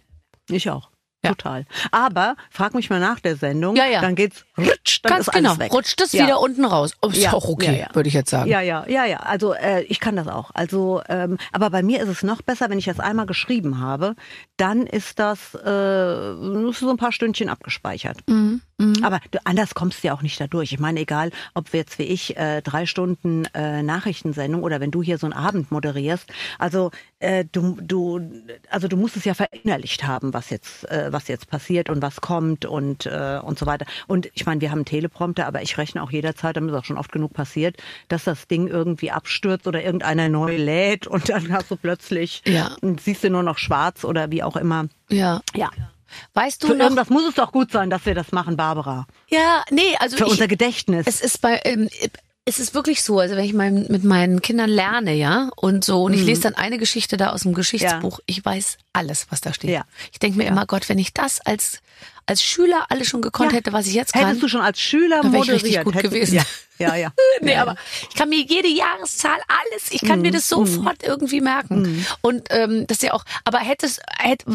Ich 0.50 0.70
auch. 0.70 0.90
Ja. 1.26 1.32
Total. 1.32 1.66
Aber 1.92 2.36
frag 2.52 2.76
mich 2.76 2.90
mal 2.92 3.00
nach 3.00 3.20
der 3.20 3.36
Sendung, 3.38 3.76
Ja, 3.76 3.86
ja. 3.88 4.02
dann 4.02 4.14
geht's 4.16 4.46
rutsch, 4.58 5.02
dann 5.02 5.10
Ganz 5.14 5.28
ist 5.28 5.34
genau. 5.34 5.50
alles 5.50 5.60
weg. 5.60 5.74
Rutscht 5.74 6.00
es 6.00 6.12
Ja. 6.14 6.26
wieder 6.26 6.40
unten 6.40 6.64
raus. 6.64 6.94
Oh, 7.02 7.10
ist 7.10 7.18
Ja, 7.18 7.34
auch 7.34 7.48
okay, 7.50 7.66
ja, 7.66 7.88
ja. 7.88 7.88
würde 7.96 8.08
ich 8.08 8.14
jetzt 8.14 8.30
sagen. 8.30 8.48
Ja, 8.50 8.62
ja, 8.62 8.86
ja, 8.88 9.04
ja. 9.06 9.18
Also 9.22 9.54
äh, 9.54 9.82
ich 9.84 10.00
kann 10.00 10.16
das 10.16 10.28
auch. 10.28 10.52
Also, 10.54 11.02
ähm, 11.10 11.38
aber 11.52 11.72
bei 11.72 11.82
mir 11.82 12.02
ist 12.02 12.10
es 12.10 12.22
noch 12.24 12.44
besser, 12.44 12.70
wenn 12.70 12.78
ich 12.78 12.86
das 12.86 13.00
einmal 13.00 13.26
geschrieben 13.26 13.80
habe, 13.80 14.16
dann 14.58 14.86
ist 14.86 15.18
das 15.18 15.56
äh, 15.56 15.58
so 16.72 16.90
ein 16.92 16.98
paar 16.98 17.12
Stündchen 17.12 17.50
abgespeichert. 17.50 18.20
Mhm, 18.28 18.62
Aber 19.04 19.20
du, 19.32 19.40
anders 19.44 19.74
kommst 19.74 20.04
du 20.04 20.08
ja 20.08 20.14
auch 20.14 20.22
nicht 20.22 20.40
da 20.40 20.46
durch. 20.46 20.72
Ich 20.72 20.80
meine, 20.80 21.00
egal, 21.00 21.32
ob 21.56 21.74
wir 21.74 21.80
jetzt 21.80 21.98
wie 21.98 22.04
ich 22.04 22.38
äh, 22.38 22.62
drei 22.62 22.86
Stunden 22.86 23.46
äh, 23.56 23.82
Nachrichtensendung 23.82 24.62
oder 24.62 24.80
wenn 24.80 24.92
du 24.92 25.02
hier 25.02 25.18
so 25.18 25.26
einen 25.26 25.34
Abend 25.34 25.72
moderierst, 25.72 26.30
also 26.60 26.92
äh, 27.20 27.44
du, 27.52 27.78
du, 27.82 28.20
also 28.70 28.88
du 28.88 28.96
musst 28.96 29.18
es 29.18 29.26
ja 29.26 29.34
verinnerlicht 29.34 30.06
haben, 30.06 30.34
was 30.34 30.52
jetzt, 30.52 30.90
äh, 30.92 31.12
was 31.12 31.28
jetzt 31.28 31.50
passiert 31.50 31.90
und 31.90 32.04
was 32.04 32.22
kommt 32.22 32.66
und 32.66 33.08
äh, 33.08 33.40
und 33.44 33.58
so 33.58 33.66
weiter. 33.66 33.86
Und 34.08 34.30
ich 34.36 34.46
meine, 34.46 34.62
wir 34.62 34.70
haben 34.70 34.80
einen 34.80 34.86
Teleprompter, 34.86 35.48
aber 35.48 35.64
ich 35.64 35.78
rechne 35.80 36.04
auch 36.04 36.12
jederzeit, 36.12 36.56
damit 36.56 36.72
ist 36.72 36.78
auch 36.78 36.86
schon 36.86 36.98
oft 36.98 37.12
genug 37.12 37.34
passiert, 37.34 37.78
dass 38.10 38.26
das 38.26 38.48
Ding 38.48 38.68
irgendwie 38.68 39.10
abstürzt 39.10 39.66
oder 39.66 39.84
irgendeiner 39.84 40.30
neu 40.30 40.56
lädt 40.56 41.08
und 41.08 41.30
dann 41.30 41.52
hast 41.52 41.72
du 41.72 41.78
plötzlich 41.78 42.44
Ja. 42.46 42.76
und 42.82 43.02
siehst 43.02 43.24
du 43.24 43.30
nur 43.32 43.44
noch 43.44 43.58
schwarz 43.58 44.04
oder 44.06 44.30
wie 44.30 44.44
auch 44.44 44.56
immer. 44.56 44.86
Ja. 45.10 45.42
Ja. 45.56 45.72
Weißt 46.34 46.64
du 46.64 46.68
Für 46.68 46.76
noch? 46.76 46.86
irgendwas 46.86 47.10
muss 47.10 47.28
es 47.28 47.36
doch 47.36 47.52
gut 47.52 47.72
sein, 47.72 47.90
dass 47.90 48.06
wir 48.06 48.16
das 48.16 48.32
machen, 48.32 48.58
Barbara. 48.58 49.08
Ja, 49.30 49.64
nee, 49.70 49.96
also 50.00 50.18
Für 50.18 50.26
ich, 50.26 50.32
unser 50.32 50.48
Gedächtnis. 50.48 51.06
Es 51.08 51.22
ist 51.22 51.42
bei, 51.42 51.60
ähm, 51.64 51.90
es 52.50 52.60
ist 52.60 52.74
wirklich 52.74 53.04
so, 53.04 53.20
also 53.20 53.36
wenn 53.36 53.44
ich 53.44 53.54
mein, 53.54 53.86
mit 53.90 54.04
meinen 54.06 54.42
Kindern 54.42 54.70
lerne, 54.70 55.14
ja, 55.14 55.50
und 55.58 55.84
so, 55.84 56.04
und 56.04 56.14
ich 56.14 56.22
Mhm. 56.22 56.26
lese 56.28 56.42
dann 56.42 56.56
eine 56.56 56.78
Geschichte 56.78 57.18
da 57.18 57.32
aus 57.32 57.42
dem 57.42 57.54
Geschichtsbuch, 57.54 58.20
ich 58.26 58.44
weiß 58.44 58.78
alles, 58.94 59.28
was 59.30 59.42
da 59.42 59.54
steht. 59.54 59.70
Ja. 59.72 59.84
Ich 60.14 60.20
denke 60.20 60.38
mir 60.38 60.46
immer, 60.48 60.66
Gott, 60.66 60.88
wenn 60.88 60.98
ich 60.98 61.14
das 61.14 61.42
als, 61.46 61.80
als 62.26 62.42
Schüler 62.42 62.86
alles 62.90 63.08
schon 63.10 63.22
gekonnt 63.22 63.52
Ja. 63.52 63.58
hätte, 63.58 63.74
was 63.74 63.86
ich 63.88 63.94
jetzt 63.96 64.14
kann. 64.14 64.26
Hättest 64.26 64.44
du 64.44 64.48
schon 64.48 64.62
als 64.62 64.80
Schüler 64.80 65.22
Dann 65.24 65.32
moderiert. 65.32 65.64
richtig 65.64 65.84
gut 65.84 65.96
hättest- 65.96 66.14
gewesen. 66.14 66.36
Ja, 66.80 66.96
ja. 66.96 66.96
ja. 66.96 67.12
Nee, 67.42 67.52
ja. 67.54 67.62
aber 67.64 67.76
ich 68.10 68.16
kann 68.16 68.30
mir 68.30 68.42
jede 68.42 68.70
Jahreszahl, 68.70 69.40
alles, 69.48 69.92
ich 69.92 70.02
Mhm. 70.04 70.08
kann 70.08 70.22
mir 70.22 70.32
das 70.32 70.48
sofort 70.48 71.04
irgendwie 71.04 71.42
merken. 71.42 72.06
Und 72.22 72.48
ähm, 72.52 72.88
das 72.88 72.98
ist 73.00 73.04
ja 73.04 73.14
auch, 73.14 73.26
aber 73.44 73.60
hättest, 73.60 74.02
hätt, 74.20 74.46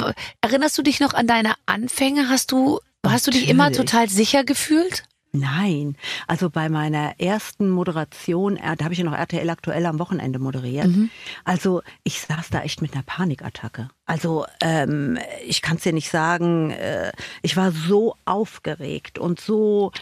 erinnerst 0.41 0.79
du 0.79 0.83
dich 0.83 0.99
noch 1.01 1.13
an 1.15 1.27
deine 1.27 1.55
Anfänge? 1.67 2.29
Hast 2.31 2.53
du, 2.53 2.81
hast 3.07 3.27
du 3.27 3.31
dich 3.31 3.49
immer 3.49 3.71
total 3.71 4.09
sicher 4.09 4.45
gefühlt? 4.45 5.03
Nein, 5.35 5.97
also 6.27 6.51
bei 6.51 6.69
meiner 6.69 7.19
ersten 7.19 7.71
Moderation, 7.71 8.59
äh, 8.59 8.77
da 8.77 8.85
habe 8.85 8.93
ich 8.93 8.99
ja 8.99 9.05
noch 9.05 9.17
RTL 9.17 9.49
aktuell 9.49 9.87
am 9.87 9.99
Wochenende 9.99 10.39
moderiert. 10.39 10.89
Mhm. 10.89 11.09
Also 11.45 11.81
ich 12.05 12.21
saß 12.21 12.51
da 12.51 12.61
echt 12.61 12.83
mit 12.83 12.93
einer 12.93 13.03
Panikattacke. 13.03 13.89
Also 14.05 14.45
ähm, 14.61 15.19
ich 15.47 15.63
kann 15.63 15.79
es 15.79 15.85
dir 15.85 15.95
nicht 15.95 16.11
sagen, 16.11 16.71
äh, 16.73 17.13
ich 17.41 17.57
war 17.57 17.73
so 17.73 18.15
aufgeregt 18.27 19.19
und 19.19 19.41
so 19.41 19.93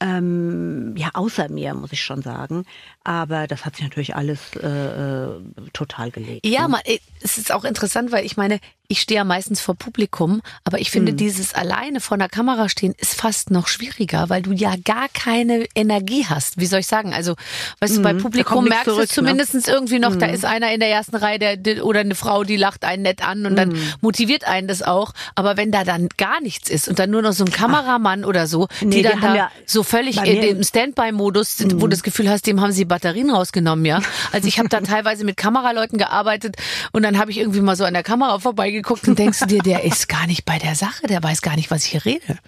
ähm, 0.00 0.94
ja 0.96 1.10
außer 1.14 1.48
mir, 1.48 1.74
muss 1.74 1.92
ich 1.92 2.02
schon 2.02 2.22
sagen. 2.22 2.64
Aber 3.04 3.46
das 3.46 3.64
hat 3.64 3.76
sich 3.76 3.84
natürlich 3.84 4.16
alles 4.16 4.40
äh, 4.60 4.66
äh, 4.66 5.28
total 5.72 6.10
gelegt. 6.10 6.44
Ja, 6.44 6.62
ne? 6.62 6.68
man, 6.68 6.80
äh, 6.84 6.98
es 7.20 7.38
ist 7.38 7.52
auch 7.52 7.64
interessant, 7.64 8.10
weil 8.12 8.24
ich 8.26 8.36
meine, 8.36 8.58
ich 8.88 9.00
stehe 9.00 9.16
ja 9.18 9.24
meistens 9.24 9.60
vor 9.60 9.74
Publikum, 9.74 10.42
aber 10.64 10.78
ich 10.78 10.92
finde, 10.92 11.12
dieses 11.12 11.54
alleine 11.54 12.00
vor 12.00 12.18
der 12.18 12.28
Kamera 12.28 12.68
stehen 12.68 12.94
ist 12.98 13.14
fast 13.20 13.50
noch 13.50 13.66
schwieriger, 13.66 14.28
weil 14.28 14.42
du 14.42 14.52
ja 14.52 14.74
gar 14.84 15.08
keine 15.12 15.66
Energie 15.74 16.24
hast. 16.28 16.60
Wie 16.60 16.66
soll 16.66 16.80
ich 16.80 16.86
sagen? 16.86 17.12
Also, 17.12 17.34
weißt 17.80 17.96
du, 17.96 18.02
bei 18.02 18.12
Mhm. 18.12 18.18
Publikum 18.18 18.64
merkst 18.66 18.86
du 18.86 18.92
zurück, 18.92 19.08
ne? 19.08 19.12
zumindest 19.14 19.66
irgendwie 19.68 19.98
noch, 19.98 20.14
da 20.14 20.26
ist 20.26 20.44
einer 20.44 20.72
in 20.72 20.78
der 20.78 20.90
ersten 20.90 21.16
Reihe 21.16 21.40
der, 21.40 21.56
der, 21.56 21.84
oder 21.84 21.98
eine 22.00 22.14
Frau, 22.14 22.44
die 22.44 22.56
lacht 22.56 22.84
einen 22.84 23.02
nett 23.02 23.26
an 23.26 23.44
und 23.46 23.56
dann 23.56 23.76
motiviert 24.02 24.44
einen 24.46 24.68
das 24.68 24.82
auch. 24.82 25.12
Aber 25.34 25.56
wenn 25.56 25.72
da 25.72 25.82
dann 25.82 26.08
gar 26.16 26.40
nichts 26.40 26.70
ist 26.70 26.86
und 26.88 27.00
dann 27.00 27.10
nur 27.10 27.22
noch 27.22 27.32
so 27.32 27.44
ein 27.44 27.50
Kameramann 27.50 28.24
oder 28.24 28.46
so, 28.46 28.68
Nee, 28.82 28.96
die 28.96 29.02
dann 29.02 29.20
da 29.20 29.34
ja- 29.34 29.50
so 29.66 29.82
völlig 29.86 30.22
in 30.22 30.40
dem 30.40 30.62
Standby-Modus 30.62 31.56
sind, 31.56 31.74
wo 31.76 31.80
du 31.80 31.88
das 31.88 32.02
Gefühl 32.02 32.28
hast, 32.28 32.46
dem 32.46 32.60
haben 32.60 32.72
sie 32.72 32.84
Batterien 32.84 33.30
rausgenommen, 33.30 33.84
ja. 33.84 34.00
Also 34.32 34.48
ich 34.48 34.58
habe 34.58 34.68
da 34.68 34.80
teilweise 34.82 35.24
mit 35.24 35.36
Kameraleuten 35.36 35.98
gearbeitet 35.98 36.56
und 36.92 37.02
dann 37.02 37.18
habe 37.18 37.30
ich 37.30 37.38
irgendwie 37.38 37.60
mal 37.60 37.76
so 37.76 37.84
an 37.84 37.94
der 37.94 38.02
Kamera 38.02 38.38
vorbeigeguckt 38.38 39.06
und 39.08 39.18
denkst 39.18 39.40
du 39.40 39.46
dir, 39.46 39.60
der 39.60 39.84
ist 39.84 40.08
gar 40.08 40.26
nicht 40.26 40.44
bei 40.44 40.58
der 40.58 40.74
Sache, 40.74 41.06
der 41.06 41.22
weiß 41.22 41.42
gar 41.42 41.56
nicht, 41.56 41.70
was 41.70 41.84
ich 41.84 41.92
hier 41.92 42.04
rede. 42.04 42.38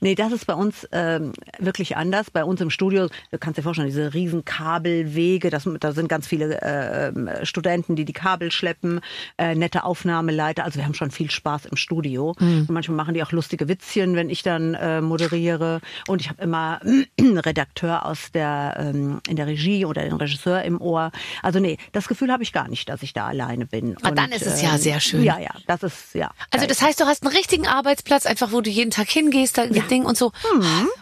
Nee, 0.00 0.14
das 0.14 0.32
ist 0.32 0.46
bei 0.46 0.54
uns 0.54 0.86
ähm, 0.92 1.32
wirklich 1.58 1.96
anders. 1.96 2.30
Bei 2.30 2.44
uns 2.44 2.60
im 2.60 2.70
Studio, 2.70 3.08
du 3.30 3.38
kannst 3.38 3.58
dir 3.58 3.62
vorstellen, 3.62 3.88
diese 3.88 4.14
riesen 4.14 4.44
Kabelwege, 4.44 5.50
das, 5.50 5.68
da 5.80 5.92
sind 5.92 6.08
ganz 6.08 6.26
viele 6.26 6.60
äh, 6.60 7.46
Studenten, 7.46 7.96
die 7.96 8.04
die 8.04 8.12
Kabel 8.12 8.50
schleppen, 8.52 9.00
äh, 9.38 9.54
nette 9.54 9.84
Aufnahmeleiter. 9.84 10.64
Also 10.64 10.78
wir 10.78 10.84
haben 10.84 10.94
schon 10.94 11.10
viel 11.10 11.30
Spaß 11.30 11.66
im 11.66 11.76
Studio. 11.76 12.34
Und 12.40 12.70
manchmal 12.70 12.96
machen 12.96 13.14
die 13.14 13.22
auch 13.22 13.32
lustige 13.32 13.68
Witzchen, 13.68 14.16
wenn 14.16 14.30
ich 14.30 14.42
dann 14.42 14.74
äh, 14.74 15.00
moderiere. 15.00 15.80
Und 16.08 16.20
ich 16.20 16.28
habe 16.28 16.42
immer 16.42 16.80
einen 16.82 17.38
Redakteur 17.38 18.06
aus 18.06 18.32
der 18.32 18.76
ähm, 18.78 19.20
in 19.28 19.36
der 19.36 19.46
Regie 19.46 19.84
oder 19.84 20.02
den 20.02 20.14
Regisseur 20.14 20.62
im 20.62 20.80
Ohr. 20.80 21.10
Also 21.42 21.58
nee, 21.58 21.78
das 21.92 22.08
Gefühl 22.08 22.32
habe 22.32 22.42
ich 22.42 22.52
gar 22.52 22.68
nicht, 22.68 22.88
dass 22.88 23.02
ich 23.02 23.12
da 23.12 23.28
alleine 23.28 23.66
bin. 23.66 23.96
Ah, 24.02 24.10
dann 24.10 24.32
ist 24.32 24.46
es 24.46 24.62
ja 24.62 24.78
sehr 24.78 25.00
schön. 25.00 25.22
Ja, 25.22 25.38
ja, 25.38 25.50
das 25.66 25.82
ist 25.82 26.14
ja. 26.14 26.30
Also 26.50 26.66
das 26.66 26.82
heißt, 26.82 27.00
du 27.00 27.04
hast 27.04 27.24
einen 27.24 27.34
richtigen 27.34 27.66
Arbeitsplatz, 27.66 28.26
einfach 28.26 28.52
wo 28.52 28.60
du 28.60 28.70
jeden 28.70 28.90
Tag 28.90 29.08
hingehst, 29.08 29.58
da 29.58 29.64
Ding 29.88 30.04
und 30.04 30.16
so. 30.16 30.32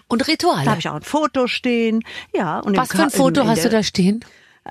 Und 0.09 0.20
da 0.22 0.26
Rituale. 0.26 0.66
habe 0.68 0.79
ich 0.81 0.89
auch 0.89 0.95
ein 0.95 1.03
Foto 1.03 1.47
stehen. 1.47 2.03
Ja, 2.35 2.61
und 2.61 2.76
Was 2.76 2.91
für 2.93 3.03
ein 3.03 3.11
Foto 3.11 3.47
hast 3.47 3.64
du 3.64 3.68
da 3.70 3.83
stehen? 3.83 4.24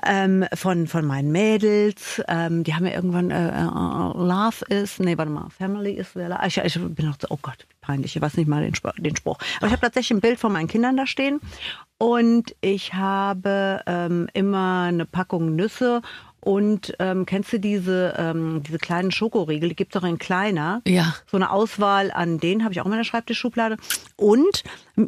Ähm, 0.06 0.44
von, 0.54 0.86
von 0.86 1.04
meinen 1.04 1.32
Mädels. 1.32 2.22
Ähm, 2.28 2.62
die 2.62 2.72
haben 2.74 2.86
ja 2.86 2.92
irgendwann 2.92 3.32
äh, 3.32 3.48
äh, 3.48 3.62
Love 3.64 4.64
ist, 4.68 5.00
nee, 5.00 5.18
warte 5.18 5.30
mal, 5.32 5.48
Family 5.50 5.90
ist 5.94 6.14
wer 6.14 6.28
la- 6.28 6.46
ich, 6.46 6.56
ich 6.58 6.74
bin 6.80 7.06
noch 7.06 7.16
so, 7.20 7.26
oh 7.30 7.38
Gott, 7.42 7.66
peinlich, 7.80 8.14
ich 8.14 8.22
weiß 8.22 8.36
nicht 8.36 8.46
mal 8.46 8.62
den, 8.62 8.74
Spruch- 8.76 8.94
den 8.96 9.16
Spruch. 9.16 9.38
Aber 9.56 9.66
ich 9.66 9.72
habe 9.72 9.80
tatsächlich 9.80 10.16
ein 10.16 10.20
Bild 10.20 10.38
von 10.38 10.52
meinen 10.52 10.68
Kindern 10.68 10.96
da 10.96 11.04
stehen 11.04 11.40
und 11.98 12.54
ich 12.60 12.94
habe 12.94 13.80
ähm, 13.86 14.28
immer 14.34 14.82
eine 14.82 15.04
Packung 15.04 15.56
Nüsse 15.56 16.00
und 16.40 16.94
ähm, 16.98 17.26
kennst 17.26 17.52
du 17.52 17.58
diese, 17.58 18.14
ähm, 18.16 18.62
diese 18.66 18.78
kleinen 18.78 19.10
Schokoriegel, 19.10 19.70
die 19.70 19.76
gibt's 19.76 19.96
auch 19.96 20.04
in 20.04 20.18
kleiner. 20.18 20.82
Ja. 20.86 21.14
So 21.30 21.36
eine 21.36 21.50
Auswahl 21.50 22.10
an 22.10 22.38
denen 22.38 22.62
habe 22.62 22.72
ich 22.72 22.80
auch 22.80 22.84
in 22.84 22.90
meiner 22.90 23.04
Schreibtischschublade. 23.04 23.76
Und 24.16 24.62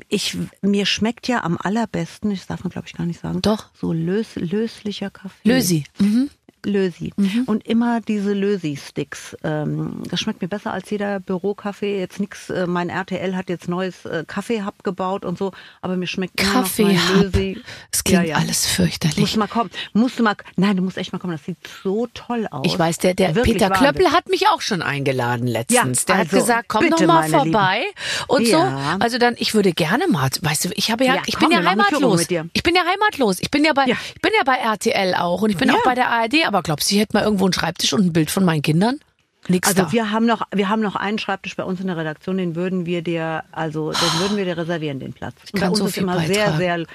ich, 0.08 0.36
mir 0.60 0.86
schmeckt 0.86 1.28
ja 1.28 1.42
am 1.44 1.56
allerbesten, 1.60 2.30
ich 2.30 2.46
darf 2.46 2.64
man 2.64 2.70
glaube 2.70 2.88
ich 2.88 2.94
gar 2.94 3.06
nicht 3.06 3.20
sagen, 3.20 3.42
Doch. 3.42 3.66
so 3.74 3.92
lös, 3.92 4.36
löslicher 4.36 5.10
Kaffee. 5.10 5.48
Lösi. 5.48 5.84
Mhm. 5.98 6.30
Lösi. 6.66 7.12
Und 7.46 7.66
immer 7.66 8.00
diese 8.00 8.32
Lösi-Sticks. 8.32 9.36
Ähm, 9.44 10.02
das 10.08 10.20
schmeckt 10.20 10.42
mir 10.42 10.48
besser 10.48 10.72
als 10.72 10.90
jeder 10.90 11.20
Bürokaffee. 11.20 11.98
Jetzt 11.98 12.20
nix, 12.20 12.50
äh, 12.50 12.66
mein 12.66 12.88
RTL 12.90 13.36
hat 13.36 13.48
jetzt 13.48 13.68
neues 13.68 14.04
äh, 14.04 14.24
Kaffee-Hub 14.26 14.82
gebaut 14.84 15.24
und 15.24 15.38
so, 15.38 15.52
aber 15.82 15.96
mir 15.96 16.06
schmeckt 16.06 16.40
immer 16.40 16.52
noch 16.54 16.62
Kaffee 16.62 16.84
mein. 16.84 17.20
Lösi. 17.22 17.62
Es 17.92 18.04
klingt 18.04 18.24
Ja, 18.24 18.28
ja. 18.30 18.36
alles 18.36 18.66
fürchterlich. 18.66 19.18
Musst 19.18 19.36
mal 19.36 19.48
kommen. 19.48 19.70
Musst 19.92 20.18
du 20.18 20.22
mal, 20.22 20.34
nein, 20.56 20.76
du 20.76 20.82
musst 20.82 20.98
echt 20.98 21.12
mal 21.12 21.18
kommen. 21.18 21.32
Das 21.32 21.44
sieht 21.44 21.58
so 21.82 22.06
toll 22.14 22.46
aus. 22.50 22.66
Ich 22.66 22.78
weiß, 22.78 22.98
der, 22.98 23.14
der 23.14 23.34
Wirklich 23.34 23.58
Peter. 23.58 23.70
Klöppel 23.70 24.10
hat 24.12 24.28
mich 24.28 24.48
auch 24.48 24.60
schon 24.60 24.82
eingeladen 24.82 25.46
letztens. 25.46 26.00
Ja, 26.02 26.06
der 26.06 26.14
hat 26.18 26.26
also, 26.32 26.36
gesagt, 26.38 26.68
komm 26.68 26.82
bitte, 26.84 27.06
doch 27.06 27.06
mal 27.06 27.28
vorbei 27.28 27.82
und 28.28 28.46
Ja. 28.46 28.94
so. 28.98 29.04
Also 29.04 29.18
dann, 29.18 29.34
ich 29.38 29.54
würde 29.54 29.72
gerne 29.72 30.06
mal, 30.08 30.28
weißt 30.40 30.66
du, 30.66 30.70
ich 30.74 30.90
habe 30.90 31.04
ja, 31.04 31.22
ich 31.26 31.36
komm, 31.36 31.48
bin 31.48 31.58
ja 31.62 31.68
heimatlos. 31.68 32.26
Ich 32.52 32.62
bin 32.62 32.74
ja 32.74 32.82
heimatlos. 32.84 33.38
Ich 33.40 33.50
bin 33.50 33.64
ja 33.64 33.72
bei, 33.72 33.84
ich 33.86 34.20
bin 34.20 34.32
ja 34.36 34.42
bei 34.44 34.56
RTL 34.56 35.14
auch 35.14 35.42
und 35.42 35.50
ich 35.50 35.56
bin 35.56 35.70
auch 35.70 35.82
bei 35.84 35.94
der 35.94 36.08
ARD. 36.10 36.34
Aber 36.50 36.62
glaubst 36.64 36.90
du, 36.90 36.96
ich 36.96 37.00
hätte 37.00 37.16
mal 37.16 37.22
irgendwo 37.22 37.44
einen 37.44 37.52
Schreibtisch 37.52 37.92
und 37.92 38.06
ein 38.06 38.12
Bild 38.12 38.28
von 38.28 38.44
meinen 38.44 38.62
Kindern? 38.62 38.98
Nix 39.46 39.68
Also 39.68 39.84
da. 39.84 39.92
wir 39.92 40.10
haben 40.10 40.26
noch, 40.26 40.42
wir 40.52 40.68
haben 40.68 40.80
noch 40.80 40.96
einen 40.96 41.20
Schreibtisch 41.20 41.54
bei 41.54 41.62
uns 41.62 41.80
in 41.80 41.86
der 41.86 41.96
Redaktion, 41.96 42.38
den 42.38 42.56
würden 42.56 42.86
wir 42.86 43.02
dir, 43.02 43.44
also 43.52 43.92
den 43.92 44.20
würden 44.20 44.36
wir 44.36 44.44
dir 44.44 44.56
reservieren, 44.56 44.98
den 44.98 45.12
Platz. 45.12 45.36
Und 45.44 45.52
bei 45.52 45.58
kann 45.60 45.70
uns 45.70 45.78
so 45.78 45.86
ist 45.86 45.96
immer 45.96 46.16
beitragen. 46.16 46.34
sehr, 46.34 46.56
sehr, 46.56 46.86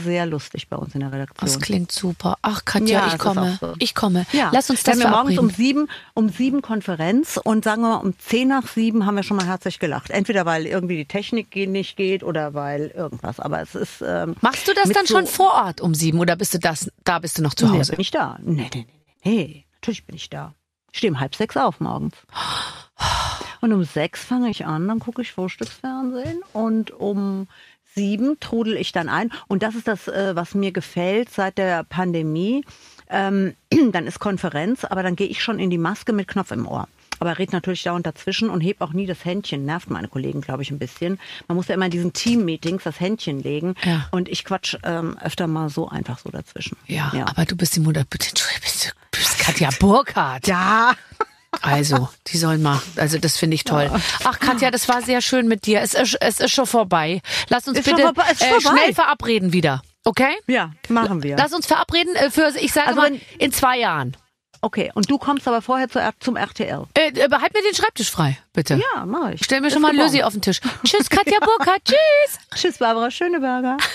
sehr 0.00 0.26
lustig 0.26 0.68
bei 0.68 0.76
uns 0.76 0.94
in 0.94 1.00
der 1.00 1.12
Redaktion. 1.12 1.46
das 1.48 1.60
klingt 1.60 1.90
super. 1.92 2.36
Ach, 2.42 2.64
Katja, 2.64 3.06
Ja, 3.06 3.12
ich 3.12 3.18
komme. 3.18 3.58
so. 3.60 3.74
Ich 3.78 3.94
komme. 3.94 4.24
Ja. 4.32 4.50
Lass 4.52 4.70
uns 4.70 4.86
wir 4.86 4.92
das 4.94 5.02
haben 5.04 5.10
ja 5.10 5.16
morgens 5.16 5.38
um 5.38 5.50
sieben, 5.50 5.88
um 6.14 6.28
sieben 6.28 6.62
Konferenz 6.62 7.38
und 7.42 7.64
sagen 7.64 7.82
wir 7.82 7.88
mal 7.90 7.96
um 7.96 8.16
zehn 8.18 8.48
nach 8.48 8.66
sieben 8.68 9.06
haben 9.06 9.16
wir 9.16 9.22
schon 9.24 9.36
mal 9.36 9.46
herzlich 9.46 9.78
gelacht. 9.78 10.10
Entweder 10.10 10.46
weil 10.46 10.66
irgendwie 10.66 10.96
die 10.96 11.04
Technik 11.06 11.54
nicht 11.56 11.96
geht 11.96 12.22
oder 12.22 12.54
weil 12.54 12.88
irgendwas. 12.94 13.40
Aber 13.40 13.60
es 13.60 13.74
ist. 13.74 14.02
Ähm, 14.06 14.36
Machst 14.40 14.68
du 14.68 14.72
das 14.74 14.88
dann 14.90 15.06
so- 15.06 15.14
schon 15.16 15.26
vor 15.26 15.52
Ort 15.52 15.80
um 15.80 15.94
sieben 15.94 16.20
oder 16.20 16.36
bist 16.36 16.54
du 16.54 16.58
das, 16.58 16.90
da 17.04 17.18
bist 17.18 17.36
du 17.38 17.42
noch 17.42 17.54
zu 17.54 17.66
Nee, 17.66 17.78
Hause? 17.78 17.92
bin 17.92 18.00
ich 18.00 18.10
da? 18.12 18.38
Nee, 18.42 18.70
nee, 18.72 18.86
nee, 18.86 18.86
nee. 19.24 19.66
Natürlich 19.74 20.06
bin 20.06 20.14
ich 20.16 20.30
da. 20.30 20.54
Ich 20.92 20.98
stehe 20.98 21.12
um 21.12 21.18
halb 21.20 21.34
sechs 21.34 21.56
auf 21.56 21.80
morgens. 21.80 22.14
Und 23.62 23.72
um 23.74 23.84
sechs 23.84 24.24
fange 24.24 24.48
ich 24.48 24.64
an, 24.64 24.88
dann 24.88 25.00
gucke 25.00 25.20
ich 25.20 25.32
Frühstücksfernsehen 25.32 26.40
und 26.54 26.92
um 26.92 27.46
sieben 27.94 28.38
trudel 28.40 28.76
ich 28.76 28.92
dann 28.92 29.08
ein. 29.08 29.30
Und 29.48 29.62
das 29.62 29.74
ist 29.74 29.88
das, 29.88 30.08
äh, 30.08 30.34
was 30.34 30.54
mir 30.54 30.72
gefällt 30.72 31.30
seit 31.30 31.58
der 31.58 31.84
Pandemie. 31.84 32.64
Ähm, 33.08 33.54
dann 33.92 34.06
ist 34.06 34.18
Konferenz, 34.18 34.84
aber 34.84 35.02
dann 35.02 35.16
gehe 35.16 35.26
ich 35.26 35.42
schon 35.42 35.58
in 35.58 35.70
die 35.70 35.78
Maske 35.78 36.12
mit 36.12 36.28
Knopf 36.28 36.50
im 36.50 36.66
Ohr. 36.66 36.88
Aber 37.18 37.38
red 37.38 37.52
natürlich 37.52 37.82
dauernd 37.82 38.06
dazwischen 38.06 38.48
und 38.48 38.62
heb 38.62 38.80
auch 38.80 38.94
nie 38.94 39.04
das 39.04 39.26
Händchen. 39.26 39.66
Nervt 39.66 39.90
meine 39.90 40.08
Kollegen, 40.08 40.40
glaube 40.40 40.62
ich, 40.62 40.70
ein 40.70 40.78
bisschen. 40.78 41.20
Man 41.48 41.56
muss 41.56 41.68
ja 41.68 41.74
immer 41.74 41.84
in 41.84 41.90
diesen 41.90 42.14
Team-Meetings 42.14 42.84
das 42.84 42.98
Händchen 42.98 43.42
legen. 43.42 43.74
Ja. 43.84 44.08
Und 44.10 44.28
ich 44.30 44.44
quatsch 44.44 44.76
ähm, 44.84 45.18
öfter 45.18 45.46
mal 45.46 45.68
so 45.68 45.88
einfach 45.88 46.18
so 46.18 46.30
dazwischen. 46.30 46.78
Ja, 46.86 47.12
aber 47.26 47.44
du 47.44 47.56
bist 47.56 47.76
die 47.76 47.80
Mutter, 47.80 48.04
bitte, 48.08 48.32
du 48.34 48.40
bist, 48.62 48.86
du 48.86 49.18
bist 49.18 49.38
Katja 49.38 49.68
Burkhardt. 49.78 50.46
Ja. 50.46 50.94
Also, 51.62 52.08
die 52.28 52.38
sollen 52.38 52.62
mal, 52.62 52.80
also 52.96 53.18
das 53.18 53.36
finde 53.36 53.54
ich 53.56 53.64
toll. 53.64 53.90
Ach 54.24 54.38
Katja, 54.38 54.70
das 54.70 54.88
war 54.88 55.02
sehr 55.02 55.20
schön 55.20 55.48
mit 55.48 55.66
dir. 55.66 55.80
Es 55.82 55.94
ist, 55.94 56.16
es 56.20 56.40
ist 56.40 56.52
schon 56.52 56.66
vorbei. 56.66 57.20
Lass 57.48 57.66
uns 57.68 57.78
Ist 57.78 57.84
bitte 57.84 58.02
vorbei, 58.02 58.24
äh, 58.38 58.60
schnell 58.60 58.94
verabreden 58.94 59.52
wieder. 59.52 59.82
Okay? 60.04 60.32
Ja, 60.46 60.70
machen 60.88 61.22
wir. 61.22 61.36
Lass 61.36 61.52
uns 61.52 61.66
verabreden 61.66 62.14
äh, 62.16 62.30
für, 62.30 62.52
ich 62.58 62.72
sage 62.72 62.88
Also 62.88 63.00
mal, 63.00 63.10
wenn- 63.12 63.20
in 63.38 63.52
zwei 63.52 63.78
Jahren. 63.78 64.16
Okay, 64.62 64.90
und 64.94 65.10
du 65.10 65.16
kommst 65.18 65.48
aber 65.48 65.62
vorher 65.62 65.88
zu, 65.88 65.98
zum 66.20 66.36
RTL. 66.36 66.84
Äh, 66.94 67.08
äh, 67.08 67.28
behalt 67.28 67.52
mir 67.54 67.62
den 67.62 67.74
Schreibtisch 67.74 68.10
frei, 68.10 68.38
bitte. 68.52 68.74
Ja, 68.94 69.06
mach 69.06 69.30
ich. 69.30 69.40
Stell 69.42 69.60
mir 69.62 69.68
Ist 69.68 69.72
schon 69.72 69.80
mal 69.82 69.90
geborgen. 69.90 70.12
Lösi 70.12 70.22
auf 70.22 70.34
den 70.34 70.42
Tisch. 70.42 70.60
Tschüss, 70.84 71.08
Katja 71.10 71.38
Burkhardt. 71.40 71.82
Tschüss. 71.84 72.38
Tschüss, 72.54 72.78
Barbara 72.78 73.10
Schöneberger. 73.10 73.76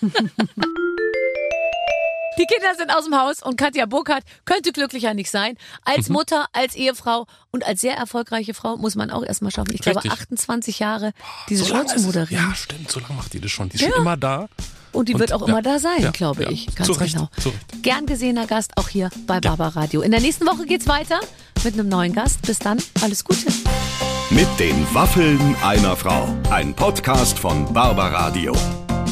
Die 2.38 2.46
Kinder 2.46 2.74
sind 2.76 2.90
aus 2.90 3.04
dem 3.04 3.16
Haus 3.16 3.42
und 3.42 3.56
Katja 3.56 3.86
Burkhardt 3.86 4.24
könnte 4.44 4.72
glücklicher 4.72 5.14
nicht 5.14 5.30
sein. 5.30 5.56
Als 5.84 6.08
Mhm. 6.08 6.14
Mutter, 6.14 6.46
als 6.52 6.74
Ehefrau 6.74 7.26
und 7.52 7.64
als 7.64 7.80
sehr 7.80 7.94
erfolgreiche 7.96 8.54
Frau 8.54 8.76
muss 8.76 8.96
man 8.96 9.10
auch 9.10 9.22
erstmal 9.22 9.52
schaffen. 9.52 9.72
Ich 9.72 9.80
glaube, 9.80 9.98
Richtig. 10.02 10.12
28 10.12 10.78
Jahre 10.80 11.12
diese 11.48 11.64
So 11.64 11.76
Show 11.76 11.84
zu 11.84 12.00
moderieren. 12.00 12.48
Ja, 12.50 12.54
stimmt, 12.54 12.90
so 12.90 12.98
lange 13.00 13.14
macht 13.14 13.32
die 13.32 13.40
das 13.40 13.50
schon. 13.52 13.68
Die 13.68 13.76
ist 13.76 13.82
Ja. 13.82 13.90
schon 13.92 14.00
immer 14.00 14.16
da. 14.16 14.48
Und 14.92 15.08
die 15.08 15.14
Und- 15.14 15.20
wird 15.20 15.32
auch 15.32 15.42
ja, 15.42 15.46
immer 15.48 15.62
da 15.62 15.78
sein, 15.78 16.02
ja, 16.02 16.10
glaube 16.10 16.44
ja. 16.44 16.50
ich. 16.50 16.66
Ganz 16.74 16.86
Zu 16.86 16.92
Recht, 16.94 17.14
genau. 17.14 17.28
zu 17.40 17.48
Recht. 17.50 17.82
Gern 17.82 18.06
gesehener 18.06 18.46
Gast 18.46 18.72
auch 18.76 18.88
hier 18.88 19.10
bei 19.26 19.40
Barbara 19.40 19.80
Radio. 19.80 20.02
In 20.02 20.10
der 20.12 20.20
nächsten 20.20 20.46
Woche 20.46 20.66
geht's 20.66 20.86
weiter 20.88 21.20
mit 21.64 21.74
einem 21.74 21.88
neuen 21.88 22.12
Gast. 22.12 22.42
Bis 22.42 22.58
dann, 22.60 22.78
alles 23.02 23.24
Gute. 23.24 23.46
Mit 24.30 24.48
den 24.58 24.86
Waffeln 24.94 25.56
einer 25.64 25.96
Frau. 25.96 26.28
Ein 26.50 26.74
Podcast 26.74 27.38
von 27.38 27.72
Barbaradio. 27.72 28.54